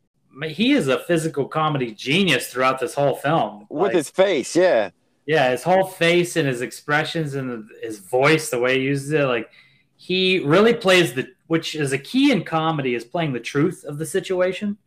He 0.47 0.73
is 0.73 0.87
a 0.87 0.99
physical 0.99 1.47
comedy 1.47 1.91
genius 1.91 2.47
throughout 2.47 2.79
this 2.79 2.93
whole 2.93 3.15
film. 3.15 3.67
with 3.69 3.87
Like, 3.87 3.95
his 3.95 4.09
face. 4.09 4.55
Yeah, 4.55 4.91
yeah, 5.25 5.51
his 5.51 5.61
whole 5.61 5.85
face 5.85 6.37
and 6.37 6.47
his 6.47 6.61
expressions 6.61 7.35
and 7.35 7.69
his 7.83 7.99
voice, 7.99 8.49
the 8.49 8.59
way 8.59 8.79
he 8.79 8.85
uses 8.85 9.11
it, 9.11 9.25
like 9.25 9.49
he 9.95 10.39
really 10.39 10.73
plays 10.73 11.13
the 11.13 11.27
which 11.45 11.75
is 11.75 11.91
a 11.91 11.97
key 11.97 12.31
in 12.31 12.43
comedy 12.43 12.95
is 12.95 13.03
playing 13.03 13.33
the 13.33 13.39
truth 13.39 13.83
of 13.83 13.97
the 13.97 14.05
situation. 14.05 14.77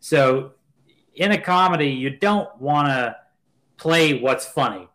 So 0.00 0.52
in 1.14 1.32
a 1.32 1.40
comedy, 1.40 1.90
you 1.90 2.10
don't 2.10 2.48
want 2.60 2.88
to 2.88 3.16
play 3.76 4.20
what's 4.20 4.46
funny. 4.46 4.88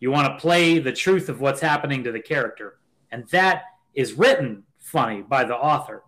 You 0.00 0.10
want 0.10 0.26
to 0.26 0.40
play 0.40 0.78
the 0.78 0.92
truth 0.92 1.28
of 1.28 1.40
what's 1.40 1.60
happening 1.60 2.04
to 2.04 2.12
the 2.12 2.20
character. 2.20 2.78
And 3.10 3.26
that 3.28 3.64
is 3.94 4.14
written 4.14 4.64
funny 4.78 5.22
by 5.22 5.44
the 5.44 5.54
author. 5.54 6.02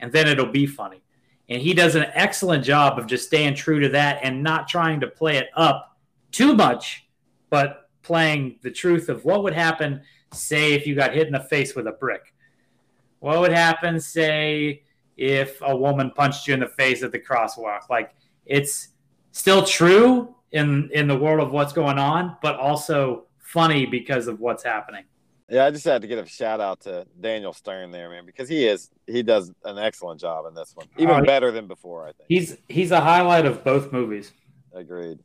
And 0.00 0.12
then 0.12 0.28
it'll 0.28 0.46
be 0.46 0.66
funny. 0.66 1.02
And 1.48 1.62
he 1.62 1.74
does 1.74 1.94
an 1.94 2.06
excellent 2.14 2.64
job 2.64 2.98
of 2.98 3.06
just 3.06 3.26
staying 3.26 3.54
true 3.54 3.80
to 3.80 3.88
that 3.90 4.20
and 4.22 4.42
not 4.42 4.68
trying 4.68 5.00
to 5.00 5.06
play 5.06 5.36
it 5.36 5.48
up 5.54 5.96
too 6.32 6.54
much, 6.54 7.06
but 7.50 7.88
playing 8.02 8.58
the 8.62 8.70
truth 8.70 9.08
of 9.08 9.24
what 9.24 9.42
would 9.42 9.54
happen, 9.54 10.02
say, 10.32 10.74
if 10.74 10.86
you 10.86 10.94
got 10.94 11.14
hit 11.14 11.26
in 11.26 11.32
the 11.32 11.40
face 11.40 11.74
with 11.74 11.86
a 11.86 11.92
brick. 11.92 12.34
What 13.20 13.40
would 13.40 13.52
happen, 13.52 14.00
say, 14.00 14.82
if 15.16 15.60
a 15.62 15.74
woman 15.76 16.10
punched 16.10 16.46
you 16.46 16.54
in 16.54 16.60
the 16.60 16.68
face 16.68 17.02
at 17.02 17.12
the 17.12 17.18
crosswalk? 17.18 17.88
Like, 17.88 18.14
it's 18.44 18.88
still 19.32 19.64
true 19.64 20.34
in 20.52 20.90
in 20.92 21.08
the 21.08 21.16
world 21.16 21.40
of 21.40 21.52
what's 21.52 21.72
going 21.72 21.98
on, 21.98 22.36
but 22.42 22.56
also 22.56 23.26
funny 23.38 23.86
because 23.86 24.26
of 24.26 24.40
what's 24.40 24.62
happening. 24.62 25.04
Yeah. 25.48 25.64
I 25.64 25.70
just 25.70 25.84
had 25.84 26.02
to 26.02 26.08
give 26.08 26.18
a 26.18 26.26
shout 26.26 26.60
out 26.60 26.80
to 26.80 27.06
Daniel 27.20 27.52
Stern 27.52 27.90
there, 27.90 28.10
man, 28.10 28.26
because 28.26 28.48
he 28.48 28.66
is 28.66 28.90
he 29.06 29.22
does 29.22 29.52
an 29.64 29.78
excellent 29.78 30.20
job 30.20 30.46
in 30.46 30.54
this 30.54 30.72
one, 30.74 30.86
even 30.98 31.16
he- 31.16 31.26
better 31.26 31.50
than 31.50 31.66
before. 31.66 32.04
I 32.04 32.12
think. 32.12 32.26
He's 32.28 32.56
he's 32.68 32.90
a 32.90 33.00
highlight 33.00 33.46
of 33.46 33.64
both 33.64 33.92
movies. 33.92 34.32
Agreed. 34.72 35.18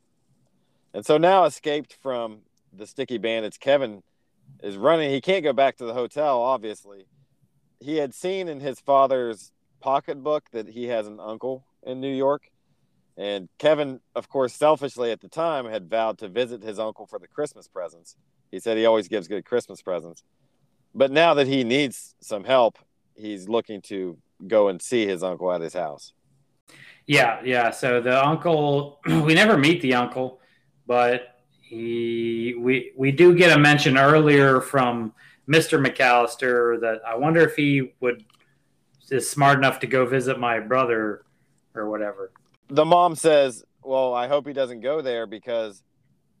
And 0.94 1.04
so 1.04 1.16
now, 1.16 1.44
escaped 1.44 1.96
from 2.02 2.40
the 2.72 2.86
sticky 2.86 3.18
bandits, 3.18 3.58
Kevin 3.58 4.02
is 4.62 4.76
running. 4.76 5.10
He 5.10 5.20
can't 5.20 5.44
go 5.44 5.52
back 5.52 5.76
to 5.78 5.84
the 5.84 5.94
hotel, 5.94 6.40
obviously. 6.40 7.06
He 7.80 7.96
had 7.96 8.14
seen 8.14 8.48
in 8.48 8.60
his 8.60 8.80
father's 8.80 9.52
pocketbook 9.80 10.44
that 10.52 10.68
he 10.68 10.84
has 10.84 11.06
an 11.06 11.18
uncle 11.18 11.64
in 11.82 12.00
New 12.00 12.14
York. 12.14 12.50
And 13.16 13.48
Kevin, 13.58 14.00
of 14.14 14.28
course, 14.28 14.54
selfishly 14.54 15.10
at 15.10 15.20
the 15.20 15.28
time 15.28 15.66
had 15.66 15.90
vowed 15.90 16.18
to 16.18 16.28
visit 16.28 16.62
his 16.62 16.78
uncle 16.78 17.06
for 17.06 17.18
the 17.18 17.28
Christmas 17.28 17.68
presents. 17.68 18.16
He 18.52 18.60
said 18.60 18.76
he 18.76 18.86
always 18.86 19.08
gives 19.08 19.26
good 19.26 19.44
Christmas 19.44 19.82
presents. 19.82 20.22
But 20.94 21.10
now 21.10 21.34
that 21.34 21.48
he 21.48 21.64
needs 21.64 22.14
some 22.20 22.44
help, 22.44 22.78
he's 23.16 23.48
looking 23.48 23.80
to 23.82 24.18
go 24.46 24.68
and 24.68 24.80
see 24.80 25.06
his 25.06 25.22
uncle 25.22 25.50
at 25.50 25.62
his 25.62 25.72
house. 25.72 26.12
Yeah, 27.06 27.40
yeah. 27.44 27.70
So 27.70 28.00
the 28.00 28.24
uncle, 28.24 29.00
we 29.06 29.34
never 29.34 29.56
meet 29.56 29.80
the 29.80 29.94
uncle, 29.94 30.40
but 30.86 31.38
he 31.62 32.54
we 32.58 32.92
we 32.96 33.10
do 33.10 33.34
get 33.34 33.56
a 33.56 33.58
mention 33.58 33.96
earlier 33.96 34.60
from 34.60 35.14
Mr. 35.48 35.84
McAllister 35.84 36.78
that 36.80 37.00
I 37.08 37.16
wonder 37.16 37.40
if 37.40 37.56
he 37.56 37.94
would 38.00 38.24
is 39.10 39.28
smart 39.28 39.58
enough 39.58 39.78
to 39.80 39.86
go 39.86 40.06
visit 40.06 40.38
my 40.38 40.58
brother 40.58 41.24
or 41.74 41.90
whatever. 41.90 42.32
the 42.68 42.84
mom 42.84 43.14
says, 43.14 43.64
"Well, 43.82 44.14
I 44.14 44.26
hope 44.28 44.46
he 44.46 44.52
doesn't 44.52 44.80
go 44.80 45.02
there 45.02 45.26
because 45.26 45.82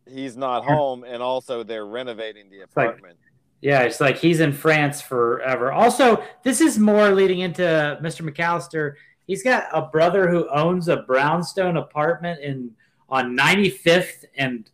he's 0.06 0.36
not 0.36 0.64
home, 0.64 1.04
and 1.04 1.22
also 1.22 1.62
they're 1.62 1.86
renovating 1.86 2.50
the 2.50 2.60
like- 2.60 2.88
apartment." 2.88 3.18
Yeah, 3.60 3.82
it's 3.82 4.00
like 4.00 4.18
he's 4.18 4.40
in 4.40 4.52
France 4.52 5.00
forever. 5.00 5.70
Also, 5.70 6.22
this 6.42 6.60
is 6.60 6.80
more 6.80 7.10
leading 7.10 7.40
into 7.40 7.62
Mr. 8.02 8.28
McAllister. 8.28 8.94
He's 9.28 9.44
got 9.44 9.68
a 9.72 9.82
brother 9.82 10.28
who 10.28 10.48
owns 10.50 10.88
a 10.88 10.96
brownstone 10.96 11.76
apartment 11.76 12.40
in 12.40 12.72
on 13.08 13.36
95th 13.36 14.24
and 14.36 14.68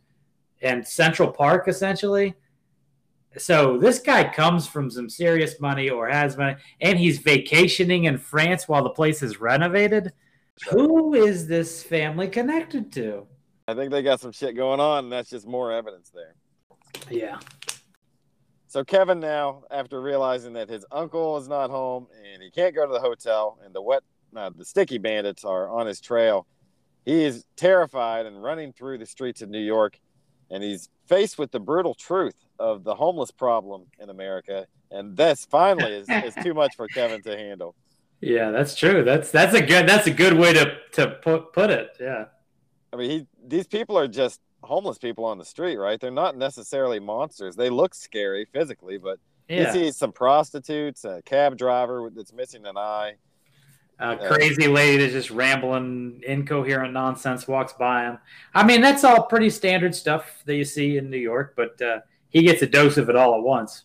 and 0.61 0.85
Central 0.85 1.31
Park, 1.31 1.67
essentially. 1.67 2.33
So 3.37 3.77
this 3.77 3.99
guy 3.99 4.23
comes 4.33 4.65
from 4.65 4.89
some 4.89 5.07
serious 5.07 5.59
money 5.59 5.89
or 5.89 6.09
has 6.09 6.35
money, 6.35 6.55
and 6.81 6.97
he's 6.97 7.19
vacationing 7.19 8.05
in 8.05 8.17
France 8.17 8.67
while 8.67 8.83
the 8.83 8.89
place 8.89 9.21
is 9.21 9.39
renovated. 9.39 10.11
Who 10.71 11.13
is 11.13 11.47
this 11.47 11.83
family 11.83 12.27
connected 12.27 12.91
to? 12.93 13.27
I 13.69 13.75
think 13.75 13.91
they 13.91 14.01
got 14.01 14.19
some 14.19 14.31
shit 14.31 14.55
going 14.55 14.79
on, 14.79 15.05
and 15.05 15.13
that's 15.13 15.29
just 15.29 15.45
more 15.45 15.71
evidence 15.71 16.09
there. 16.09 16.33
Yeah. 17.09 17.37
So 18.67 18.83
Kevin 18.83 19.19
now, 19.19 19.63
after 19.69 20.01
realizing 20.01 20.53
that 20.53 20.69
his 20.69 20.85
uncle 20.91 21.37
is 21.37 21.47
not 21.47 21.69
home 21.69 22.07
and 22.33 22.41
he 22.41 22.49
can't 22.49 22.73
go 22.73 22.85
to 22.87 22.91
the 22.91 22.99
hotel, 22.99 23.59
and 23.63 23.73
the 23.73 23.81
wet, 23.81 24.01
uh, 24.35 24.49
the 24.55 24.65
sticky 24.65 24.97
bandits 24.97 25.43
are 25.43 25.69
on 25.69 25.85
his 25.85 26.01
trail, 26.01 26.47
he 27.05 27.23
is 27.23 27.45
terrified 27.55 28.25
and 28.25 28.41
running 28.43 28.73
through 28.73 28.97
the 28.97 29.05
streets 29.05 29.41
of 29.41 29.49
New 29.49 29.61
York, 29.61 29.99
and 30.49 30.63
he's 30.63 30.89
faced 31.07 31.37
with 31.37 31.51
the 31.51 31.59
brutal 31.59 31.93
truth 31.93 32.35
of 32.57 32.83
the 32.83 32.95
homeless 32.95 33.31
problem 33.31 33.85
in 33.99 34.09
America, 34.09 34.67
and 34.91 35.15
this 35.15 35.45
finally 35.49 35.93
is, 35.93 36.09
is 36.09 36.35
too 36.43 36.53
much 36.53 36.75
for 36.75 36.87
Kevin 36.87 37.21
to 37.23 37.37
handle. 37.37 37.75
Yeah, 38.21 38.51
that's 38.51 38.75
true. 38.75 39.03
That's 39.03 39.31
that's 39.31 39.55
a 39.55 39.61
good 39.61 39.87
that's 39.87 40.05
a 40.05 40.11
good 40.11 40.33
way 40.33 40.53
to 40.53 40.75
to 40.93 41.07
put 41.23 41.53
put 41.53 41.69
it. 41.69 41.91
Yeah. 41.99 42.25
I 42.91 42.97
mean, 42.97 43.09
he 43.09 43.27
these 43.49 43.67
people 43.67 43.97
are 43.97 44.07
just 44.07 44.39
homeless 44.63 44.97
people 44.97 45.25
on 45.25 45.37
the 45.37 45.45
street, 45.45 45.77
right? 45.77 45.99
They're 45.99 46.11
not 46.11 46.37
necessarily 46.37 46.99
monsters. 46.99 47.55
They 47.55 47.69
look 47.69 47.95
scary 47.95 48.45
physically, 48.45 48.97
but 48.97 49.19
Yeah. 49.47 49.71
he 49.71 49.79
sees 49.79 49.97
some 49.97 50.11
prostitutes, 50.11 51.03
a 51.05 51.21
cab 51.25 51.57
driver 51.57 52.09
that's 52.13 52.33
missing 52.33 52.65
an 52.65 52.77
eye. 52.77 53.15
A 54.01 54.15
crazy 54.15 54.67
lady 54.67 54.97
that's 54.97 55.11
just 55.11 55.29
rambling, 55.29 56.21
incoherent 56.25 56.93
nonsense 56.93 57.47
walks 57.49 57.73
by 57.73 58.03
him. 58.03 58.17
I 58.53 58.65
mean, 58.65 58.79
that's 58.79 59.03
all 59.03 59.23
pretty 59.23 59.49
standard 59.49 59.93
stuff 59.93 60.41
that 60.45 60.55
you 60.55 60.63
see 60.63 60.97
in 60.97 61.09
New 61.09 61.17
York, 61.17 61.53
but 61.57 61.81
uh, 61.81 61.99
he 62.29 62.43
gets 62.43 62.61
a 62.61 62.67
dose 62.67 62.95
of 62.97 63.09
it 63.09 63.17
all 63.17 63.35
at 63.35 63.41
once. 63.41 63.83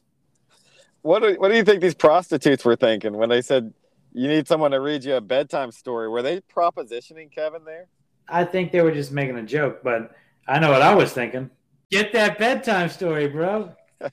What 1.02 1.22
do, 1.22 1.34
what 1.34 1.48
do 1.48 1.56
you 1.56 1.64
think 1.64 1.80
these 1.80 1.96
prostitutes 1.96 2.64
were 2.64 2.76
thinking 2.76 3.16
when 3.16 3.28
they 3.28 3.42
said 3.42 3.74
you 4.12 4.28
need 4.28 4.46
someone 4.46 4.70
to 4.70 4.80
read 4.80 5.02
you 5.02 5.16
a 5.16 5.20
bedtime 5.20 5.72
story? 5.72 6.08
Were 6.08 6.22
they 6.22 6.40
propositioning 6.40 7.32
Kevin 7.32 7.64
there? 7.64 7.88
I 8.28 8.44
think 8.44 8.72
they 8.72 8.80
were 8.80 8.92
just 8.92 9.12
making 9.12 9.36
a 9.36 9.42
joke, 9.42 9.82
but 9.82 10.14
I 10.46 10.58
know 10.58 10.70
what 10.70 10.82
I 10.82 10.94
was 10.94 11.12
thinking. 11.12 11.50
Get 11.90 12.12
that 12.12 12.38
bedtime 12.38 12.88
story, 12.88 13.28
bro. 13.28 13.72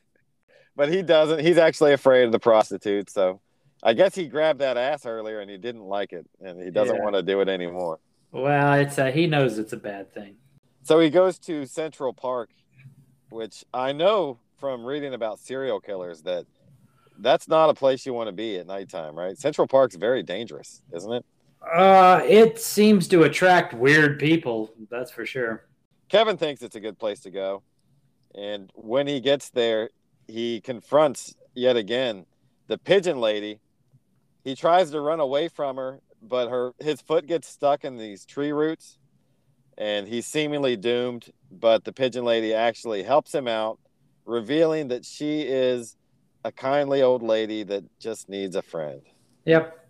But 0.76 0.89
he 0.89 1.01
doesn't. 1.01 1.39
He's 1.41 1.57
actually 1.57 1.91
afraid 1.93 2.24
of 2.24 2.32
the 2.32 2.39
prostitutes. 2.39 3.14
So 3.14 3.41
I 3.84 3.93
guess 3.93 4.16
he 4.16 4.28
grabbed 4.28 4.59
that 4.62 4.78
ass 4.78 5.05
earlier 5.05 5.41
and 5.41 5.49
he 5.51 5.57
didn't 5.57 5.84
like 5.84 6.14
it, 6.14 6.26
and 6.39 6.62
he 6.62 6.72
doesn't 6.72 6.95
Yeah. 6.95 7.01
want 7.03 7.16
to 7.16 7.22
do 7.22 7.41
it 7.41 7.49
anymore. 7.49 7.99
Well, 8.32 8.74
it's 8.76 8.97
uh, 8.97 9.07
he 9.12 9.28
knows 9.28 9.57
it's 9.59 9.74
a 9.74 9.78
bad 9.78 10.14
thing. 10.14 10.36
So 10.84 10.99
he 10.99 11.09
goes 11.09 11.38
to 11.39 11.66
Central 11.66 12.14
Park, 12.14 12.49
which 13.30 13.66
I 13.74 13.91
know 13.91 14.39
from 14.59 14.86
reading 14.86 15.14
about 15.14 15.39
serial 15.39 15.82
killers 15.82 16.22
that 16.24 16.45
that's 17.20 17.47
not 17.49 17.70
a 17.70 17.74
place 17.74 18.05
you 18.05 18.14
want 18.14 18.28
to 18.30 18.34
be 18.34 18.57
at 18.57 18.66
nighttime, 18.66 19.14
right? 19.16 19.38
Central 19.38 19.68
Park's 19.68 19.95
very 19.95 20.24
dangerous, 20.24 20.82
isn't 20.93 21.12
it? 21.12 21.26
Uh, 21.62 22.22
it 22.26 22.59
seems 22.59 23.07
to 23.09 23.24
attract 23.24 23.74
weird 23.74 24.20
people. 24.20 24.74
That's 24.89 25.12
for 25.12 25.26
sure. 25.26 25.66
Kevin 26.09 26.38
thinks 26.38 26.62
it's 26.62 26.76
a 26.76 26.80
good 26.80 26.97
place 26.97 27.20
to 27.22 27.32
go. 27.32 27.64
And 28.36 28.72
when 28.74 29.07
he 29.07 29.20
gets 29.20 29.49
there, 29.49 29.89
he 30.28 30.62
confronts 30.62 31.36
yet 31.53 31.78
again 31.78 32.26
the 32.68 32.78
pigeon 32.78 33.20
lady. 33.20 33.59
He 34.43 34.55
tries 34.55 34.91
to 34.91 35.01
run 35.01 35.20
away 35.20 35.47
from 35.49 35.78
her 35.78 36.01
but 36.22 36.49
her 36.49 36.74
his 36.80 37.01
foot 37.01 37.26
gets 37.26 37.47
stuck 37.47 37.84
in 37.84 37.97
these 37.97 38.26
tree 38.26 38.51
roots, 38.51 38.97
and 39.78 40.07
he's 40.07 40.28
seemingly 40.28 40.78
doomed. 40.78 41.32
But 41.51 41.84
the 41.84 41.93
pigeon 41.93 42.24
lady 42.24 42.53
actually 42.53 43.03
helps 43.03 43.34
him 43.34 43.47
out, 43.47 43.80
revealing 44.26 44.89
that 44.89 45.05
she 45.05 45.41
is 45.41 45.97
a 46.43 46.51
kindly 46.51 47.01
old 47.01 47.24
lady 47.24 47.64
that 47.64 47.84
just 47.99 48.30
needs 48.30 48.55
a 48.55 48.62
friend. 48.62 49.01
Yep. 49.45 49.81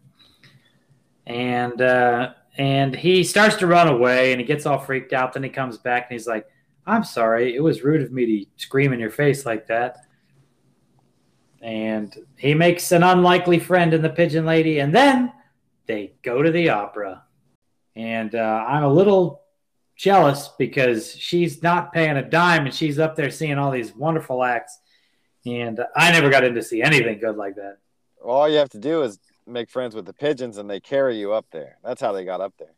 And 1.32 1.82
uh, 1.82 2.34
and 2.58 2.94
he 2.94 3.24
starts 3.24 3.56
to 3.58 3.68
run 3.68 3.88
away, 3.88 4.34
and 4.34 4.42
he 4.42 4.46
gets 4.46 4.66
all 4.66 4.80
freaked 4.80 5.14
out. 5.14 5.32
Then 5.32 5.44
he 5.44 5.50
comes 5.50 5.78
back, 5.78 6.08
and 6.10 6.20
he's 6.20 6.28
like, 6.28 6.46
"I'm 6.86 7.06
sorry, 7.06 7.56
it 7.56 7.64
was 7.64 7.84
rude 7.84 8.02
of 8.02 8.12
me 8.12 8.26
to 8.26 8.46
scream 8.58 8.92
in 8.92 9.00
your 9.00 9.12
face 9.12 9.46
like 9.46 9.68
that." 9.68 9.98
And 11.62 12.14
he 12.36 12.54
makes 12.54 12.92
an 12.92 13.04
unlikely 13.04 13.60
friend 13.60 13.94
in 13.94 14.02
the 14.02 14.10
pigeon 14.10 14.46
lady, 14.46 14.80
and 14.80 14.94
then 14.94 15.32
they 15.86 16.14
go 16.22 16.42
to 16.42 16.52
the 16.52 16.70
opera. 16.70 17.24
And 17.96 18.36
uh, 18.36 18.66
I'm 18.68 18.84
a 18.84 18.94
little 18.94 19.44
jealous 19.96 20.50
because 20.60 21.16
she's 21.16 21.64
not 21.64 21.94
paying 21.94 22.18
a 22.18 22.30
dime, 22.30 22.66
and 22.66 22.76
she's 22.76 23.00
up 23.00 23.16
there 23.16 23.32
seeing 23.32 23.58
all 23.58 23.72
these 23.72 23.96
wonderful 23.96 24.44
acts. 24.44 24.78
And 25.46 25.80
I 25.96 26.12
never 26.12 26.30
got 26.30 26.44
in 26.44 26.56
to 26.56 26.62
see 26.62 26.82
anything 26.82 27.20
good 27.20 27.38
like 27.38 27.56
that. 27.56 27.78
All 28.22 28.50
you 28.50 28.58
have 28.58 28.70
to 28.70 28.80
do 28.80 29.04
is 29.04 29.18
make 29.48 29.70
friends 29.70 29.96
with 29.96 30.06
the 30.06 30.14
pigeons, 30.14 30.58
and 30.58 30.70
they 30.70 30.80
carry 30.80 31.18
you 31.18 31.34
up 31.34 31.46
there. 31.52 31.78
That's 31.84 32.02
how 32.02 32.12
they 32.12 32.26
got 32.26 32.42
up 32.42 32.54
there. 32.58 32.74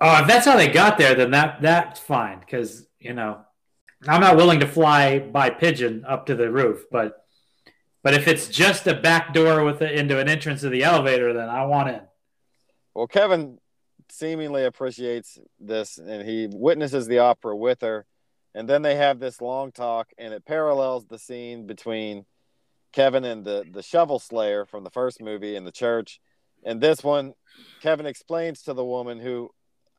Oh, 0.00 0.20
if 0.20 0.26
that's 0.26 0.46
how 0.46 0.56
they 0.56 0.68
got 0.68 0.98
there, 0.98 1.14
then 1.14 1.30
that 1.30 1.62
that's 1.62 2.00
fine. 2.00 2.40
Because 2.40 2.86
you 2.98 3.12
know, 3.12 3.40
I'm 4.06 4.20
not 4.20 4.36
willing 4.36 4.60
to 4.60 4.66
fly 4.66 5.18
by 5.18 5.50
pigeon 5.50 6.04
up 6.06 6.26
to 6.26 6.34
the 6.34 6.50
roof, 6.50 6.84
but 6.90 7.24
but 8.02 8.14
if 8.14 8.28
it's 8.28 8.48
just 8.48 8.86
a 8.86 8.94
back 8.94 9.34
door 9.34 9.64
with 9.64 9.80
the, 9.80 9.92
into 9.92 10.20
an 10.20 10.28
entrance 10.28 10.62
of 10.62 10.70
the 10.70 10.84
elevator, 10.84 11.32
then 11.32 11.48
I 11.48 11.66
want 11.66 11.88
in. 11.88 12.02
Well, 12.94 13.08
Kevin 13.08 13.58
seemingly 14.08 14.64
appreciates 14.64 15.38
this, 15.58 15.98
and 15.98 16.26
he 16.26 16.48
witnesses 16.50 17.06
the 17.06 17.18
opera 17.18 17.56
with 17.56 17.80
her, 17.80 18.06
and 18.54 18.68
then 18.68 18.82
they 18.82 18.94
have 18.94 19.18
this 19.18 19.40
long 19.40 19.72
talk, 19.72 20.08
and 20.18 20.32
it 20.32 20.44
parallels 20.44 21.06
the 21.06 21.18
scene 21.18 21.66
between 21.66 22.26
Kevin 22.96 23.24
and 23.26 23.44
the 23.44 23.62
the 23.70 23.82
shovel 23.82 24.18
slayer 24.18 24.64
from 24.64 24.82
the 24.82 24.90
first 24.90 25.20
movie 25.20 25.54
in 25.54 25.64
the 25.64 25.70
church. 25.70 26.18
And 26.64 26.80
this 26.80 27.04
one, 27.04 27.34
Kevin 27.82 28.06
explains 28.06 28.62
to 28.62 28.72
the 28.72 28.84
woman 28.84 29.20
who, 29.20 29.50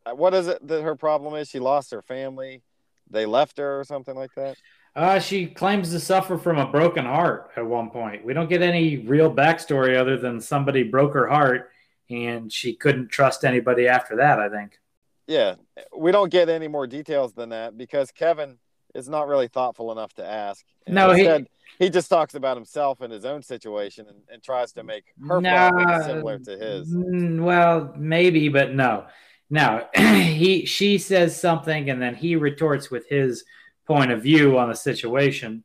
uh, 0.06 0.16
what 0.16 0.34
is 0.34 0.48
it 0.48 0.68
that 0.68 0.82
her 0.82 0.96
problem 0.96 1.36
is? 1.36 1.48
She 1.48 1.60
lost 1.60 1.92
her 1.92 2.02
family. 2.02 2.64
They 3.10 3.28
left 3.28 3.60
her 3.60 3.80
or 3.80 3.84
something 3.84 4.16
like 4.16 4.34
that. 4.36 4.58
Uh, 4.96 5.20
she 5.20 5.46
claims 5.46 5.92
to 5.92 6.00
suffer 6.00 6.40
from 6.40 6.58
a 6.58 6.66
broken 6.66 7.06
heart 7.06 7.52
at 7.56 7.66
one 7.66 7.92
point. 7.92 8.26
We 8.26 8.34
don't 8.34 8.50
get 8.50 8.64
any 8.64 8.98
real 8.98 9.32
backstory 9.32 9.96
other 9.96 10.18
than 10.18 10.42
somebody 10.42 10.82
broke 10.82 11.14
her 11.14 11.28
heart 11.28 11.70
and 12.10 12.52
she 12.52 12.74
couldn't 12.74 13.10
trust 13.10 13.46
anybody 13.46 13.88
after 13.88 14.16
that, 14.16 14.40
I 14.40 14.50
think. 14.50 14.80
Yeah, 15.28 15.56
we 15.96 16.12
don't 16.12 16.32
get 16.32 16.50
any 16.50 16.68
more 16.68 16.88
details 16.88 17.34
than 17.34 17.50
that 17.50 17.78
because 17.78 18.12
Kevin 18.12 18.58
is 18.96 19.08
not 19.08 19.28
really 19.28 19.48
thoughtful 19.48 19.92
enough 19.92 20.14
to 20.16 20.26
ask. 20.26 20.66
And 20.88 20.96
No, 20.96 21.12
instead, 21.12 21.42
he 21.42 21.48
just 21.92 22.10
talks 22.10 22.36
about 22.36 22.58
himself 22.58 23.02
and 23.02 23.12
his 23.12 23.26
own 23.26 23.42
situation 23.42 24.08
and, 24.08 24.20
and 24.32 24.44
tries 24.44 24.72
to 24.74 24.84
make 24.84 25.06
her 25.28 25.42
problem 25.42 26.04
similar 26.04 26.40
to 26.40 26.58
his. 26.58 26.94
mm, 26.94 27.44
Well, 27.44 27.94
maybe, 27.98 28.50
but 28.50 28.74
no. 28.74 29.06
Now 29.50 29.90
he 29.96 30.66
she 30.66 30.98
says 30.98 31.40
something 31.40 31.90
and 31.90 32.02
then 32.02 32.16
he 32.16 32.36
retorts 32.36 32.92
with 32.92 33.08
his 33.08 33.46
point 33.86 34.12
of 34.12 34.22
view 34.22 34.58
on 34.58 34.70
the 34.70 34.76
situation, 34.76 35.64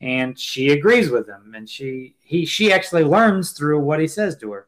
and 0.00 0.38
she 0.38 0.70
agrees 0.70 1.10
with 1.10 1.28
him, 1.28 1.54
and 1.54 1.68
she 1.68 2.16
he 2.20 2.44
she 2.44 2.72
actually 2.72 3.04
learns 3.04 3.52
through 3.52 3.80
what 3.80 4.00
he 4.00 4.06
says 4.06 4.36
to 4.38 4.52
her. 4.52 4.66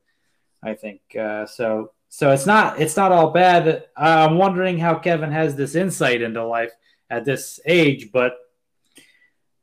I 0.63 0.75
think 0.75 1.01
uh, 1.19 1.47
so. 1.47 1.93
So 2.13 2.33
it's 2.33 2.47
not 2.47 2.81
it's 2.81 2.97
not 2.97 3.13
all 3.13 3.31
bad. 3.31 3.85
I'm 3.97 4.37
wondering 4.37 4.79
how 4.79 4.99
Kevin 4.99 5.31
has 5.31 5.55
this 5.55 5.77
insight 5.77 6.23
into 6.23 6.45
life 6.45 6.73
at 7.09 7.25
this 7.25 7.61
age, 7.67 8.11
but 8.13 8.33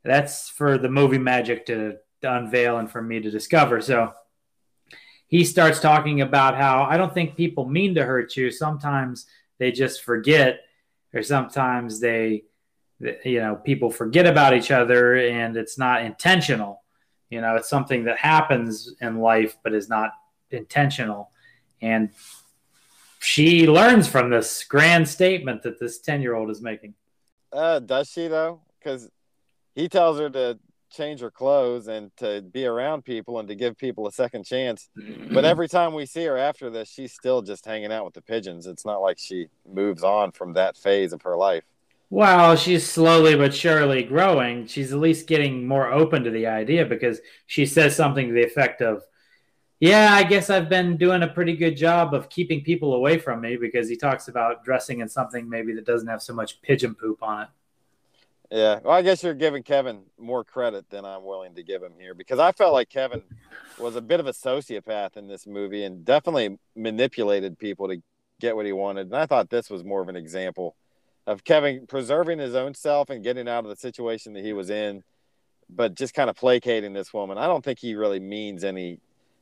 that's 0.04 0.48
for 0.48 0.78
the 0.78 0.88
movie 0.88 1.18
magic 1.18 1.66
to, 1.66 1.96
to 2.22 2.34
unveil 2.34 2.78
and 2.78 2.90
for 2.90 3.02
me 3.02 3.20
to 3.20 3.30
discover. 3.30 3.80
So 3.80 4.12
he 5.26 5.44
starts 5.44 5.80
talking 5.80 6.20
about 6.20 6.56
how 6.56 6.84
I 6.84 6.96
don't 6.96 7.12
think 7.12 7.36
people 7.36 7.68
mean 7.68 7.94
to 7.94 8.04
hurt 8.04 8.36
you. 8.36 8.50
Sometimes 8.50 9.26
they 9.58 9.72
just 9.72 10.02
forget, 10.02 10.60
or 11.12 11.22
sometimes 11.22 12.00
they, 12.00 12.44
you 13.24 13.40
know, 13.40 13.56
people 13.56 13.90
forget 13.90 14.26
about 14.26 14.54
each 14.54 14.70
other 14.70 15.16
and 15.16 15.56
it's 15.56 15.78
not 15.78 16.02
intentional. 16.02 16.82
You 17.30 17.42
know, 17.42 17.56
it's 17.56 17.68
something 17.68 18.04
that 18.04 18.18
happens 18.18 18.94
in 19.00 19.18
life 19.18 19.56
but 19.62 19.74
is 19.74 19.88
not 19.88 20.12
intentional. 20.50 21.30
And 21.82 22.10
she 23.20 23.66
learns 23.68 24.08
from 24.08 24.30
this 24.30 24.64
grand 24.64 25.08
statement 25.08 25.62
that 25.62 25.78
this 25.78 25.98
10 25.98 26.22
year 26.22 26.34
old 26.34 26.50
is 26.50 26.62
making. 26.62 26.94
Uh, 27.52 27.80
does 27.80 28.08
she 28.08 28.28
though? 28.28 28.60
Because 28.78 29.10
he 29.78 29.88
tells 29.88 30.18
her 30.18 30.28
to 30.28 30.58
change 30.90 31.20
her 31.20 31.30
clothes 31.30 31.86
and 31.86 32.10
to 32.16 32.42
be 32.42 32.66
around 32.66 33.04
people 33.04 33.38
and 33.38 33.46
to 33.46 33.54
give 33.54 33.78
people 33.78 34.08
a 34.08 34.12
second 34.12 34.44
chance. 34.44 34.88
But 35.30 35.44
every 35.52 35.68
time 35.68 35.94
we 35.94 36.04
see 36.04 36.24
her 36.24 36.36
after 36.36 36.68
this, 36.68 36.88
she's 36.88 37.12
still 37.12 37.42
just 37.42 37.64
hanging 37.64 37.92
out 37.92 38.04
with 38.04 38.14
the 38.14 38.22
pigeons. 38.22 38.66
It's 38.66 38.84
not 38.84 38.98
like 38.98 39.18
she 39.20 39.46
moves 39.72 40.02
on 40.02 40.32
from 40.32 40.54
that 40.54 40.76
phase 40.76 41.12
of 41.12 41.22
her 41.22 41.36
life. 41.36 41.62
Well, 42.10 42.56
she's 42.56 42.88
slowly 42.90 43.36
but 43.36 43.54
surely 43.54 44.02
growing. 44.02 44.66
She's 44.66 44.92
at 44.92 44.98
least 44.98 45.28
getting 45.28 45.68
more 45.68 45.92
open 45.92 46.24
to 46.24 46.30
the 46.30 46.48
idea 46.48 46.84
because 46.84 47.20
she 47.46 47.64
says 47.64 47.94
something 47.94 48.26
to 48.26 48.34
the 48.34 48.44
effect 48.44 48.82
of, 48.82 49.04
Yeah, 49.78 50.12
I 50.12 50.24
guess 50.24 50.50
I've 50.50 50.68
been 50.68 50.96
doing 50.96 51.22
a 51.22 51.28
pretty 51.28 51.54
good 51.54 51.76
job 51.76 52.14
of 52.14 52.28
keeping 52.30 52.64
people 52.64 52.94
away 52.94 53.18
from 53.18 53.40
me 53.42 53.56
because 53.56 53.88
he 53.88 53.96
talks 53.96 54.26
about 54.26 54.64
dressing 54.64 55.02
in 55.02 55.08
something 55.08 55.48
maybe 55.48 55.72
that 55.74 55.86
doesn't 55.86 56.08
have 56.08 56.22
so 56.22 56.34
much 56.34 56.60
pigeon 56.62 56.96
poop 56.96 57.22
on 57.22 57.42
it. 57.42 57.48
Yeah, 58.50 58.80
well, 58.82 58.94
I 58.94 59.02
guess 59.02 59.22
you're 59.22 59.34
giving 59.34 59.62
Kevin 59.62 60.00
more 60.18 60.42
credit 60.42 60.88
than 60.88 61.04
I'm 61.04 61.24
willing 61.24 61.54
to 61.56 61.62
give 61.62 61.82
him 61.82 61.92
here 61.98 62.14
because 62.14 62.38
I 62.38 62.52
felt 62.52 62.72
like 62.72 62.88
Kevin 62.88 63.22
was 63.78 63.94
a 63.94 64.00
bit 64.00 64.20
of 64.20 64.26
a 64.26 64.32
sociopath 64.32 65.18
in 65.18 65.28
this 65.28 65.46
movie 65.46 65.84
and 65.84 66.04
definitely 66.04 66.58
manipulated 66.74 67.58
people 67.58 67.88
to 67.88 68.00
get 68.40 68.56
what 68.56 68.64
he 68.64 68.72
wanted. 68.72 69.08
And 69.08 69.16
I 69.16 69.26
thought 69.26 69.50
this 69.50 69.68
was 69.68 69.84
more 69.84 70.00
of 70.00 70.08
an 70.08 70.16
example 70.16 70.76
of 71.26 71.44
Kevin 71.44 71.86
preserving 71.86 72.38
his 72.38 72.54
own 72.54 72.72
self 72.72 73.10
and 73.10 73.22
getting 73.22 73.48
out 73.48 73.64
of 73.64 73.70
the 73.70 73.76
situation 73.76 74.32
that 74.32 74.44
he 74.44 74.54
was 74.54 74.70
in, 74.70 75.04
but 75.68 75.94
just 75.94 76.14
kind 76.14 76.30
of 76.30 76.36
placating 76.36 76.94
this 76.94 77.12
woman. 77.12 77.36
I 77.36 77.46
don't 77.46 77.62
think 77.62 77.78
he 77.78 77.94
really 77.94 78.20
means 78.20 78.64
any 78.64 78.98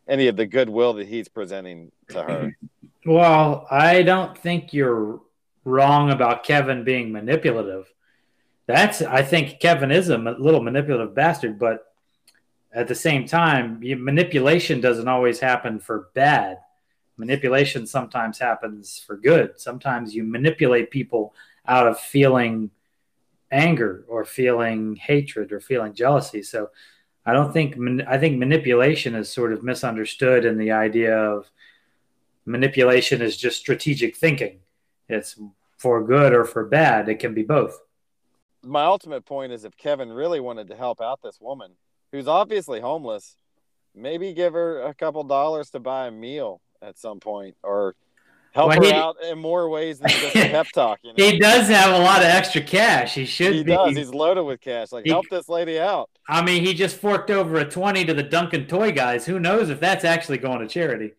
any 0.09 0.27
of 0.27 0.37
the 0.37 0.47
goodwill 0.47 0.95
that 0.95 1.07
he's 1.07 1.29
presenting 1.29 1.93
to 2.09 2.23
her. 2.23 2.57
Well, 3.09 3.69
I 3.71 4.03
don't 4.03 4.37
think 4.37 4.73
you're 4.73 5.21
wrong 5.65 6.11
about 6.11 6.43
Kevin 6.43 6.83
being 6.83 7.13
manipulative. 7.13 7.87
That's 8.67 9.03
I 9.03 9.23
think 9.23 9.61
Kevin 9.61 9.91
is 9.91 10.09
a 10.09 10.19
little 10.19 10.63
manipulative 10.63 11.15
bastard, 11.15 11.59
but 11.59 11.93
at 12.73 12.89
the 12.89 12.95
same 12.95 13.27
time, 13.27 13.81
manipulation 13.81 14.81
doesn't 14.81 15.09
always 15.09 15.41
happen 15.41 15.79
for 15.79 16.11
bad. 16.15 16.59
Manipulation 17.17 17.87
sometimes 17.87 18.39
happens 18.39 18.99
for 18.99 19.17
good. 19.17 19.59
Sometimes 19.59 20.15
you 20.15 20.25
manipulate 20.25 20.91
people 20.91 21.35
out 21.67 21.87
of 21.87 21.99
feeling 21.99 22.71
anger 23.51 24.05
or 24.09 24.25
feeling 24.25 24.97
hatred 24.97 25.53
or 25.53 25.61
feeling 25.61 25.95
jealousy. 25.95 26.43
So 26.43 26.71
I 27.25 27.33
don't 27.33 27.53
think 27.53 27.77
I 28.07 28.19
think 28.19 28.37
manipulation 28.37 29.15
is 29.15 29.29
sort 29.29 29.53
of 29.53 29.63
misunderstood 29.63 30.45
in 30.45 30.59
the 30.59 30.73
idea 30.73 31.17
of 31.17 31.51
manipulation 32.45 33.23
is 33.23 33.37
just 33.37 33.59
strategic 33.59 34.17
thinking. 34.17 34.61
It's 35.09 35.39
for 35.79 36.05
good 36.05 36.33
or 36.33 36.45
for 36.45 36.65
bad. 36.65 37.09
It 37.09 37.19
can 37.21 37.33
be 37.33 37.43
both. 37.43 37.81
My 38.67 38.85
ultimate 38.85 39.25
point 39.25 39.53
is 39.53 39.65
if 39.65 39.77
Kevin 39.77 40.11
really 40.13 40.41
wanted 40.41 40.69
to 40.69 40.77
help 40.77 41.01
out 41.01 41.21
this 41.23 41.39
woman 41.41 41.73
who's 42.13 42.29
obviously 42.29 42.81
homeless, 42.81 43.37
maybe 43.95 44.33
give 44.33 44.53
her 44.55 44.83
a 44.83 44.95
couple 44.95 45.23
dollars 45.25 45.71
to 45.71 45.81
buy 45.81 46.09
a 46.09 46.11
meal 46.11 46.61
at 46.83 46.99
some 46.99 47.21
point 47.21 47.57
or 47.63 47.95
help 48.53 48.71
Well, 48.71 48.79
her 48.81 48.85
he- 48.87 48.93
out 48.93 49.17
in 49.23 49.39
more 49.39 49.69
ways 49.69 49.99
than 49.99 50.09
just 50.11 50.35
a 50.37 50.49
pep 50.51 50.67
talk. 50.75 50.99
You 51.03 51.13
know? 51.17 51.25
He 51.25 51.39
does 51.39 51.69
have 51.69 51.95
a 51.95 51.99
lot 52.03 52.19
of 52.21 52.27
extra 52.27 52.61
cash. 52.61 53.15
He 53.15 53.25
should 53.25 53.55
He 53.55 53.63
be. 53.63 53.73
does. 53.73 53.97
He's 53.97 54.11
loaded 54.13 54.43
with 54.45 54.61
cash. 54.61 54.93
Like, 54.93 55.05
He- 55.05 55.11
help 55.11 55.27
this 55.31 55.49
lady 55.49 55.79
out. 55.79 56.11
I 56.29 56.43
mean, 56.43 56.65
he 56.65 56.75
just 56.75 56.97
forked 56.97 57.31
over 57.31 57.57
a 57.59 57.65
20 57.69 58.05
to 58.07 58.15
the 58.15 58.23
Duncan 58.23 58.67
Toy 58.67 58.91
guys. 58.93 59.25
Who 59.27 59.39
knows 59.39 59.71
if 59.71 59.79
that's 59.81 60.05
actually 60.05 60.39
going 60.39 60.59
to 60.61 60.67
charity? 60.67 61.13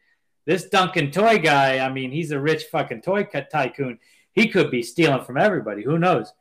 This 0.45 0.67
Duncan 0.69 1.11
Toy 1.11 1.39
guy, 1.39 1.79
I 1.79 1.89
mean, 1.91 2.11
he's 2.11 2.31
a 2.31 2.39
rich 2.39 2.63
fucking 2.71 3.01
toy 3.01 3.23
tycoon. 3.23 3.99
He 4.33 4.47
could 4.47 4.69
be 4.71 4.81
stealing 4.83 5.23
from 5.25 5.37
everybody. 5.37 5.83
Who 5.83 5.97
knows? 5.97 6.31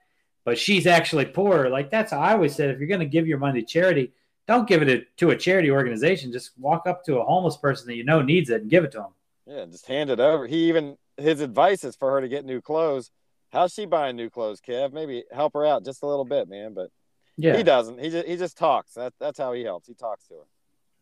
But 0.46 0.56
she's 0.58 0.86
actually 0.86 1.26
poor. 1.26 1.68
Like, 1.68 1.90
that's 1.90 2.12
how 2.12 2.20
I 2.20 2.32
always 2.32 2.54
said 2.54 2.70
if 2.70 2.78
you're 2.78 2.88
going 2.88 3.00
to 3.00 3.06
give 3.06 3.26
your 3.26 3.36
money 3.38 3.60
to 3.60 3.66
charity, 3.66 4.12
don't 4.46 4.66
give 4.68 4.80
it 4.80 5.14
to 5.18 5.30
a 5.30 5.36
charity 5.36 5.70
organization. 5.72 6.30
Just 6.32 6.52
walk 6.58 6.86
up 6.86 7.04
to 7.04 7.18
a 7.18 7.24
homeless 7.24 7.56
person 7.58 7.88
that 7.88 7.96
you 7.96 8.04
know 8.04 8.22
needs 8.22 8.48
it 8.48 8.62
and 8.62 8.70
give 8.70 8.84
it 8.84 8.92
to 8.92 8.98
them. 8.98 9.10
Yeah, 9.46 9.64
just 9.66 9.86
hand 9.86 10.08
it 10.08 10.20
over. 10.20 10.46
He 10.46 10.68
even 10.68 10.96
his 11.18 11.40
advice 11.40 11.82
is 11.84 11.96
for 11.96 12.10
her 12.12 12.20
to 12.20 12.28
get 12.28 12.44
new 12.44 12.60
clothes. 12.62 13.10
How's 13.52 13.74
she 13.74 13.86
buying 13.86 14.16
new 14.16 14.30
clothes, 14.30 14.60
Kev? 14.60 14.92
Maybe 14.92 15.24
help 15.32 15.52
her 15.54 15.66
out 15.66 15.84
just 15.84 16.02
a 16.02 16.06
little 16.06 16.24
bit, 16.24 16.48
man. 16.48 16.74
But 16.74 16.90
Yeah. 17.36 17.56
he 17.56 17.62
doesn't. 17.64 17.98
He 17.98 18.08
just 18.10 18.26
he 18.26 18.36
just 18.36 18.56
talks. 18.56 18.94
That 18.94 19.14
that's 19.18 19.38
how 19.38 19.52
he 19.52 19.62
helps. 19.64 19.88
He 19.88 19.94
talks 19.94 20.26
to 20.28 20.34
her. 20.34 20.46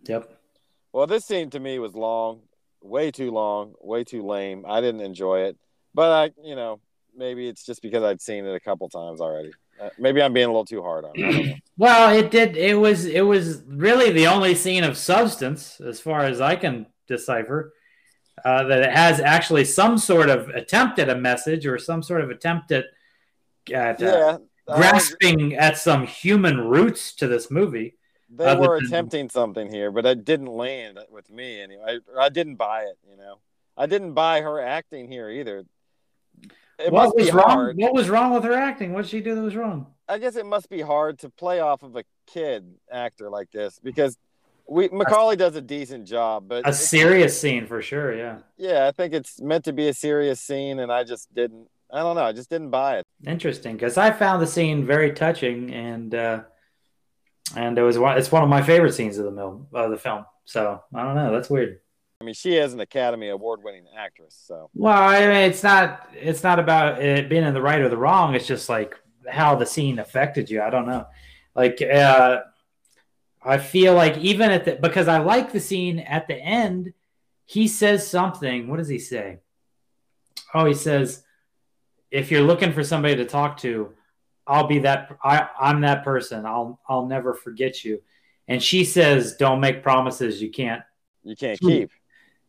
Yep. 0.06 0.40
Well, 0.92 1.06
this 1.06 1.24
scene 1.26 1.50
to 1.50 1.60
me 1.60 1.78
was 1.78 1.94
long. 1.94 2.40
way 2.80 3.10
too 3.10 3.30
long, 3.30 3.74
way 3.80 4.04
too 4.04 4.22
lame. 4.22 4.64
I 4.66 4.80
didn't 4.80 5.00
enjoy 5.02 5.40
it, 5.48 5.56
but 5.94 6.10
I, 6.10 6.30
you 6.42 6.54
know, 6.54 6.80
maybe 7.16 7.48
it's 7.48 7.64
just 7.64 7.82
because 7.82 8.02
I'd 8.02 8.20
seen 8.20 8.44
it 8.44 8.54
a 8.54 8.60
couple 8.60 8.88
times 8.88 9.20
already. 9.20 9.52
Uh, 9.80 9.90
maybe 9.98 10.22
I'm 10.22 10.32
being 10.32 10.46
a 10.46 10.48
little 10.48 10.64
too 10.64 10.82
hard 10.82 11.04
on 11.04 11.12
it. 11.14 11.62
well, 11.76 12.16
it 12.16 12.30
did. 12.30 12.56
It 12.56 12.78
was. 12.78 13.06
It 13.06 13.22
was 13.22 13.62
really 13.66 14.12
the 14.12 14.26
only 14.26 14.54
scene 14.54 14.84
of 14.84 14.96
substance, 14.96 15.80
as 15.80 16.00
far 16.00 16.20
as 16.20 16.40
I 16.40 16.56
can 16.56 16.86
decipher, 17.08 17.74
uh, 18.44 18.64
that 18.64 18.82
it 18.82 18.90
has 18.92 19.20
actually 19.20 19.64
some 19.64 19.98
sort 19.98 20.30
of 20.30 20.48
attempt 20.50 20.98
at 20.98 21.08
a 21.08 21.16
message 21.16 21.66
or 21.66 21.78
some 21.78 22.02
sort 22.02 22.20
of 22.20 22.30
attempt 22.30 22.70
at, 22.72 22.84
at 23.72 24.02
uh, 24.02 24.38
yeah, 24.68 24.76
grasping 24.76 25.54
at 25.54 25.78
some 25.78 26.06
human 26.06 26.68
roots 26.68 27.14
to 27.16 27.26
this 27.26 27.50
movie. 27.50 27.94
They 28.30 28.54
were 28.56 28.78
than... 28.78 28.86
attempting 28.86 29.28
something 29.28 29.70
here, 29.70 29.90
but 29.90 30.06
it 30.06 30.24
didn't 30.24 30.46
land 30.46 30.98
with 31.10 31.30
me 31.30 31.60
anyway. 31.60 31.98
I, 32.16 32.24
I 32.24 32.28
didn't 32.28 32.56
buy 32.56 32.82
it. 32.82 32.98
You 33.08 33.16
know, 33.16 33.38
I 33.76 33.86
didn't 33.86 34.14
buy 34.14 34.40
her 34.40 34.60
acting 34.60 35.10
here 35.10 35.30
either. 35.30 35.64
It 36.78 36.92
what 36.92 37.14
was 37.16 37.32
wrong? 37.32 37.48
Hard. 37.48 37.76
What 37.76 37.94
was 37.94 38.08
wrong 38.08 38.34
with 38.34 38.44
her 38.44 38.52
acting? 38.52 38.92
What 38.92 39.02
did 39.02 39.10
she 39.10 39.20
do 39.20 39.34
that 39.34 39.42
was 39.42 39.56
wrong? 39.56 39.86
I 40.08 40.18
guess 40.18 40.36
it 40.36 40.46
must 40.46 40.68
be 40.68 40.80
hard 40.80 41.18
to 41.20 41.30
play 41.30 41.60
off 41.60 41.82
of 41.82 41.96
a 41.96 42.04
kid 42.26 42.64
actor 42.90 43.30
like 43.30 43.50
this 43.50 43.80
because 43.82 44.18
we 44.66 44.88
Macaulay 44.88 45.36
does 45.36 45.56
a 45.56 45.60
decent 45.60 46.06
job, 46.06 46.44
but 46.48 46.68
a 46.68 46.72
serious 46.72 47.38
scene 47.38 47.66
for 47.66 47.82
sure. 47.82 48.16
Yeah. 48.16 48.38
Yeah, 48.56 48.86
I 48.86 48.92
think 48.92 49.12
it's 49.12 49.40
meant 49.40 49.64
to 49.64 49.72
be 49.72 49.88
a 49.88 49.94
serious 49.94 50.40
scene, 50.40 50.78
and 50.78 50.90
I 50.90 51.04
just 51.04 51.32
didn't. 51.34 51.68
I 51.92 52.00
don't 52.00 52.16
know. 52.16 52.24
I 52.24 52.32
just 52.32 52.50
didn't 52.50 52.70
buy 52.70 52.98
it. 52.98 53.06
Interesting, 53.26 53.74
because 53.74 53.96
I 53.96 54.10
found 54.10 54.42
the 54.42 54.46
scene 54.46 54.86
very 54.86 55.12
touching, 55.12 55.72
and 55.72 56.14
uh, 56.14 56.42
and 57.56 57.78
it 57.78 57.82
was 57.82 57.98
one. 57.98 58.18
It's 58.18 58.32
one 58.32 58.42
of 58.42 58.48
my 58.48 58.62
favorite 58.62 58.94
scenes 58.94 59.18
of 59.18 59.26
the 59.26 59.32
film. 59.32 59.66
Of 59.72 59.90
the 59.90 59.98
film. 59.98 60.24
So 60.44 60.82
I 60.94 61.02
don't 61.02 61.14
know. 61.14 61.32
That's 61.32 61.50
weird. 61.50 61.80
I 62.24 62.26
mean, 62.26 62.34
she 62.34 62.56
is 62.56 62.72
an 62.72 62.80
Academy 62.80 63.28
Award-winning 63.28 63.84
actress. 63.94 64.34
So 64.46 64.70
well, 64.74 64.96
I 64.96 65.20
mean, 65.26 65.50
it's 65.50 65.62
not. 65.62 66.08
It's 66.14 66.42
not 66.42 66.58
about 66.58 67.02
it 67.02 67.28
being 67.28 67.44
in 67.44 67.52
the 67.52 67.60
right 67.60 67.82
or 67.82 67.90
the 67.90 67.98
wrong. 67.98 68.34
It's 68.34 68.46
just 68.46 68.70
like 68.70 68.94
how 69.28 69.56
the 69.56 69.66
scene 69.66 69.98
affected 69.98 70.48
you. 70.48 70.62
I 70.62 70.70
don't 70.70 70.86
know. 70.86 71.06
Like, 71.54 71.82
uh, 71.82 72.40
I 73.42 73.58
feel 73.58 73.92
like 73.92 74.16
even 74.16 74.50
at 74.50 74.64
the 74.64 74.76
because 74.76 75.06
I 75.06 75.18
like 75.18 75.52
the 75.52 75.60
scene 75.60 75.98
at 75.98 76.26
the 76.26 76.36
end. 76.36 76.94
He 77.44 77.68
says 77.68 78.08
something. 78.08 78.68
What 78.68 78.78
does 78.78 78.88
he 78.88 78.98
say? 78.98 79.40
Oh, 80.54 80.64
he 80.64 80.72
says, 80.72 81.24
"If 82.10 82.30
you're 82.30 82.40
looking 82.40 82.72
for 82.72 82.82
somebody 82.82 83.16
to 83.16 83.26
talk 83.26 83.58
to, 83.58 83.92
I'll 84.46 84.66
be 84.66 84.78
that. 84.78 85.14
I, 85.22 85.46
I'm 85.60 85.82
that 85.82 86.04
person. 86.04 86.46
I'll 86.46 86.80
I'll 86.88 87.04
never 87.04 87.34
forget 87.34 87.84
you." 87.84 88.00
And 88.48 88.62
she 88.62 88.82
says, 88.82 89.36
"Don't 89.36 89.60
make 89.60 89.82
promises 89.82 90.40
you 90.40 90.50
can't 90.50 90.82
you 91.22 91.36
can't 91.36 91.60
keep." 91.60 91.90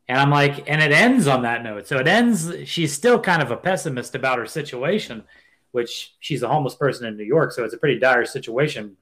And 0.07 0.19
I'm 0.19 0.29
like, 0.29 0.69
and 0.69 0.81
it 0.81 0.91
ends 0.91 1.27
on 1.27 1.41
that 1.43 1.63
note. 1.63 1.87
So 1.87 1.97
it 1.97 2.07
ends. 2.07 2.53
She's 2.65 2.93
still 2.93 3.19
kind 3.19 3.41
of 3.41 3.51
a 3.51 3.57
pessimist 3.57 4.13
about 4.13 4.37
her 4.37 4.45
situation, 4.45 5.23
which 5.71 6.15
she's 6.19 6.43
a 6.43 6.47
homeless 6.47 6.75
person 6.75 7.07
in 7.07 7.17
New 7.17 7.23
York, 7.23 7.51
so 7.51 7.63
it's 7.63 7.73
a 7.73 7.77
pretty 7.77 7.99
dire 7.99 8.25
situation. 8.25 8.97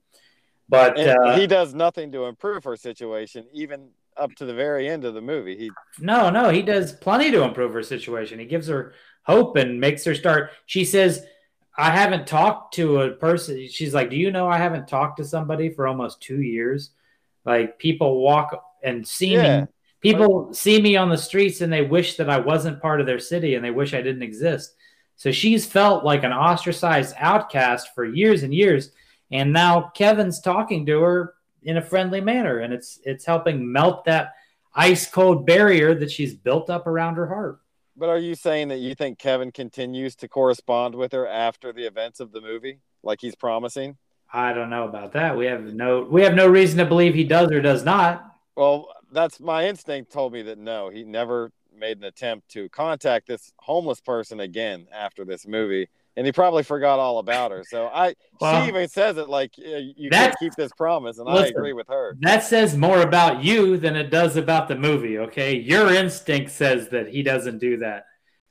But 0.70 0.98
uh, 0.98 1.38
he 1.38 1.46
does 1.46 1.74
nothing 1.74 2.12
to 2.14 2.26
improve 2.26 2.64
her 2.64 2.78
situation, 2.78 3.46
even 3.54 3.90
up 4.16 4.34
to 4.36 4.46
the 4.46 4.54
very 4.54 4.88
end 4.88 5.04
of 5.04 5.14
the 5.14 5.22
movie. 5.22 5.58
He 5.58 5.72
no, 6.00 6.30
no, 6.30 6.50
he 6.50 6.62
does 6.62 6.94
plenty 6.94 7.32
to 7.32 7.44
improve 7.44 7.74
her 7.74 7.84
situation. 7.84 8.40
He 8.40 8.46
gives 8.46 8.68
her 8.68 8.94
hope 9.24 9.58
and 9.58 9.80
makes 9.80 10.06
her 10.06 10.16
start. 10.16 10.52
She 10.66 10.86
says, 10.86 11.26
"I 11.78 11.92
haven't 11.92 12.28
talked 12.28 12.76
to 12.76 13.02
a 13.02 13.12
person." 13.12 13.68
She's 13.68 13.94
like, 13.94 14.10
"Do 14.10 14.16
you 14.16 14.32
know 14.32 14.48
I 14.48 14.58
haven't 14.58 14.88
talked 14.88 15.18
to 15.18 15.26
somebody 15.26 15.70
for 15.70 15.86
almost 15.86 16.22
two 16.22 16.42
years?" 16.42 16.92
Like 17.44 17.78
people 17.78 18.22
walk 18.22 18.64
and 18.82 19.06
see 19.06 19.34
yeah. 19.34 19.62
me 19.62 19.68
People 20.04 20.54
see 20.54 20.82
me 20.82 20.98
on 20.98 21.10
the 21.10 21.18
streets 21.18 21.62
and 21.62 21.72
they 21.72 21.82
wish 21.82 22.18
that 22.18 22.30
I 22.30 22.38
wasn't 22.38 22.82
part 22.82 23.00
of 23.00 23.08
their 23.08 23.20
city 23.20 23.56
and 23.56 23.64
they 23.64 23.72
wish 23.72 23.94
I 23.94 24.02
didn't 24.02 24.22
exist. 24.22 24.76
So 25.16 25.32
she's 25.32 25.66
felt 25.66 26.04
like 26.04 26.24
an 26.24 26.34
ostracized 26.34 27.16
outcast 27.18 27.96
for 27.96 28.04
years 28.04 28.44
and 28.44 28.54
years. 28.54 28.92
And 29.32 29.54
now 29.54 29.92
Kevin's 29.96 30.42
talking 30.42 30.86
to 30.88 31.02
her 31.02 31.36
in 31.64 31.78
a 31.78 31.82
friendly 31.82 32.20
manner 32.20 32.60
and 32.60 32.74
it's 32.74 33.00
it's 33.06 33.26
helping 33.26 33.72
melt 33.72 34.04
that 34.06 34.34
ice 34.76 35.10
cold 35.10 35.46
barrier 35.46 35.96
that 35.96 36.12
she's 36.12 36.34
built 36.34 36.70
up 36.70 36.86
around 36.86 37.16
her 37.16 37.28
heart. 37.28 37.62
But 37.96 38.10
are 38.10 38.18
you 38.18 38.36
saying 38.36 38.70
that 38.70 38.80
you 38.80 38.96
think 38.96 39.20
Kevin 39.20 39.52
continues 39.52 40.16
to 40.18 40.28
correspond 40.28 40.96
with 40.96 41.12
her 41.14 41.28
after 41.28 41.72
the 41.72 41.86
events 41.86 42.20
of 42.20 42.32
the 42.32 42.42
movie 42.42 42.80
like 43.04 43.22
he's 43.22 43.36
promising? 43.36 43.98
I 44.34 44.52
don't 44.52 44.72
know 44.72 44.88
about 44.88 45.14
that. 45.14 45.38
We 45.38 45.46
have 45.46 45.62
no 45.74 46.02
we 46.02 46.24
have 46.24 46.34
no 46.34 46.48
reason 46.48 46.80
to 46.80 46.86
believe 46.86 47.14
he 47.14 47.24
does 47.24 47.52
or 47.52 47.62
does 47.62 47.86
not. 47.86 48.36
Well, 48.56 48.88
that's 49.14 49.40
my 49.40 49.68
instinct 49.68 50.12
told 50.12 50.34
me 50.34 50.42
that 50.44 50.58
no, 50.58 50.90
he 50.90 51.04
never 51.04 51.52
made 51.76 51.98
an 51.98 52.04
attempt 52.04 52.50
to 52.50 52.70
contact 52.70 53.28
this 53.28 53.54
homeless 53.60 54.02
person 54.02 54.40
again 54.40 54.88
after 54.92 55.26
this 55.26 55.48
movie. 55.48 55.88
And 56.16 56.28
he 56.28 56.32
probably 56.32 56.62
forgot 56.62 57.00
all 57.00 57.18
about 57.18 57.50
her. 57.50 57.64
So 57.68 57.88
I, 57.88 58.14
well, 58.40 58.62
she 58.62 58.70
even 58.70 58.88
says 58.88 59.18
it 59.18 59.30
like 59.30 59.58
you 59.58 60.10
can't 60.12 60.36
keep 60.40 60.54
this 60.54 60.72
promise, 60.78 61.18
and 61.18 61.28
listen, 61.28 61.46
I 61.46 61.48
agree 61.48 61.74
with 61.74 61.88
her. 61.88 62.16
That 62.20 62.44
says 62.44 62.78
more 62.78 63.02
about 63.02 63.44
you 63.44 63.78
than 63.78 63.96
it 63.96 64.12
does 64.12 64.38
about 64.38 64.68
the 64.68 64.76
movie. 64.76 65.18
Okay, 65.18 65.58
your 65.58 65.92
instinct 65.92 66.52
says 66.52 66.90
that 66.90 67.08
he 67.08 67.24
doesn't 67.24 67.58
do 67.58 67.78
that. 67.78 68.06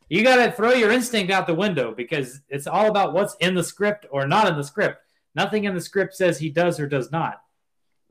You 0.09 0.25
got 0.25 0.45
to 0.45 0.51
throw 0.51 0.73
your 0.73 0.91
instinct 0.91 1.33
out 1.33 1.47
the 1.47 1.55
window 1.55 1.95
because 1.97 2.41
it's 2.49 2.67
all 2.67 2.89
about 2.89 3.13
what's 3.13 3.37
in 3.37 3.55
the 3.55 3.63
script 3.63 4.07
or 4.11 4.27
not 4.27 4.49
in 4.49 4.57
the 4.57 4.65
script. 4.65 4.99
Nothing 5.37 5.63
in 5.65 5.75
the 5.75 5.81
script 5.81 6.15
says 6.15 6.39
he 6.39 6.51
does 6.51 6.81
or 6.81 6.89
does 6.89 7.13
not 7.13 7.42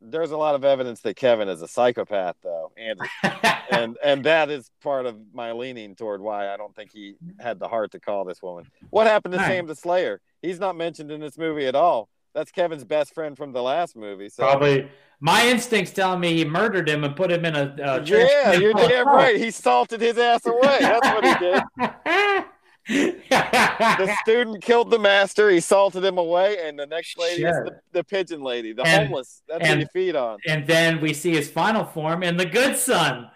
there's 0.02 0.32
a 0.32 0.38
lot 0.38 0.56
of 0.56 0.65
evidence 0.65 1.02
that 1.02 1.15
Kevin 1.15 1.48
is 1.48 1.61
a 1.61 1.68
psychopath, 1.68 2.36
though, 2.44 2.72
and 2.76 2.99
and 3.72 3.98
and 4.03 4.23
that 4.23 4.49
is 4.49 4.69
part 4.82 5.06
of 5.06 5.15
my 5.34 5.52
leaning 5.52 5.95
toward 5.95 6.22
why 6.22 6.52
I 6.52 6.57
don't 6.57 6.76
think 6.76 6.91
he 6.91 7.15
had 7.40 7.60
the 7.60 7.68
heart 7.68 7.91
to 7.91 7.99
call 7.99 8.26
this 8.26 8.41
woman. 8.41 8.65
What 8.90 9.07
happened 9.07 9.34
to 9.34 9.40
right. 9.40 9.48
Sam 9.48 9.68
the 9.68 9.76
Slayer? 9.76 10.19
He's 10.41 10.60
not 10.60 10.76
mentioned 10.76 11.11
in 11.11 11.22
this 11.22 11.38
movie 11.38 11.68
at 11.68 11.76
all. 11.76 12.10
That's 12.34 12.52
Kevin's 12.52 12.86
best 12.86 13.14
friend 13.14 13.38
from 13.38 13.52
the 13.52 13.61
last 13.61 13.95
movie. 13.95 14.30
So 14.30 14.44
probably 14.44 14.90
my 15.19 15.48
instincts 15.48 15.91
telling 15.91 16.19
me 16.19 16.36
he 16.36 16.45
murdered 16.45 16.90
him 16.90 17.03
and 17.03 17.15
put 17.15 17.32
him 17.32 17.45
in 17.45 17.56
a. 17.56 17.76
a 17.80 18.03
yeah, 18.03 18.53
you're 18.53 18.73
damn 18.73 19.07
right. 19.07 19.38
He 19.38 19.52
salted 19.52 20.02
his 20.02 20.18
ass 20.18 20.45
away. 20.45 20.78
That's 20.80 21.07
what 21.07 21.26
he 21.26 21.36
did. 21.36 22.45
the 22.88 24.18
student 24.24 24.64
killed 24.64 24.90
the 24.90 24.99
master. 24.99 25.49
He 25.49 25.60
salted 25.60 26.03
him 26.03 26.18
away, 26.18 26.58
and 26.68 26.78
the 26.78 26.86
next 26.86 27.18
lady 27.18 27.41
sure. 27.41 27.49
is 27.49 27.70
the, 27.70 27.80
the, 27.91 28.03
pigeon 28.03 28.41
lady, 28.41 28.74
the 28.74 28.84
and, 28.84 29.08
homeless. 29.08 29.41
That's 29.48 29.64
and, 29.64 29.80
what 29.80 29.80
you 29.80 29.88
feed 29.94 30.16
on. 30.16 30.40
And 30.48 30.66
then 30.66 31.02
we 31.02 31.14
see 31.14 31.32
his 31.32 31.49
final 31.49 31.86
form 31.86 32.24
in 32.24 32.38
the 32.38 32.45
good 32.45 32.78
son. 32.78 33.30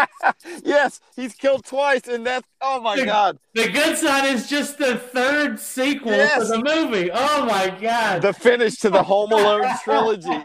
yes, 0.64 1.00
he's 1.16 1.34
killed 1.34 1.64
twice, 1.64 2.06
and 2.08 2.26
that's 2.26 2.46
oh 2.60 2.80
my 2.80 2.96
the, 2.96 3.04
god. 3.04 3.38
The 3.54 3.68
Good 3.68 3.98
Son 3.98 4.24
is 4.24 4.48
just 4.48 4.78
the 4.78 4.96
third 4.96 5.58
sequel 5.58 6.12
yes. 6.12 6.40
to 6.40 6.46
the 6.46 6.62
movie. 6.62 7.10
Oh 7.12 7.44
my 7.44 7.76
god. 7.80 8.22
The 8.22 8.32
finish 8.32 8.76
to 8.76 8.90
the 8.90 9.02
Home 9.02 9.32
Alone 9.32 9.66
trilogy. 9.82 10.42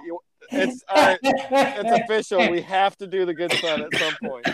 It's 0.52 0.84
it's 0.92 2.04
official. 2.04 2.50
We 2.52 2.62
have 2.62 2.98
to 2.98 3.08
do 3.08 3.26
the 3.26 3.34
Good 3.34 3.54
Son 3.54 3.84
at 3.84 4.00
some 4.00 4.16
point. 4.24 4.50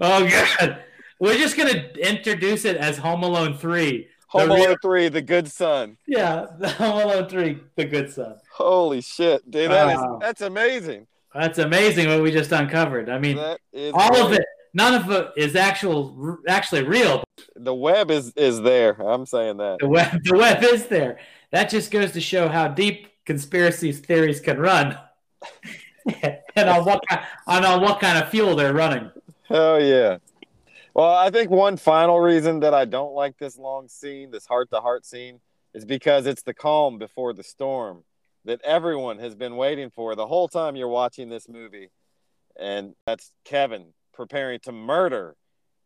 Oh 0.00 0.28
god. 0.28 0.82
We're 1.22 1.38
just 1.38 1.56
gonna 1.56 1.88
introduce 2.02 2.64
it 2.64 2.76
as 2.76 2.98
Home 2.98 3.22
Alone 3.22 3.56
Three. 3.56 4.08
Home 4.26 4.50
Alone 4.50 4.66
real... 4.66 4.76
Three, 4.82 5.08
The 5.08 5.22
Good 5.22 5.46
Son. 5.46 5.96
Yeah, 6.04 6.46
Home 6.78 7.00
Alone 7.00 7.28
Three, 7.28 7.60
The 7.76 7.84
Good 7.84 8.12
Son. 8.12 8.34
Holy 8.50 9.02
shit, 9.02 9.48
dude! 9.48 9.70
That 9.70 9.94
is, 9.94 10.02
that's 10.20 10.40
amazing. 10.40 11.06
That's 11.32 11.58
amazing 11.58 12.08
what 12.08 12.22
we 12.22 12.32
just 12.32 12.50
uncovered. 12.50 13.08
I 13.08 13.20
mean, 13.20 13.38
all 13.38 14.26
of 14.26 14.32
it. 14.32 14.44
None 14.74 14.94
of 14.94 15.08
it 15.12 15.28
is 15.36 15.54
actual, 15.54 16.38
actually 16.48 16.82
real. 16.82 17.22
The 17.54 17.72
web 17.72 18.10
is 18.10 18.32
is 18.34 18.60
there. 18.60 18.94
I'm 19.00 19.24
saying 19.24 19.58
that 19.58 19.78
the 19.78 19.86
web, 19.88 20.24
the 20.24 20.36
web 20.36 20.64
is 20.64 20.88
there. 20.88 21.20
That 21.52 21.70
just 21.70 21.92
goes 21.92 22.10
to 22.12 22.20
show 22.20 22.48
how 22.48 22.66
deep 22.66 23.06
conspiracy 23.26 23.92
theories 23.92 24.40
can 24.40 24.58
run, 24.58 24.98
and 26.56 26.68
on 26.68 26.84
what 26.84 27.00
and 27.46 27.64
on 27.64 27.80
what 27.80 28.00
kind 28.00 28.18
of 28.18 28.28
fuel 28.28 28.56
they're 28.56 28.74
running. 28.74 29.08
Oh 29.50 29.76
yeah. 29.76 30.18
Well, 30.94 31.14
I 31.14 31.30
think 31.30 31.50
one 31.50 31.76
final 31.76 32.20
reason 32.20 32.60
that 32.60 32.74
I 32.74 32.84
don't 32.84 33.14
like 33.14 33.38
this 33.38 33.56
long 33.56 33.88
scene, 33.88 34.30
this 34.30 34.46
heart 34.46 34.70
to 34.70 34.80
heart 34.80 35.06
scene, 35.06 35.40
is 35.72 35.84
because 35.84 36.26
it's 36.26 36.42
the 36.42 36.52
calm 36.52 36.98
before 36.98 37.32
the 37.32 37.42
storm 37.42 38.04
that 38.44 38.60
everyone 38.62 39.18
has 39.18 39.34
been 39.34 39.56
waiting 39.56 39.90
for 39.90 40.14
the 40.14 40.26
whole 40.26 40.48
time 40.48 40.76
you're 40.76 40.88
watching 40.88 41.28
this 41.28 41.48
movie. 41.48 41.90
And 42.58 42.94
that's 43.06 43.32
Kevin 43.44 43.94
preparing 44.12 44.60
to 44.60 44.72
murder 44.72 45.36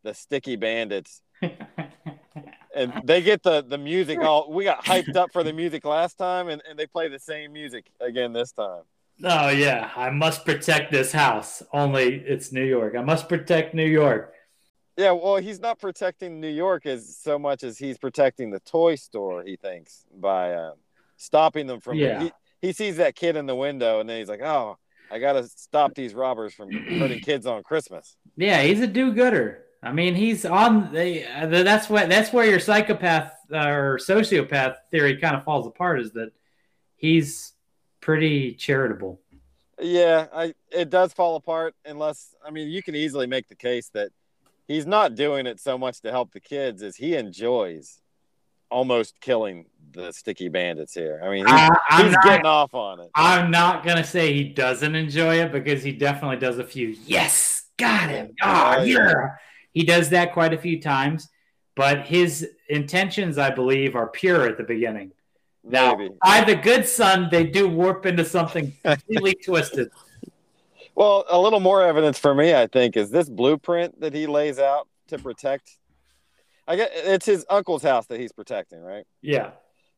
the 0.03 0.15
sticky 0.15 0.57
bandits. 0.57 1.23
and 2.74 2.93
they 3.05 3.23
get 3.23 3.43
the, 3.43 3.62
the 3.62 3.78
music 3.78 4.19
all 4.20 4.53
we 4.53 4.65
got 4.65 4.85
hyped 4.85 5.15
up 5.15 5.33
for 5.33 5.45
the 5.45 5.53
music 5.53 5.85
last 5.85 6.16
time 6.16 6.49
and, 6.49 6.62
and 6.69 6.78
they 6.78 6.87
play 6.87 7.09
the 7.09 7.19
same 7.19 7.53
music 7.53 7.91
again 8.01 8.33
this 8.33 8.53
time. 8.53 8.83
Oh 9.23 9.49
yeah, 9.49 9.91
I 9.97 10.11
must 10.11 10.45
protect 10.45 10.91
this 10.91 11.12
house. 11.12 11.62
Only 11.73 12.16
it's 12.16 12.53
New 12.53 12.65
York. 12.65 12.95
I 12.97 13.03
must 13.03 13.28
protect 13.28 13.74
New 13.74 13.87
York. 13.87 14.33
Yeah, 14.97 15.12
well, 15.12 15.36
he's 15.36 15.60
not 15.60 15.78
protecting 15.78 16.40
New 16.40 16.48
York 16.48 16.86
as 16.86 17.16
so 17.16 17.39
much 17.39 17.62
as 17.62 17.78
he's 17.78 17.98
protecting 17.98 18.51
the 18.51 18.60
toy 18.60 18.94
store. 18.94 19.43
He 19.44 19.56
thinks 19.56 20.06
by 20.14 20.55
um, 20.55 20.74
stopping 21.16 21.66
them 21.66 21.81
from. 21.81 21.97
Yeah. 21.97 22.23
He, 22.23 22.32
he 22.62 22.73
sees 22.73 22.97
that 22.97 23.14
kid 23.14 23.36
in 23.36 23.47
the 23.47 23.55
window, 23.55 24.01
and 24.01 24.09
then 24.09 24.18
he's 24.18 24.28
like, 24.28 24.40
"Oh, 24.40 24.78
I 25.10 25.18
got 25.18 25.35
to 25.35 25.44
stop 25.44 25.94
these 25.94 26.14
robbers 26.14 26.55
from 26.55 26.73
hurting 26.73 27.20
kids 27.20 27.47
on 27.47 27.62
Christmas. 27.62 28.16
Yeah, 28.36 28.62
he's 28.62 28.81
a 28.81 28.86
do-gooder. 28.86 29.62
I 29.82 29.93
mean, 29.93 30.14
he's 30.14 30.44
on 30.44 30.93
the. 30.93 31.24
Uh, 31.24 31.47
that's 31.47 31.89
what. 31.89 32.09
That's 32.09 32.32
where 32.32 32.47
your 32.47 32.59
psychopath 32.59 33.32
uh, 33.52 33.68
or 33.68 33.98
sociopath 33.98 34.77
theory 34.90 35.18
kind 35.18 35.36
of 35.36 35.44
falls 35.44 35.66
apart. 35.66 36.01
Is 36.01 36.12
that 36.12 36.32
he's 36.97 37.52
pretty 38.01 38.55
charitable. 38.55 39.20
Yeah, 39.78 40.27
I 40.32 40.55
it 40.73 40.90
does 40.90 41.12
fall 41.12 41.36
apart 41.36 41.74
unless 41.85 42.35
I 42.44 42.51
mean 42.51 42.68
you 42.68 42.82
can 42.82 42.94
easily 42.94 43.27
make 43.27 43.48
the 43.48 43.55
case 43.55 43.90
that 43.93 44.10
he's 44.69 44.87
not 44.87 45.15
doing 45.15 45.47
it 45.47 45.61
so 45.61 45.77
much 45.79 46.01
to 46.03 46.11
help 46.11 46.33
the 46.33 46.41
kids 46.41 46.83
as 46.83 46.97
he 46.97 47.15
enjoys 47.15 48.01
almost 48.71 49.21
killing 49.21 49.67
the 49.93 50.13
sticky 50.13 50.49
bandits 50.49 50.93
here. 50.95 51.21
I 51.23 51.31
mean, 51.31 51.47
he's, 51.47 51.55
I- 51.55 52.03
he's 52.03 52.13
not- 52.13 52.25
getting 52.25 52.47
off 52.47 52.75
on 52.75 53.01
it. 53.01 53.11
I'm 53.15 53.51
not 53.51 53.85
gonna 53.85 54.05
say 54.05 54.33
he 54.33 54.45
doesn't 54.45 54.95
enjoy 54.95 55.41
it 55.41 55.53
because 55.53 55.83
he 55.83 55.93
definitely 55.93 56.39
does 56.39 56.59
a 56.59 56.65
few. 56.65 56.97
Yes, 57.07 57.65
got 57.77 58.11
him. 58.11 58.35
Oh, 58.43 58.77
Oh, 58.79 58.83
yeah. 58.83 59.09
yeah. 59.09 59.29
He 59.73 59.85
does 59.85 60.11
that 60.11 60.33
quite 60.33 60.53
a 60.55 60.59
few 60.59 60.81
times, 60.81 61.29
but 61.75 62.07
his 62.07 62.49
intentions, 62.69 63.39
I 63.39 63.51
believe, 63.51 63.95
are 63.95 64.09
pure 64.09 64.47
at 64.49 64.57
the 64.57 64.65
beginning. 64.65 65.13
Now, 65.63 65.95
Maybe. 65.95 66.15
by 66.25 66.43
the 66.45 66.55
good 66.57 66.87
son, 66.87 67.29
they 67.31 67.45
do 67.45 67.69
warp 67.69 68.07
into 68.07 68.25
something 68.25 68.73
completely 68.85 69.35
twisted. 69.35 69.91
Well, 70.97 71.27
a 71.28 71.39
little 71.39 71.60
more 71.60 71.82
evidence 71.82 72.18
for 72.18 72.35
me, 72.35 72.55
I 72.55 72.66
think, 72.66 72.97
is 72.97 73.10
this 73.10 73.28
blueprint 73.28 74.01
that 74.01 74.14
he 74.14 74.27
lays 74.27 74.59
out 74.59 74.89
to 75.09 75.18
protect. 75.18 75.78
I 76.66 76.77
get 76.77 76.90
it's 76.94 77.27
his 77.27 77.44
uncle's 77.51 77.82
house 77.82 78.06
that 78.06 78.18
he's 78.18 78.32
protecting, 78.32 78.81
right? 78.81 79.05
Yeah. 79.20 79.51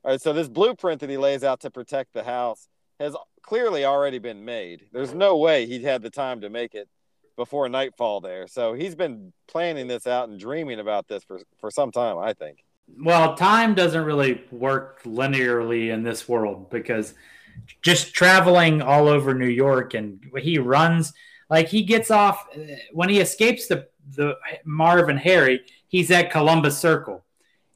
All 0.04 0.10
right, 0.10 0.20
so 0.20 0.32
this 0.32 0.48
blueprint 0.48 1.00
that 1.00 1.08
he 1.08 1.16
lays 1.16 1.44
out 1.44 1.60
to 1.60 1.70
protect 1.70 2.12
the 2.14 2.24
house 2.24 2.68
has 2.98 3.16
clearly 3.42 3.84
already 3.84 4.18
been 4.18 4.44
made. 4.44 4.86
There's 4.92 5.14
no 5.14 5.36
way 5.36 5.66
he'd 5.66 5.84
had 5.84 6.02
the 6.02 6.10
time 6.10 6.40
to 6.40 6.50
make 6.50 6.74
it 6.74 6.88
before 7.36 7.68
nightfall 7.68 8.20
there. 8.20 8.48
So 8.48 8.74
he's 8.74 8.96
been 8.96 9.32
planning 9.46 9.86
this 9.86 10.06
out 10.06 10.28
and 10.28 10.38
dreaming 10.38 10.80
about 10.80 11.06
this 11.06 11.22
for, 11.22 11.40
for 11.60 11.70
some 11.70 11.92
time, 11.92 12.18
I 12.18 12.32
think. 12.32 12.64
Well, 13.00 13.36
time 13.36 13.74
doesn't 13.74 14.04
really 14.04 14.42
work 14.50 15.02
linearly 15.04 15.92
in 15.92 16.02
this 16.02 16.28
world 16.28 16.70
because 16.70 17.14
just 17.82 18.14
traveling 18.14 18.82
all 18.82 19.08
over 19.08 19.34
New 19.34 19.46
York 19.46 19.94
and 19.94 20.20
he 20.38 20.58
runs 20.58 21.12
like 21.50 21.68
he 21.68 21.82
gets 21.82 22.10
off 22.10 22.46
when 22.92 23.08
he 23.08 23.20
escapes 23.20 23.68
the 23.68 23.88
the 24.14 24.36
Marv 24.64 25.08
and 25.08 25.18
Harry, 25.18 25.60
he's 25.86 26.10
at 26.10 26.30
Columbus 26.30 26.78
Circle. 26.78 27.24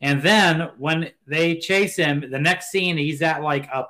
And 0.00 0.22
then 0.22 0.70
when 0.78 1.10
they 1.26 1.56
chase 1.56 1.96
him, 1.96 2.28
the 2.30 2.38
next 2.38 2.70
scene 2.70 2.96
he's 2.96 3.22
at 3.22 3.42
like 3.42 3.66
a 3.66 3.86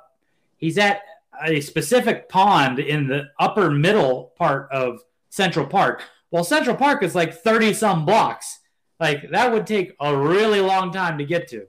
he's 0.57 0.77
at 0.77 1.01
a 1.43 1.59
specific 1.61 2.29
pond 2.29 2.79
in 2.79 3.07
the 3.07 3.29
upper 3.39 3.71
middle 3.71 4.33
part 4.37 4.71
of 4.71 5.01
Central 5.29 5.65
Park. 5.65 6.03
Well, 6.31 6.43
Central 6.43 6.75
Park 6.75 7.03
is 7.03 7.15
like 7.15 7.33
30 7.33 7.73
some 7.73 8.05
blocks. 8.05 8.59
Like 8.99 9.31
that 9.31 9.51
would 9.51 9.65
take 9.65 9.95
a 9.99 10.15
really 10.15 10.61
long 10.61 10.91
time 10.91 11.17
to 11.17 11.25
get 11.25 11.47
to. 11.49 11.67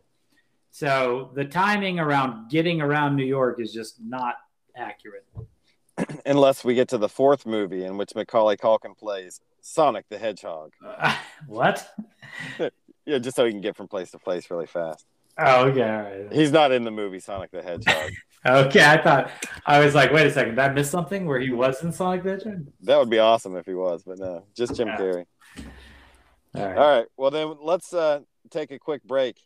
So 0.75 1.31
the 1.35 1.45
timing 1.45 2.01
around 2.01 2.51
getting 2.51 2.81
around 2.81 3.15
New 3.15 3.25
York 3.25 3.61
is 3.61 3.73
just 3.73 4.01
not 4.03 4.35
accurate. 4.77 5.25
Unless 6.27 6.65
we 6.65 6.75
get 6.75 6.89
to 6.89 6.99
the 6.99 7.09
fourth 7.09 7.47
movie 7.47 7.85
in 7.85 7.97
which 7.97 8.17
Macaulay 8.17 8.57
Culkin 8.57 8.99
plays 8.99 9.41
Sonic 9.61 10.05
the 10.09 10.19
Hedgehog. 10.19 10.73
Uh, 10.85 11.17
what? 11.47 11.89
Yeah, 13.07 13.19
just 13.19 13.37
so 13.37 13.45
he 13.45 13.51
can 13.53 13.61
get 13.61 13.77
from 13.77 13.87
place 13.87 14.13
to 14.13 14.19
place 14.19 14.51
really 14.51 14.65
fast. 14.65 15.05
Oh, 15.37 15.67
okay. 15.67 15.83
Right. 15.83 16.33
He's 16.33 16.51
not 16.51 16.73
in 16.73 16.85
the 16.85 16.91
movie 16.91 17.21
Sonic 17.21 17.51
the 17.53 17.63
Hedgehog. 17.63 18.11
Okay. 18.47 18.83
I 18.85 19.01
thought, 19.01 19.31
I 19.67 19.79
was 19.85 19.95
like, 19.95 20.11
wait 20.13 20.27
a 20.27 20.31
second. 20.31 20.57
Did 20.57 20.59
I 20.59 20.69
miss 20.71 20.91
something 20.91 21.25
where 21.27 21.39
he 21.39 21.51
was 21.51 21.83
in 21.85 21.93
Sonic 21.93 22.23
the 22.25 22.31
Hedgehog? 22.31 22.67
that 22.83 22.99
would 22.99 23.11
be 23.11 23.19
awesome 23.19 23.57
if 23.57 23.65
he 23.67 23.75
was, 23.75 24.03
but 24.05 24.19
no, 24.19 24.45
just 24.57 24.75
Jim 24.75 24.89
Yeah. 24.89 24.99
Carrey. 24.99 25.25
All 26.55 26.67
right. 26.67 26.77
All 26.79 26.97
right. 26.99 27.07
Well, 27.19 27.31
then 27.31 27.55
let's 27.63 27.93
uh, 27.93 28.21
take 28.51 28.71
a 28.71 28.79
quick 28.79 29.05
break. 29.05 29.37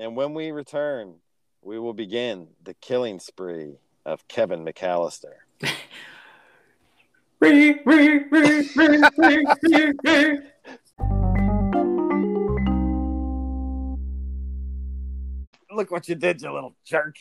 And 0.00 0.16
when 0.16 0.32
we 0.32 0.50
return, 0.50 1.16
we 1.60 1.78
will 1.78 1.92
begin 1.92 2.48
the 2.62 2.72
killing 2.72 3.20
spree 3.20 3.80
of 4.06 4.26
Kevin 4.28 4.64
McAllister. 4.64 5.34
Re, 7.38 7.80
re, 7.86 8.24
re, 8.30 8.68
re, 8.76 9.02
re, 9.18 9.44
re, 9.62 9.92
re. 10.04 10.38
Look 15.70 15.90
what 15.90 16.08
you 16.08 16.14
did, 16.14 16.42
you 16.42 16.52
little 16.52 16.76
jerk. 16.84 17.16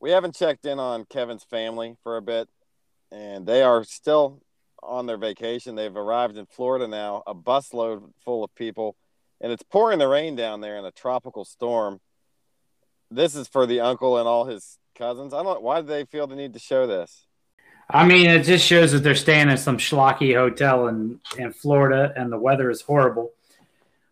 We 0.00 0.10
haven't 0.10 0.34
checked 0.36 0.64
in 0.64 0.78
on 0.78 1.06
Kevin's 1.06 1.44
family 1.44 1.96
for 2.02 2.16
a 2.16 2.22
bit, 2.22 2.48
and 3.10 3.46
they 3.46 3.62
are 3.62 3.82
still 3.82 4.42
on 4.80 5.06
their 5.06 5.18
vacation. 5.18 5.74
They've 5.74 5.96
arrived 5.96 6.36
in 6.36 6.46
Florida 6.46 6.86
now, 6.86 7.22
a 7.26 7.34
busload 7.34 8.12
full 8.24 8.44
of 8.44 8.54
people, 8.54 8.96
and 9.44 9.52
it's 9.52 9.62
pouring 9.62 9.98
the 9.98 10.08
rain 10.08 10.34
down 10.36 10.62
there 10.62 10.78
in 10.78 10.86
a 10.86 10.90
tropical 10.90 11.44
storm. 11.44 12.00
This 13.10 13.36
is 13.36 13.46
for 13.46 13.66
the 13.66 13.78
uncle 13.78 14.16
and 14.16 14.26
all 14.26 14.46
his 14.46 14.78
cousins. 14.94 15.34
I 15.34 15.42
don't. 15.42 15.60
Why 15.60 15.82
do 15.82 15.86
they 15.86 16.06
feel 16.06 16.26
the 16.26 16.34
need 16.34 16.54
to 16.54 16.58
show 16.58 16.86
this? 16.86 17.26
I 17.90 18.06
mean, 18.06 18.30
it 18.30 18.44
just 18.44 18.64
shows 18.64 18.92
that 18.92 19.00
they're 19.00 19.14
staying 19.14 19.50
in 19.50 19.58
some 19.58 19.76
schlocky 19.76 20.34
hotel 20.34 20.88
in, 20.88 21.20
in 21.36 21.52
Florida 21.52 22.14
and 22.16 22.32
the 22.32 22.38
weather 22.38 22.70
is 22.70 22.80
horrible, 22.80 23.32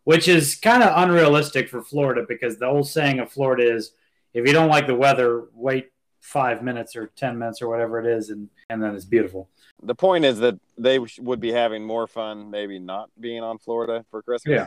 which 0.05 0.29
is 0.29 0.55
kind 0.55 0.83
of 0.83 0.93
unrealistic 1.03 1.71
for 1.71 1.81
Florida 1.81 2.27
because 2.29 2.59
the 2.59 2.67
old 2.67 2.87
saying 2.87 3.19
of 3.19 3.33
Florida 3.33 3.75
is 3.75 3.93
if 4.35 4.47
you 4.47 4.53
don't 4.53 4.69
like 4.69 4.87
the 4.87 4.95
weather, 4.95 5.45
wait 5.55 5.93
five 6.21 6.63
minutes 6.63 6.95
or 6.95 7.07
10 7.17 7.39
minutes 7.39 7.63
or 7.63 7.69
whatever 7.69 7.99
it 7.99 8.07
is, 8.07 8.29
and, 8.29 8.51
and 8.69 8.83
then 8.83 8.95
it's 8.95 9.07
beautiful. 9.07 9.49
The 9.83 9.95
point 9.95 10.27
is 10.27 10.41
that 10.41 10.61
they 10.77 10.99
would 10.99 11.41
be 11.41 11.53
having 11.53 11.85
more 11.85 12.07
fun, 12.07 12.51
maybe 12.51 12.79
not 12.79 13.09
being 13.19 13.43
on 13.43 13.57
Florida 13.57 14.05
for 14.11 14.21
Christmas. 14.23 14.53
Yeah. 14.55 14.67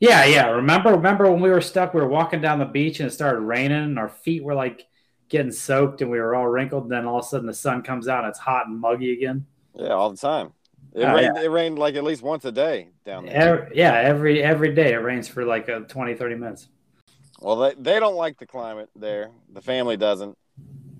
Yeah, 0.00 0.24
yeah. 0.26 0.46
Remember, 0.50 0.92
remember 0.92 1.30
when 1.30 1.40
we 1.40 1.50
were 1.50 1.60
stuck, 1.60 1.92
we 1.92 2.00
were 2.00 2.08
walking 2.08 2.40
down 2.40 2.58
the 2.58 2.64
beach 2.64 3.00
and 3.00 3.08
it 3.08 3.12
started 3.12 3.40
raining 3.40 3.82
and 3.82 3.98
our 3.98 4.08
feet 4.08 4.44
were 4.44 4.54
like 4.54 4.86
getting 5.28 5.50
soaked 5.50 6.02
and 6.02 6.10
we 6.10 6.18
were 6.18 6.34
all 6.34 6.46
wrinkled. 6.46 6.84
And 6.84 6.92
then 6.92 7.04
all 7.04 7.18
of 7.18 7.24
a 7.24 7.28
sudden 7.28 7.46
the 7.46 7.54
sun 7.54 7.82
comes 7.82 8.06
out 8.06 8.24
and 8.24 8.30
it's 8.30 8.38
hot 8.38 8.68
and 8.68 8.78
muggy 8.80 9.12
again. 9.12 9.46
Yeah, 9.74 9.88
all 9.88 10.10
the 10.10 10.16
time. 10.16 10.52
It 10.94 11.04
Oh, 11.04 11.14
rained. 11.14 11.36
It 11.38 11.50
rained 11.50 11.78
like 11.78 11.96
at 11.96 12.04
least 12.04 12.22
once 12.22 12.44
a 12.44 12.52
day 12.52 12.88
down 13.04 13.26
there. 13.26 13.36
Every, 13.36 13.76
yeah, 13.76 13.94
every 13.94 14.42
every 14.42 14.74
day 14.74 14.92
it 14.92 14.96
rains 14.96 15.28
for 15.28 15.44
like 15.44 15.68
a 15.68 15.80
20, 15.80 16.14
30 16.14 16.34
minutes. 16.36 16.68
Well, 17.40 17.56
they, 17.56 17.74
they 17.78 18.00
don't 18.00 18.16
like 18.16 18.38
the 18.38 18.46
climate 18.46 18.88
there. 18.96 19.30
The 19.52 19.62
family 19.62 19.96
doesn't. 19.96 20.36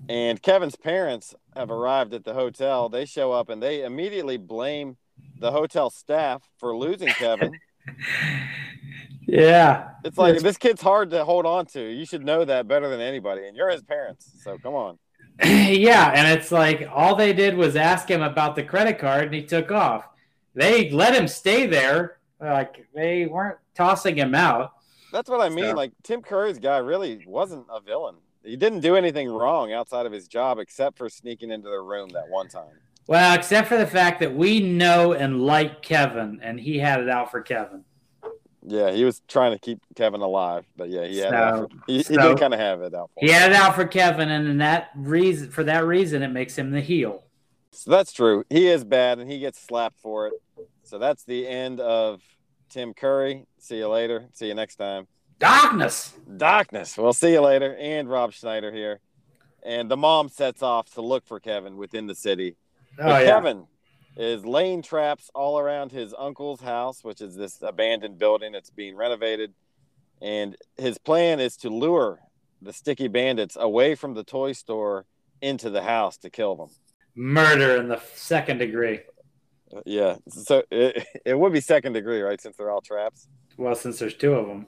And 0.07 0.41
Kevin's 0.41 0.75
parents 0.75 1.35
have 1.55 1.69
arrived 1.69 2.13
at 2.13 2.23
the 2.23 2.33
hotel. 2.33 2.89
They 2.89 3.05
show 3.05 3.31
up 3.31 3.49
and 3.49 3.61
they 3.61 3.83
immediately 3.83 4.37
blame 4.37 4.97
the 5.39 5.51
hotel 5.51 5.89
staff 5.89 6.43
for 6.57 6.75
losing 6.75 7.09
Kevin. 7.09 7.59
Yeah. 9.27 9.89
It's 10.03 10.17
like 10.17 10.35
Yes. 10.35 10.43
this 10.43 10.57
kid's 10.57 10.81
hard 10.81 11.11
to 11.11 11.23
hold 11.23 11.45
on 11.45 11.65
to. 11.67 11.81
You 11.81 12.05
should 12.05 12.25
know 12.25 12.45
that 12.45 12.67
better 12.67 12.89
than 12.89 12.99
anybody. 12.99 13.47
And 13.47 13.55
you're 13.55 13.69
his 13.69 13.83
parents. 13.83 14.31
So 14.43 14.57
come 14.57 14.73
on. 14.73 14.97
yeah, 15.43 16.11
and 16.15 16.27
it's 16.39 16.51
like 16.51 16.87
all 16.91 17.15
they 17.15 17.31
did 17.31 17.55
was 17.55 17.75
ask 17.75 18.09
him 18.09 18.21
about 18.21 18.55
the 18.55 18.63
credit 18.63 18.97
card 18.99 19.25
and 19.25 19.33
he 19.33 19.43
took 19.43 19.71
off. 19.71 20.05
They 20.55 20.89
let 20.89 21.13
him 21.15 21.27
stay 21.27 21.65
there. 21.67 22.17
Like 22.41 22.87
they 22.95 23.25
weren't 23.27 23.59
tossing 23.75 24.15
him 24.17 24.33
out. 24.33 24.73
That's 25.13 25.29
what 25.29 25.41
I 25.41 25.49
mean. 25.49 25.65
So- 25.71 25.75
Like 25.75 25.91
Tim 26.03 26.21
Curry's 26.21 26.59
guy 26.59 26.77
really 26.79 27.23
wasn't 27.27 27.65
a 27.71 27.79
villain. 27.79 28.15
He 28.43 28.55
didn't 28.55 28.79
do 28.79 28.95
anything 28.95 29.29
wrong 29.29 29.73
outside 29.73 30.05
of 30.05 30.11
his 30.11 30.27
job 30.27 30.59
except 30.59 30.97
for 30.97 31.07
sneaking 31.09 31.51
into 31.51 31.69
the 31.69 31.79
room 31.81 32.09
that 32.09 32.29
one 32.29 32.47
time. 32.47 32.79
Well, 33.09 33.33
except 33.33 33.67
for 33.67 33.75
the 33.75 33.87
fact 33.87 34.19
that 34.19 34.35
we 34.35 34.59
know 34.59 35.13
and 35.13 35.41
like 35.43 35.81
Kevin 35.81 36.39
and 36.43 36.59
he 36.59 36.77
had 36.77 36.99
it 36.99 37.09
out 37.09 37.31
for 37.31 37.41
Kevin. 37.41 37.83
Yeah, 38.61 38.91
he 38.91 39.03
was 39.03 39.23
trying 39.27 39.51
to 39.53 39.57
keep 39.57 39.79
Kevin 39.95 40.21
alive, 40.21 40.63
but 40.77 40.89
yeah, 40.91 41.07
he 41.07 41.17
had 41.17 41.31
So- 41.31 41.67
for, 41.71 41.83
he, 41.87 41.97
he 42.03 42.17
did 42.17 42.39
kind 42.39 42.53
of 42.53 42.59
have 42.59 42.83
it 42.83 42.93
out 42.93 43.09
for 43.15 43.19
He 43.25 43.31
him. 43.31 43.33
had 43.41 43.49
it 43.49 43.55
out 43.57 43.73
for 43.73 43.85
Kevin, 43.87 44.29
and 44.29 44.47
in 44.47 44.59
that 44.59 44.91
reason, 44.95 45.49
for 45.49 45.63
that 45.63 45.87
reason, 45.87 46.21
it 46.21 46.27
makes 46.27 46.55
him 46.55 46.69
the 46.69 46.81
heel. 46.81 47.23
So 47.71 47.89
that's 47.89 48.11
true. 48.13 48.43
He 48.47 48.67
is 48.67 48.83
bad, 48.83 49.17
and 49.17 49.31
he 49.31 49.39
gets 49.39 49.59
slapped 49.59 49.99
for 49.99 50.27
it. 50.27 50.33
So 50.83 50.99
that's 50.99 51.23
the 51.23 51.47
end 51.47 51.79
of 51.79 52.21
Tim 52.69 52.93
Curry. 52.93 53.47
See 53.57 53.77
you 53.77 53.87
later. 53.87 54.27
See 54.33 54.45
you 54.49 54.53
next 54.53 54.75
time. 54.75 55.07
Darkness. 55.39 56.13
Darkness. 56.37 56.95
We'll 56.95 57.13
see 57.13 57.31
you 57.31 57.41
later. 57.41 57.75
And 57.79 58.07
Rob 58.07 58.33
Schneider 58.33 58.71
here. 58.71 58.99
And 59.63 59.89
the 59.89 59.97
mom 59.97 60.29
sets 60.29 60.61
off 60.61 60.93
to 60.93 61.01
look 61.01 61.25
for 61.25 61.39
Kevin 61.39 61.75
within 61.75 62.05
the 62.05 62.13
city. 62.15 62.55
Oh 62.99 63.05
But 63.05 63.25
yeah. 63.25 63.31
Kevin 63.31 63.65
is 64.17 64.45
laying 64.45 64.81
traps 64.81 65.29
all 65.33 65.57
around 65.59 65.91
his 65.91 66.13
uncle's 66.17 66.59
house, 66.59 67.03
which 67.03 67.21
is 67.21 67.35
this 67.35 67.61
abandoned 67.61 68.19
building 68.19 68.51
that's 68.51 68.69
being 68.69 68.95
renovated. 68.95 69.53
And 70.21 70.57
his 70.77 70.97
plan 70.97 71.39
is 71.39 71.55
to 71.57 71.69
lure 71.69 72.19
the 72.61 72.73
sticky 72.73 73.07
bandits 73.07 73.55
away 73.57 73.95
from 73.95 74.13
the 74.13 74.23
toy 74.23 74.51
store 74.51 75.05
into 75.41 75.69
the 75.69 75.81
house 75.81 76.17
to 76.17 76.29
kill 76.29 76.55
them. 76.57 76.69
Murder 77.15 77.77
in 77.77 77.87
the 77.87 78.01
second 78.13 78.57
degree. 78.57 78.99
Yeah. 79.85 80.17
So 80.27 80.63
it, 80.69 81.07
it 81.25 81.39
would 81.39 81.53
be 81.53 81.61
second 81.61 81.93
degree, 81.93 82.21
right? 82.21 82.41
Since 82.41 82.57
they're 82.57 82.71
all 82.71 82.81
traps. 82.81 83.29
Well, 83.57 83.75
since 83.75 83.99
there's 83.99 84.15
two 84.15 84.33
of 84.33 84.47
them. 84.47 84.67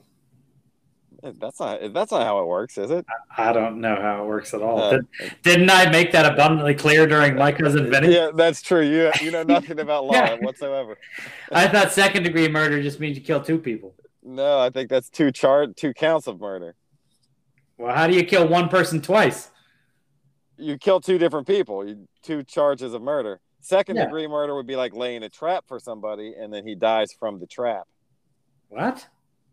That's 1.22 1.60
not 1.60 1.92
that's 1.92 2.10
not 2.10 2.24
how 2.26 2.40
it 2.40 2.46
works, 2.46 2.76
is 2.78 2.90
it? 2.90 3.06
I 3.38 3.52
don't 3.52 3.80
know 3.80 3.94
how 3.94 4.24
it 4.24 4.26
works 4.26 4.54
at 4.54 4.60
all. 4.62 4.80
Uh, 4.82 4.90
Did, 4.90 5.06
didn't 5.42 5.70
I 5.70 5.88
make 5.88 6.10
that 6.12 6.26
abundantly 6.32 6.74
clear 6.74 7.06
during 7.06 7.36
my 7.36 7.52
cousin 7.52 7.88
Vinny? 7.90 8.12
yeah, 8.14 8.30
that's 8.34 8.60
true. 8.60 8.82
You 8.82 9.12
you 9.20 9.30
know 9.30 9.42
nothing 9.56 9.78
about 9.78 10.04
law 10.04 10.14
Yeah. 10.14 10.34
whatsoever. 10.40 10.98
I 11.52 11.68
thought 11.68 11.92
second 11.92 12.24
degree 12.24 12.48
murder 12.48 12.82
just 12.82 12.98
means 12.98 13.16
you 13.16 13.22
kill 13.22 13.40
two 13.40 13.58
people. 13.58 13.94
No, 14.24 14.58
I 14.58 14.70
think 14.70 14.90
that's 14.90 15.08
two 15.08 15.30
char 15.30 15.68
two 15.68 15.94
counts 15.94 16.26
of 16.26 16.40
murder. 16.40 16.74
Well, 17.78 17.94
how 17.94 18.08
do 18.08 18.14
you 18.14 18.24
kill 18.24 18.48
one 18.48 18.68
person 18.68 19.00
twice? 19.00 19.50
You 20.56 20.76
kill 20.78 21.00
two 21.00 21.18
different 21.18 21.46
people. 21.46 21.86
You, 21.86 22.08
two 22.22 22.42
charges 22.44 22.94
of 22.94 23.02
murder. 23.02 23.40
Second 23.60 23.94
Yeah. 23.96 24.04
degree 24.06 24.26
murder 24.26 24.54
would 24.56 24.66
be 24.66 24.76
like 24.76 24.92
laying 24.94 25.22
a 25.22 25.28
trap 25.28 25.64
for 25.68 25.78
somebody, 25.78 26.34
and 26.38 26.52
then 26.52 26.66
he 26.66 26.74
dies 26.74 27.12
from 27.12 27.38
the 27.38 27.46
trap. 27.46 27.84
What? 28.68 29.06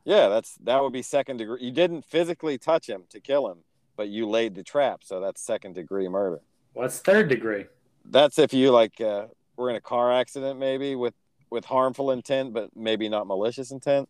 Yeah, 0.05 0.27
that's 0.29 0.55
that 0.63 0.81
would 0.81 0.93
be 0.93 1.01
second 1.01 1.37
degree. 1.37 1.61
You 1.61 1.71
didn't 1.71 2.03
physically 2.05 2.57
touch 2.57 2.87
him 2.87 3.03
to 3.09 3.19
kill 3.19 3.49
him, 3.49 3.59
but 3.97 4.09
you 4.09 4.27
laid 4.27 4.55
the 4.55 4.63
trap, 4.63 5.01
so 5.03 5.19
that's 5.19 5.41
second 5.41 5.75
degree 5.75 6.07
murder. 6.07 6.41
What's 6.73 6.99
third 6.99 7.29
degree? 7.29 7.65
That's 8.05 8.39
if 8.39 8.53
you 8.53 8.71
like 8.71 8.99
uh, 9.01 9.25
were 9.57 9.69
in 9.69 9.75
a 9.75 9.81
car 9.81 10.11
accident, 10.11 10.59
maybe 10.59 10.95
with 10.95 11.13
with 11.51 11.65
harmful 11.65 12.11
intent, 12.11 12.53
but 12.53 12.75
maybe 12.75 13.09
not 13.09 13.27
malicious 13.27 13.71
intent. 13.71 14.07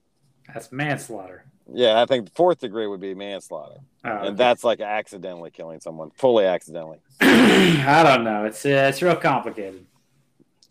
That's 0.54 0.72
manslaughter. 0.72 1.46
Yeah, 1.72 2.02
I 2.02 2.06
think 2.06 2.34
fourth 2.34 2.60
degree 2.60 2.88
would 2.88 3.00
be 3.00 3.14
manslaughter, 3.14 3.78
Oh, 4.04 4.10
okay. 4.10 4.28
and 4.30 4.38
that's 4.38 4.64
like 4.64 4.82
accidentally 4.82 5.52
killing 5.52 5.80
someone, 5.80 6.10
fully 6.12 6.46
accidentally. 6.46 6.98
I 7.22 8.02
don't 8.04 8.24
know. 8.24 8.46
It's 8.46 8.66
uh, 8.66 8.88
it's 8.90 9.02
real 9.02 9.16
complicated. 9.16 9.86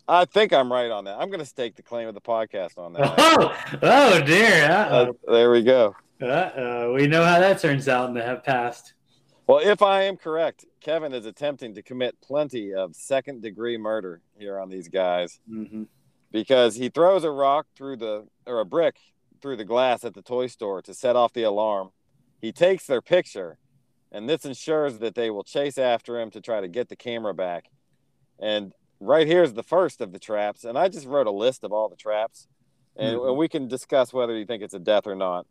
I 0.09 0.25
think 0.25 0.53
I'm 0.53 0.71
right 0.71 0.89
on 0.89 1.05
that. 1.05 1.17
I'm 1.19 1.27
going 1.29 1.39
to 1.39 1.45
stake 1.45 1.75
the 1.75 1.83
claim 1.83 2.07
of 2.07 2.15
the 2.15 2.21
podcast 2.21 2.77
on 2.77 2.93
that. 2.93 3.13
Oh, 3.19 3.55
oh 3.83 4.21
dear. 4.21 4.65
Uh, 4.69 5.11
there 5.27 5.51
we 5.51 5.61
go. 5.61 5.95
oh. 6.21 6.25
Uh-oh. 6.27 6.93
We 6.93 7.07
know 7.07 7.23
how 7.23 7.39
that 7.39 7.59
turns 7.59 7.87
out 7.87 8.09
in 8.09 8.15
the 8.15 8.41
past. 8.43 8.95
Well, 9.45 9.59
if 9.59 9.81
I 9.83 10.03
am 10.03 10.17
correct, 10.17 10.65
Kevin 10.81 11.13
is 11.13 11.25
attempting 11.25 11.75
to 11.75 11.83
commit 11.83 12.19
plenty 12.21 12.73
of 12.73 12.95
second 12.95 13.41
degree 13.43 13.77
murder 13.77 14.21
here 14.37 14.59
on 14.59 14.69
these 14.69 14.89
guys 14.89 15.39
hmm 15.47 15.83
because 16.31 16.75
he 16.75 16.89
throws 16.89 17.23
a 17.23 17.31
rock 17.31 17.65
through 17.75 17.97
the 17.97 18.27
or 18.45 18.59
a 18.59 18.65
brick 18.65 18.97
through 19.41 19.55
the 19.55 19.65
glass 19.65 20.03
at 20.03 20.13
the 20.13 20.21
toy 20.21 20.47
store 20.47 20.81
to 20.81 20.93
set 20.93 21.15
off 21.15 21.33
the 21.33 21.43
alarm. 21.43 21.89
He 22.41 22.51
takes 22.51 22.85
their 22.85 23.01
picture, 23.01 23.57
and 24.11 24.29
this 24.29 24.45
ensures 24.45 24.99
that 24.99 25.15
they 25.15 25.29
will 25.29 25.43
chase 25.43 25.77
after 25.77 26.19
him 26.19 26.29
to 26.31 26.41
try 26.41 26.61
to 26.61 26.67
get 26.67 26.89
the 26.89 26.95
camera 26.95 27.33
back. 27.33 27.65
And 28.39 28.73
right 28.99 29.27
here 29.27 29.43
is 29.43 29.53
the 29.53 29.63
first 29.63 30.01
of 30.01 30.11
the 30.11 30.19
traps, 30.19 30.63
and 30.63 30.77
I 30.77 30.87
just 30.89 31.05
wrote 31.07 31.27
a 31.27 31.31
list 31.31 31.63
of 31.63 31.71
all 31.71 31.89
the 31.89 31.95
traps, 31.95 32.47
and, 32.95 33.17
Mhm. 33.17 33.29
and 33.29 33.37
we 33.37 33.47
can 33.47 33.67
discuss 33.67 34.11
whether 34.13 34.37
you 34.37 34.45
think 34.45 34.61
it's 34.63 34.73
a 34.73 34.79
death 34.79 35.07
or 35.07 35.15
not. 35.15 35.45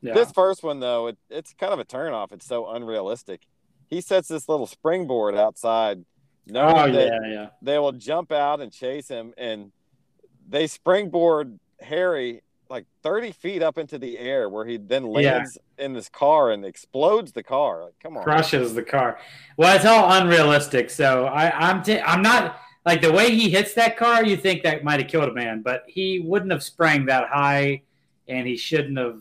Yeah. 0.00 0.14
This 0.14 0.32
first 0.32 0.62
one, 0.62 0.80
though, 0.80 1.06
it, 1.08 1.18
it's 1.30 1.54
kind 1.54 1.72
of 1.72 1.78
a 1.78 1.84
turnoff. 1.84 2.32
It's 2.32 2.46
so 2.46 2.68
unrealistic. 2.70 3.46
He 3.88 4.00
sets 4.00 4.28
this 4.28 4.48
little 4.48 4.66
springboard 4.66 5.34
outside, 5.34 6.04
knowing 6.46 6.76
oh 6.76 6.92
that 6.92 7.06
yeah, 7.24 7.30
yeah. 7.32 7.46
they 7.62 7.78
will 7.78 7.92
jump 7.92 8.30
out 8.32 8.60
and 8.60 8.70
chase 8.72 9.08
him, 9.08 9.32
and 9.38 9.72
they 10.48 10.66
springboard 10.66 11.58
Harry 11.80 12.42
like 12.70 12.86
30 13.02 13.30
feet 13.30 13.62
up 13.62 13.76
into 13.78 13.98
the 13.98 14.18
air, 14.18 14.48
where 14.48 14.64
he 14.66 14.78
then 14.78 15.04
Yeah. 15.04 15.36
lands 15.36 15.58
in 15.78 15.92
this 15.92 16.08
car 16.08 16.50
and 16.50 16.64
explodes 16.64 17.32
the 17.32 17.42
car. 17.42 17.84
Like, 17.84 17.94
come 18.02 18.16
on. 18.16 18.24
crushes 18.24 18.74
the 18.74 18.82
car. 18.82 19.18
Well, 19.58 19.76
it's 19.76 19.84
all 19.84 20.10
unrealistic. 20.12 20.88
So 20.90 21.26
I, 21.26 21.50
I'm 21.50 21.82
t- 21.82 22.00
I'm 22.00 22.22
not 22.22 22.58
like 22.84 23.00
the 23.02 23.12
way 23.12 23.30
he 23.34 23.48
hits 23.50 23.74
that 23.74 23.96
car. 23.96 24.24
You 24.24 24.36
think 24.36 24.62
that 24.62 24.84
might 24.84 25.00
have 25.00 25.08
killed 25.08 25.28
a 25.28 25.32
man, 25.34 25.62
but 25.62 25.84
he 25.86 26.20
wouldn't 26.20 26.52
have 26.52 26.62
sprang 26.62 27.06
that 27.06 27.28
high, 27.28 27.82
and 28.28 28.46
he 28.46 28.56
shouldn't 28.56 28.98
have. 28.98 29.20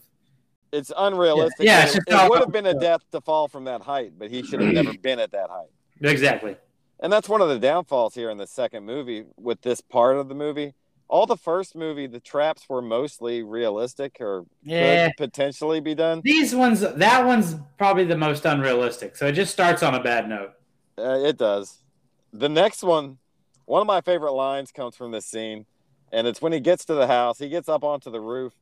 It's 0.71 0.91
unrealistic. 0.97 1.65
Yeah, 1.65 1.83
It- 1.85 1.95
it's 1.95 2.07
it, 2.07 2.13
all- 2.13 2.29
would 2.29 2.39
have 2.39 2.51
been 2.51 2.65
a 2.65 2.73
death 2.79 3.01
to 3.11 3.21
fall 3.21 3.47
from 3.47 3.65
that 3.65 3.81
height, 3.81 4.13
but 4.17 4.29
he 4.31 4.43
should 4.43 4.59
have 4.61 4.73
never 4.73 4.93
been 5.01 5.19
at 5.19 5.31
that 5.31 5.49
height. 5.49 5.69
Exactly. 6.01 6.55
And 6.99 7.11
that's 7.11 7.27
one 7.29 7.41
of 7.41 7.49
the 7.49 7.59
downfalls 7.59 8.15
here 8.15 8.29
in 8.29 8.37
the 8.37 8.47
second 8.47 8.85
movie 8.85 9.25
with 9.37 9.61
this 9.61 9.81
part 9.81 10.17
of 10.17 10.29
the 10.29 10.35
movie. 10.35 10.73
All 11.09 11.25
the 11.27 11.35
first 11.37 11.75
movie, 11.75 12.07
the 12.07 12.19
traps 12.19 12.63
were 12.69 12.81
mostly 12.81 13.43
realistic 13.43 14.17
or 14.19 14.45
Yeah. 14.63 15.07
could 15.09 15.17
potentially 15.17 15.79
be 15.79 15.93
done. 15.95 16.21
These 16.23 16.55
ones, 16.55 16.79
that 16.79 17.25
one's 17.25 17.55
probably 17.77 18.05
the 18.05 18.17
most 18.17 18.45
unrealistic. 18.45 19.15
So 19.15 19.27
it 19.27 19.33
just 19.33 19.51
starts 19.53 19.83
on 19.83 19.93
a 19.93 20.01
bad 20.01 20.27
note. 20.27 20.51
Uh, 20.97 21.19
it 21.23 21.37
does. 21.37 21.83
The 22.31 22.49
next 22.49 22.83
one, 22.83 23.17
one 23.65 23.81
of 23.81 23.87
my 23.87 24.01
favorite 24.01 24.33
lines 24.33 24.71
comes 24.71 24.95
from 24.95 25.11
this 25.11 25.25
scene, 25.25 25.65
and 26.11 26.27
it's 26.27 26.41
when 26.41 26.53
he 26.53 26.59
gets 26.59 26.85
to 26.85 26.93
the 26.93 27.07
house. 27.07 27.39
He 27.39 27.49
gets 27.49 27.69
up 27.69 27.83
onto 27.83 28.11
the 28.11 28.21
roof. 28.21 28.53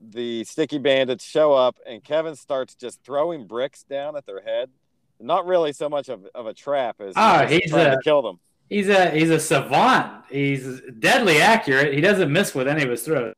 The 0.00 0.44
sticky 0.44 0.78
bandits 0.78 1.24
show 1.24 1.54
up, 1.54 1.78
and 1.86 2.04
Kevin 2.04 2.36
starts 2.36 2.74
just 2.74 3.02
throwing 3.02 3.46
bricks 3.46 3.82
down 3.82 4.16
at 4.16 4.26
their 4.26 4.42
head. 4.42 4.70
Not 5.18 5.46
really 5.46 5.72
so 5.72 5.88
much 5.88 6.08
of, 6.10 6.26
of 6.34 6.46
a 6.46 6.52
trap 6.52 7.00
as 7.00 7.14
ah, 7.16 7.42
just 7.42 7.54
he's 7.54 7.70
trying 7.70 7.86
a- 7.86 7.96
to 7.96 8.02
kill 8.02 8.20
them. 8.22 8.38
He's 8.68 8.88
a 8.88 9.10
he's 9.10 9.30
a 9.30 9.38
savant. 9.38 10.24
He's 10.28 10.80
deadly 10.98 11.38
accurate. 11.38 11.94
He 11.94 12.00
doesn't 12.00 12.32
miss 12.32 12.54
with 12.54 12.66
any 12.66 12.82
of 12.82 12.90
his 12.90 13.02
throws. 13.04 13.32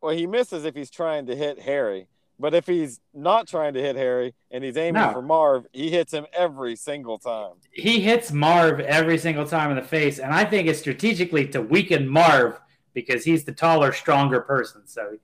Well, 0.00 0.14
he 0.14 0.26
misses 0.26 0.64
if 0.64 0.74
he's 0.74 0.90
trying 0.90 1.26
to 1.26 1.34
hit 1.34 1.60
Harry, 1.60 2.06
but 2.42 2.52
if 2.54 2.66
he's 2.66 3.00
not 3.14 3.46
trying 3.46 3.72
to 3.74 3.80
hit 3.80 3.94
Harry 3.96 4.34
and 4.50 4.62
he's 4.64 4.76
aiming 4.76 5.00
No. 5.00 5.12
for 5.12 5.22
Marv, 5.22 5.64
he 5.72 5.90
hits 5.90 6.12
him 6.12 6.26
every 6.34 6.74
single 6.76 7.18
time. 7.18 7.52
He 7.70 8.00
hits 8.00 8.32
Marv 8.32 8.80
every 8.80 9.16
single 9.16 9.46
time 9.46 9.70
in 9.70 9.76
the 9.76 9.82
face, 9.82 10.18
and 10.18 10.34
I 10.34 10.44
think 10.44 10.66
it's 10.68 10.80
strategically 10.80 11.46
to 11.48 11.62
weaken 11.62 12.06
Marv 12.08 12.60
because 12.94 13.24
he's 13.24 13.44
the 13.44 13.52
taller, 13.52 13.92
stronger 13.92 14.40
person. 14.40 14.82
So 14.86 15.16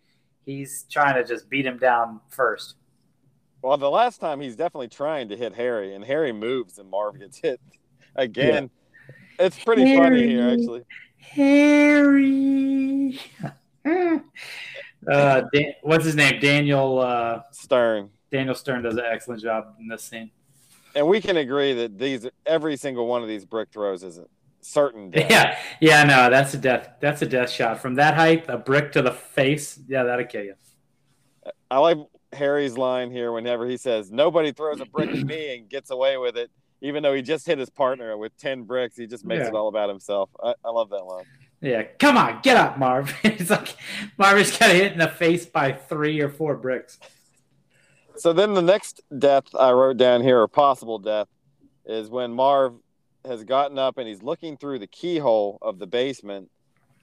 he's 0.46 0.84
trying 0.88 1.16
to 1.16 1.24
just 1.24 1.50
beat 1.50 1.66
him 1.66 1.76
down 1.76 2.20
first. 2.28 2.76
Well, 3.62 3.76
the 3.76 3.90
last 3.90 4.20
time 4.20 4.40
he's 4.40 4.54
definitely 4.54 4.88
trying 4.88 5.28
to 5.30 5.36
hit 5.36 5.54
Harry, 5.56 5.92
and 5.94 6.04
Harry 6.04 6.32
moves 6.32 6.78
and 6.78 6.88
Marv 6.88 7.18
gets 7.18 7.38
hit 7.38 7.60
again. 8.14 8.70
It's 9.40 9.58
pretty 9.62 9.96
funny 9.96 10.28
here, 10.28 10.50
actually. 10.50 10.84
Harry. 11.18 13.20
uh, 15.10 15.42
Dan- 15.52 15.74
what's 15.82 16.04
his 16.04 16.14
name? 16.14 16.40
Daniel. 16.40 16.98
Uh, 17.00 17.42
Stern. 17.52 18.10
Daniel 18.30 18.54
Stern 18.54 18.82
does 18.82 18.96
an 18.96 19.04
excellent 19.10 19.42
job 19.42 19.74
in 19.80 19.88
this 19.88 20.02
scene. 20.04 20.30
And 20.94 21.06
we 21.06 21.20
can 21.20 21.36
agree 21.36 21.72
that 21.74 21.98
these 21.98 22.26
every 22.46 22.76
single 22.76 23.06
one 23.06 23.22
of 23.22 23.28
these 23.28 23.44
brick 23.44 23.70
throws 23.72 24.02
is 24.02 24.18
a 24.18 24.26
certain 24.60 25.10
death. 25.12 25.30
Yeah, 25.30 25.58
yeah, 25.80 26.04
no, 26.04 26.30
that's 26.30 26.54
a 26.54 26.58
death. 26.58 26.90
That's 27.00 27.22
a 27.22 27.26
death 27.26 27.50
shot 27.50 27.80
from 27.80 27.94
that 27.96 28.14
height. 28.14 28.46
A 28.48 28.58
brick 28.58 28.92
to 28.92 29.02
the 29.02 29.12
face. 29.12 29.78
Yeah, 29.88 30.02
that'll 30.04 30.26
kill 30.26 30.44
you. 30.44 30.54
I 31.70 31.78
like 31.78 31.98
Harry's 32.32 32.76
line 32.76 33.10
here 33.10 33.32
whenever 33.32 33.66
he 33.66 33.76
says, 33.76 34.10
Nobody 34.10 34.52
throws 34.52 34.80
a 34.80 34.86
brick 34.86 35.10
at 35.10 35.24
me 35.26 35.54
and 35.58 35.68
gets 35.68 35.90
away 35.90 36.16
with 36.18 36.36
it, 36.36 36.50
even 36.82 37.02
though 37.02 37.14
he 37.14 37.22
just 37.22 37.46
hit 37.46 37.58
his 37.58 37.70
partner 37.70 38.16
with 38.16 38.36
10 38.38 38.64
bricks. 38.64 38.96
He 38.96 39.06
just 39.06 39.24
makes 39.24 39.42
Yeah. 39.42 39.48
it 39.48 39.54
all 39.54 39.68
about 39.68 39.88
himself. 39.88 40.30
I, 40.42 40.54
I 40.64 40.70
love 40.70 40.90
that 40.90 41.04
line. 41.04 41.24
Yeah, 41.60 41.82
come 41.98 42.16
on, 42.16 42.40
get 42.42 42.56
up, 42.56 42.78
Marv. 42.78 43.12
it's 43.24 43.50
like 43.50 43.76
Marv's 44.16 44.56
got 44.56 44.70
hit 44.70 44.92
in 44.92 44.98
the 44.98 45.08
face 45.08 45.44
by 45.46 45.72
three 45.72 46.20
or 46.20 46.28
four 46.28 46.56
bricks. 46.56 46.98
So 48.16 48.32
then 48.32 48.54
the 48.54 48.62
next 48.62 49.00
death 49.16 49.44
I 49.58 49.72
wrote 49.72 49.96
down 49.96 50.22
here, 50.22 50.40
or 50.40 50.48
possible 50.48 50.98
death, 50.98 51.28
is 51.86 52.08
when 52.10 52.32
Marv 52.32 52.74
has 53.24 53.44
gotten 53.44 53.78
up 53.78 53.98
and 53.98 54.06
he's 54.08 54.22
looking 54.22 54.56
through 54.56 54.78
the 54.78 54.86
keyhole 54.86 55.58
of 55.62 55.78
the 55.78 55.86
basement, 55.86 56.50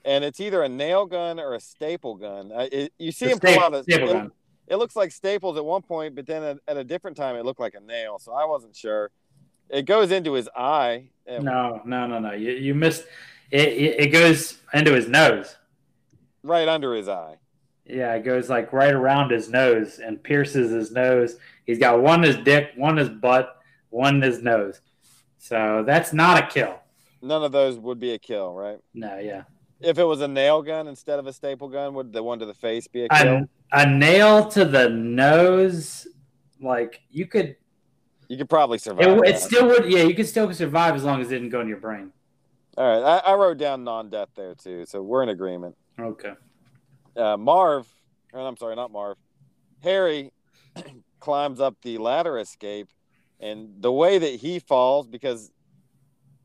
and 0.06 0.24
it's 0.24 0.40
either 0.40 0.64
a 0.64 0.70
nail 0.70 1.06
gun 1.06 1.40
or 1.40 1.54
a 1.56 1.60
staple 1.60 2.16
gun. 2.16 2.52
I, 2.56 2.64
it, 2.72 2.94
you 2.98 3.12
see 3.12 3.26
The 3.26 3.32
him 3.32 3.40
pull 3.40 3.60
out 3.60 3.74
a 3.74 3.84
staple 3.84 4.10
it, 4.10 4.14
gun. 4.14 4.32
it 4.68 4.76
looks 4.78 4.96
like 4.96 5.12
staples 5.12 5.58
at 5.58 5.66
one 5.66 5.82
point, 5.82 6.16
but 6.16 6.26
then 6.28 6.44
at, 6.44 6.58
at 6.68 6.78
a 6.78 6.84
different 6.84 7.18
time 7.18 7.36
it 7.36 7.44
looked 7.46 7.60
like 7.60 7.76
a 7.76 7.80
nail. 7.82 8.20
So 8.20 8.32
I 8.34 8.46
wasn't 8.46 8.76
sure. 8.76 9.12
It 9.70 9.84
goes 9.86 10.12
into 10.12 10.34
his 10.34 10.48
eye. 10.56 11.10
and- 11.26 11.44
No, 11.44 11.82
no, 11.86 12.08
no, 12.08 12.20
no. 12.20 12.34
You, 12.34 12.52
you 12.52 12.74
missed. 12.76 13.06
It, 13.52 13.68
it, 13.70 14.00
it 14.00 14.08
goes 14.08 14.58
into 14.74 14.94
his 14.94 15.08
nose. 15.08 15.56
right 16.44 16.68
under 16.68 16.94
his 16.94 17.08
eye. 17.08 17.38
Yeah, 17.86 18.14
it 18.16 18.24
goes 18.24 18.50
like 18.50 18.74
right 18.74 18.94
around 18.94 19.32
his 19.32 19.50
nose 19.50 20.00
and 20.00 20.22
pierces 20.22 20.72
his 20.72 20.92
nose. 20.92 21.38
He's 21.66 21.78
got 21.78 22.02
one 22.02 22.24
in 22.24 22.36
his 22.36 22.44
dick, 22.44 22.72
one 22.76 22.98
in 22.98 23.08
his 23.08 23.10
butt, 23.10 23.58
one 23.90 24.16
in 24.16 24.22
his 24.24 24.42
nose. 24.42 24.82
So 25.38 25.84
that's 25.86 26.12
not 26.12 26.44
a 26.44 26.48
kill. 26.48 26.80
None 27.22 27.44
of 27.44 27.52
those 27.52 27.78
would 27.78 28.00
be 28.00 28.14
a 28.14 28.18
kill, 28.20 28.54
right? 28.54 28.80
No, 28.96 29.20
yeah. 29.20 29.44
If 29.82 30.00
it 30.00 30.04
was 30.04 30.22
a 30.22 30.28
nail 30.28 30.64
gun 30.64 30.88
instead 30.88 31.20
of 31.20 31.28
a 31.28 31.34
staple 31.34 31.68
gun, 31.70 31.94
would 31.94 32.12
the 32.12 32.24
one 32.24 32.40
to 32.40 32.46
the 32.48 32.54
face 32.56 32.88
be 32.88 33.06
a 33.06 33.10
kill? 33.10 33.34
A, 33.36 33.48
a 33.72 33.86
nail 33.86 34.48
to 34.50 34.66
the 34.66 34.90
nose, 34.90 36.08
like 36.60 37.02
you 37.12 37.28
could. 37.28 37.56
you 38.28 38.38
could 38.38 38.50
probably 38.50 38.80
survive. 38.80 39.08
It, 39.08 39.28
it 39.28 39.40
still 39.40 39.68
would. 39.68 39.92
Yeah, 39.92 40.04
you 40.04 40.16
could 40.16 40.28
still 40.28 40.52
survive 40.54 40.96
as 40.96 41.04
long 41.04 41.22
as 41.22 41.28
it 41.28 41.36
didn't 41.36 41.50
go 41.50 41.62
in 41.62 41.68
your 41.68 41.78
brain. 41.78 42.12
All 42.78 42.86
right, 42.86 43.22
I, 43.26 43.32
I 43.32 43.36
wrote 43.36 43.58
down 43.58 43.84
non-death 43.86 44.30
there 44.36 44.54
too, 44.54 44.86
so 44.86 45.02
we're 45.02 45.24
in 45.24 45.30
agreement. 45.30 45.78
Okay. 46.00 46.34
Uh, 47.16 47.38
Marv, 47.38 47.88
or 48.34 48.42
I'm 48.42 48.58
sorry, 48.58 48.76
not 48.76 48.92
Marv. 48.92 49.18
Harry 49.82 50.34
climbs 51.20 51.62
up 51.62 51.76
the 51.84 51.98
ladder 51.98 52.38
escape, 52.38 52.90
and 53.40 53.70
the 53.80 53.92
way 53.92 54.18
that 54.18 54.36
he 54.36 54.60
falls, 54.60 55.08
because 55.08 55.52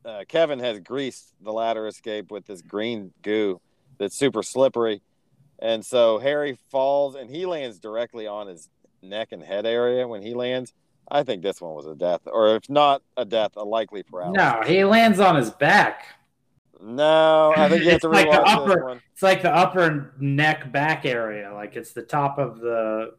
uh, 0.04 0.22
Kevin 0.28 0.60
has 0.60 0.78
greased 0.78 1.34
the 1.40 1.52
ladder 1.52 1.88
escape 1.88 2.30
with 2.30 2.46
this 2.46 2.62
green 2.62 3.12
goo 3.22 3.60
that's 3.98 4.16
super 4.16 4.44
slippery, 4.44 5.02
and 5.58 5.84
so 5.84 6.18
Harry 6.18 6.56
falls 6.70 7.16
and 7.16 7.28
he 7.28 7.44
lands 7.44 7.80
directly 7.80 8.28
on 8.28 8.46
his 8.46 8.68
neck 9.02 9.32
and 9.32 9.42
head 9.42 9.66
area 9.66 10.06
when 10.06 10.22
he 10.22 10.34
lands. 10.34 10.72
I 11.10 11.24
think 11.24 11.42
this 11.42 11.60
one 11.60 11.74
was 11.74 11.86
a 11.86 11.96
death, 11.96 12.20
or 12.26 12.54
if 12.54 12.70
not 12.70 13.02
a 13.16 13.24
death, 13.24 13.56
a 13.56 13.64
likely 13.64 14.04
paralysis. 14.04 14.36
No, 14.36 14.62
he 14.64 14.84
lands 14.84 15.18
on 15.18 15.34
his 15.34 15.50
back. 15.50 16.04
No, 16.82 17.52
I 17.56 17.68
think 17.68 17.82
you 17.82 17.90
have 17.90 17.96
It's 17.96 18.02
to 18.02 18.08
like 18.08 18.30
the 18.30 18.40
upper-. 18.40 19.00
It's 19.12 19.22
like 19.22 19.42
the 19.42 19.54
upper 19.54 20.14
neck 20.18 20.72
back 20.72 21.04
area, 21.04 21.52
like 21.52 21.76
it's 21.76 21.92
the 21.92 22.02
top 22.02 22.38
of 22.38 22.60
the 22.60 23.14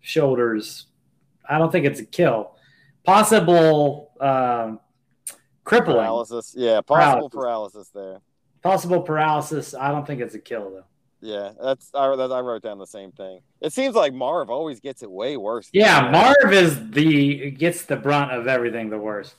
shoulders. 0.00 0.86
I 1.48 1.58
don't 1.58 1.72
think 1.72 1.86
it's 1.86 2.00
a 2.00 2.04
kill. 2.04 2.56
Possible 3.04 4.10
um, 4.20 4.80
crippling. 5.64 5.96
Paralysis. 5.96 6.54
Yeah, 6.56 6.80
possible 6.80 7.30
Paralysis. 7.30 7.34
paralysis 7.34 7.88
there. 7.94 8.20
Possible 8.62 9.02
paralysis. 9.02 9.74
I 9.74 9.92
don't 9.92 10.06
think 10.06 10.20
it's 10.20 10.34
a 10.34 10.40
kill 10.40 10.70
though. 10.70 10.84
Yeah, 11.20 11.52
that's 11.60 11.90
I, 11.94 12.14
that, 12.14 12.30
I 12.30 12.40
wrote 12.40 12.62
down 12.62 12.78
the 12.78 12.86
same 12.86 13.12
thing. 13.12 13.40
It 13.60 13.72
seems 13.72 13.94
like 13.94 14.12
Marv 14.12 14.50
always 14.50 14.80
gets 14.80 15.02
it 15.02 15.10
way 15.10 15.36
worse. 15.36 15.68
Yeah. 15.72 16.10
Marv 16.10 16.52
is 16.52 16.90
the 16.90 17.50
gets 17.52 17.84
the 17.84 17.96
brunt 17.96 18.32
of 18.32 18.46
everything 18.46 18.90
the 18.90 18.98
worst. 18.98 19.34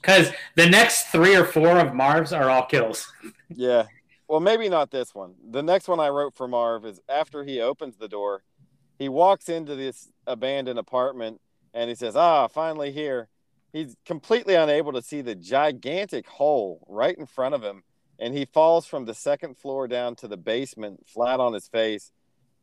Because 0.00 0.30
the 0.56 0.68
next 0.68 1.08
three 1.08 1.36
or 1.36 1.44
four 1.44 1.78
of 1.78 1.94
Marv's 1.94 2.32
are 2.32 2.48
all 2.48 2.64
kills. 2.64 3.10
Yeah. 3.48 3.86
Well, 4.28 4.40
maybe 4.40 4.68
not 4.68 4.90
this 4.90 5.14
one. 5.14 5.34
The 5.50 5.62
next 5.62 5.88
one 5.88 6.00
I 6.00 6.08
wrote 6.08 6.34
for 6.34 6.46
Marv 6.46 6.86
is 6.86 7.00
after 7.08 7.44
he 7.44 7.60
opens 7.60 7.96
the 7.96 8.08
door, 8.08 8.44
he 8.98 9.08
walks 9.08 9.48
into 9.48 9.74
this 9.74 10.08
abandoned 10.26 10.78
apartment 10.78 11.40
and 11.74 11.88
he 11.88 11.96
says, 11.96 12.16
Ah, 12.16 12.46
finally 12.48 12.92
here. 12.92 13.28
He's 13.72 13.96
completely 14.04 14.54
unable 14.54 14.92
to 14.92 15.02
see 15.02 15.20
the 15.20 15.34
gigantic 15.34 16.26
hole 16.26 16.84
right 16.88 17.16
in 17.16 17.26
front 17.26 17.54
of 17.54 17.62
him. 17.62 17.82
And 18.18 18.36
he 18.36 18.44
falls 18.44 18.86
from 18.86 19.04
the 19.04 19.14
second 19.14 19.56
floor 19.56 19.88
down 19.88 20.16
to 20.16 20.28
the 20.28 20.36
basement, 20.36 21.06
flat 21.06 21.40
on 21.40 21.52
his 21.52 21.68
face. 21.68 22.12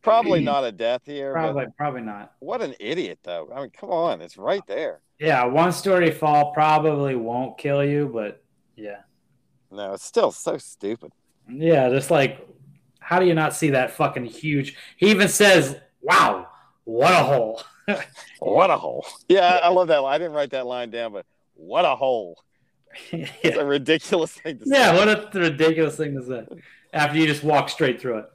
Probably 0.01 0.41
not 0.41 0.63
a 0.63 0.71
death 0.71 1.01
here. 1.05 1.33
but 1.33 1.39
Probably, 1.41 1.65
probably 1.77 2.01
not. 2.01 2.33
what 2.39 2.61
an 2.61 2.75
idiot, 2.79 3.19
though. 3.23 3.49
I 3.53 3.61
mean, 3.61 3.71
come 3.71 3.89
on. 3.89 4.21
It's 4.21 4.37
right 4.37 4.65
there. 4.67 5.01
Yeah, 5.19 5.45
one 5.45 5.71
story 5.71 6.11
fall 6.11 6.51
probably 6.53 7.15
won't 7.15 7.57
kill 7.57 7.83
you, 7.83 8.09
but 8.13 8.43
yeah. 8.75 9.01
No, 9.71 9.93
it's 9.93 10.05
still 10.05 10.31
so 10.31 10.57
stupid. 10.57 11.11
Yeah, 11.49 11.89
just 11.89 12.11
like 12.11 12.47
how 12.99 13.19
do 13.19 13.25
you 13.25 13.33
not 13.33 13.53
see 13.55 13.71
that 13.71 13.91
fucking 13.91 14.25
huge? 14.25 14.75
He 14.97 15.09
even 15.09 15.27
says, 15.29 15.77
"Wow, 16.01 16.47
what 16.83 17.11
a 17.13 17.23
hole!" 17.23 17.61
What 18.39 18.69
a 18.69 18.77
hole. 18.77 19.05
Yeah, 19.29 19.59
I 19.63 19.69
love 19.69 19.87
that. 19.87 19.99
line. 19.99 20.13
I 20.13 20.17
didn't 20.17 20.33
write 20.33 20.51
that 20.51 20.65
line 20.67 20.89
down, 20.89 21.13
but 21.13 21.25
what 21.55 21.85
a 21.85 21.95
hole. 21.95 22.37
It's 23.11 23.31
yeah, 23.43 23.55
a 23.57 23.65
ridiculous 23.65 24.33
thing 24.33 24.59
to 24.59 24.65
say. 24.65 24.75
yeah, 24.75 24.93
what 24.95 25.07
a 25.07 25.39
ridiculous 25.39 25.95
thing 25.97 26.15
to 26.19 26.25
say. 26.25 26.45
After 26.93 27.17
you 27.17 27.27
just 27.27 27.43
walk 27.43 27.69
straight 27.69 28.01
through 28.01 28.19
it. 28.19 28.25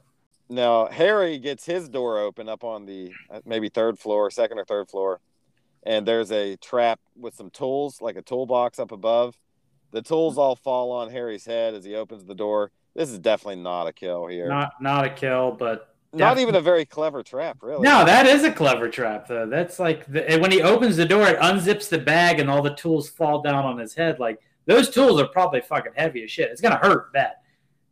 Now 0.49 0.87
Harry 0.87 1.37
gets 1.39 1.65
his 1.65 1.89
door 1.89 2.19
open 2.19 2.49
up 2.49 2.63
on 2.63 2.85
the 2.85 3.11
uh, 3.31 3.39
maybe 3.45 3.69
third 3.69 3.97
floor, 3.97 4.29
second 4.29 4.59
or 4.59 4.65
third 4.65 4.89
floor, 4.89 5.19
and 5.83 6.05
there's 6.05 6.31
a 6.31 6.57
trap 6.57 6.99
with 7.17 7.35
some 7.35 7.49
tools, 7.49 8.01
like 8.01 8.15
a 8.17 8.21
toolbox 8.21 8.79
up 8.79 8.91
above. 8.91 9.35
The 9.91 10.01
tools 10.01 10.37
all 10.37 10.55
fall 10.55 10.91
on 10.91 11.11
Harry's 11.11 11.45
head 11.45 11.73
as 11.73 11.85
he 11.85 11.95
opens 11.95 12.25
the 12.25 12.35
door. 12.35 12.71
This 12.95 13.09
is 13.09 13.19
definitely 13.19 13.61
not 13.61 13.87
a 13.87 13.93
kill 13.93 14.27
here. 14.27 14.47
Not, 14.47 14.73
Not 14.79 15.03
not 15.03 15.05
a 15.05 15.09
kill, 15.09 15.51
but 15.51 15.95
not 16.13 16.37
even 16.37 16.53
a 16.55 16.61
very 16.61 16.85
clever 16.85 17.23
trap, 17.23 17.57
really. 17.61 17.81
no, 17.81 18.05
that 18.05 18.27
is 18.27 18.43
a 18.43 18.51
clever 18.51 18.87
trap 18.89 19.27
though. 19.27 19.47
That's 19.47 19.79
like 19.79 20.05
the, 20.11 20.37
when 20.39 20.51
he 20.51 20.61
opens 20.61 20.95
the 20.97 21.05
door, 21.05 21.27
it 21.27 21.39
unzips 21.39 21.89
the 21.89 21.97
bag, 21.97 22.39
and 22.39 22.49
all 22.51 22.61
the 22.61 22.75
tools 22.75 23.09
fall 23.09 23.41
down 23.41 23.65
on 23.65 23.79
his 23.79 23.95
head. 23.95 24.19
Like 24.19 24.39
those 24.65 24.89
tools 24.89 25.19
are 25.19 25.27
probably 25.27 25.61
fucking 25.61 25.93
heavy 25.95 26.23
as 26.23 26.29
shit. 26.31 26.51
It's 26.51 26.61
gonna 26.61 26.77
hurt 26.77 27.11
bad. 27.13 27.33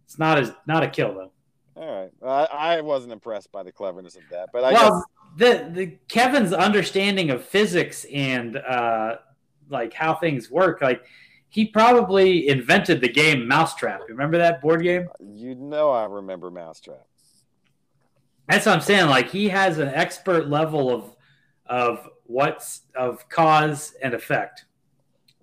It's 0.06 0.20
not 0.20 0.38
as 0.38 0.54
not 0.68 0.84
a 0.84 0.88
kill 0.90 1.14
though. 1.16 1.32
All 1.76 2.02
right. 2.02 2.12
I, 2.22 2.78
I 2.78 2.82
wasn't 2.82 3.14
impressed 3.14 3.52
by 3.52 3.64
the 3.64 3.72
cleverness 3.72 4.16
of 4.16 4.24
that, 4.32 4.50
but 4.52 4.64
I 4.64 4.74
well, 4.74 5.06
the 5.38 5.70
the 5.72 5.98
Kevin's 6.08 6.54
understanding 6.54 7.30
of 7.30 7.44
physics 7.44 8.06
and 8.14 8.58
uh, 8.58 9.18
like 9.70 9.94
how 9.94 10.16
things 10.16 10.52
work, 10.52 10.82
like 10.82 11.04
he 11.50 11.66
probably 11.66 12.48
invented 12.48 13.02
the 13.02 13.10
game 13.10 13.48
Mousetrap. 13.48 14.02
Remember 14.08 14.38
that 14.38 14.62
board 14.62 14.84
game? 14.84 15.08
you 15.20 15.56
know 15.56 15.92
I 15.92 16.06
remember 16.06 16.52
Mousetrap. 16.52 17.06
That's 18.48 18.66
what 18.66 18.76
I'm 18.76 18.82
saying. 18.82 19.08
Like 19.08 19.30
he 19.30 19.50
has 19.50 19.78
an 19.78 19.90
expert 19.90 20.50
level 20.50 20.94
of 20.94 21.16
of 21.66 22.10
what's 22.26 22.82
of 22.96 23.28
cause 23.30 23.94
and 24.02 24.14
effect. 24.14 24.66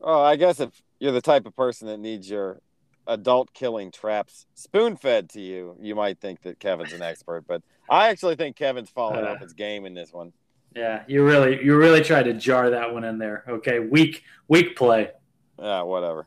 Oh, 0.02 0.20
I 0.20 0.36
guess 0.36 0.60
if 0.60 0.82
you're 0.98 1.12
the 1.12 1.20
type 1.20 1.46
of 1.46 1.56
person 1.56 1.88
that 1.88 1.98
needs 1.98 2.28
your 2.28 2.60
adult 3.08 3.52
killing 3.54 3.90
traps 3.90 4.46
spoon 4.54 4.96
fed 4.96 5.28
to 5.30 5.40
you, 5.40 5.76
you 5.80 5.94
might 5.96 6.20
think 6.20 6.42
that 6.42 6.60
Kevin's 6.60 6.92
an 6.92 7.02
expert. 7.02 7.44
But 7.48 7.62
I 7.90 8.08
actually 8.10 8.36
think 8.36 8.54
Kevin's 8.56 8.90
fallen 8.90 9.24
Uh. 9.24 9.28
off 9.30 9.40
his 9.40 9.54
game 9.54 9.84
in 9.86 9.94
this 9.94 10.12
one. 10.12 10.32
Yeah, 10.76 11.02
you 11.08 11.24
really 11.24 11.64
you 11.64 11.76
really 11.76 12.02
tried 12.02 12.24
to 12.24 12.34
jar 12.34 12.70
that 12.70 12.92
one 12.92 13.02
in 13.04 13.18
there. 13.18 13.42
Okay, 13.48 13.78
weak 13.80 14.22
weak 14.46 14.76
play. 14.76 15.10
Yeah, 15.58 15.82
whatever. 15.82 16.26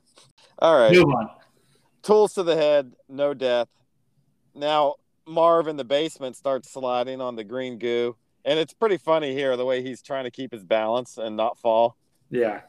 All 0.60 0.78
right. 0.78 0.92
Move 0.94 1.06
on. 1.06 1.30
Tools 2.04 2.34
to 2.34 2.44
the 2.44 2.56
head, 2.56 2.94
no 3.08 3.34
death. 3.34 3.70
Now 4.56 4.96
Marv 5.28 5.68
in 5.68 5.78
the 5.78 5.86
basement 5.86 6.36
starts 6.36 6.72
sliding 6.72 7.22
on 7.22 7.36
the 7.36 7.44
green 7.44 7.78
goo. 7.78 8.18
And 8.44 8.58
it's 8.58 8.74
pretty 8.74 8.98
funny 8.98 9.34
here 9.34 9.56
the 9.56 9.66
way 9.66 9.84
he's 9.84 10.02
trying 10.02 10.24
to 10.24 10.32
keep 10.32 10.52
his 10.52 10.64
balance 10.64 11.18
and 11.20 11.38
not 11.38 11.60
fall. 11.60 11.96
Yeah. 12.32 12.62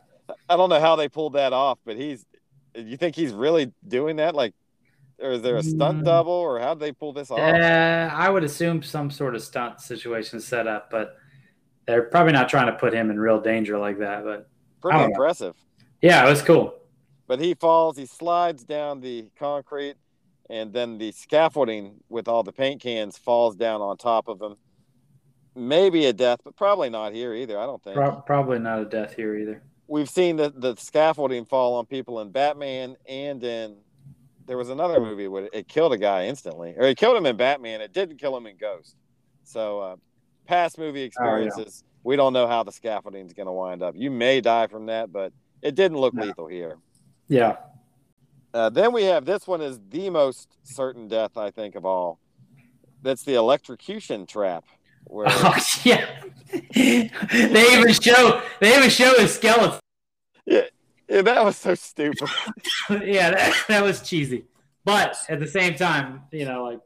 I 0.48 0.56
don't 0.56 0.68
know 0.68 0.78
how 0.80 0.97
they 0.97 1.09
pulled 1.09 1.32
that 1.32 1.55
off, 1.55 1.78
but 1.86 1.97
he's 1.97 2.26
you 2.74 2.97
think 2.97 3.15
he's 3.16 3.32
really 3.32 3.73
doing 3.86 4.16
that? 4.16 4.35
Like 4.35 4.55
or 5.20 5.32
is 5.32 5.43
there 5.43 5.57
a 5.57 5.62
stunt 5.62 6.01
Mm. 6.03 6.05
double 6.05 6.32
or 6.32 6.59
how 6.59 6.74
did 6.74 6.81
they 6.81 6.93
pull 6.93 7.12
this 7.12 7.31
off? 7.31 7.39
Uh, 7.39 8.11
I 8.12 8.28
would 8.28 8.43
assume 8.43 8.82
some 8.82 9.11
sort 9.11 9.35
of 9.36 9.43
stunt 9.43 9.81
situation 9.81 10.40
set 10.40 10.66
up, 10.66 10.90
but 10.90 11.15
they're 11.86 12.03
probably 12.05 12.32
not 12.32 12.49
trying 12.49 12.66
to 12.66 12.73
put 12.73 12.93
him 12.93 13.09
in 13.11 13.20
real 13.20 13.40
danger 13.40 13.78
like 13.78 13.99
that. 13.99 14.24
But 14.24 14.49
Pretty 14.81 14.97
I 14.97 15.01
don't 15.03 15.11
know. 15.11 15.15
impressive. 15.15 15.55
yeah, 16.01 16.27
it 16.27 16.28
was 16.28 16.43
cool. 16.43 16.74
But 17.28 17.39
he 17.39 17.55
falls, 17.55 17.97
he 17.97 18.05
slides 18.07 18.65
down 18.65 19.01
the 19.01 19.28
concrete, 19.39 19.94
and 20.51 20.73
then 20.73 20.99
the 20.99 21.12
scaffolding 21.12 22.01
with 22.09 22.27
all 22.27 22.43
the 22.43 22.53
paint 22.53 22.81
cans 22.82 23.16
falls 23.16 23.55
down 23.55 23.81
on 23.81 23.97
top 23.97 24.27
of 24.28 24.43
him. 24.43 24.57
Maybe 25.55 26.07
a 26.07 26.12
death, 26.12 26.40
but 26.44 26.57
probably 26.57 26.90
not 26.90 27.12
here 27.12 27.32
either. 27.35 27.59
I 27.59 27.66
don't 27.66 27.82
think. 27.82 27.94
Pro- 27.94 28.20
probably 28.23 28.59
not 28.59 28.81
a 28.81 28.85
death 28.86 29.15
here 29.15 29.36
either. 29.36 29.62
We've 29.93 30.09
seen 30.09 30.36
the, 30.36 30.48
the 30.48 30.74
scaffolding 30.77 31.44
fall 31.44 31.74
on 31.74 31.85
people 31.85 32.20
in 32.23 32.31
Batman 32.31 32.97
and 33.06 33.44
in 33.44 33.77
there 34.47 34.56
was 34.56 34.70
another 34.70 34.98
movie 35.01 35.28
where 35.28 35.51
it 35.52 35.69
killed 35.69 35.93
a 35.93 35.98
guy 35.98 36.28
instantly, 36.28 36.73
or 36.78 36.85
it 36.85 36.97
killed 36.97 37.14
him 37.14 37.27
in 37.27 37.36
Batman. 37.36 37.82
It 37.82 37.93
didn't 37.93 38.16
kill 38.16 38.35
him 38.35 38.47
in 38.47 38.56
Ghost. 38.56 38.97
So, 39.44 39.81
uh, 39.81 39.97
past 40.47 40.78
movie 40.78 41.01
Oh, 41.01 41.02
yeah. 41.02 41.06
experiences, 41.06 41.85
we 42.05 42.16
don't 42.16 42.32
know 42.32 42.47
how 42.47 42.62
the 42.62 42.73
scaffolding 42.73 43.27
is 43.27 43.35
going 43.35 43.47
to 43.47 43.52
wind 43.52 43.82
up. 43.82 43.94
You 43.94 44.10
may 44.10 44.40
die 44.40 44.66
from 44.66 44.86
that, 44.86 45.12
but 45.12 45.31
it 45.60 45.74
didn't 45.74 45.98
look 45.98 46.14
No. 46.14 46.24
lethal 46.24 46.47
here. 46.47 46.78
Yeah. 47.28 47.56
Uh, 48.55 48.70
then 48.70 48.94
we 48.94 49.05
have 49.05 49.27
this 49.27 49.47
one 49.47 49.60
is 49.60 49.78
the 49.90 50.09
most 50.09 50.48
certain 50.62 51.06
death 51.06 51.36
I 51.36 51.51
think 51.51 51.74
of 51.74 51.85
all. 51.85 52.19
That's 53.02 53.24
the 53.24 53.35
electrocution 53.35 54.24
trap, 54.24 54.64
where 55.05 55.27
Oh 55.28 55.55
yeah. 55.85 56.06
they 56.74 57.10
even 57.78 57.93
show 57.93 58.43
they 58.60 58.74
even 58.77 58.89
show 58.89 59.19
his 59.19 59.35
skeleton. 59.35 59.78
Yeah, 60.47 60.62
that 61.09 61.44
was 61.44 61.56
so 61.56 61.74
stupid. 61.74 62.28
yeah, 62.90 63.31
that, 63.31 63.64
that 63.69 63.82
was 63.82 64.01
cheesy. 64.02 64.44
But 64.85 65.16
at 65.28 65.39
the 65.40 65.47
same 65.47 65.74
time, 65.74 66.23
you 66.32 66.44
know, 66.44 66.64
like 66.64 66.81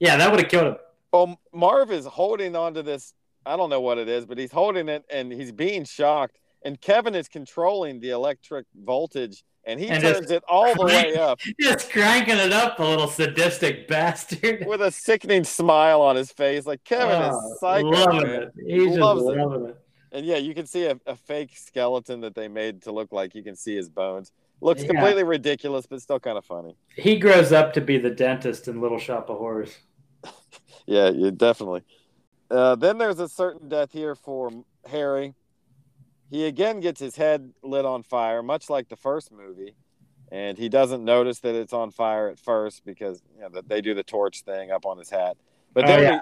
yeah, 0.00 0.16
that 0.16 0.30
would 0.30 0.40
have 0.40 0.48
killed 0.50 0.66
him. 0.68 0.76
Well, 1.12 1.40
Marv 1.52 1.90
is 1.90 2.06
holding 2.06 2.54
onto 2.56 2.82
this. 2.82 3.14
I 3.46 3.56
don't 3.56 3.70
know 3.70 3.80
what 3.80 3.98
it 3.98 4.08
is, 4.08 4.26
but 4.26 4.36
he's 4.38 4.52
holding 4.52 4.88
it 4.88 5.04
and 5.10 5.32
he's 5.32 5.52
being 5.52 5.84
shocked. 5.84 6.38
And 6.64 6.80
Kevin 6.80 7.14
is 7.14 7.28
controlling 7.28 8.00
the 8.00 8.10
electric 8.10 8.66
voltage, 8.84 9.44
and 9.64 9.78
he 9.78 9.86
And 9.88 10.02
turns 10.02 10.30
it 10.32 10.42
all 10.48 10.74
the 10.74 10.84
way 10.86 11.14
up 11.16 11.38
Just 11.60 11.90
cranking 11.90 12.36
it 12.36 12.52
up, 12.52 12.76
the 12.76 12.84
little 12.84 13.06
sadistic 13.06 13.86
bastard. 13.86 14.64
with 14.66 14.82
a 14.82 14.90
sickening 14.90 15.44
smile 15.44 16.02
on 16.02 16.16
his 16.16 16.32
face. 16.32 16.66
Like 16.66 16.82
Kevin 16.84 17.30
Oh, 17.32 17.52
is 17.52 17.60
psycho, 17.60 17.88
loving 17.88 18.22
man. 18.28 18.42
it. 18.42 18.52
He's 18.66 18.86
just 18.88 18.98
Loves 18.98 19.22
it. 19.22 19.36
loving 19.36 19.68
it. 19.68 19.76
And 20.12 20.24
yeah, 20.24 20.36
you 20.36 20.54
can 20.54 20.66
see 20.66 20.86
a, 20.86 20.98
a 21.06 21.16
fake 21.16 21.50
skeleton 21.56 22.20
that 22.22 22.34
they 22.34 22.48
made 22.48 22.82
to 22.82 22.92
look 22.92 23.12
like 23.12 23.34
you 23.34 23.42
can 23.42 23.56
see 23.56 23.76
his 23.76 23.88
bones. 23.88 24.32
Looks 24.60 24.82
Yeah. 24.82 24.88
completely 24.88 25.22
ridiculous, 25.22 25.86
but 25.86 26.00
still 26.02 26.18
kind 26.18 26.38
of 26.38 26.44
funny. 26.44 26.76
He 26.96 27.18
grows 27.18 27.52
up 27.52 27.72
to 27.74 27.80
be 27.80 27.98
the 27.98 28.10
dentist 28.10 28.68
in 28.68 28.80
Little 28.80 28.98
Shop 28.98 29.28
of 29.30 29.38
Horrors. 29.38 29.76
Yeah, 30.86 31.10
yeah, 31.10 31.30
definitely. 31.36 31.82
Uh, 32.50 32.74
then 32.74 32.96
there's 32.96 33.20
a 33.20 33.28
certain 33.28 33.68
death 33.68 33.92
here 33.92 34.14
for 34.14 34.50
Harry. 34.86 35.34
He 36.30 36.46
again 36.46 36.80
gets 36.80 36.98
his 36.98 37.14
head 37.16 37.52
lit 37.62 37.84
on 37.84 38.02
fire, 38.02 38.42
much 38.42 38.70
like 38.70 38.88
the 38.88 38.96
first 38.96 39.30
movie, 39.30 39.74
and 40.32 40.56
he 40.56 40.70
doesn't 40.70 41.04
notice 41.04 41.40
that 41.40 41.54
it's 41.54 41.74
on 41.74 41.90
fire 41.90 42.28
at 42.30 42.38
first 42.38 42.86
because 42.86 43.22
you 43.34 43.42
know 43.42 43.50
that 43.50 43.68
they 43.68 43.82
do 43.82 43.92
the 43.94 44.02
torch 44.02 44.42
thing 44.42 44.70
up 44.70 44.86
on 44.86 44.96
his 44.96 45.10
hat. 45.10 45.36
But 45.74 45.84
Oh, 45.84 45.88
then 45.88 46.02
yeah. 46.02 46.20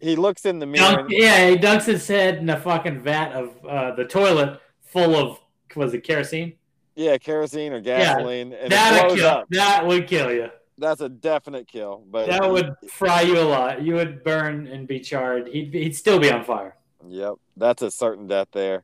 He, 0.00 0.16
looks 0.16 0.44
in 0.44 0.58
the 0.58 0.66
mirror. 0.66 0.96
Dunk, 0.96 1.10
yeah, 1.10 1.48
he 1.48 1.56
dunks 1.56 1.84
his 1.84 2.06
head 2.06 2.38
in 2.38 2.48
a 2.50 2.58
fucking 2.60 3.00
vat 3.00 3.32
of 3.32 3.64
uh, 3.66 3.94
the 3.94 4.04
toilet 4.04 4.60
full 4.82 5.14
of 5.16 5.38
was 5.76 5.94
it 5.94 6.02
kerosene? 6.02 6.54
yeah, 6.96 7.16
kerosene 7.18 7.72
or 7.72 7.80
gasoline, 7.80 8.52
and 8.52 8.70
That 8.72 9.06
blows 9.06 9.18
kill. 9.18 9.28
up. 9.28 9.46
That 9.50 9.86
would 9.86 10.06
kill 10.08 10.32
you. 10.32 10.50
That's 10.78 11.00
a 11.00 11.08
definite 11.08 11.68
kill. 11.68 12.02
But 12.10 12.26
That 12.26 12.50
would 12.50 12.74
fry 12.90 13.20
you 13.22 13.38
a 13.38 13.42
lot. 13.44 13.82
You 13.82 13.94
would 13.94 14.24
burn 14.24 14.66
and 14.66 14.86
be 14.88 14.98
charred. 15.00 15.46
He'd, 15.48 15.72
he'd 15.72 15.94
still 15.94 16.18
be 16.18 16.30
on 16.30 16.44
fire. 16.44 16.76
Yep, 17.06 17.34
that's 17.56 17.82
a 17.82 17.90
certain 17.90 18.26
death 18.26 18.48
there. 18.52 18.82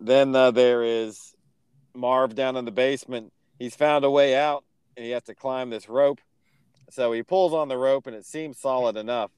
Then 0.00 0.34
uh, 0.34 0.50
there 0.50 0.82
is 0.82 1.34
Marv 1.94 2.34
down 2.34 2.56
in 2.56 2.64
the 2.64 2.70
basement. 2.72 3.32
He's 3.58 3.76
found 3.76 4.04
a 4.04 4.10
way 4.10 4.34
out, 4.36 4.64
and 4.96 5.04
he 5.04 5.12
has 5.12 5.22
to 5.24 5.34
climb 5.34 5.70
this 5.70 5.88
rope. 5.88 6.20
So 6.90 7.12
he 7.12 7.22
pulls 7.22 7.52
on 7.54 7.68
the 7.68 7.76
rope, 7.78 8.06
and 8.06 8.16
it 8.16 8.24
seems 8.26 8.58
solid 8.58 8.96
enough. 8.96 9.30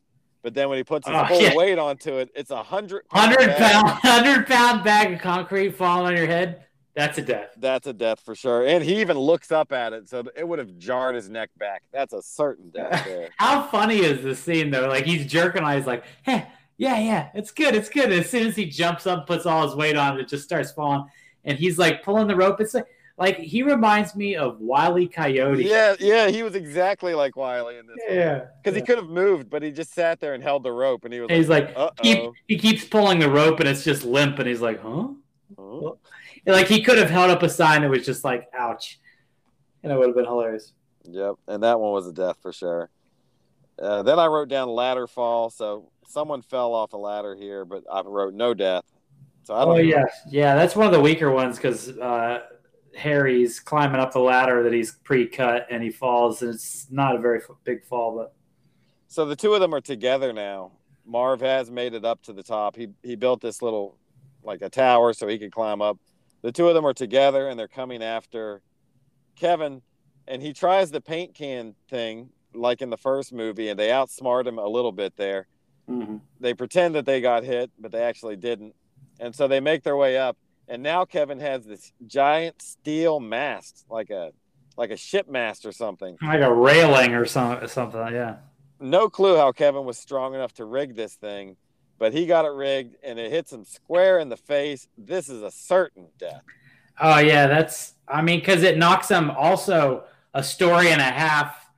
But 0.42 0.54
then 0.54 0.68
when 0.68 0.78
he 0.78 0.84
puts 0.84 1.06
his 1.06 1.14
Oh, 1.16 1.24
full 1.26 1.40
yeah. 1.40 1.54
weight 1.54 1.78
onto 1.78 2.16
it, 2.18 2.30
it's 2.34 2.50
a 2.50 2.62
hundred 2.62 3.04
Hundred 3.10 3.56
pound, 3.56 3.88
hundred 4.02 4.46
pound 4.46 4.82
bag 4.84 5.12
of 5.14 5.20
concrete 5.20 5.70
falling 5.76 6.06
on 6.06 6.16
your 6.16 6.26
head. 6.26 6.64
That's 6.94 7.16
a 7.16 7.22
death. 7.22 7.54
That's 7.56 7.86
a 7.86 7.92
death 7.92 8.20
for 8.20 8.34
sure. 8.34 8.66
And 8.66 8.84
he 8.84 9.00
even 9.00 9.18
looks 9.18 9.50
up 9.50 9.72
at 9.72 9.92
it, 9.94 10.08
so 10.08 10.24
it 10.36 10.46
would 10.46 10.58
have 10.58 10.76
jarred 10.76 11.14
his 11.14 11.30
neck 11.30 11.48
back. 11.58 11.82
That's 11.92 12.12
a 12.12 12.20
certain 12.20 12.68
death 12.70 13.04
there. 13.06 13.28
How 13.38 13.62
funny 13.68 13.98
is 14.00 14.22
this 14.22 14.40
scene 14.40 14.70
though? 14.70 14.88
Like 14.88 15.04
he's 15.04 15.24
jerking 15.30 15.62
on. 15.62 15.76
He's 15.76 15.86
like, 15.86 16.04
"Hey, 16.22 16.46
yeah, 16.76 16.98
yeah, 16.98 17.28
it's 17.34 17.50
good, 17.50 17.74
it's 17.74 17.88
good." 17.88 18.06
And 18.12 18.14
as 18.20 18.28
soon 18.28 18.46
as 18.46 18.56
he 18.56 18.66
jumps 18.66 19.06
up, 19.06 19.26
puts 19.26 19.46
all 19.46 19.64
his 19.66 19.74
weight 19.74 19.96
on 19.96 20.18
it, 20.18 20.22
it 20.22 20.28
just 20.28 20.44
starts 20.44 20.72
falling. 20.72 21.04
And 21.44 21.56
he's 21.58 21.78
like 21.78 22.02
pulling 22.02 22.26
the 22.26 22.36
rope. 22.36 22.60
It's 22.60 22.74
like, 22.74 22.86
like 23.22 23.38
he 23.38 23.62
reminds 23.62 24.16
me 24.16 24.34
of 24.34 24.58
Wile 24.58 24.98
E. 24.98 25.06
Coyote. 25.06 25.62
Yeah, 25.62 25.94
yeah, 26.00 26.26
he 26.28 26.42
was 26.42 26.56
exactly 26.56 27.14
like 27.14 27.36
Wiley 27.36 27.78
in 27.78 27.86
this 27.86 27.96
yeah. 28.08 28.46
Because 28.60 28.76
he 28.76 28.82
could 28.82 28.98
have 28.98 29.08
moved, 29.08 29.48
but 29.48 29.62
he 29.62 29.70
just 29.70 29.94
sat 29.94 30.18
there 30.18 30.34
and 30.34 30.42
held 30.42 30.64
the 30.64 30.72
rope, 30.72 31.04
and 31.04 31.14
he 31.14 31.20
was 31.20 31.28
And 31.30 31.38
he's 31.38 31.48
like, 31.48 31.72
"Uh 31.76 31.90
keep, 32.02 32.18
oh." 32.18 32.34
he 32.48 32.58
keeps 32.58 32.84
pulling 32.84 33.20
the 33.20 33.30
rope, 33.30 33.60
and 33.60 33.68
it's 33.68 33.84
just 33.84 34.02
limp. 34.02 34.40
And 34.40 34.48
he's 34.48 34.60
like, 34.60 34.82
"Huh?" 34.82 35.10
Like 36.44 36.66
he 36.66 36.82
could 36.82 36.98
have 36.98 37.10
held 37.10 37.30
up 37.30 37.44
a 37.44 37.48
sign 37.48 37.82
that 37.82 37.90
was 37.90 38.04
just 38.04 38.24
like, 38.24 38.48
"Ouch," 38.58 38.98
and 39.84 39.92
it 39.92 39.96
would 39.96 40.08
have 40.08 40.16
been 40.16 40.24
hilarious. 40.24 40.72
Yep, 41.04 41.36
and 41.46 41.62
that 41.62 41.78
one 41.78 41.92
was 41.92 42.08
a 42.08 42.12
death 42.12 42.38
for 42.42 42.52
sure. 42.52 42.90
Uh, 43.80 44.02
then 44.02 44.18
I 44.18 44.26
wrote 44.26 44.48
down 44.48 44.68
ladder 44.68 45.06
fall, 45.06 45.48
so 45.48 45.92
someone 46.08 46.42
fell 46.42 46.74
off 46.74 46.92
a 46.92 46.96
ladder 46.96 47.36
here, 47.36 47.64
but 47.64 47.84
I 47.90 48.00
wrote 48.00 48.34
no 48.34 48.52
death. 48.52 48.84
So 49.44 49.54
I 49.54 49.64
don't. 49.64 49.74
Oh 49.74 49.76
know. 49.76 49.80
yeah, 49.82 50.04
yeah. 50.28 50.54
That's 50.56 50.74
one 50.74 50.86
of 50.86 50.92
the 50.92 51.00
weaker 51.00 51.30
ones 51.30 51.54
because 51.54 51.88
uh, 51.98 52.40
Harry's 52.96 53.60
climbing 53.60 54.00
up 54.00 54.12
the 54.12 54.20
ladder 54.20 54.62
that 54.62 54.72
he's 54.72 54.92
pre-cut 54.92 55.66
and 55.70 55.82
he 55.82 55.90
falls, 55.90 56.42
and 56.42 56.54
it's 56.54 56.86
not 56.90 57.16
a 57.16 57.18
very 57.18 57.38
f- 57.38 57.56
big 57.64 57.84
fall, 57.84 58.14
but 58.16 58.34
So 59.08 59.24
the 59.24 59.36
two 59.36 59.54
of 59.54 59.60
them 59.60 59.74
are 59.74 59.80
together 59.80 60.32
now. 60.32 60.72
Marv 61.04 61.40
has 61.40 61.70
made 61.70 61.94
it 61.94 62.04
up 62.04 62.22
to 62.22 62.32
the 62.32 62.42
top. 62.42 62.76
He 62.76 62.88
he 63.02 63.16
built 63.16 63.40
this 63.40 63.60
little 63.62 63.96
like 64.42 64.62
a 64.62 64.68
tower 64.68 65.12
so 65.12 65.26
he 65.26 65.38
could 65.38 65.52
climb 65.52 65.82
up. 65.82 65.98
The 66.42 66.52
two 66.52 66.68
of 66.68 66.74
them 66.74 66.86
are 66.86 66.94
together 66.94 67.48
and 67.48 67.58
they're 67.58 67.68
coming 67.68 68.02
after 68.02 68.62
Kevin 69.36 69.82
and 70.28 70.42
he 70.42 70.52
tries 70.52 70.90
the 70.90 71.00
paint 71.00 71.34
can 71.34 71.74
thing 71.88 72.30
like 72.54 72.82
in 72.82 72.90
the 72.90 72.96
first 72.96 73.32
movie 73.32 73.68
and 73.68 73.78
they 73.78 73.88
outsmart 73.88 74.46
him 74.46 74.58
a 74.58 74.66
little 74.66 74.92
bit 74.92 75.16
there. 75.16 75.46
Mm-hmm. 75.88 76.16
They 76.40 76.54
pretend 76.54 76.94
that 76.94 77.06
they 77.06 77.20
got 77.20 77.44
hit, 77.44 77.70
but 77.78 77.92
they 77.92 78.02
actually 78.02 78.36
didn't. 78.36 78.74
And 79.20 79.34
so 79.34 79.48
they 79.48 79.60
make 79.60 79.82
their 79.82 79.96
way 79.96 80.18
up 80.18 80.36
and 80.72 80.82
now 80.82 81.04
Kevin 81.04 81.38
has 81.38 81.66
this 81.66 81.92
giant 82.06 82.62
steel 82.62 83.20
mast 83.20 83.84
like 83.90 84.08
a 84.08 84.32
like 84.78 84.90
a 84.90 84.96
ship 84.96 85.28
mast 85.28 85.66
or 85.66 85.72
something 85.72 86.16
like 86.22 86.40
a 86.40 86.52
railing 86.52 87.14
or 87.14 87.26
some, 87.26 87.68
something. 87.68 88.00
Yeah. 88.10 88.36
no 88.80 89.10
clue 89.10 89.36
how 89.36 89.52
Kevin 89.52 89.84
was 89.84 89.98
strong 89.98 90.34
enough 90.34 90.54
to 90.54 90.64
rig 90.64 90.96
this 90.96 91.14
thing, 91.14 91.56
but 91.98 92.14
he 92.14 92.24
got 92.24 92.46
it 92.46 92.52
rigged 92.52 92.96
and 93.04 93.18
it 93.18 93.30
hits 93.30 93.52
him 93.52 93.66
square 93.66 94.18
in 94.18 94.30
the 94.30 94.36
face. 94.36 94.88
This 94.96 95.28
is 95.28 95.42
a 95.42 95.50
certain 95.50 96.08
death. 96.18 96.42
Oh 96.98 97.18
yeah, 97.18 97.46
that's. 97.46 97.92
I 98.08 98.22
mean, 98.22 98.40
because 98.40 98.62
it 98.62 98.78
knocks 98.78 99.10
him 99.10 99.30
also 99.30 100.04
a 100.32 100.42
story 100.42 100.88
and 100.88 101.02
a 101.02 101.04
half. 101.04 101.68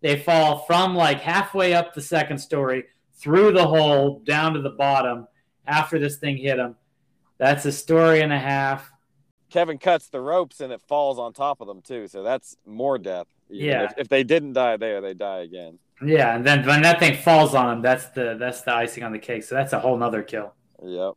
They 0.00 0.16
fall 0.16 0.58
from 0.58 0.94
like 0.94 1.20
halfway 1.20 1.74
up 1.74 1.92
the 1.92 2.02
second 2.02 2.38
story 2.38 2.84
through 3.14 3.52
the 3.52 3.66
hole 3.66 4.20
down 4.20 4.54
to 4.54 4.60
the 4.60 4.70
bottom 4.70 5.26
after 5.66 5.98
this 5.98 6.18
thing 6.18 6.36
hit 6.36 6.56
them. 6.56 6.76
That's 7.44 7.66
a 7.66 7.72
story 7.72 8.22
and 8.22 8.32
a 8.32 8.38
half. 8.38 8.90
Kevin 9.50 9.76
cuts 9.76 10.08
the 10.08 10.18
ropes 10.18 10.62
and 10.62 10.72
it 10.72 10.80
falls 10.88 11.18
on 11.18 11.34
top 11.34 11.60
of 11.60 11.66
them 11.66 11.82
too. 11.82 12.08
So 12.08 12.22
that's 12.22 12.56
more 12.64 12.96
death. 12.96 13.26
Yeah. 13.50 13.84
If, 13.84 13.92
if 13.98 14.08
they 14.08 14.24
didn't 14.24 14.54
die 14.54 14.78
there, 14.78 15.02
they 15.02 15.12
die 15.12 15.40
again. 15.40 15.78
Yeah, 16.02 16.34
and 16.34 16.42
then 16.42 16.66
when 16.66 16.80
that 16.80 16.98
thing 16.98 17.18
falls 17.18 17.54
on 17.54 17.68
them, 17.68 17.82
that's 17.82 18.06
the 18.06 18.38
that's 18.40 18.62
the 18.62 18.72
icing 18.72 19.02
on 19.04 19.12
the 19.12 19.18
cake. 19.18 19.42
So 19.42 19.56
that's 19.56 19.74
a 19.74 19.78
whole 19.78 19.98
nother 19.98 20.22
kill. 20.22 20.54
Yep. 20.82 21.12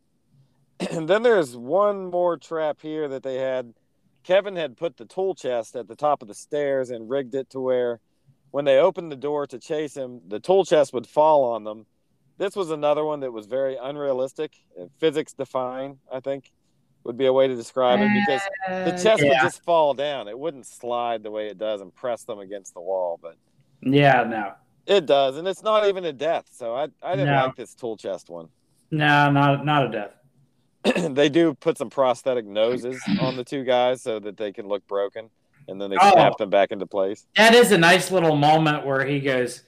And 0.98 1.08
then 1.08 1.22
there's 1.22 1.56
one 1.56 2.10
more 2.10 2.36
trap 2.36 2.82
here 2.82 3.08
that 3.08 3.22
they 3.22 3.36
had. 3.36 3.72
Kevin 4.22 4.54
had 4.54 4.76
put 4.76 4.98
the 4.98 5.06
tool 5.06 5.34
chest 5.34 5.76
at 5.76 5.88
the 5.88 5.96
top 5.96 6.20
of 6.20 6.28
the 6.28 6.34
stairs 6.34 6.90
and 6.90 7.08
rigged 7.08 7.34
it 7.34 7.48
to 7.50 7.60
where 7.60 8.00
when 8.50 8.66
they 8.66 8.76
opened 8.76 9.10
the 9.10 9.16
door 9.16 9.46
to 9.46 9.58
chase 9.58 9.96
him, 9.96 10.20
the 10.28 10.40
tool 10.40 10.66
chest 10.66 10.92
would 10.92 11.06
fall 11.06 11.44
on 11.44 11.64
them. 11.64 11.86
This 12.38 12.54
was 12.54 12.70
another 12.70 13.04
one 13.04 13.20
that 13.20 13.32
was 13.32 13.46
very 13.46 13.76
unrealistic, 13.76 14.52
uh, 14.80 14.84
physics 15.00 15.32
defying, 15.32 15.98
I 16.12 16.20
think 16.20 16.50
would 17.04 17.16
be 17.16 17.26
a 17.26 17.32
way 17.32 17.48
to 17.48 17.54
describe 17.54 18.00
it 18.00 18.10
because 18.26 18.42
the 18.84 18.92
chest 18.92 19.22
would 19.22 19.38
just 19.42 19.64
fall 19.64 19.94
down. 19.94 20.28
It 20.28 20.38
wouldn't 20.38 20.66
slide 20.66 21.22
the 21.22 21.30
way 21.30 21.46
it 21.48 21.56
does 21.58 21.80
and 21.80 21.94
press 21.94 22.24
them 22.24 22.38
against 22.38 22.74
the 22.74 22.80
wall, 22.80 23.18
but 23.22 23.34
yeah, 23.82 24.24
no, 24.24 24.52
it 24.86 25.06
does. 25.06 25.36
And 25.36 25.48
it's 25.48 25.62
not 25.62 25.86
even 25.86 26.04
a 26.04 26.12
death. 26.12 26.46
So 26.52 26.74
I, 26.74 26.88
I 27.02 27.16
didn't 27.16 27.30
No. 27.34 27.46
like 27.46 27.56
this 27.56 27.74
tool 27.74 27.96
chest 27.96 28.28
one. 28.30 28.48
no, 28.90 29.30
not 29.30 29.64
not 29.64 29.86
a 29.86 29.90
death. 29.90 31.10
they 31.14 31.28
do 31.28 31.54
put 31.54 31.78
some 31.78 31.90
prosthetic 31.90 32.46
noses 32.46 33.00
on 33.18 33.36
the 33.36 33.44
two 33.44 33.64
guys 33.64 34.02
so 34.02 34.18
that 34.20 34.36
they 34.36 34.52
can 34.52 34.66
look 34.68 34.86
broken, 34.86 35.30
and 35.66 35.80
then 35.80 35.90
they 35.90 35.96
Oh. 36.00 36.12
snap 36.12 36.36
them 36.36 36.50
back 36.50 36.70
into 36.72 36.86
place. 36.86 37.26
That 37.36 37.54
is 37.54 37.72
a 37.72 37.78
nice 37.78 38.10
little 38.10 38.36
moment 38.36 38.84
where 38.86 39.04
he 39.06 39.20
goes, 39.20 39.62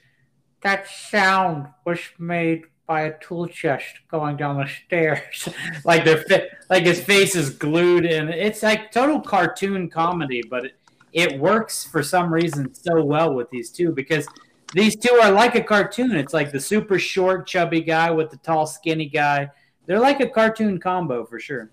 "That 0.63 0.87
sound 0.89 1.69
was 1.85 2.01
made 2.19 2.63
by 2.87 3.03
a 3.03 3.19
tool 3.19 3.47
chest 3.47 4.01
going 4.11 4.37
down 4.37 4.59
the 4.59 4.69
stairs." 4.87 5.49
like 5.85 6.05
the 6.05 6.19
fa- 6.29 6.49
like 6.69 6.85
his 6.85 7.03
face 7.03 7.35
is 7.35 7.51
glued, 7.51 8.05
and 8.05 8.31
it's 8.31 8.63
like 8.63 8.93
total 8.93 9.21
cartoon 9.21 9.89
comedy, 9.89 10.43
but 10.49 10.67
it, 10.67 10.75
it 11.13 11.41
works 11.41 11.85
for 11.85 12.03
some 12.03 12.33
reason 12.33 12.75
so 12.75 13.03
well 13.05 13.35
with 13.35 13.51
these 13.51 13.71
two 13.71 13.93
because 13.93 14.27
these 14.75 14.97
two 14.97 15.15
are 15.23 15.33
like 15.33 15.55
a 15.55 15.63
cartoon. 15.63 16.13
It's 16.13 16.33
like 16.33 16.53
the 16.53 16.61
super 16.61 16.99
short, 16.99 17.47
chubby 17.47 17.81
guy 17.81 18.11
with 18.11 18.31
the 18.31 18.37
tall, 18.39 18.67
skinny 18.67 19.09
guy. 19.09 19.51
They're 19.87 19.99
like 19.99 20.21
a 20.21 20.29
cartoon 20.29 20.79
combo 20.79 21.25
for 21.25 21.41
sure. 21.41 21.71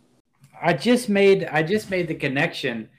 I 0.59 0.73
just 0.73 1.07
made 1.07 1.45
I 1.45 1.61
just 1.61 1.91
made 1.91 2.07
the 2.07 2.15
connection. 2.15 2.89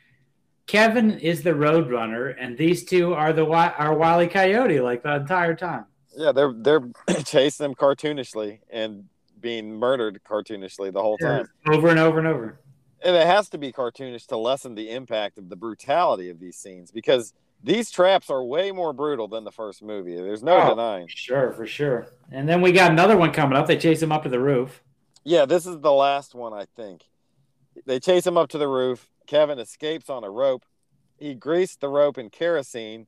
Kevin 0.72 1.18
is 1.18 1.42
the 1.42 1.50
Roadrunner, 1.50 2.36
and 2.38 2.56
these 2.56 2.84
two 2.84 3.14
are 3.14 3.32
the 3.32 3.44
are 3.46 3.94
Wile 3.96 4.22
E. 4.22 4.28
Coyote 4.28 4.80
like 4.80 5.02
the 5.02 5.16
entire 5.16 5.54
time. 5.56 5.86
Yeah, 6.16 6.30
they're 6.30 6.52
they're 6.54 6.88
chasing 7.24 7.64
them 7.64 7.74
cartoonishly 7.74 8.60
and 8.70 9.04
being 9.40 9.72
murdered 9.74 10.20
cartoonishly 10.28 10.92
the 10.92 11.00
whole 11.02 11.16
time. 11.18 11.48
over 11.68 11.88
and 11.88 11.98
over 11.98 12.18
and 12.18 12.28
over. 12.28 12.60
And 13.02 13.16
it 13.16 13.26
has 13.26 13.48
to 13.50 13.58
be 13.58 13.72
cartoonish 13.72 14.26
to 14.26 14.36
lessen 14.36 14.74
the 14.74 14.90
impact 14.90 15.38
of 15.38 15.48
the 15.48 15.56
brutality 15.56 16.28
of 16.30 16.38
these 16.40 16.56
scenes 16.56 16.90
because 16.90 17.32
these 17.62 17.90
traps 17.90 18.28
are 18.28 18.42
way 18.44 18.70
more 18.72 18.92
brutal 18.92 19.26
than 19.28 19.44
the 19.44 19.52
first 19.52 19.82
movie. 19.82 20.16
There's 20.16 20.42
no 20.42 20.60
Oh. 20.60 20.70
denying. 20.70 21.06
Sure, 21.08 21.52
for 21.52 21.64
sure. 21.66 22.08
And 22.32 22.48
then 22.48 22.60
we 22.60 22.72
got 22.72 22.90
another 22.90 23.16
one 23.16 23.32
coming 23.32 23.56
up. 23.56 23.66
They 23.68 23.76
chase 23.78 24.02
him 24.02 24.10
up 24.12 24.24
to 24.24 24.28
the 24.28 24.40
roof. 24.40 24.82
Yeah, 25.24 25.46
this 25.46 25.64
is 25.66 25.78
the 25.78 25.92
last 25.92 26.34
one, 26.34 26.52
I 26.52 26.66
think. 26.76 27.02
They 27.86 28.00
chase 28.00 28.26
him 28.26 28.36
up 28.36 28.48
to 28.50 28.58
the 28.58 28.68
roof. 28.68 29.08
Kevin 29.28 29.60
escapes 29.60 30.10
on 30.10 30.24
a 30.24 30.30
rope. 30.30 30.64
He 31.18 31.34
greased 31.34 31.80
the 31.80 31.88
rope 31.88 32.18
in 32.18 32.30
kerosene, 32.30 33.06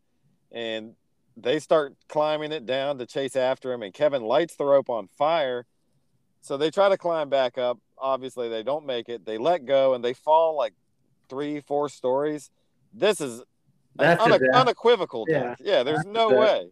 and 0.53 0.95
they 1.37 1.59
start 1.59 1.95
climbing 2.09 2.53
it 2.53 2.67
down 2.67 2.99
to 2.99 3.07
chase 3.07 3.35
after 3.35 3.73
him. 3.73 3.83
And 3.83 3.93
Kevin 3.93 4.23
lights 4.23 4.55
the 4.55 4.65
rope 4.65 4.89
on 4.89 5.09
fire. 5.09 5.67
So 6.43 6.57
they 6.57 6.71
try 6.71 6.89
to 6.89 6.99
climb 6.99 7.29
back 7.29 7.59
up. 7.59 7.79
Obviously, 7.99 8.49
they 8.49 8.63
don't 8.63 8.87
make 8.87 9.09
it. 9.09 9.25
They 9.25 9.39
let 9.39 9.65
go 9.65 9.95
and 9.95 10.05
they 10.05 10.15
fall 10.15 10.57
like 10.57 10.75
three, 11.29 11.61
four 11.61 11.89
stories. 11.89 12.51
This 12.93 13.21
is 13.21 13.43
That's 13.97 14.23
unequivocal 14.23 15.27
Yeah. 15.29 15.41
death. 15.41 15.61
Yeah, 15.61 15.83
there's 15.83 16.05
That's 16.05 16.09
no 16.15 16.31
way. 16.31 16.71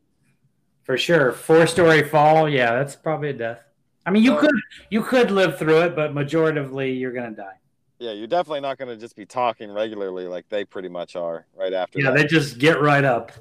For 0.84 0.96
sure. 0.96 1.32
Four 1.32 1.66
story 1.66 2.02
fall. 2.02 2.48
Yeah, 2.48 2.74
that's 2.74 2.96
probably 2.96 3.30
a 3.30 3.34
death. 3.34 3.62
I 4.06 4.10
mean, 4.10 4.22
you 4.22 4.34
Uh, 4.34 4.40
could 4.40 4.54
you 4.90 5.02
could 5.02 5.30
live 5.30 5.58
through 5.58 5.82
it, 5.82 5.94
but 5.94 6.14
majoritively 6.14 6.98
you're 6.98 7.12
gonna 7.12 7.32
die. 7.32 7.58
Yeah, 7.98 8.12
you're 8.12 8.28
definitely 8.28 8.60
not 8.60 8.78
going 8.78 8.88
to 8.88 8.96
just 8.96 9.16
be 9.16 9.26
talking 9.26 9.72
regularly 9.72 10.26
like 10.26 10.48
they 10.48 10.64
pretty 10.64 10.88
much 10.88 11.16
are 11.16 11.46
right 11.56 11.72
after 11.72 11.98
Yeah, 11.98 12.10
that. 12.10 12.16
they 12.18 12.24
just 12.26 12.58
get 12.58 12.80
right 12.80 13.04
up. 13.04 13.32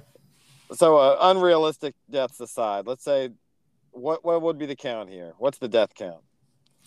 So 0.74 0.98
uh, 0.98 1.18
unrealistic 1.22 1.94
deaths 2.10 2.40
aside, 2.40 2.88
let's 2.88 3.04
say 3.04 3.30
what 3.92 4.24
what 4.26 4.42
would 4.42 4.58
be 4.58 4.66
the 4.66 4.76
count 4.76 5.10
here? 5.10 5.34
What's 5.38 5.58
the 5.60 5.68
death 5.68 5.94
count? 5.96 6.22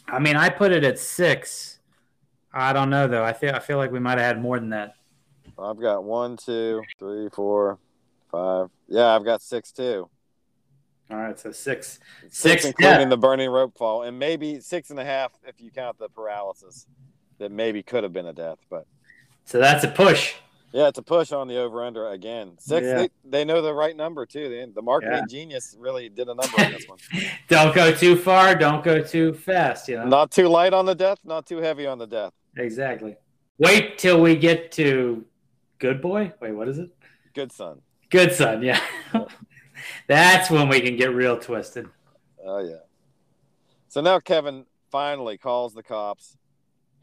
I 0.06 0.18
mean, 0.18 0.36
I 0.36 0.48
put 0.48 0.72
it 0.72 0.84
at 0.84 0.98
six. 0.98 1.78
I 2.52 2.72
don't 2.72 2.90
know 2.90 3.06
though. 3.06 3.24
I 3.24 3.32
feel 3.32 3.54
I 3.54 3.60
feel 3.60 3.78
like 3.78 3.92
we 3.92 4.00
might 4.00 4.18
have 4.18 4.26
had 4.26 4.42
more 4.42 4.58
than 4.58 4.70
that. 4.70 4.94
I've 5.58 5.80
got 5.80 6.04
one, 6.04 6.36
two, 6.36 6.82
three, 6.98 7.28
four, 7.30 7.78
five. 8.30 8.68
Yeah, 8.88 9.08
I've 9.14 9.24
got 9.24 9.42
six 9.42 9.72
too. 9.72 10.08
All 11.10 11.16
right, 11.16 11.38
so 11.38 11.50
six. 11.50 11.98
Six, 12.22 12.38
Six, 12.38 12.64
including 12.66 13.00
yeah. 13.00 13.08
the 13.08 13.16
burning 13.16 13.50
rope 13.50 13.76
fall, 13.76 14.02
and 14.04 14.18
maybe 14.18 14.60
six 14.60 14.90
and 14.90 14.98
a 14.98 15.04
half 15.04 15.32
if 15.44 15.60
you 15.60 15.70
count 15.70 15.98
the 15.98 16.08
paralysis. 16.08 16.86
That 17.40 17.50
maybe 17.50 17.82
could 17.82 18.04
have 18.04 18.12
been 18.12 18.26
a 18.26 18.32
death, 18.32 18.58
but 18.68 18.86
So 19.46 19.58
that's 19.58 19.82
a 19.82 19.88
push. 19.88 20.34
Yeah, 20.72 20.86
it's 20.86 20.98
a 20.98 21.02
push 21.02 21.32
on 21.32 21.48
the 21.48 21.56
over 21.56 21.82
under 21.84 22.08
again. 22.10 22.52
Six. 22.60 22.86
Yeah. 22.86 22.94
They, 22.98 23.08
they 23.24 23.44
know 23.44 23.60
the 23.60 23.74
right 23.74 23.96
number 23.96 24.24
too. 24.24 24.48
They, 24.48 24.64
the 24.72 24.82
marketing 24.82 25.14
Yeah. 25.14 25.24
genius 25.28 25.74
really 25.78 26.08
did 26.08 26.28
a 26.28 26.34
number 26.34 26.60
on 26.60 26.70
this 26.70 26.86
one. 26.86 26.98
Don't 27.48 27.74
go 27.74 27.92
too 27.92 28.14
far. 28.14 28.54
Don't 28.54 28.84
go 28.84 29.02
too 29.02 29.32
fast. 29.32 29.88
You 29.88 29.96
know. 29.96 30.04
Not 30.06 30.30
too 30.30 30.46
light 30.46 30.72
on 30.72 30.86
the 30.86 30.94
death, 30.94 31.18
not 31.24 31.46
too 31.46 31.56
heavy 31.58 31.86
on 31.86 31.98
the 31.98 32.06
death. 32.06 32.32
Exactly. 32.56 33.16
Wait 33.58 33.98
till 33.98 34.20
we 34.20 34.36
get 34.36 34.70
to 34.72 35.24
Good 35.78 36.00
Boy. 36.00 36.32
Wait, 36.40 36.52
what 36.52 36.68
is 36.68 36.78
it? 36.78 36.90
Good 37.34 37.50
son. 37.52 37.80
Good 38.10 38.32
Son. 38.32 38.62
Yeah. 38.62 38.80
That's 40.08 40.50
when 40.50 40.68
we 40.68 40.80
can 40.80 40.96
get 40.96 41.14
real 41.14 41.38
twisted. 41.38 41.88
Oh 42.44 42.58
yeah. 42.58 42.80
So 43.88 44.00
now 44.00 44.18
Kevin 44.20 44.66
finally 44.90 45.38
calls 45.38 45.74
the 45.74 45.82
cops, 45.82 46.36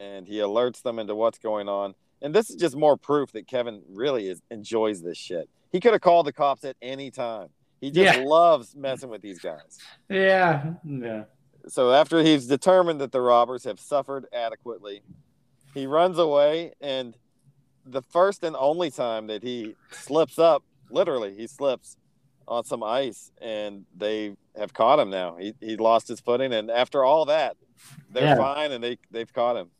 and 0.00 0.26
he 0.26 0.36
alerts 0.36 0.82
them 0.82 0.98
into 0.98 1.14
what's 1.14 1.38
going 1.38 1.68
on. 1.68 1.94
And 2.22 2.34
this 2.34 2.50
is 2.50 2.56
just 2.56 2.76
more 2.76 2.96
proof 2.96 3.32
that 3.32 3.46
Kevin 3.46 3.82
really 3.88 4.28
is 4.28 4.42
enjoys 4.50 5.02
this 5.02 5.16
shit. 5.18 5.48
He 5.70 5.80
could 5.80 5.92
have 5.92 6.00
called 6.00 6.26
the 6.26 6.32
cops 6.32 6.64
at 6.64 6.76
any 6.82 7.10
time. 7.10 7.48
He 7.80 7.90
just 7.90 8.18
Yeah. 8.18 8.24
loves 8.24 8.74
messing 8.74 9.08
with 9.10 9.22
these 9.22 9.38
guys. 9.38 9.78
Yeah. 10.08 10.74
Yeah. 10.84 11.24
So 11.68 11.92
after 11.92 12.22
he's 12.22 12.46
determined 12.46 13.00
that 13.00 13.12
the 13.12 13.20
robbers 13.20 13.64
have 13.64 13.78
suffered 13.78 14.26
adequately, 14.32 15.02
he 15.74 15.86
runs 15.86 16.18
away 16.18 16.72
and 16.80 17.16
the 17.84 18.02
first 18.02 18.42
and 18.42 18.56
only 18.56 18.90
time 18.90 19.28
that 19.28 19.42
he 19.42 19.74
slips 19.90 20.38
up, 20.38 20.62
literally 20.90 21.34
he 21.34 21.46
slips 21.46 21.96
on 22.48 22.64
some 22.64 22.82
ice 22.82 23.30
and 23.40 23.84
they 23.96 24.34
have 24.56 24.72
caught 24.74 24.98
him 24.98 25.10
now. 25.10 25.36
He 25.36 25.54
he 25.60 25.76
lost 25.76 26.08
his 26.08 26.18
footing 26.20 26.52
and 26.52 26.70
after 26.70 27.04
all 27.04 27.26
that, 27.26 27.56
they're 28.10 28.24
Yeah. 28.24 28.36
fine 28.36 28.72
and 28.72 28.82
they 28.82 28.98
they've 29.10 29.32
caught 29.32 29.56
him. 29.56 29.70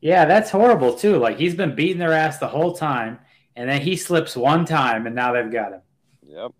Yeah, 0.00 0.24
that's 0.24 0.50
horrible 0.50 0.94
too. 0.94 1.18
Like 1.18 1.38
he's 1.38 1.54
been 1.54 1.74
beating 1.74 1.98
their 1.98 2.12
ass 2.12 2.38
the 2.38 2.48
whole 2.48 2.74
time, 2.74 3.18
and 3.56 3.68
then 3.68 3.80
he 3.80 3.96
slips 3.96 4.36
one 4.36 4.64
time, 4.64 5.06
and 5.06 5.14
now 5.14 5.32
they've 5.32 5.50
got 5.52 5.72
him. 5.72 5.80
Yep. 6.26 6.52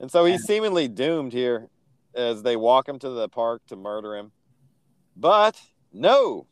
And 0.00 0.10
so 0.10 0.24
he's 0.24 0.42
seemingly 0.42 0.88
doomed 0.88 1.32
here 1.32 1.68
as 2.14 2.42
they 2.42 2.56
walk 2.56 2.88
him 2.88 2.98
to 2.98 3.10
the 3.10 3.28
park 3.28 3.62
to 3.68 3.76
murder 3.76 4.16
him. 4.16 4.32
But 5.16 5.60
no, 5.92 6.46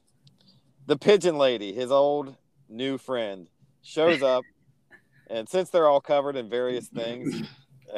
the 0.87 0.97
pigeon 0.97 1.39
lady, 1.39 1.73
his 1.73 1.91
old 1.91 2.37
new 2.69 2.99
friend, 2.99 3.49
shows 3.83 4.23
up. 4.23 4.45
and 5.29 5.49
since 5.49 5.71
they're 5.71 5.89
all 5.89 6.01
covered 6.01 6.37
in 6.37 6.49
various 6.49 6.87
things, 6.89 7.43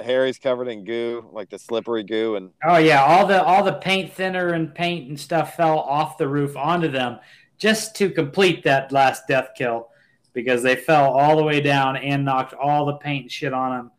Harry's 0.03 0.39
covered 0.39 0.69
in 0.69 0.85
goo, 0.85 1.29
like 1.31 1.51
the 1.51 1.59
slippery 1.59 2.05
goo. 2.05 2.37
And 2.37 2.51
Oh 2.65 2.79
yeah, 2.79 3.03
all 3.05 3.27
the 3.27 3.43
all 3.43 3.63
the 3.63 3.75
paint 3.75 4.13
thinner 4.15 4.49
and 4.55 4.75
paint 4.75 5.09
and 5.09 5.21
stuff 5.21 5.57
fell 5.57 5.79
off 5.79 6.17
the 6.17 6.27
roof 6.27 6.57
onto 6.57 6.89
them 6.89 7.19
just 7.59 7.95
to 7.97 8.11
complete 8.11 8.65
that 8.65 8.93
last 8.93 9.27
death 9.29 9.51
kill 9.57 9.89
because 10.33 10.63
they 10.63 10.77
fell 10.77 11.13
all 11.13 11.37
the 11.37 11.45
way 11.45 11.61
down 11.61 11.97
and 11.97 12.25
knocked 12.25 12.55
all 12.55 12.87
the 12.87 12.95
paint 12.95 13.23
and 13.23 13.33
shit 13.33 13.53
on 13.53 13.77
them. 13.77 13.91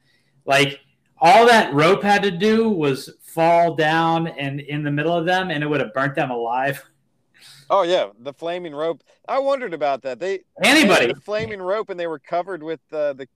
Like 0.45 0.80
all 1.19 1.48
that 1.48 1.73
rope 1.73 2.03
had 2.03 2.23
to 2.23 2.32
do 2.32 2.69
was 2.69 3.10
fall 3.22 3.76
down 3.76 4.27
and 4.27 4.60
in 4.60 4.84
the 4.84 4.91
middle 4.91 5.15
of 5.15 5.26
them, 5.26 5.49
and 5.49 5.64
it 5.64 5.68
would 5.68 5.80
have 5.80 5.94
burnt 5.94 6.15
them 6.15 6.32
alive. 6.32 6.84
oh, 7.69 7.84
yeah, 7.84 8.07
the 8.19 8.34
flaming 8.34 8.76
rope. 8.76 9.02
I 9.27 9.40
wondered 9.40 9.73
about 9.73 10.02
that. 10.03 10.19
They 10.19 10.38
they 10.61 10.69
Anybody, 10.69 11.07
had 11.07 11.15
the 11.15 11.22
flaming 11.22 11.61
rope 11.61 11.90
and 11.90 11.99
they 11.99 12.07
were 12.07 12.19
covered 12.19 12.61
with 12.61 12.82
uh, 12.91 13.14
the 13.14 13.27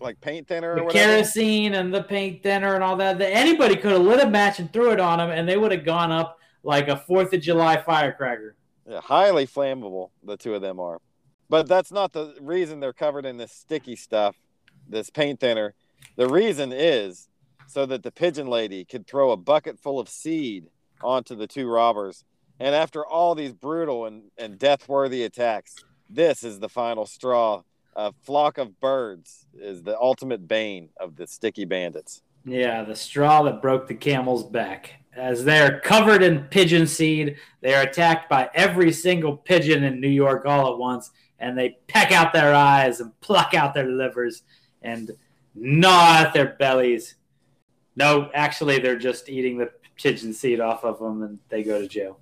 like 0.00 0.20
paint 0.20 0.48
thinner 0.48 0.72
or 0.72 0.76
the 0.76 0.84
whatever. 0.84 1.12
kerosene 1.12 1.74
and 1.74 1.94
the 1.94 2.02
paint 2.02 2.42
thinner 2.42 2.74
and 2.74 2.82
all 2.82 2.96
that. 2.96 3.18
that 3.18 3.30
anybody 3.30 3.76
could 3.76 3.92
have 3.92 4.02
lit 4.02 4.20
a 4.20 4.28
match 4.28 4.58
and 4.58 4.72
threw 4.72 4.90
it 4.90 5.00
on 5.00 5.18
them, 5.18 5.30
and 5.30 5.48
they 5.48 5.56
would 5.56 5.72
have 5.72 5.84
gone 5.84 6.10
up 6.10 6.38
like 6.62 6.88
a 6.88 6.96
Fourth 6.96 7.32
of 7.32 7.40
July 7.40 7.80
firecracker. 7.80 8.56
Yeah, 8.86 9.00
highly 9.00 9.46
flammable, 9.46 10.10
the 10.22 10.36
two 10.36 10.54
of 10.54 10.62
them 10.62 10.78
are. 10.78 11.00
But 11.48 11.68
that's 11.68 11.92
not 11.92 12.12
the 12.12 12.34
reason 12.40 12.80
they're 12.80 12.92
covered 12.92 13.24
in 13.24 13.36
this 13.36 13.52
sticky 13.52 13.96
stuff, 13.96 14.36
this 14.88 15.10
paint 15.10 15.40
thinner. 15.40 15.74
The 16.16 16.28
reason 16.28 16.72
is 16.72 17.28
so 17.66 17.86
that 17.86 18.02
the 18.02 18.12
pigeon 18.12 18.46
lady 18.46 18.84
could 18.84 19.06
throw 19.06 19.30
a 19.30 19.36
bucket 19.36 19.78
full 19.78 19.98
of 19.98 20.08
seed 20.08 20.66
onto 21.02 21.34
the 21.34 21.46
two 21.46 21.68
robbers. 21.68 22.24
And 22.60 22.74
after 22.74 23.04
all 23.04 23.34
these 23.34 23.52
brutal 23.52 24.06
and, 24.06 24.24
and 24.38 24.58
death 24.58 24.88
worthy 24.88 25.24
attacks, 25.24 25.76
this 26.08 26.44
is 26.44 26.60
the 26.60 26.68
final 26.68 27.06
straw. 27.06 27.62
A 27.96 28.12
flock 28.22 28.58
of 28.58 28.80
birds 28.80 29.46
is 29.54 29.82
the 29.82 29.98
ultimate 29.98 30.46
bane 30.46 30.90
of 30.98 31.16
the 31.16 31.26
sticky 31.26 31.64
bandits. 31.64 32.22
Yeah, 32.44 32.84
the 32.84 32.96
straw 32.96 33.42
that 33.44 33.62
broke 33.62 33.88
the 33.88 33.94
camel's 33.94 34.44
back. 34.44 35.03
As 35.16 35.44
they're 35.44 35.80
covered 35.80 36.22
in 36.22 36.44
pigeon 36.44 36.86
seed, 36.86 37.36
they 37.60 37.74
are 37.74 37.82
attacked 37.82 38.28
by 38.28 38.50
every 38.54 38.92
single 38.92 39.36
pigeon 39.36 39.84
in 39.84 40.00
New 40.00 40.08
York 40.08 40.44
all 40.44 40.72
at 40.72 40.78
once, 40.78 41.10
and 41.38 41.56
they 41.56 41.78
peck 41.86 42.10
out 42.10 42.32
their 42.32 42.54
eyes 42.54 43.00
and 43.00 43.18
pluck 43.20 43.54
out 43.54 43.74
their 43.74 43.88
livers 43.88 44.42
and 44.82 45.12
gnaw 45.54 46.18
at 46.18 46.32
their 46.32 46.54
bellies. 46.54 47.14
No, 47.96 48.30
actually, 48.34 48.80
they're 48.80 48.98
just 48.98 49.28
eating 49.28 49.58
the 49.58 49.70
pigeon 49.96 50.32
seed 50.32 50.60
off 50.60 50.84
of 50.84 50.98
them, 50.98 51.22
and 51.22 51.38
they 51.48 51.62
go 51.62 51.80
to 51.80 51.86
jail. 51.86 52.18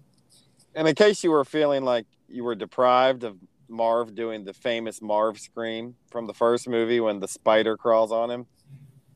And 0.74 0.86
in 0.86 0.94
case 0.94 1.24
you 1.24 1.30
were 1.30 1.44
feeling 1.44 1.84
like 1.84 2.06
you 2.28 2.44
were 2.44 2.54
deprived 2.54 3.24
of 3.24 3.36
Marv 3.68 4.14
doing 4.14 4.44
the 4.44 4.52
famous 4.52 5.00
Marv 5.00 5.38
scream 5.38 5.96
from 6.10 6.26
the 6.26 6.34
first 6.34 6.68
movie 6.68 7.00
when 7.00 7.20
the 7.20 7.28
spider 7.28 7.76
crawls 7.76 8.12
on 8.12 8.30
him, 8.30 8.46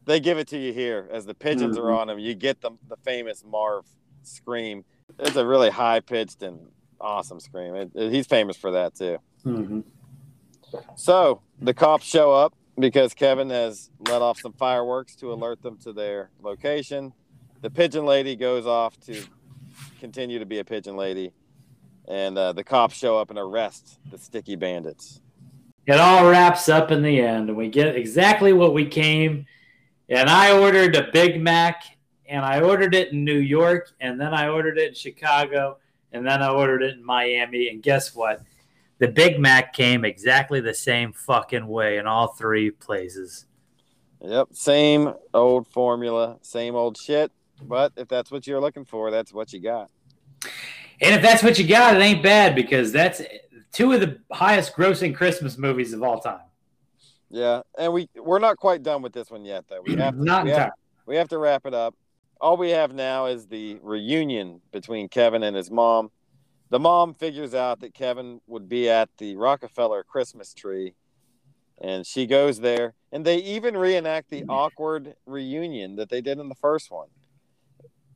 they 0.06 0.20
give 0.20 0.38
it 0.38 0.48
to 0.48 0.58
you 0.58 0.72
here 0.72 1.08
as 1.12 1.26
the 1.26 1.34
pigeons 1.34 1.76
are 1.76 1.90
on 1.90 2.06
them. 2.06 2.18
You 2.18 2.34
get 2.34 2.60
the, 2.60 2.70
the 2.88 2.96
famous 2.96 3.44
Marv 3.44 3.84
scream. 4.22 4.84
It's 5.18 5.36
a 5.36 5.44
really 5.46 5.70
high 5.70 6.00
pitched 6.00 6.42
and 6.42 6.58
awesome 7.00 7.40
scream. 7.40 7.74
It, 7.74 7.90
it- 7.94 8.12
he's 8.12 8.26
famous 8.26 8.56
for 8.56 8.70
that 8.70 8.94
too. 8.94 9.18
Mm-hmm. 9.44 9.80
So 10.96 11.42
the 11.60 11.74
cops 11.74 12.04
show 12.04 12.32
up 12.32 12.54
because 12.78 13.14
Kevin 13.14 13.50
has 13.50 13.90
let 14.08 14.22
off 14.22 14.40
some 14.40 14.52
fireworks 14.52 15.14
to 15.16 15.32
alert 15.32 15.62
them 15.62 15.76
to 15.78 15.92
their 15.92 16.30
location. 16.40 17.12
The 17.62 17.70
pigeon 17.70 18.04
lady 18.04 18.36
goes 18.36 18.66
off 18.66 18.98
to 19.06 19.22
continue 20.00 20.38
to 20.38 20.46
be 20.46 20.58
a 20.58 20.64
pigeon 20.64 20.96
lady, 20.96 21.32
and 22.06 22.36
uh, 22.36 22.52
the 22.52 22.64
cops 22.64 22.94
show 22.96 23.16
up 23.18 23.30
and 23.30 23.38
arrest 23.38 23.98
the 24.10 24.18
sticky 24.18 24.56
bandits. 24.56 25.20
It 25.86 25.98
all 25.98 26.28
wraps 26.28 26.68
up 26.68 26.90
in 26.90 27.02
the 27.02 27.20
end, 27.20 27.48
and 27.48 27.56
we 27.56 27.68
get 27.68 27.96
exactly 27.96 28.52
what 28.52 28.74
we 28.74 28.84
came. 28.84 29.46
And 30.08 30.28
I 30.30 30.56
ordered 30.56 30.94
a 30.94 31.10
Big 31.12 31.40
Mac, 31.40 31.82
and 32.28 32.44
I 32.44 32.60
ordered 32.60 32.94
it 32.94 33.12
in 33.12 33.24
New 33.24 33.38
York, 33.38 33.90
and 34.00 34.20
then 34.20 34.32
I 34.32 34.48
ordered 34.48 34.78
it 34.78 34.88
in 34.88 34.94
Chicago, 34.94 35.78
and 36.12 36.26
then 36.26 36.42
I 36.42 36.48
ordered 36.50 36.82
it 36.82 36.96
in 36.96 37.04
Miami. 37.04 37.68
And 37.68 37.82
guess 37.82 38.14
what? 38.14 38.42
The 38.98 39.08
Big 39.08 39.38
Mac 39.38 39.72
came 39.72 40.04
exactly 40.04 40.60
the 40.60 40.74
same 40.74 41.12
fucking 41.12 41.66
way 41.66 41.98
in 41.98 42.06
all 42.06 42.28
three 42.28 42.70
places. 42.70 43.46
Yep, 44.22 44.48
same 44.52 45.12
old 45.34 45.68
formula, 45.68 46.38
same 46.40 46.74
old 46.74 46.96
shit. 46.96 47.30
But 47.62 47.92
if 47.96 48.08
that's 48.08 48.30
what 48.30 48.46
you're 48.46 48.60
looking 48.60 48.84
for, 48.84 49.10
that's 49.10 49.32
what 49.32 49.52
you 49.52 49.60
got. 49.60 49.90
And 51.00 51.14
if 51.14 51.22
that's 51.22 51.42
what 51.42 51.58
you 51.58 51.66
got, 51.66 51.96
it 51.96 52.00
ain't 52.00 52.22
bad 52.22 52.54
because 52.54 52.92
that's 52.92 53.20
two 53.72 53.92
of 53.92 54.00
the 54.00 54.18
highest 54.32 54.74
grossing 54.74 55.14
Christmas 55.14 55.58
movies 55.58 55.92
of 55.92 56.02
all 56.02 56.20
time. 56.20 56.40
Yeah, 57.28 57.62
and 57.76 57.92
we 57.92 58.08
we're 58.14 58.38
not 58.38 58.56
quite 58.56 58.82
done 58.82 59.02
with 59.02 59.12
this 59.12 59.30
one 59.30 59.44
yet, 59.44 59.64
though. 59.68 59.82
We 59.82 59.96
have 59.96 60.16
to, 60.16 60.24
Not 60.24 60.44
we 60.44 60.50
have, 60.50 60.70
we 61.06 61.16
have 61.16 61.28
to 61.28 61.38
wrap 61.38 61.66
it 61.66 61.74
up. 61.74 61.94
All 62.40 62.56
we 62.56 62.70
have 62.70 62.94
now 62.94 63.26
is 63.26 63.46
the 63.46 63.78
reunion 63.82 64.60
between 64.72 65.08
Kevin 65.08 65.42
and 65.42 65.56
his 65.56 65.70
mom. 65.70 66.10
The 66.70 66.78
mom 66.78 67.14
figures 67.14 67.54
out 67.54 67.80
that 67.80 67.94
Kevin 67.94 68.40
would 68.46 68.68
be 68.68 68.88
at 68.88 69.08
the 69.18 69.36
Rockefeller 69.36 70.04
Christmas 70.04 70.52
tree, 70.52 70.94
and 71.80 72.06
she 72.06 72.26
goes 72.26 72.60
there. 72.60 72.94
And 73.12 73.24
they 73.24 73.38
even 73.38 73.76
reenact 73.76 74.30
the 74.30 74.44
awkward 74.48 75.14
reunion 75.26 75.96
that 75.96 76.10
they 76.10 76.20
did 76.20 76.38
in 76.38 76.48
the 76.48 76.56
first 76.56 76.90
one. 76.90 77.08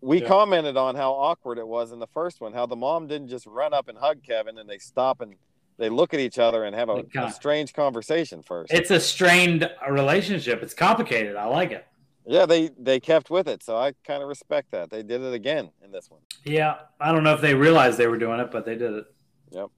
We 0.02 0.20
Yeah. 0.20 0.28
commented 0.28 0.76
on 0.76 0.94
how 0.94 1.12
awkward 1.12 1.58
it 1.58 1.66
was 1.66 1.92
in 1.92 1.98
the 2.00 2.06
first 2.06 2.40
one, 2.40 2.52
how 2.52 2.66
the 2.66 2.76
mom 2.76 3.06
didn't 3.06 3.28
just 3.28 3.46
run 3.46 3.72
up 3.72 3.88
and 3.88 3.98
hug 3.98 4.22
Kevin, 4.22 4.58
and 4.58 4.68
they 4.68 4.78
stop 4.78 5.20
and 5.20 5.36
they 5.80 5.88
look 5.88 6.12
at 6.12 6.20
each 6.20 6.38
other 6.38 6.64
and 6.64 6.76
have 6.76 6.90
a, 6.90 7.02
a 7.18 7.32
strange 7.32 7.72
conversation 7.72 8.42
first. 8.42 8.70
It's 8.70 8.90
a 8.90 9.00
strained 9.00 9.68
relationship. 9.88 10.62
It's 10.62 10.74
complicated. 10.74 11.36
I 11.36 11.46
like 11.46 11.72
it. 11.72 11.86
Yeah, 12.26 12.44
they 12.44 12.70
they 12.78 13.00
kept 13.00 13.30
with 13.30 13.48
it, 13.48 13.62
so 13.62 13.78
I 13.78 13.94
kind 14.06 14.22
of 14.22 14.28
respect 14.28 14.72
that. 14.72 14.90
They 14.90 15.02
did 15.02 15.22
it 15.22 15.32
again 15.32 15.70
in 15.82 15.90
this 15.90 16.10
one, 16.10 16.20
Yeah, 16.44 16.76
I 17.00 17.12
don't 17.12 17.24
know 17.24 17.32
if 17.32 17.40
they 17.40 17.54
realized 17.54 17.96
they 17.96 18.06
were 18.06 18.18
doing 18.18 18.40
it, 18.40 18.50
but 18.50 18.66
they 18.66 18.76
did 18.76 18.92
it. 18.92 19.04
Yep. 19.52 19.68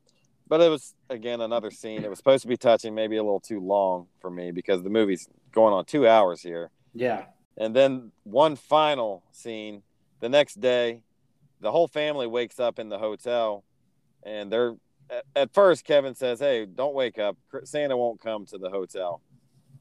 But 0.49 0.61
it 0.61 0.69
was 0.69 0.95
again 1.09 1.41
another 1.41 1.70
scene. 1.70 2.03
It 2.03 2.11
was 2.11 2.19
supposed 2.19 2.43
to 2.43 2.49
be 2.49 2.57
touching, 2.57 2.97
maybe 2.97 3.16
a 3.16 3.23
little 3.23 3.41
too 3.41 3.61
long 3.61 4.09
for 4.20 4.29
me 4.29 4.51
because 4.51 4.83
the 4.83 4.91
movie's 4.91 5.29
going 5.53 5.73
on 5.73 5.85
two 5.85 6.09
hours 6.09 6.43
here. 6.43 6.73
Yeah. 6.95 7.27
And 7.57 7.77
then 7.77 8.11
one 8.24 8.57
final 8.57 9.23
scene. 9.31 9.83
The 10.19 10.29
next 10.29 10.61
day, 10.61 11.03
the 11.61 11.70
whole 11.70 11.89
family 11.89 12.27
wakes 12.27 12.59
up 12.59 12.79
in 12.81 12.89
the 12.89 12.99
hotel, 12.99 13.65
and 14.24 14.53
they're 14.53 14.74
at, 15.13 15.25
at 15.37 15.55
first 15.55 15.85
Kevin 15.85 16.15
says, 16.15 16.41
"Hey, 16.41 16.67
don't 16.67 16.95
wake 16.95 17.19
up. 17.19 17.37
Santa 17.65 17.97
won't 17.97 18.21
come 18.21 18.47
to 18.47 18.59
the 18.59 18.71
hotel." 18.71 19.21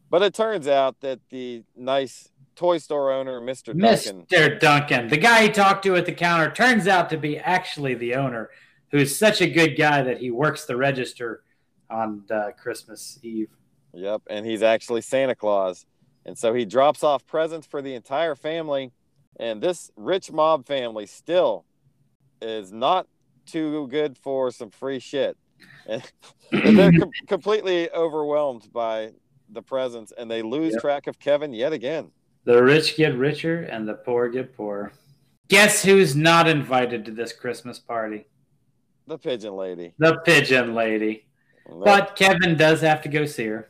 But 0.10 0.22
it 0.22 0.34
turns 0.34 0.68
out 0.68 0.99
that 1.02 1.20
the 1.30 1.64
nice 1.76 2.30
toy 2.56 2.78
store 2.80 3.14
owner, 3.14 3.40
Mr. 3.40 3.78
Duncan, 3.78 4.26
Mr. 4.30 4.60
Duncan, 4.60 5.08
the 5.08 5.18
guy 5.18 5.44
he 5.44 5.49
talked 5.49 5.84
to 5.86 5.95
at 5.95 6.06
the 6.06 6.12
counter, 6.12 6.52
turns 6.52 6.88
out 6.88 7.10
to 7.12 7.18
be 7.18 7.40
actually 7.40 7.94
the 7.94 8.16
owner, 8.16 8.49
who's 8.91 9.18
such 9.18 9.41
a 9.41 9.49
good 9.49 9.78
guy 9.78 10.02
that 10.02 10.18
he 10.18 10.30
works 10.30 10.66
the 10.66 10.76
register 10.76 11.44
on 11.90 12.24
uh, 12.30 12.52
Christmas 12.62 13.20
Eve. 13.24 13.49
Yep, 13.94 14.24
and 14.30 14.45
he's 14.45 14.64
actually 14.64 15.02
Santa 15.02 15.36
Claus. 15.36 15.86
And 16.26 16.38
so 16.38 16.53
he 16.53 16.66
drops 16.66 17.03
off 17.03 17.26
presents 17.26 17.66
for 17.66 17.82
the 17.82 17.95
entire 17.95 18.36
family. 18.36 18.91
And 19.40 19.62
this 19.62 19.91
rich 19.95 20.32
mob 20.32 20.66
family 20.66 21.06
still 21.06 21.66
is 22.41 22.72
not 22.72 23.08
too 23.45 23.88
good 23.88 24.18
for 24.18 24.51
some 24.51 24.69
free 24.72 24.99
shit. 24.99 25.38
And, 25.88 26.03
they're 26.77 26.91
com- 26.91 27.11
completely 27.27 27.89
overwhelmed 27.91 28.68
by 28.73 29.11
the 29.49 29.61
presents 29.61 30.11
and 30.18 30.30
they 30.30 30.41
lose 30.41 30.73
Yep. 30.73 30.81
track 30.81 31.07
of 31.07 31.18
Kevin 31.19 31.53
yet 31.53 31.72
again. 31.72 32.11
The 32.43 32.61
rich 32.61 32.97
get 32.97 33.15
richer 33.15 33.61
and 33.63 33.88
the 33.88 33.93
poor 33.93 34.27
get 34.30 34.55
poorer. 34.55 34.91
Guess 35.47 35.84
who's 35.84 36.15
not 36.15 36.47
invited 36.49 37.05
to 37.05 37.11
this 37.11 37.31
Christmas 37.31 37.80
party? 37.80 38.26
The 39.07 39.18
pigeon 39.18 39.55
lady. 39.55 39.93
The 39.97 40.18
pigeon 40.26 40.73
lady. 40.73 41.26
But 41.69 42.15
Kevin 42.15 42.57
does 42.57 42.81
have 42.81 43.01
to 43.03 43.09
go 43.09 43.26
see 43.26 43.45
her. 43.45 43.69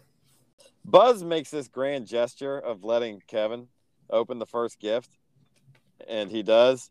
Buzz 0.85 1.23
makes 1.23 1.51
this 1.51 1.67
grand 1.67 2.07
gesture 2.07 2.57
of 2.57 2.83
letting 2.83 3.21
Kevin 3.27 3.67
open 4.09 4.39
the 4.39 4.45
first 4.47 4.79
gift, 4.79 5.11
and 6.07 6.31
he 6.31 6.41
does. 6.41 6.89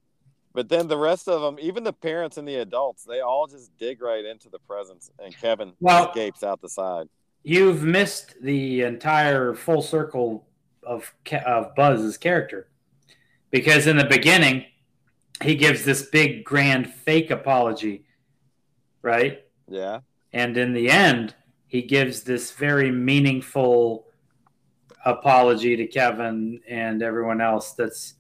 But 0.52 0.68
then 0.68 0.88
the 0.88 0.96
rest 0.98 1.28
of 1.28 1.40
them, 1.42 1.58
even 1.60 1.84
the 1.84 1.92
parents 1.92 2.36
and 2.36 2.46
the 2.46 2.56
adults, 2.56 3.04
they 3.04 3.20
all 3.20 3.46
just 3.46 3.76
dig 3.78 4.02
right 4.02 4.24
into 4.24 4.48
the 4.48 4.58
presents, 4.58 5.10
and 5.22 5.36
Kevin 5.36 5.72
Well- 5.80 6.06
just 6.06 6.14
gapes 6.16 6.42
out 6.42 6.60
the 6.60 6.68
side. 6.68 7.08
You've 7.42 7.82
missed 7.82 8.34
the 8.42 8.82
entire 8.82 9.54
full 9.54 9.80
circle 9.82 10.46
of 10.82 11.14
of 11.46 11.74
Buzz's 11.74 12.18
character 12.18 12.68
because 13.50 13.86
in 13.86 13.96
the 13.96 14.04
beginning 14.04 14.64
he 15.42 15.54
gives 15.54 15.84
this 15.84 16.02
big 16.02 16.44
grand 16.44 16.92
fake 16.92 17.30
apology, 17.30 18.04
right? 19.02 19.42
Yeah, 19.68 20.00
And 20.32 20.56
in 20.56 20.72
the 20.74 20.90
end, 20.90 21.34
he 21.66 21.80
gives 21.82 22.24
this 22.24 22.50
very 22.52 22.90
meaningful 22.90 24.06
apology 25.06 25.76
to 25.76 25.86
Kevin 25.86 26.60
and 26.68 27.02
everyone 27.02 27.40
else 27.40 27.72
that's 27.72 28.14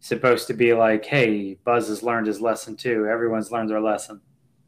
supposed 0.00 0.46
to 0.46 0.54
be 0.54 0.74
like, 0.74 1.04
hey, 1.04 1.58
Buzz 1.64 1.88
has 1.88 2.02
learned 2.02 2.26
his 2.26 2.40
lesson 2.40 2.76
too. 2.76 3.06
Everyone's 3.06 3.50
learned 3.50 3.70
their 3.70 3.80
lesson. 3.80 4.20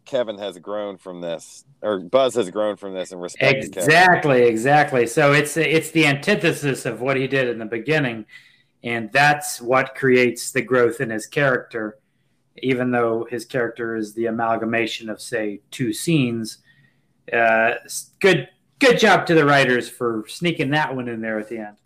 Kevin 0.05 0.39
has 0.39 0.59
grown 0.59 0.97
from 0.97 1.20
this, 1.20 1.65
or 1.82 2.01
Buzz 2.01 2.35
has 2.35 2.51
grown 2.51 2.77
from 2.77 2.94
this 2.94 3.12
and 3.12 3.23
respects 3.23 3.69
Kevin. 3.69 3.89
Exactly, 3.89 4.43
exactly. 4.43 5.07
So 5.07 5.32
it's 5.32 5.57
it's 5.57 5.93
the 5.93 6.07
antithesis 6.07 6.85
of 6.85 7.01
what 7.01 7.16
he 7.16 7.28
did 7.28 7.48
in 7.48 7.59
the 7.59 7.66
beginning, 7.66 8.27
and 8.82 9.12
that's 9.12 9.61
what 9.61 9.94
creates 9.94 10.51
the 10.51 10.62
growth 10.62 11.01
in 11.01 11.11
his 11.11 11.27
character. 11.27 11.98
Even 12.59 12.90
though 12.90 13.27
his 13.31 13.44
character 13.44 13.94
is 13.94 14.12
the 14.15 14.27
amalgamation 14.27 15.09
of 15.09 15.20
say 15.20 15.61
two 15.70 15.93
scenes, 15.93 16.59
uh, 17.32 17.74
good 18.19 18.48
good 18.81 18.98
job 18.98 19.27
to 19.27 19.35
the 19.35 19.44
writers 19.44 19.89
for 19.89 20.24
sneaking 20.27 20.70
that 20.70 20.94
one 20.94 21.07
in 21.07 21.20
there 21.20 21.39
at 21.39 21.48
the 21.48 21.59
end. 21.59 21.77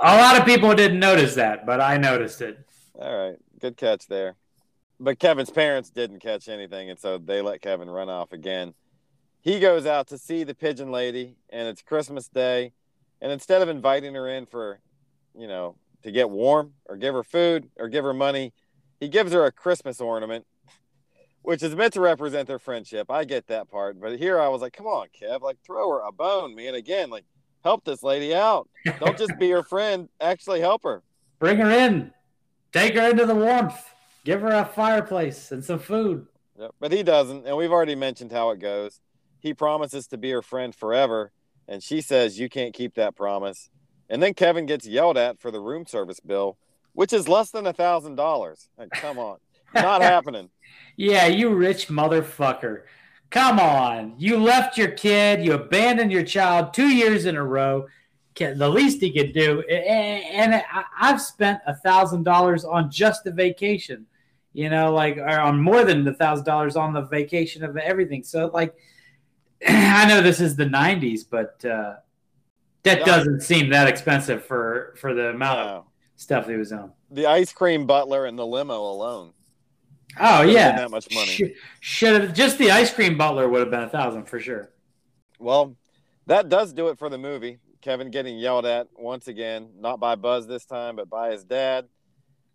A 0.00 0.16
lot 0.16 0.38
of 0.38 0.46
people 0.46 0.74
didn't 0.74 0.98
notice 0.98 1.34
that, 1.34 1.66
but 1.66 1.80
I 1.80 1.98
noticed 1.98 2.40
it. 2.40 2.65
All 3.00 3.16
right, 3.16 3.36
good 3.60 3.76
catch 3.76 4.06
there. 4.06 4.36
But 4.98 5.18
Kevin's 5.18 5.50
parents 5.50 5.90
didn't 5.90 6.20
catch 6.20 6.48
anything, 6.48 6.88
and 6.88 6.98
so 6.98 7.18
they 7.18 7.42
let 7.42 7.60
Kevin 7.60 7.90
run 7.90 8.08
off 8.08 8.32
again. 8.32 8.74
He 9.42 9.60
goes 9.60 9.84
out 9.86 10.06
to 10.08 10.18
see 10.18 10.44
the 10.44 10.54
pigeon 10.54 10.90
lady, 10.90 11.36
and 11.50 11.68
it's 11.68 11.82
Christmas 11.82 12.28
Day. 12.28 12.72
And 13.20 13.30
instead 13.30 13.62
of 13.62 13.68
inviting 13.68 14.14
her 14.14 14.28
in 14.28 14.46
for, 14.46 14.80
you 15.38 15.46
know, 15.46 15.76
to 16.02 16.10
get 16.10 16.30
warm 16.30 16.72
or 16.86 16.96
give 16.96 17.14
her 17.14 17.22
food 17.22 17.68
or 17.76 17.88
give 17.88 18.04
her 18.04 18.14
money, 18.14 18.52
he 18.98 19.08
gives 19.08 19.32
her 19.32 19.44
a 19.44 19.52
Christmas 19.52 20.00
ornament, 20.00 20.46
which 21.42 21.62
is 21.62 21.76
meant 21.76 21.92
to 21.94 22.00
represent 22.00 22.48
their 22.48 22.58
friendship. 22.58 23.10
I 23.10 23.24
get 23.24 23.46
that 23.48 23.70
part. 23.70 24.00
But 24.00 24.18
here 24.18 24.40
I 24.40 24.48
was 24.48 24.62
like, 24.62 24.72
come 24.72 24.86
on, 24.86 25.08
Kev, 25.20 25.42
like 25.42 25.58
throw 25.64 25.90
her 25.90 26.00
a 26.00 26.12
bone, 26.12 26.54
man. 26.54 26.74
Again, 26.74 27.10
like 27.10 27.24
help 27.62 27.84
this 27.84 28.02
lady 28.02 28.34
out. 28.34 28.68
Don't 29.00 29.18
just 29.18 29.38
be 29.38 29.50
her 29.50 29.62
friend, 29.62 30.08
actually 30.20 30.60
help 30.60 30.82
her. 30.84 31.02
Bring 31.38 31.58
her 31.58 31.70
in, 31.70 32.12
take 32.76 32.94
her 32.94 33.10
into 33.10 33.26
the 33.26 33.34
warmth, 33.34 33.94
give 34.24 34.40
her 34.42 34.52
a 34.52 34.64
fireplace 34.64 35.50
and 35.52 35.64
some 35.64 35.78
food. 35.78 36.26
Yep, 36.58 36.74
but 36.80 36.92
he 36.92 37.02
doesn't, 37.02 37.46
and 37.46 37.56
we've 37.56 37.72
already 37.72 37.94
mentioned 37.94 38.32
how 38.32 38.50
it 38.50 38.60
goes. 38.60 39.00
He 39.40 39.54
promises 39.54 40.06
to 40.08 40.18
be 40.18 40.30
her 40.30 40.42
friend 40.42 40.74
forever, 40.74 41.32
and 41.68 41.82
she 41.82 42.00
says 42.00 42.38
you 42.38 42.48
can't 42.48 42.74
keep 42.74 42.94
that 42.94 43.14
promise. 43.16 43.70
And 44.08 44.22
then 44.22 44.34
Kevin 44.34 44.66
gets 44.66 44.86
yelled 44.86 45.18
at 45.18 45.40
for 45.40 45.50
the 45.50 45.60
room 45.60 45.86
service 45.86 46.20
bill, 46.20 46.58
which 46.92 47.12
is 47.12 47.28
less 47.28 47.50
than 47.50 47.66
a 47.66 47.72
thousand 47.72 48.16
dollars. 48.16 48.68
Come 48.94 49.18
on, 49.18 49.38
not 49.74 50.02
happening. 50.14 50.50
Yeah, 50.96 51.26
you 51.26 51.54
rich 51.54 51.88
motherfucker. 51.88 52.82
Come 53.30 53.58
on. 53.58 54.14
You 54.18 54.38
left 54.38 54.78
your 54.78 54.92
kid, 54.92 55.44
you 55.44 55.52
abandoned 55.52 56.12
your 56.12 56.22
child 56.22 56.72
two 56.72 56.88
years 56.88 57.26
in 57.26 57.36
a 57.36 57.44
row. 57.44 57.86
Can- 58.36 58.58
The 58.58 58.68
least 58.68 59.00
he 59.00 59.10
could 59.10 59.32
do, 59.32 59.62
and 59.62 60.54
I- 60.54 60.84
I've 61.00 61.20
spent 61.20 61.60
a 61.66 61.74
thousand 61.74 62.22
dollars 62.22 62.64
on 62.64 62.90
just 62.90 63.26
a 63.26 63.30
vacation, 63.32 64.06
you 64.52 64.70
know, 64.70 64.92
like 64.92 65.16
or 65.16 65.40
on 65.40 65.60
more 65.60 65.84
than 65.84 66.06
a 66.06 66.14
thousand 66.14 66.44
dollars 66.44 66.76
on 66.76 66.92
the 66.92 67.00
vacation 67.02 67.64
of 67.64 67.76
everything. 67.76 68.22
So, 68.22 68.50
like, 68.52 68.74
I 69.66 70.06
know 70.06 70.20
this 70.20 70.40
is 70.40 70.54
the 70.54 70.66
'90s, 70.66 71.22
but 71.28 71.64
uh, 71.64 71.94
that 72.84 73.04
doesn't 73.06 73.40
seem 73.40 73.70
that 73.70 73.88
expensive 73.88 74.44
for 74.44 74.94
for 75.00 75.14
the 75.14 75.30
amount 75.30 75.60
of 75.60 75.84
stuff 76.16 76.46
he 76.46 76.54
was 76.56 76.72
on. 76.72 76.92
The 77.10 77.26
ice 77.26 77.52
cream 77.52 77.86
butler 77.86 78.26
and 78.26 78.38
the 78.38 78.46
limo 78.46 78.80
alone. 78.82 79.32
Oh 80.20 80.42
yeah, 80.42 80.76
that 80.76 80.90
much 80.90 81.08
money. 81.12 81.26
Sh- 81.26 81.42
Should 81.80 82.20
have 82.22 82.34
just 82.34 82.58
the 82.58 82.70
ice 82.70 82.92
cream 82.92 83.16
butler 83.18 83.48
would 83.48 83.60
have 83.60 83.70
been 83.70 83.82
a 83.82 83.88
thousand 83.88 84.24
for 84.26 84.38
sure. 84.40 84.72
Well, 85.38 85.76
that 86.26 86.48
does 86.48 86.72
do 86.72 86.88
it 86.88 86.98
for 86.98 87.08
the 87.08 87.18
movie. 87.18 87.58
Kevin 87.86 88.10
getting 88.10 88.36
yelled 88.36 88.66
at 88.66 88.88
once 88.96 89.28
again, 89.28 89.68
not 89.78 90.00
by 90.00 90.16
Buzz 90.16 90.48
this 90.48 90.64
time, 90.64 90.96
but 90.96 91.08
by 91.08 91.30
his 91.30 91.44
dad. 91.44 91.86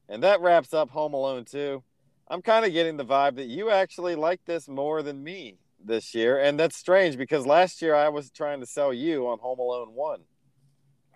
And 0.10 0.24
that 0.24 0.42
wraps 0.42 0.74
up 0.74 0.90
Home 0.90 1.14
Alone 1.14 1.46
2. 1.46 1.82
I'm 2.28 2.42
kind 2.42 2.66
of 2.66 2.74
getting 2.74 2.98
the 2.98 3.06
vibe 3.06 3.38
that 3.38 3.46
you 3.46 3.70
actually 3.70 4.16
like 4.16 4.42
this 4.46 4.68
more 4.68 5.02
than 5.02 5.24
me 5.24 5.56
this 5.82 6.14
year. 6.14 6.38
And 6.38 6.60
that's 6.60 6.76
strange 6.76 7.16
because 7.16 7.46
last 7.46 7.82
year 7.82 7.96
I 7.96 8.10
was 8.10 8.30
trying 8.30 8.60
to 8.60 8.66
sell 8.66 8.94
you 8.94 9.26
on 9.30 9.40
Home 9.40 9.60
Alone 9.60 9.94
1. 9.94 10.20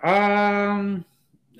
Um, 0.01 1.03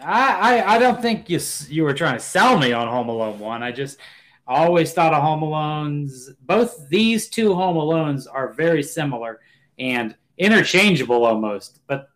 I, 0.01 0.61
I 0.61 0.75
I 0.75 0.79
don't 0.79 1.01
think 1.01 1.29
you 1.29 1.41
you 1.67 1.83
were 1.83 1.93
trying 1.93 2.17
to 2.17 2.23
sell 2.23 2.57
me 2.57 2.71
on 2.71 2.87
Home 2.87 3.09
Alone 3.09 3.37
one. 3.37 3.63
I 3.63 3.73
just 3.73 3.99
always 4.47 4.93
thought 4.93 5.13
of 5.13 5.21
Home 5.21 5.41
Alones. 5.41 6.29
Both 6.39 6.87
these 6.87 7.27
two 7.27 7.53
Home 7.53 7.75
Alones 7.75 8.27
are 8.31 8.53
very 8.53 8.81
similar 8.81 9.41
and 9.77 10.15
interchangeable 10.37 11.25
almost, 11.25 11.81
but. 11.85 12.11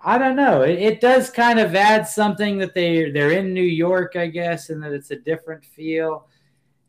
I 0.00 0.16
don't 0.16 0.36
know. 0.36 0.62
It, 0.62 0.78
it 0.78 1.00
does 1.00 1.30
kind 1.30 1.58
of 1.58 1.74
add 1.74 2.06
something 2.06 2.58
that 2.58 2.74
they 2.74 3.10
they're 3.10 3.32
in 3.32 3.52
New 3.52 3.60
York, 3.62 4.14
I 4.16 4.28
guess, 4.28 4.70
and 4.70 4.82
that 4.82 4.92
it's 4.92 5.10
a 5.10 5.16
different 5.16 5.64
feel. 5.64 6.28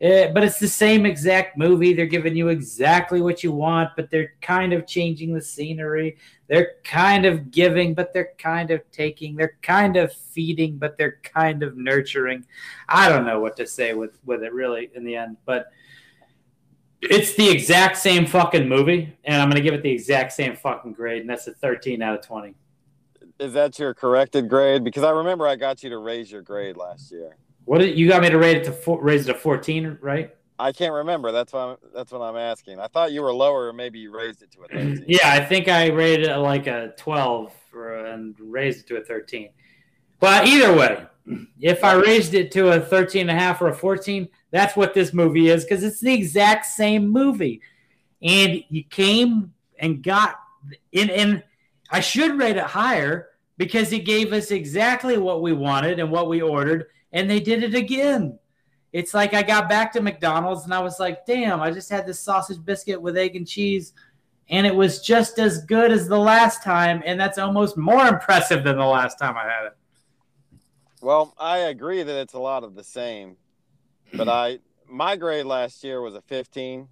Eh, 0.02 0.32
but 0.32 0.46
it's 0.46 0.60
the 0.60 0.68
same 0.68 1.06
exact 1.06 1.58
movie. 1.58 1.94
They're 1.94 2.06
giving 2.06 2.36
you 2.36 2.48
exactly 2.48 3.22
what 3.22 3.44
you 3.44 3.52
want, 3.52 3.90
but 3.98 4.10
they're 4.10 4.34
kind 4.42 4.72
of 4.72 4.88
changing 4.88 5.34
the 5.34 5.42
scenery. 5.42 6.16
They're 6.48 6.76
kind 6.86 7.26
of 7.26 7.52
giving, 7.52 7.94
but 7.94 8.14
they're 8.14 8.32
kind 8.38 8.72
of 8.72 8.82
taking. 8.92 9.36
They're 9.36 9.58
kind 9.62 9.98
of 9.98 10.14
feeding, 10.14 10.78
but 10.78 10.98
they're 10.98 11.20
kind 11.24 11.64
of 11.64 11.76
nurturing. 11.76 12.46
I 12.88 13.10
don't 13.10 13.26
know 13.26 13.42
what 13.42 13.58
to 13.58 13.68
say 13.68 13.94
with 13.94 14.18
with 14.24 14.44
it 14.44 14.54
really 14.54 14.90
in 14.96 15.04
the 15.04 15.16
end, 15.18 15.36
but 15.46 15.68
it's 17.02 17.36
the 17.36 17.50
exact 17.50 17.98
same 17.98 18.26
fucking 18.26 18.70
movie, 18.70 19.14
and 19.26 19.42
I'm 19.42 19.50
gonna 19.50 19.62
give 19.62 19.74
it 19.74 19.84
the 19.84 19.92
exact 19.92 20.32
same 20.32 20.56
fucking 20.56 20.94
grade, 20.94 21.22
and 21.22 21.30
that's 21.30 21.48
a 21.48 21.54
13 21.54 22.02
out 22.02 22.20
of 22.20 22.26
20. 22.26 22.56
Is 23.40 23.54
that 23.54 23.80
your 23.80 23.94
corrected 23.94 24.50
grade? 24.50 24.84
Because 24.84 25.04
I 25.04 25.12
remember 25.12 25.48
I 25.48 25.56
got 25.56 25.82
you 25.82 25.90
to 25.92 25.98
raise 25.98 26.32
your 26.32 26.42
grade 26.42 26.76
last 26.76 27.12
year. 27.12 27.38
What 27.66 27.80
did, 27.80 27.98
you 27.98 28.10
got 28.10 28.22
me 28.22 28.30
to 28.30 28.38
rate 28.38 28.58
it 28.58 28.64
to 28.66 28.72
four, 28.72 29.02
raise 29.02 29.28
it 29.28 29.34
to 29.34 29.40
14, 29.40 29.98
right? 30.02 30.36
I 30.58 30.74
can't 30.74 30.94
remember. 30.94 31.32
That's 31.32 31.54
why 31.54 31.72
I'm, 31.72 31.78
that's 31.96 32.12
what 32.12 32.22
I'm 32.22 32.36
asking. 32.36 32.80
I 32.80 32.88
thought 32.88 33.14
you 33.14 33.22
were 33.22 33.34
lower, 33.34 33.68
or 33.68 33.74
maybe 33.74 34.00
you 34.00 34.14
raised 34.14 34.42
it 34.42 34.52
to 34.52 34.64
a 34.64 34.68
13. 34.68 35.06
Yeah, 35.08 35.32
I 35.32 35.40
think 35.40 35.70
I 35.70 35.88
rated 35.88 36.28
it 36.28 36.36
like 36.38 36.68
a 36.68 36.94
12 36.98 37.54
for, 37.72 38.06
and 38.06 38.36
raised 38.40 38.82
it 38.82 38.88
to 38.88 38.98
a 38.98 39.06
13. 39.06 39.50
But 40.20 40.48
either 40.48 40.76
way, 40.76 41.06
if 41.62 41.84
I 41.84 41.94
raised 41.94 42.34
it 42.34 42.52
to 42.54 42.72
a 42.72 42.80
13 42.82 43.22
and 43.22 43.30
a 43.30 43.42
half 43.42 43.62
or 43.62 43.70
a 43.70 43.74
14, 43.74 44.28
that's 44.52 44.76
what 44.76 44.94
this 44.94 45.14
movie 45.14 45.48
is 45.48 45.64
because 45.64 45.84
it's 45.84 46.02
the 46.02 46.14
exact 46.14 46.66
same 46.66 47.08
movie. 47.08 47.62
And 48.22 48.64
you 48.68 48.84
came 48.84 49.54
and 49.78 50.04
got 50.04 50.36
in 50.92 51.10
and 51.10 51.44
I 51.90 52.02
should 52.02 52.38
rate 52.38 52.58
it 52.58 52.64
higher 52.64 53.29
because 53.60 53.92
he 53.92 54.00
gave 54.00 54.32
us 54.32 54.52
exactly 54.52 55.18
what 55.18 55.42
we 55.42 55.52
wanted 55.52 56.00
and 56.00 56.10
what 56.10 56.30
we 56.30 56.42
ordered 56.42 56.88
and 57.12 57.30
they 57.30 57.42
did 57.42 57.62
it 57.62 57.76
again. 57.76 58.40
It's 58.94 59.14
like 59.14 59.34
I 59.34 59.44
got 59.44 59.68
back 59.68 59.92
to 59.94 60.02
McDonald's 60.02 60.64
and 60.64 60.74
I 60.74 60.80
was 60.80 61.00
like, 61.00 61.26
"Damn, 61.26 61.62
I 61.62 61.70
just 61.70 61.90
had 61.90 62.08
this 62.08 62.22
sausage 62.22 62.64
biscuit 62.64 63.00
with 63.00 63.18
egg 63.18 63.36
and 63.36 63.46
cheese 63.46 63.94
and 64.50 64.66
it 64.66 64.74
was 64.74 65.02
just 65.02 65.38
as 65.40 65.66
good 65.66 65.92
as 65.92 66.08
the 66.08 66.18
last 66.18 66.64
time 66.64 67.04
and 67.06 67.20
that's 67.20 67.38
almost 67.38 67.78
more 67.78 68.08
impressive 68.08 68.64
than 68.64 68.78
the 68.78 68.86
last 68.86 69.20
time 69.20 69.36
I 69.36 69.44
had 69.44 69.66
it." 69.68 69.78
Well, 71.02 71.34
I 71.38 71.58
agree 71.58 72.02
that 72.02 72.22
it's 72.22 72.34
a 72.34 72.40
lot 72.40 72.64
of 72.64 72.76
the 72.76 72.84
same, 72.84 73.36
but 74.14 74.30
I 74.30 74.60
my 74.88 75.18
grade 75.18 75.46
last 75.46 75.84
year 75.84 76.02
was 76.02 76.16
a 76.16 76.22
15, 76.22 76.88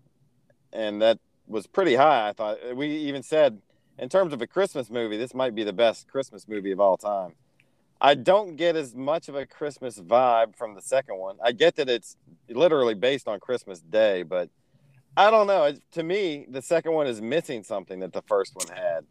and 0.73 1.01
that 1.01 1.17
was 1.47 1.65
pretty 1.65 1.95
high. 1.95 2.27
I 2.27 2.33
thought 2.33 2.75
we 2.75 2.89
even 2.89 3.23
said 3.23 3.61
in 3.97 4.09
terms 4.09 4.33
of 4.33 4.41
a 4.41 4.47
Christmas 4.47 4.89
movie, 4.89 5.17
this 5.17 5.33
might 5.33 5.55
be 5.55 5.63
the 5.63 5.73
best 5.73 6.07
Christmas 6.07 6.47
movie 6.47 6.71
of 6.71 6.79
all 6.79 6.97
time. 6.97 7.33
I 7.99 8.13
don't 8.13 8.55
get 8.55 8.75
as 8.75 8.93
much 8.93 9.27
of 9.27 9.35
a 9.35 9.45
Christmas 9.45 9.99
vibe 9.99 10.55
from 10.55 10.75
the 10.75 10.81
second 10.81 11.17
one. 11.17 11.37
I 11.43 11.51
get 11.51 11.75
that 11.77 11.89
it's 11.89 12.15
literally 12.47 12.93
based 12.93 13.27
on 13.27 13.39
Christmas 13.39 13.79
Day, 13.79 14.21
but 14.21 14.49
I 15.15 15.31
don't 15.31 15.47
know. 15.47 15.73
To 15.93 16.03
me, 16.03 16.45
the 16.47 16.61
second 16.61 16.91
one 16.91 17.07
is 17.07 17.21
missing 17.21 17.63
something 17.63 17.99
that 18.01 18.13
the 18.13 18.21
first 18.21 18.55
one 18.55 18.67
had. 18.67 19.05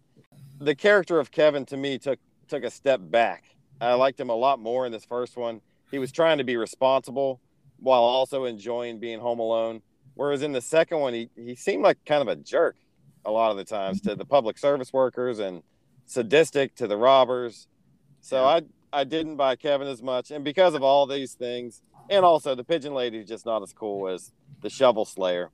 The 0.60 0.76
character 0.76 1.18
of 1.18 1.32
Kevin 1.32 1.66
to 1.66 1.76
me 1.76 1.98
took 1.98 2.20
took 2.48 2.62
a 2.62 2.70
step 2.70 3.00
back. 3.02 3.44
I 3.80 3.94
liked 3.94 4.20
him 4.20 4.30
a 4.30 4.34
lot 4.34 4.60
more 4.60 4.86
in 4.86 4.92
this 4.92 5.04
first 5.04 5.36
one. 5.36 5.60
He 5.90 5.98
was 5.98 6.12
trying 6.12 6.38
to 6.38 6.44
be 6.44 6.56
responsible 6.56 7.40
while 7.78 8.02
also 8.02 8.44
enjoying 8.44 9.00
being 9.00 9.18
home 9.18 9.40
alone. 9.40 9.82
Whereas 10.14 10.42
in 10.42 10.52
the 10.52 10.60
second 10.60 11.00
one, 11.00 11.12
he, 11.12 11.28
he 11.36 11.56
seemed 11.56 11.82
like 11.82 11.98
kind 12.06 12.22
of 12.22 12.28
a 12.28 12.36
jerk 12.36 12.76
a 13.27 13.31
lot 13.31 13.51
of 13.51 13.57
the 13.57 13.65
times 13.65 14.01
to 14.03 14.15
the 14.15 14.24
public 14.24 14.57
service 14.57 14.93
workers 14.93 15.39
and 15.39 15.62
sadistic 16.07 16.74
to 16.77 16.86
the 16.86 16.97
robbers. 16.97 17.69
So 18.20 18.44
I 18.44 18.62
I 18.93 19.05
didn't 19.05 19.36
buy 19.36 19.57
Kevin 19.57 19.89
as 19.89 20.03
much, 20.03 20.31
and 20.31 20.44
because 20.44 20.74
of 20.74 20.82
all 20.82 21.07
these 21.07 21.35
things, 21.35 21.82
and 22.09 22.24
also 22.24 22.55
the 22.55 22.65
pigeon 22.65 22.94
lady 22.94 23.19
is 23.19 23.28
just 23.28 23.44
not 23.44 23.62
as 23.62 23.73
cool 23.73 24.09
as 24.09 24.32
the 24.62 24.70
shovel 24.70 25.05
slayer. 25.05 25.51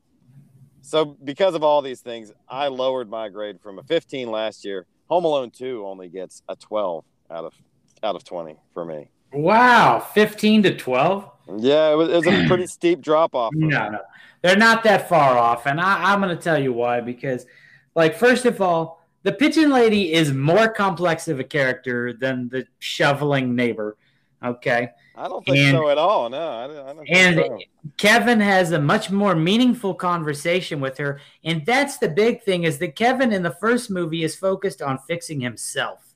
So 0.82 1.04
because 1.04 1.54
of 1.54 1.62
all 1.62 1.80
these 1.82 2.00
things, 2.00 2.32
I 2.48 2.68
lowered 2.68 3.08
my 3.08 3.28
grade 3.28 3.60
from 3.60 3.78
a 3.78 3.82
15 3.82 4.30
last 4.30 4.64
year. 4.64 4.86
Home 5.08 5.24
Alone 5.24 5.50
2 5.50 5.84
only 5.86 6.08
gets 6.08 6.42
a 6.48 6.56
12 6.56 7.04
out 7.30 7.44
of 7.44 7.54
out 8.02 8.16
of 8.16 8.24
20 8.24 8.56
for 8.74 8.84
me. 8.84 9.10
Wow, 9.32 10.00
15 10.00 10.64
to 10.64 10.76
12? 10.76 11.30
Yeah, 11.58 11.92
it 11.92 11.94
was, 11.96 12.08
it 12.08 12.16
was 12.16 12.26
a 12.26 12.46
pretty 12.46 12.66
steep 12.66 13.00
drop 13.00 13.34
off. 13.34 13.52
No, 13.54 13.88
no, 13.88 13.98
they're 14.42 14.56
not 14.56 14.82
that 14.84 15.08
far 15.08 15.38
off, 15.38 15.66
and 15.66 15.80
I, 15.80 16.12
I'm 16.12 16.20
going 16.20 16.36
to 16.36 16.42
tell 16.42 16.60
you 16.60 16.72
why. 16.72 17.00
Because, 17.00 17.46
like, 17.94 18.16
first 18.16 18.44
of 18.44 18.60
all, 18.60 19.00
the 19.22 19.32
pigeon 19.32 19.70
lady 19.70 20.12
is 20.12 20.32
more 20.32 20.68
complex 20.68 21.28
of 21.28 21.38
a 21.38 21.44
character 21.44 22.12
than 22.12 22.48
the 22.48 22.66
shoveling 22.80 23.54
neighbor. 23.54 23.96
Okay. 24.44 24.88
I 25.14 25.28
don't 25.28 25.44
think 25.44 25.58
and, 25.58 25.76
so 25.76 25.88
at 25.88 25.98
all. 25.98 26.28
No, 26.30 26.48
I 26.48 26.66
don't, 26.66 26.88
I 26.88 26.92
don't 26.94 27.08
and 27.08 27.36
so. 27.36 27.58
Kevin 27.98 28.40
has 28.40 28.72
a 28.72 28.80
much 28.80 29.10
more 29.10 29.34
meaningful 29.34 29.94
conversation 29.94 30.80
with 30.80 30.96
her, 30.98 31.20
and 31.44 31.64
that's 31.66 31.98
the 31.98 32.08
big 32.08 32.42
thing: 32.42 32.64
is 32.64 32.78
that 32.78 32.96
Kevin 32.96 33.32
in 33.32 33.42
the 33.42 33.54
first 33.60 33.90
movie 33.90 34.24
is 34.24 34.34
focused 34.34 34.80
on 34.80 34.98
fixing 35.06 35.38
himself, 35.38 36.14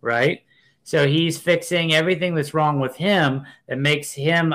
right? 0.00 0.40
So 0.82 1.06
he's 1.06 1.38
fixing 1.38 1.92
everything 1.92 2.34
that's 2.34 2.54
wrong 2.54 2.80
with 2.80 2.96
him 2.96 3.44
that 3.68 3.78
makes 3.78 4.12
him 4.12 4.54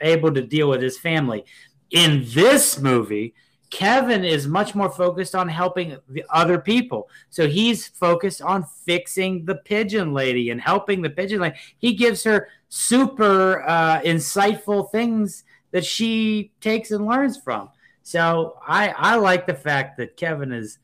able 0.00 0.32
to 0.32 0.40
deal 0.40 0.70
with 0.70 0.80
his 0.80 0.98
family. 0.98 1.44
In 1.90 2.24
this 2.28 2.80
movie, 2.80 3.34
Kevin 3.70 4.24
is 4.24 4.46
much 4.46 4.74
more 4.74 4.90
focused 4.90 5.34
on 5.34 5.48
helping 5.48 5.96
the 6.08 6.24
other 6.30 6.58
people. 6.58 7.08
So 7.30 7.48
he's 7.48 7.88
focused 7.88 8.40
on 8.40 8.64
fixing 8.84 9.44
the 9.44 9.56
pigeon 9.56 10.12
lady 10.12 10.50
and 10.50 10.60
helping 10.60 11.02
the 11.02 11.10
pigeon 11.10 11.40
lady. 11.40 11.56
He 11.78 11.94
gives 11.94 12.22
her 12.24 12.48
super 12.68 13.62
uh, 13.66 14.00
insightful 14.02 14.90
things 14.90 15.44
that 15.72 15.84
she 15.84 16.52
takes 16.60 16.90
and 16.92 17.06
learns 17.06 17.36
from. 17.36 17.70
So 18.02 18.58
I, 18.66 18.90
I 18.90 19.16
like 19.16 19.46
the 19.46 19.54
fact 19.54 19.96
that 19.98 20.16
Kevin 20.16 20.52
is 20.52 20.78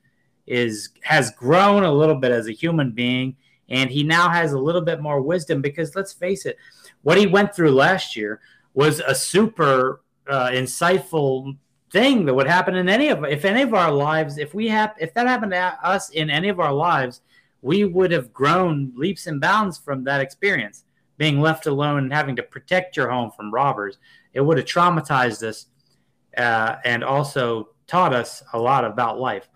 is 0.46 0.88
has 1.02 1.30
grown 1.30 1.84
a 1.84 1.92
little 1.92 2.16
bit 2.16 2.32
as 2.32 2.48
a 2.48 2.52
human 2.52 2.90
being 2.90 3.36
and 3.68 3.88
he 3.88 4.02
now 4.02 4.28
has 4.28 4.52
a 4.52 4.58
little 4.58 4.80
bit 4.80 5.00
more 5.00 5.20
wisdom 5.20 5.62
because 5.62 5.94
let's 5.94 6.12
face 6.12 6.44
it, 6.44 6.56
what 7.02 7.16
he 7.16 7.26
went 7.26 7.54
through 7.54 7.70
last 7.70 8.16
year 8.16 8.40
was 8.74 9.00
a 9.00 9.14
super 9.14 10.02
uh, 10.28 10.48
insightful 10.48 11.56
thing 11.90 12.24
that 12.24 12.34
would 12.34 12.46
happen 12.46 12.76
in 12.76 12.88
any 12.88 13.08
of 13.08 13.24
if 13.24 13.44
any 13.44 13.62
of 13.62 13.74
our 13.74 13.90
lives 13.90 14.38
if 14.38 14.54
we 14.54 14.68
have 14.68 14.94
if 14.98 15.12
that 15.14 15.26
happened 15.26 15.50
to 15.52 15.78
us 15.82 16.10
in 16.10 16.30
any 16.30 16.48
of 16.48 16.60
our 16.60 16.72
lives 16.72 17.20
we 17.62 17.84
would 17.84 18.10
have 18.10 18.32
grown 18.32 18.92
leaps 18.96 19.26
and 19.26 19.40
bounds 19.40 19.76
from 19.76 20.04
that 20.04 20.20
experience. 20.20 20.84
Being 21.18 21.40
left 21.40 21.66
alone 21.66 21.98
and 21.98 22.12
having 22.12 22.36
to 22.36 22.42
protect 22.42 22.96
your 22.96 23.10
home 23.10 23.30
from 23.30 23.52
robbers 23.52 23.98
it 24.32 24.40
would 24.40 24.56
have 24.56 24.66
traumatized 24.66 25.42
us 25.42 25.66
uh, 26.36 26.76
and 26.84 27.02
also 27.02 27.70
taught 27.86 28.14
us 28.14 28.42
a 28.52 28.58
lot 28.58 28.84
about 28.84 29.18
life. 29.18 29.48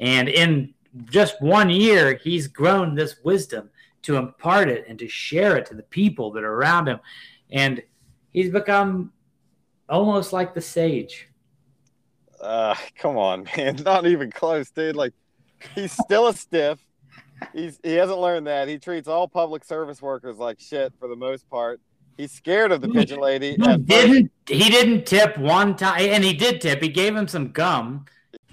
And 0.00 0.28
in 0.28 0.74
just 1.04 1.40
one 1.42 1.68
year 1.68 2.14
he's 2.14 2.48
grown 2.48 2.94
this 2.94 3.16
wisdom 3.22 3.70
to 4.02 4.16
impart 4.16 4.68
it 4.68 4.86
and 4.88 4.98
to 4.98 5.08
share 5.08 5.56
it 5.56 5.66
to 5.66 5.74
the 5.74 5.82
people 5.82 6.30
that 6.32 6.44
are 6.44 6.54
around 6.54 6.86
him. 6.88 7.00
And 7.50 7.82
he's 8.32 8.50
become 8.50 9.12
almost 9.88 10.32
like 10.32 10.54
the 10.54 10.60
sage. 10.60 11.28
Uh, 12.40 12.74
come 12.98 13.16
on, 13.16 13.46
man, 13.56 13.76
not 13.84 14.06
even 14.06 14.30
close, 14.30 14.70
dude. 14.70 14.96
Like, 14.96 15.12
he's 15.74 15.92
still 15.92 16.28
a 16.28 16.34
stiff. 16.34 16.78
He's 17.52 17.78
he 17.82 17.94
hasn't 17.94 18.18
learned 18.18 18.46
that. 18.46 18.68
He 18.68 18.78
treats 18.78 19.08
all 19.08 19.28
public 19.28 19.62
service 19.64 20.00
workers 20.00 20.38
like 20.38 20.58
shit 20.58 20.92
for 20.98 21.06
the 21.06 21.16
most 21.16 21.48
part. 21.50 21.80
He's 22.16 22.32
scared 22.32 22.72
of 22.72 22.80
the 22.80 22.88
pigeon 22.88 23.20
lady. 23.20 23.56
He 23.60 23.76
didn't 23.76 24.30
he 24.48 24.70
didn't 24.70 25.04
tip 25.04 25.36
one 25.36 25.76
time, 25.76 26.00
and 26.00 26.24
he 26.24 26.32
did 26.32 26.62
tip. 26.62 26.80
He 26.80 26.88
gave 26.88 27.14
him 27.14 27.28
some 27.28 27.52
gum. 27.52 28.06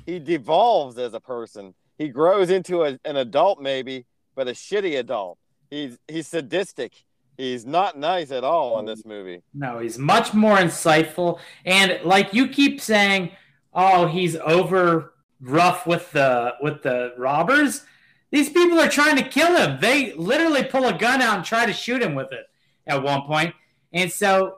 He 0.05 0.19
devolves 0.19 0.97
as 0.97 1.14
a 1.14 1.19
person. 1.22 1.73
He 1.97 2.10
grows 2.10 2.49
into 2.49 2.84
a, 2.84 2.99
an 3.05 3.15
adult, 3.15 3.61
maybe, 3.61 4.05
but 4.35 4.49
a 4.49 4.51
shitty 4.51 4.99
adult. 4.99 5.38
He's 5.69 5.97
he's 6.10 6.27
sadistic 6.27 7.05
He's 7.38 7.65
not 7.65 7.97
nice 7.97 8.31
at 8.31 8.43
all 8.43 8.80
in 8.80 8.85
this 8.85 9.05
movie. 9.05 9.41
No, 9.53 9.80
he's 9.80 9.97
much 9.97 10.34
more 10.34 10.57
insightful. 10.57 11.39
And 11.65 11.99
like 12.03 12.34
you 12.34 12.47
keep 12.47 12.80
saying, 12.80 13.31
oh, 13.74 14.08
he's 14.08 14.36
over 14.36 15.14
rough 15.41 15.86
with 15.86 16.12
the 16.12 16.54
with 16.62 16.82
the 16.84 17.14
robbers. 17.18 17.86
These 18.32 18.50
people 18.50 18.80
are 18.80 18.90
trying 18.90 19.18
to 19.18 19.24
kill 19.24 19.56
him. 19.56 19.80
They 19.80 20.14
literally 20.14 20.64
pull 20.64 20.88
a 20.88 20.98
gun 20.98 21.22
out 21.22 21.38
and 21.38 21.45
try 21.45 21.66
to 21.66 21.74
shoot 21.74 22.02
him 22.02 22.16
with 22.16 22.32
it 22.32 22.45
at 22.88 23.02
one 23.02 23.22
point. 23.24 23.54
And 23.91 24.12
so 24.12 24.58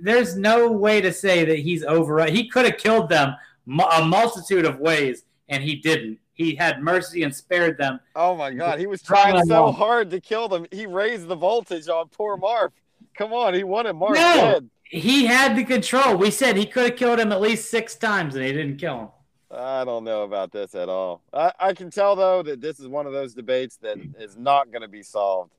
there's 0.00 0.36
no 0.36 0.72
way 0.72 1.00
to 1.02 1.12
say 1.12 1.44
that 1.44 1.58
he's 1.58 1.84
over. 1.84 2.24
He 2.24 2.48
could 2.48 2.64
have 2.64 2.78
killed 2.78 3.10
them 3.10 3.34
a 3.68 4.04
multitude 4.04 4.64
of 4.64 4.78
ways, 4.78 5.24
and 5.48 5.62
he 5.62 5.76
didn't 5.76 6.18
he 6.36 6.54
had 6.54 6.82
mercy 6.82 7.22
and 7.22 7.34
spared 7.34 7.78
them. 7.78 7.98
Oh 8.14 8.36
my 8.36 8.52
God, 8.52 8.78
he 8.78 8.86
was 8.86 9.02
trying 9.02 9.42
so 9.46 9.72
hard 9.72 10.10
to 10.10 10.20
kill 10.20 10.48
them. 10.48 10.66
He 10.70 10.86
raised 10.86 11.28
the 11.28 11.34
voltage 11.34 11.88
on 11.88 12.08
poor 12.08 12.36
Marv. 12.36 12.72
Come 13.16 13.32
on, 13.32 13.54
he 13.54 13.64
wanted 13.64 13.94
Marv 13.94 14.14
no, 14.14 14.34
dead. 14.34 14.70
He 14.90 15.26
had 15.26 15.56
the 15.56 15.64
control. 15.64 16.16
We 16.16 16.30
said 16.30 16.56
he 16.56 16.66
could 16.66 16.90
have 16.90 16.96
killed 16.96 17.18
him 17.18 17.32
at 17.32 17.40
least 17.40 17.70
six 17.70 17.96
times, 17.96 18.34
and 18.34 18.44
he 18.44 18.52
didn't 18.52 18.76
kill 18.76 19.00
him. 19.00 19.08
I 19.50 19.84
don't 19.84 20.04
know 20.04 20.22
about 20.22 20.52
this 20.52 20.74
at 20.74 20.88
all. 20.88 21.22
I, 21.32 21.52
I 21.58 21.72
can 21.72 21.90
tell 21.90 22.16
though 22.16 22.42
that 22.42 22.60
this 22.60 22.80
is 22.80 22.88
one 22.88 23.06
of 23.06 23.12
those 23.12 23.32
debates 23.34 23.76
that 23.78 23.98
is 24.18 24.36
not 24.36 24.70
going 24.70 24.82
to 24.82 24.88
be 24.88 25.02
solved, 25.02 25.52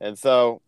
and 0.00 0.18
so 0.18 0.62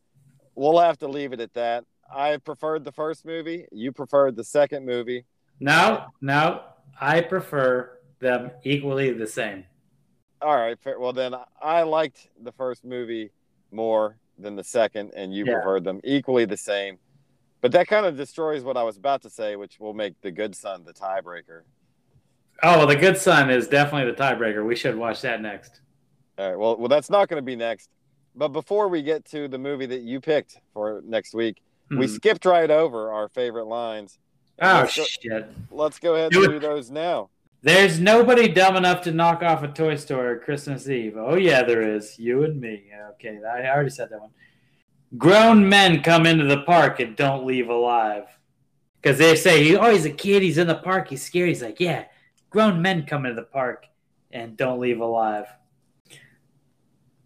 we'll 0.55 0.79
have 0.79 0.99
to 0.99 1.09
leave 1.09 1.33
it 1.33 1.41
at 1.41 1.55
that. 1.55 1.85
I 2.13 2.37
preferred 2.39 2.85
the 2.85 2.93
first 2.93 3.25
movie. 3.25 3.67
You 3.73 3.93
preferred 3.93 4.37
the 4.37 4.45
second 4.45 4.85
movie. 4.85 5.25
No, 5.61 6.07
no, 6.21 6.63
I 7.01 7.21
prefer 7.21 7.99
them 8.21 8.51
equally 8.65 9.13
the 9.13 9.27
same. 9.27 9.65
All 10.43 10.57
right. 10.57 10.79
Fair. 10.79 10.99
Well, 10.99 11.13
then 11.13 11.35
I 11.63 11.83
liked 11.83 12.29
the 12.43 12.53
first 12.53 12.85
movie 12.85 13.31
more 13.71 14.19
than 14.39 14.55
the 14.57 14.65
second, 14.65 15.13
and 15.17 15.35
you 15.35 15.45
yeah. 15.47 15.55
preferred 15.55 15.85
them 15.85 16.01
equally 16.05 16.45
the 16.45 16.57
same. 16.57 16.99
But 17.67 17.73
that 17.73 17.89
kind 17.89 18.07
of 18.07 18.17
destroys 18.17 18.63
what 18.63 18.77
I 18.77 18.85
was 18.85 18.97
about 18.97 19.23
to 19.23 19.29
say, 19.29 19.57
which 19.57 19.81
will 19.81 19.93
make 19.93 20.21
the 20.21 20.31
good 20.31 20.55
son 20.55 20.85
the 20.85 20.93
tiebreaker. 20.93 21.63
Oh, 22.63 22.79
well, 22.79 22.87
the 22.87 22.95
good 22.95 23.19
son 23.19 23.51
is 23.51 23.67
definitely 23.67 24.09
the 24.13 24.17
tiebreaker. 24.17 24.65
We 24.65 24.77
should 24.77 24.95
watch 24.95 25.21
that 25.23 25.43
next. 25.43 25.81
All 26.39 26.49
right. 26.49 26.57
Well, 26.57 26.77
well, 26.77 26.87
that's 26.87 27.11
not 27.11 27.29
going 27.29 27.43
to 27.43 27.45
be 27.45 27.57
next. 27.57 27.91
But 28.37 28.51
before 28.51 28.87
we 28.87 29.03
get 29.03 29.25
to 29.33 29.49
the 29.49 29.59
movie 29.59 29.87
that 29.87 30.03
you 30.03 30.21
picked 30.21 30.61
for 30.73 31.03
next 31.05 31.35
week, 31.35 31.61
hmm. 31.91 31.99
we 31.99 32.07
skipped 32.07 32.45
right 32.45 32.71
over 32.71 33.11
our 33.11 33.29
favorite 33.31 33.67
lines. 33.67 34.17
Oh 34.63 34.83
let's 34.83 34.97
go, 34.97 35.03
shit! 35.03 35.51
Let's 35.73 35.99
go 35.99 36.15
ahead 36.15 36.33
and 36.37 36.45
do 36.45 36.61
those 36.61 36.89
now. 36.89 37.31
There's 37.63 37.99
nobody 37.99 38.47
dumb 38.47 38.77
enough 38.77 39.03
to 39.03 39.11
knock 39.11 39.43
off 39.43 39.65
a 39.65 39.69
toy 39.69 39.97
store 39.97 40.37
at 40.37 40.45
Christmas 40.45 40.89
Eve. 40.89 41.17
Oh 41.19 41.35
yeah, 41.35 41.65
there 41.65 41.83
is. 41.83 42.17
You 42.17 42.45
and 42.45 42.61
me. 42.61 42.85
Okay, 43.15 43.41
I 43.45 43.69
already 43.69 43.91
said 43.91 44.11
that 44.11 44.21
one. 44.21 44.31
Grown 45.17 45.69
men 45.69 46.03
come 46.03 46.27
into 46.27 46.45
the 46.45 46.63
park 46.63 47.01
and 47.01 47.17
don't 47.17 47.47
leave 47.47 47.69
alive. 47.69 48.25
Because 49.01 49.19
they 49.19 49.37
say, 49.37 49.77
oh, 49.77 49.93
he's 49.93 50.05
a 50.05 50.11
kid. 50.11 50.43
He's 50.43 50.59
in 50.59 50.67
the 50.67 50.75
park. 50.75 51.09
He's 51.09 51.23
scared. 51.23 51.49
He's 51.49 51.63
like, 51.63 51.79
yeah, 51.79 52.07
grown 52.51 52.83
men 52.83 53.07
come 53.07 53.25
into 53.25 53.41
the 53.41 53.47
park 53.47 53.87
and 54.33 54.57
don't 54.57 54.81
leave 54.81 55.01
alive. 55.01 55.47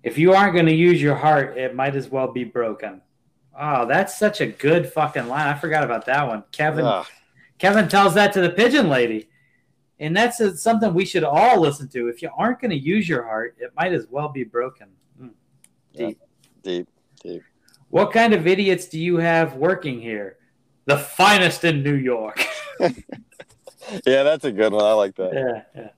If 0.02 0.18
you 0.18 0.34
aren't 0.34 0.54
going 0.54 0.66
to 0.66 0.74
use 0.74 1.00
your 1.00 1.14
heart, 1.14 1.56
it 1.56 1.74
might 1.74 1.96
as 1.96 2.08
well 2.08 2.32
be 2.32 2.44
broken. 2.44 3.00
Oh, 3.58 3.86
that's 3.86 4.18
such 4.18 4.40
a 4.40 4.46
good 4.46 4.92
fucking 4.92 5.28
line. 5.28 5.48
I 5.48 5.58
forgot 5.58 5.84
about 5.84 6.06
that 6.06 6.26
one. 6.26 6.44
Kevin. 6.52 6.84
Ugh. 6.84 7.06
Kevin 7.58 7.88
tells 7.88 8.14
that 8.14 8.32
to 8.32 8.40
the 8.40 8.50
pigeon 8.50 8.88
lady. 8.88 9.28
And 9.98 10.16
that's 10.16 10.40
a, 10.40 10.56
something 10.56 10.94
we 10.94 11.04
should 11.04 11.24
all 11.24 11.60
listen 11.60 11.88
to. 11.90 12.08
If 12.08 12.22
you 12.22 12.30
aren't 12.36 12.60
going 12.60 12.70
to 12.70 12.78
use 12.78 13.06
your 13.06 13.22
heart, 13.22 13.56
it 13.58 13.72
might 13.76 13.92
as 13.92 14.06
well 14.08 14.30
be 14.30 14.44
broken. 14.44 14.88
Mm. 15.20 15.30
Deep. 15.94 16.18
Yeah. 16.18 16.72
Deep. 16.72 16.88
Deep. 17.22 17.42
What 17.90 18.12
kind 18.12 18.32
of 18.32 18.46
idiots 18.46 18.86
do 18.86 18.98
you 18.98 19.16
have 19.18 19.54
working 19.56 20.00
here? 20.00 20.36
The 20.86 20.96
finest 20.96 21.64
in 21.64 21.82
New 21.82 21.94
York. 21.94 22.44
yeah, 22.80 24.22
that's 24.22 24.44
a 24.44 24.52
good 24.52 24.72
one. 24.72 24.84
I 24.84 24.92
like 24.92 25.14
that. 25.16 25.32
Yeah, 25.74 25.82
yeah. 25.82 25.88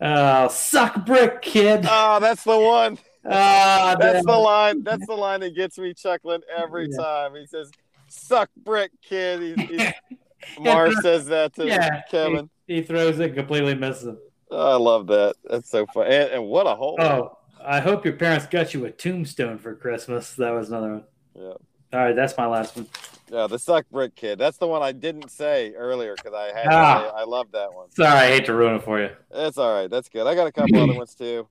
Oh, 0.00 0.48
suck 0.48 1.06
brick, 1.06 1.40
kid. 1.42 1.86
Oh, 1.88 2.18
that's 2.20 2.44
the 2.44 2.58
one. 2.58 2.98
Ah, 3.26 3.96
That's 3.98 4.24
the 4.26 4.36
line. 4.36 4.82
That's 4.82 5.06
the 5.06 5.14
line 5.14 5.40
that 5.40 5.54
gets 5.54 5.78
me 5.78 5.94
chuckling 5.94 6.42
every 6.54 6.88
Yeah. 6.90 7.02
time. 7.02 7.34
He 7.34 7.46
says, 7.46 7.70
"Suck 8.08 8.50
brick, 8.56 8.90
kid." 9.02 9.40
He's, 9.40 9.68
he's, 9.70 9.92
Marv 10.60 10.92
says 11.00 11.26
that 11.26 11.54
to 11.54 11.66
Yeah. 11.66 12.02
Kevin. 12.10 12.50
He 12.66 12.82
throws 12.82 13.18
it, 13.20 13.34
completely 13.34 13.74
misses 13.74 14.08
it. 14.08 14.16
Oh, 14.50 14.72
I 14.72 14.76
love 14.76 15.06
that. 15.06 15.36
That's 15.44 15.70
so 15.70 15.86
fun. 15.86 16.06
And, 16.06 16.32
and 16.32 16.44
what 16.46 16.66
a 16.66 16.74
hole. 16.74 16.96
Oh, 17.00 17.38
I 17.66 17.80
hope 17.80 18.04
your 18.04 18.14
parents 18.14 18.46
got 18.46 18.74
you 18.74 18.84
a 18.84 18.90
tombstone 18.90 19.58
for 19.58 19.74
Christmas. 19.74 20.34
That 20.34 20.50
was 20.50 20.68
another 20.68 20.92
one. 20.92 21.04
Yeah. 21.34 21.54
All 21.94 22.00
right, 22.00 22.16
that's 22.16 22.36
my 22.36 22.46
last 22.46 22.76
one. 22.76 22.88
Yeah, 23.30 23.46
the 23.46 23.58
suck 23.58 23.86
brick 23.90 24.14
kid. 24.14 24.38
That's 24.38 24.58
the 24.58 24.66
one 24.66 24.82
I 24.82 24.92
didn't 24.92 25.30
say 25.30 25.72
earlier 25.74 26.14
because 26.14 26.34
I 26.34 26.46
had. 26.46 26.66
Ah. 26.70 27.12
I 27.16 27.24
love 27.24 27.52
that 27.52 27.72
one. 27.72 27.90
Sorry, 27.92 28.10
I 28.10 28.26
hate 28.26 28.46
to 28.46 28.54
ruin 28.54 28.74
it 28.74 28.82
for 28.82 29.00
you. 29.00 29.10
That's 29.30 29.56
all 29.58 29.72
right. 29.72 29.88
That's 29.90 30.08
good. 30.08 30.26
I 30.26 30.34
got 30.34 30.46
a 30.46 30.52
couple 30.52 30.80
other 30.80 30.94
ones 30.94 31.14
too. 31.14 31.48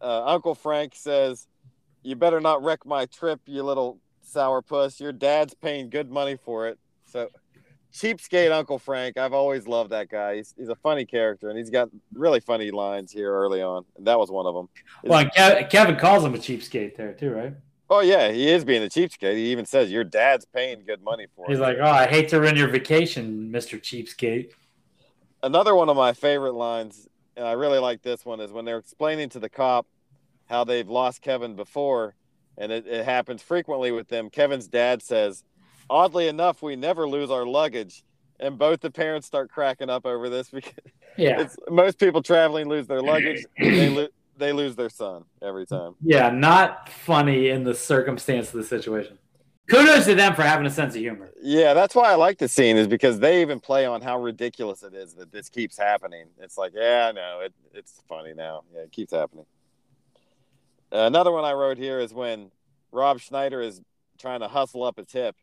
Uh, 0.00 0.24
Uncle 0.24 0.54
Frank 0.54 0.94
says, 0.96 1.46
"You 2.02 2.16
better 2.16 2.40
not 2.40 2.62
wreck 2.64 2.84
my 2.84 3.06
trip, 3.06 3.40
you 3.46 3.62
little 3.62 4.00
sourpuss. 4.26 5.00
Your 5.00 5.12
dad's 5.12 5.54
paying 5.54 5.88
good 5.88 6.10
money 6.10 6.36
for 6.36 6.66
it." 6.66 6.78
So, 7.04 7.28
cheapskate 7.94 8.50
Uncle 8.50 8.78
Frank. 8.78 9.16
I've 9.16 9.32
always 9.32 9.66
loved 9.66 9.90
that 9.90 10.08
guy. 10.08 10.36
He's, 10.36 10.54
he's 10.58 10.68
a 10.68 10.74
funny 10.76 11.04
character, 11.04 11.48
and 11.48 11.58
he's 11.58 11.70
got 11.70 11.88
really 12.12 12.40
funny 12.40 12.70
lines 12.70 13.12
here 13.12 13.32
early 13.32 13.62
on. 13.62 13.84
And 13.96 14.06
that 14.06 14.18
was 14.18 14.30
one 14.30 14.46
of 14.46 14.54
them. 14.54 14.68
Well, 15.04 15.24
Kev- 15.26 15.70
Kevin 15.70 15.96
calls 15.96 16.24
him 16.24 16.34
a 16.34 16.38
cheapskate 16.38 16.96
there 16.96 17.12
too, 17.12 17.30
right? 17.30 17.54
Oh 17.90 18.00
yeah, 18.00 18.32
he 18.32 18.48
is 18.48 18.64
being 18.64 18.82
a 18.82 18.86
cheapskate. 18.88 19.36
He 19.36 19.52
even 19.52 19.66
says, 19.66 19.92
"Your 19.92 20.04
dad's 20.04 20.46
paying 20.46 20.84
good 20.86 21.02
money 21.02 21.26
for 21.36 21.44
it. 21.44 21.50
He's 21.50 21.58
it." 21.58 21.62
like, 21.62 21.76
"Oh, 21.80 21.84
I 21.84 22.06
hate 22.06 22.28
to 22.30 22.40
ruin 22.40 22.56
your 22.56 22.68
vacation, 22.68 23.50
Mister 23.50 23.78
Cheapskate." 23.78 24.52
another 25.44 25.74
one 25.74 25.88
of 25.88 25.96
my 25.96 26.12
favorite 26.12 26.54
lines, 26.54 27.08
and 27.36 27.46
I 27.46 27.52
really 27.52 27.78
like 27.78 28.02
this 28.02 28.24
one, 28.24 28.40
is 28.40 28.50
when 28.50 28.64
they're 28.64 28.78
explaining 28.78 29.28
to 29.30 29.38
the 29.38 29.48
cop 29.48 29.86
how 30.46 30.64
they've 30.64 30.88
lost 30.88 31.22
Kevin 31.22 31.54
before, 31.54 32.14
and 32.58 32.72
it, 32.72 32.86
it 32.86 33.04
happens 33.04 33.42
frequently 33.42 33.92
with 33.92 34.08
them. 34.08 34.30
Kevin's 34.30 34.66
dad 34.66 35.02
says, 35.02 35.44
"Oddly 35.90 36.28
enough, 36.28 36.62
we 36.62 36.76
never 36.76 37.08
lose 37.08 37.30
our 37.30 37.46
luggage," 37.46 38.04
and 38.40 38.58
both 38.58 38.80
the 38.80 38.90
parents 38.90 39.26
start 39.26 39.50
cracking 39.50 39.90
up 39.90 40.06
over 40.06 40.28
this 40.28 40.50
because 40.52 40.72
Yeah, 41.16 41.40
it's 41.40 41.56
most 41.68 41.98
people 41.98 42.22
traveling 42.22 42.68
lose 42.68 42.86
their 42.86 43.02
luggage. 43.02 43.44
they 43.58 43.88
lo- 43.88 44.08
they 44.36 44.52
lose 44.52 44.74
their 44.76 44.90
son 44.90 45.24
every 45.42 45.66
time. 45.66 45.94
yeah, 46.02 46.30
not 46.30 46.88
funny 46.88 47.48
in 47.50 47.64
the 47.64 47.74
circumstance 47.74 48.48
of 48.48 48.54
the 48.54 48.64
situation. 48.64 49.18
Kudos 49.70 50.04
to 50.04 50.14
them 50.14 50.34
for 50.34 50.42
having 50.42 50.66
a 50.66 50.70
sense 50.70 50.94
of 50.94 51.00
humor. 51.00 51.32
Yeah, 51.40 51.72
that's 51.72 51.94
why 51.94 52.10
I 52.12 52.16
like 52.16 52.36
the 52.36 52.48
scene 52.48 52.76
is 52.76 52.86
because 52.86 53.18
they 53.18 53.40
even 53.40 53.60
play 53.60 53.86
on 53.86 54.02
how 54.02 54.20
ridiculous 54.20 54.82
it 54.82 54.92
is 54.92 55.14
that 55.14 55.32
this 55.32 55.48
keeps 55.48 55.78
happening. 55.78 56.26
It's 56.38 56.58
like, 56.58 56.72
yeah, 56.74 57.06
I 57.08 57.12
know 57.12 57.40
it, 57.40 57.54
it's 57.72 58.02
funny 58.06 58.34
now. 58.34 58.64
Yeah, 58.74 58.82
it 58.82 58.92
keeps 58.92 59.12
happening. 59.12 59.46
another 60.92 61.32
one 61.32 61.44
I 61.46 61.52
wrote 61.52 61.78
here 61.78 61.98
is 61.98 62.12
when 62.12 62.50
Rob 62.92 63.20
Schneider 63.20 63.62
is 63.62 63.80
trying 64.18 64.40
to 64.40 64.48
hustle 64.48 64.82
up 64.82 64.98
a 64.98 65.04
tip, 65.04 65.34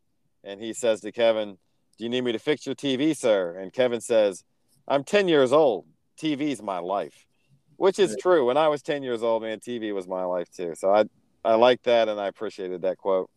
and 0.44 0.60
he 0.62 0.74
says 0.74 1.02
to 1.02 1.12
Kevin, 1.12 1.58
"Do 1.98 2.04
you 2.04 2.10
need 2.10 2.24
me 2.24 2.32
to 2.32 2.40
fix 2.40 2.66
your 2.66 2.76
TV, 2.76 3.16
sir?" 3.16 3.58
And 3.58 3.74
Kevin 3.74 4.02
says, 4.02 4.44
"I'm 4.88 5.04
10 5.04 5.28
years 5.28 5.52
old. 5.52 5.86
TV's 6.18 6.62
my 6.62 6.80
life," 6.80 7.26
which 7.78 8.00
is 8.00 8.16
true. 8.20 8.46
When 8.46 8.58
I 8.58 8.68
was 8.68 8.82
10 8.82 9.04
years 9.04 9.24
old, 9.24 9.44
man, 9.44 9.60
TV 9.60 9.94
was 9.94 10.08
my 10.08 10.24
life 10.24 10.50
too. 10.52 10.74
So 10.76 10.94
I 10.94 11.06
I 11.44 11.56
like 11.56 11.84
that, 11.84 12.08
and 12.08 12.20
I 12.20 12.28
appreciated 12.28 12.84
that 12.84 12.98
quote. 12.98 13.30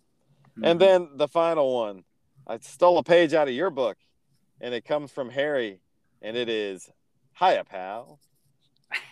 Mm-hmm. 0.50 0.64
And 0.64 0.80
then 0.80 1.08
the 1.16 1.28
final 1.28 1.74
one, 1.74 2.04
I 2.46 2.58
stole 2.58 2.98
a 2.98 3.02
page 3.02 3.34
out 3.34 3.48
of 3.48 3.54
your 3.54 3.70
book, 3.70 3.96
and 4.60 4.74
it 4.74 4.84
comes 4.84 5.10
from 5.10 5.30
Harry, 5.30 5.80
and 6.22 6.36
it 6.36 6.48
is, 6.48 6.90
"Hiya, 7.38 7.64
pal." 7.64 8.20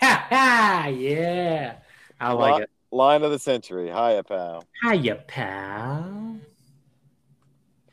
Ha 0.01 0.27
ha! 0.31 0.87
Yeah, 0.89 1.77
I 2.21 2.33
like 2.33 2.57
Li- 2.57 2.63
it. 2.63 2.71
Line 2.91 3.23
of 3.23 3.31
the 3.31 3.39
century. 3.39 3.87
Hiya, 3.89 4.23
pal. 4.25 4.65
Hiya, 4.83 5.17
pal. 5.27 6.37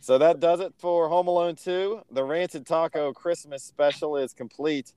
So 0.02 0.18
that 0.18 0.40
does 0.40 0.62
it 0.62 0.74
for 0.78 1.10
Home 1.10 1.28
Alone 1.28 1.56
2. 1.56 2.02
The 2.12 2.24
Rancid 2.24 2.66
Taco 2.66 3.12
Christmas 3.12 3.64
special 3.64 4.16
is 4.16 4.34
complete. 4.34 4.94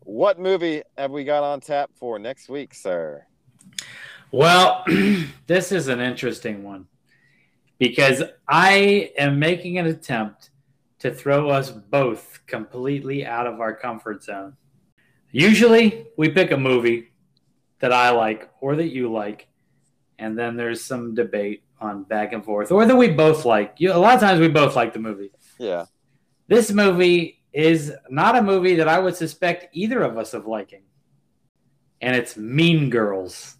What 0.00 0.38
movie 0.38 0.82
have 0.98 1.12
we 1.12 1.24
got 1.24 1.44
on 1.44 1.60
tap 1.60 1.90
for 1.94 2.18
next 2.18 2.48
week, 2.48 2.74
sir? 2.74 3.24
Well, 4.32 4.84
this 5.46 5.70
is 5.70 5.88
an 5.88 6.00
interesting 6.00 6.64
one 6.64 6.86
because 7.78 8.24
I 8.48 9.12
am 9.16 9.38
making 9.38 9.78
an 9.78 9.86
attempt 9.86 10.50
to 10.98 11.12
throw 11.12 11.50
us 11.50 11.70
both 11.70 12.40
completely 12.46 13.24
out 13.24 13.46
of 13.46 13.60
our 13.60 13.74
comfort 13.74 14.24
zone. 14.24 14.56
Usually, 15.30 16.06
we 16.16 16.30
pick 16.30 16.50
a 16.50 16.56
movie 16.56 17.10
that 17.78 17.92
I 17.92 18.10
like 18.10 18.50
or 18.60 18.74
that 18.76 18.88
you 18.88 19.12
like, 19.12 19.46
and 20.18 20.36
then 20.36 20.56
there's 20.56 20.82
some 20.82 21.14
debate 21.14 21.62
on 21.80 22.04
back 22.04 22.32
and 22.32 22.44
forth, 22.44 22.72
or 22.72 22.84
that 22.84 22.96
we 22.96 23.08
both 23.08 23.44
like. 23.44 23.74
You, 23.78 23.92
a 23.92 23.94
lot 23.94 24.14
of 24.14 24.20
times, 24.20 24.40
we 24.40 24.48
both 24.48 24.76
like 24.76 24.92
the 24.92 24.98
movie. 24.98 25.32
Yeah. 25.58 25.86
This 26.48 26.70
movie 26.70 27.42
is 27.52 27.92
not 28.08 28.36
a 28.36 28.42
movie 28.42 28.76
that 28.76 28.88
I 28.88 28.98
would 28.98 29.16
suspect 29.16 29.68
either 29.72 30.02
of 30.02 30.18
us 30.18 30.34
of 30.34 30.46
liking, 30.46 30.82
and 32.00 32.14
it's 32.16 32.36
Mean 32.36 32.90
Girls. 32.90 33.56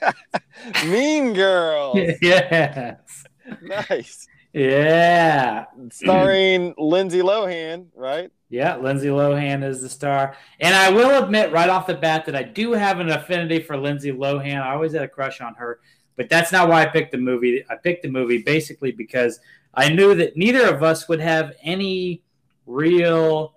mean 0.86 1.34
Girls. 1.34 1.98
yes. 2.22 3.24
nice. 3.62 4.26
Yeah. 4.54 5.64
Starring 5.90 6.74
Lindsay 6.78 7.20
Lohan, 7.20 7.86
right? 7.94 8.30
Yeah, 8.48 8.76
Lindsay 8.76 9.08
Lohan 9.08 9.64
is 9.64 9.82
the 9.82 9.88
star. 9.88 10.36
And 10.60 10.76
I 10.76 10.90
will 10.90 11.24
admit 11.24 11.50
right 11.50 11.68
off 11.68 11.88
the 11.88 11.94
bat 11.94 12.24
that 12.26 12.36
I 12.36 12.44
do 12.44 12.72
have 12.72 13.00
an 13.00 13.10
affinity 13.10 13.58
for 13.58 13.76
Lindsay 13.76 14.12
Lohan. 14.12 14.62
I 14.62 14.74
always 14.74 14.92
had 14.92 15.02
a 15.02 15.08
crush 15.08 15.40
on 15.40 15.54
her, 15.54 15.80
but 16.16 16.28
that's 16.28 16.52
not 16.52 16.68
why 16.68 16.82
I 16.82 16.86
picked 16.86 17.12
the 17.12 17.18
movie. 17.18 17.64
I 17.68 17.76
picked 17.76 18.02
the 18.02 18.10
movie 18.10 18.42
basically 18.42 18.92
because 18.92 19.40
I 19.74 19.88
knew 19.88 20.14
that 20.14 20.36
neither 20.36 20.72
of 20.72 20.82
us 20.82 21.08
would 21.08 21.20
have 21.20 21.52
any 21.62 22.22
real 22.66 23.54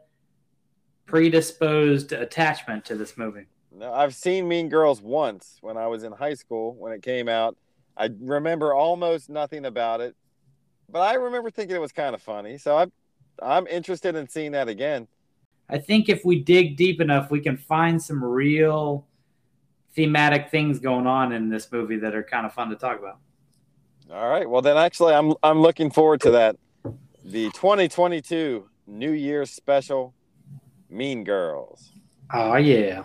predisposed 1.06 2.12
attachment 2.12 2.86
to 2.86 2.96
this 2.96 3.18
movie. 3.18 3.46
No, 3.72 3.94
I've 3.94 4.16
seen 4.16 4.48
Mean 4.48 4.70
Girls 4.70 5.02
once 5.02 5.58
when 5.62 5.78
I 5.78 5.88
was 5.88 6.04
in 6.04 6.12
high 6.12 6.34
school 6.34 6.74
when 6.74 6.92
it 6.92 7.04
came 7.04 7.30
out. 7.30 7.56
I 7.96 8.10
remember 8.20 8.74
almost 8.74 9.30
nothing 9.30 9.66
about 9.66 10.02
it, 10.02 10.16
but 10.90 11.00
I 11.00 11.16
remember 11.16 11.52
thinking 11.52 11.76
it 11.76 11.80
was 11.80 11.92
kind 11.92 12.16
of 12.16 12.22
funny. 12.22 12.58
So 12.58 12.78
I'm 12.78 12.92
I'm 13.42 13.68
interested 13.68 14.16
in 14.16 14.28
seeing 14.28 14.54
that 14.54 14.68
again. 14.68 15.08
I 15.70 15.78
think 15.78 16.10
if 16.10 16.26
we 16.26 16.40
dig 16.40 16.78
deep 16.78 17.02
enough, 17.02 17.30
we 17.30 17.40
can 17.40 17.58
find 17.58 18.02
some 18.02 18.24
real 18.24 19.06
thematic 19.98 20.50
things 20.50 20.80
going 20.80 21.06
on 21.08 21.34
in 21.34 21.50
this 21.50 21.70
movie 21.72 21.98
that 21.98 22.16
are 22.16 22.24
kind 22.24 22.46
of 22.46 22.54
fun 22.54 22.70
to 22.70 22.78
talk 22.78 23.00
about. 23.00 23.18
All 24.10 24.30
right. 24.30 24.50
Well, 24.50 24.62
then 24.62 24.78
actually, 24.78 25.14
I'm 25.14 25.34
I'm 25.44 25.60
looking 25.60 25.92
forward 25.92 26.22
to 26.22 26.32
that. 26.32 26.56
The 27.26 27.48
2022 27.52 28.70
New 28.88 29.12
Year's 29.12 29.50
special, 29.50 30.14
Mean 30.90 31.26
Girls. 31.26 31.92
Oh, 32.34 32.56
yeah. 32.56 33.04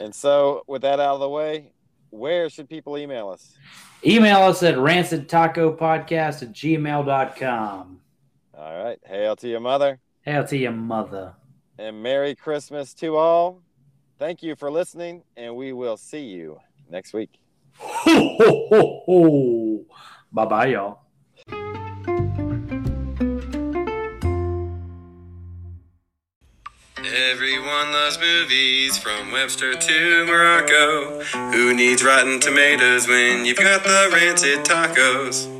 And 0.00 0.12
so, 0.12 0.64
with 0.66 0.82
that 0.82 0.98
out 0.98 1.14
of 1.14 1.20
the 1.20 1.28
way, 1.28 1.72
where 2.10 2.50
should 2.50 2.68
people 2.68 2.98
email 2.98 3.28
us? 3.28 3.54
Email 4.04 4.38
us 4.38 4.62
at 4.64 4.74
rancidtacopodcast 4.74 6.42
at 6.42 6.52
gmail.com. 6.52 8.00
All 8.56 8.84
right. 8.84 8.98
Hail 9.04 9.36
to 9.36 9.48
your 9.48 9.60
mother 9.60 10.00
Hail 10.22 10.44
to 10.46 10.56
your 10.56 10.72
mother. 10.72 11.34
and 11.78 12.02
Merry 12.02 12.34
Christmas 12.34 12.94
to 12.94 13.16
all. 13.16 13.62
Thank 14.18 14.42
you 14.42 14.56
for 14.56 14.68
listening, 14.70 15.22
and 15.36 15.54
we 15.54 15.72
will 15.72 15.96
see 15.96 16.24
you 16.24 16.58
next 16.90 17.12
week. 17.12 17.38
Ho, 17.78 18.36
ho, 18.36 18.68
ho, 18.68 19.02
ho. 19.06 19.84
Bye 20.32 20.44
bye, 20.46 20.66
y'all. 20.66 20.98
Everyone 27.04 27.92
loves 27.92 28.18
movies 28.18 28.98
from 28.98 29.30
Webster 29.30 29.74
to 29.74 30.26
Morocco. 30.26 31.22
Who 31.52 31.72
needs 31.72 32.02
rotten 32.02 32.40
tomatoes 32.40 33.06
when 33.06 33.44
you've 33.44 33.58
got 33.58 33.84
the 33.84 34.10
rancid 34.12 34.64
tacos? 34.64 35.57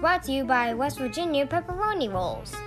Brought 0.00 0.22
to 0.22 0.32
you 0.32 0.44
by 0.44 0.72
West 0.72 0.98
Virginia 0.98 1.46
Pepperoni 1.46 2.10
Rolls. 2.10 2.59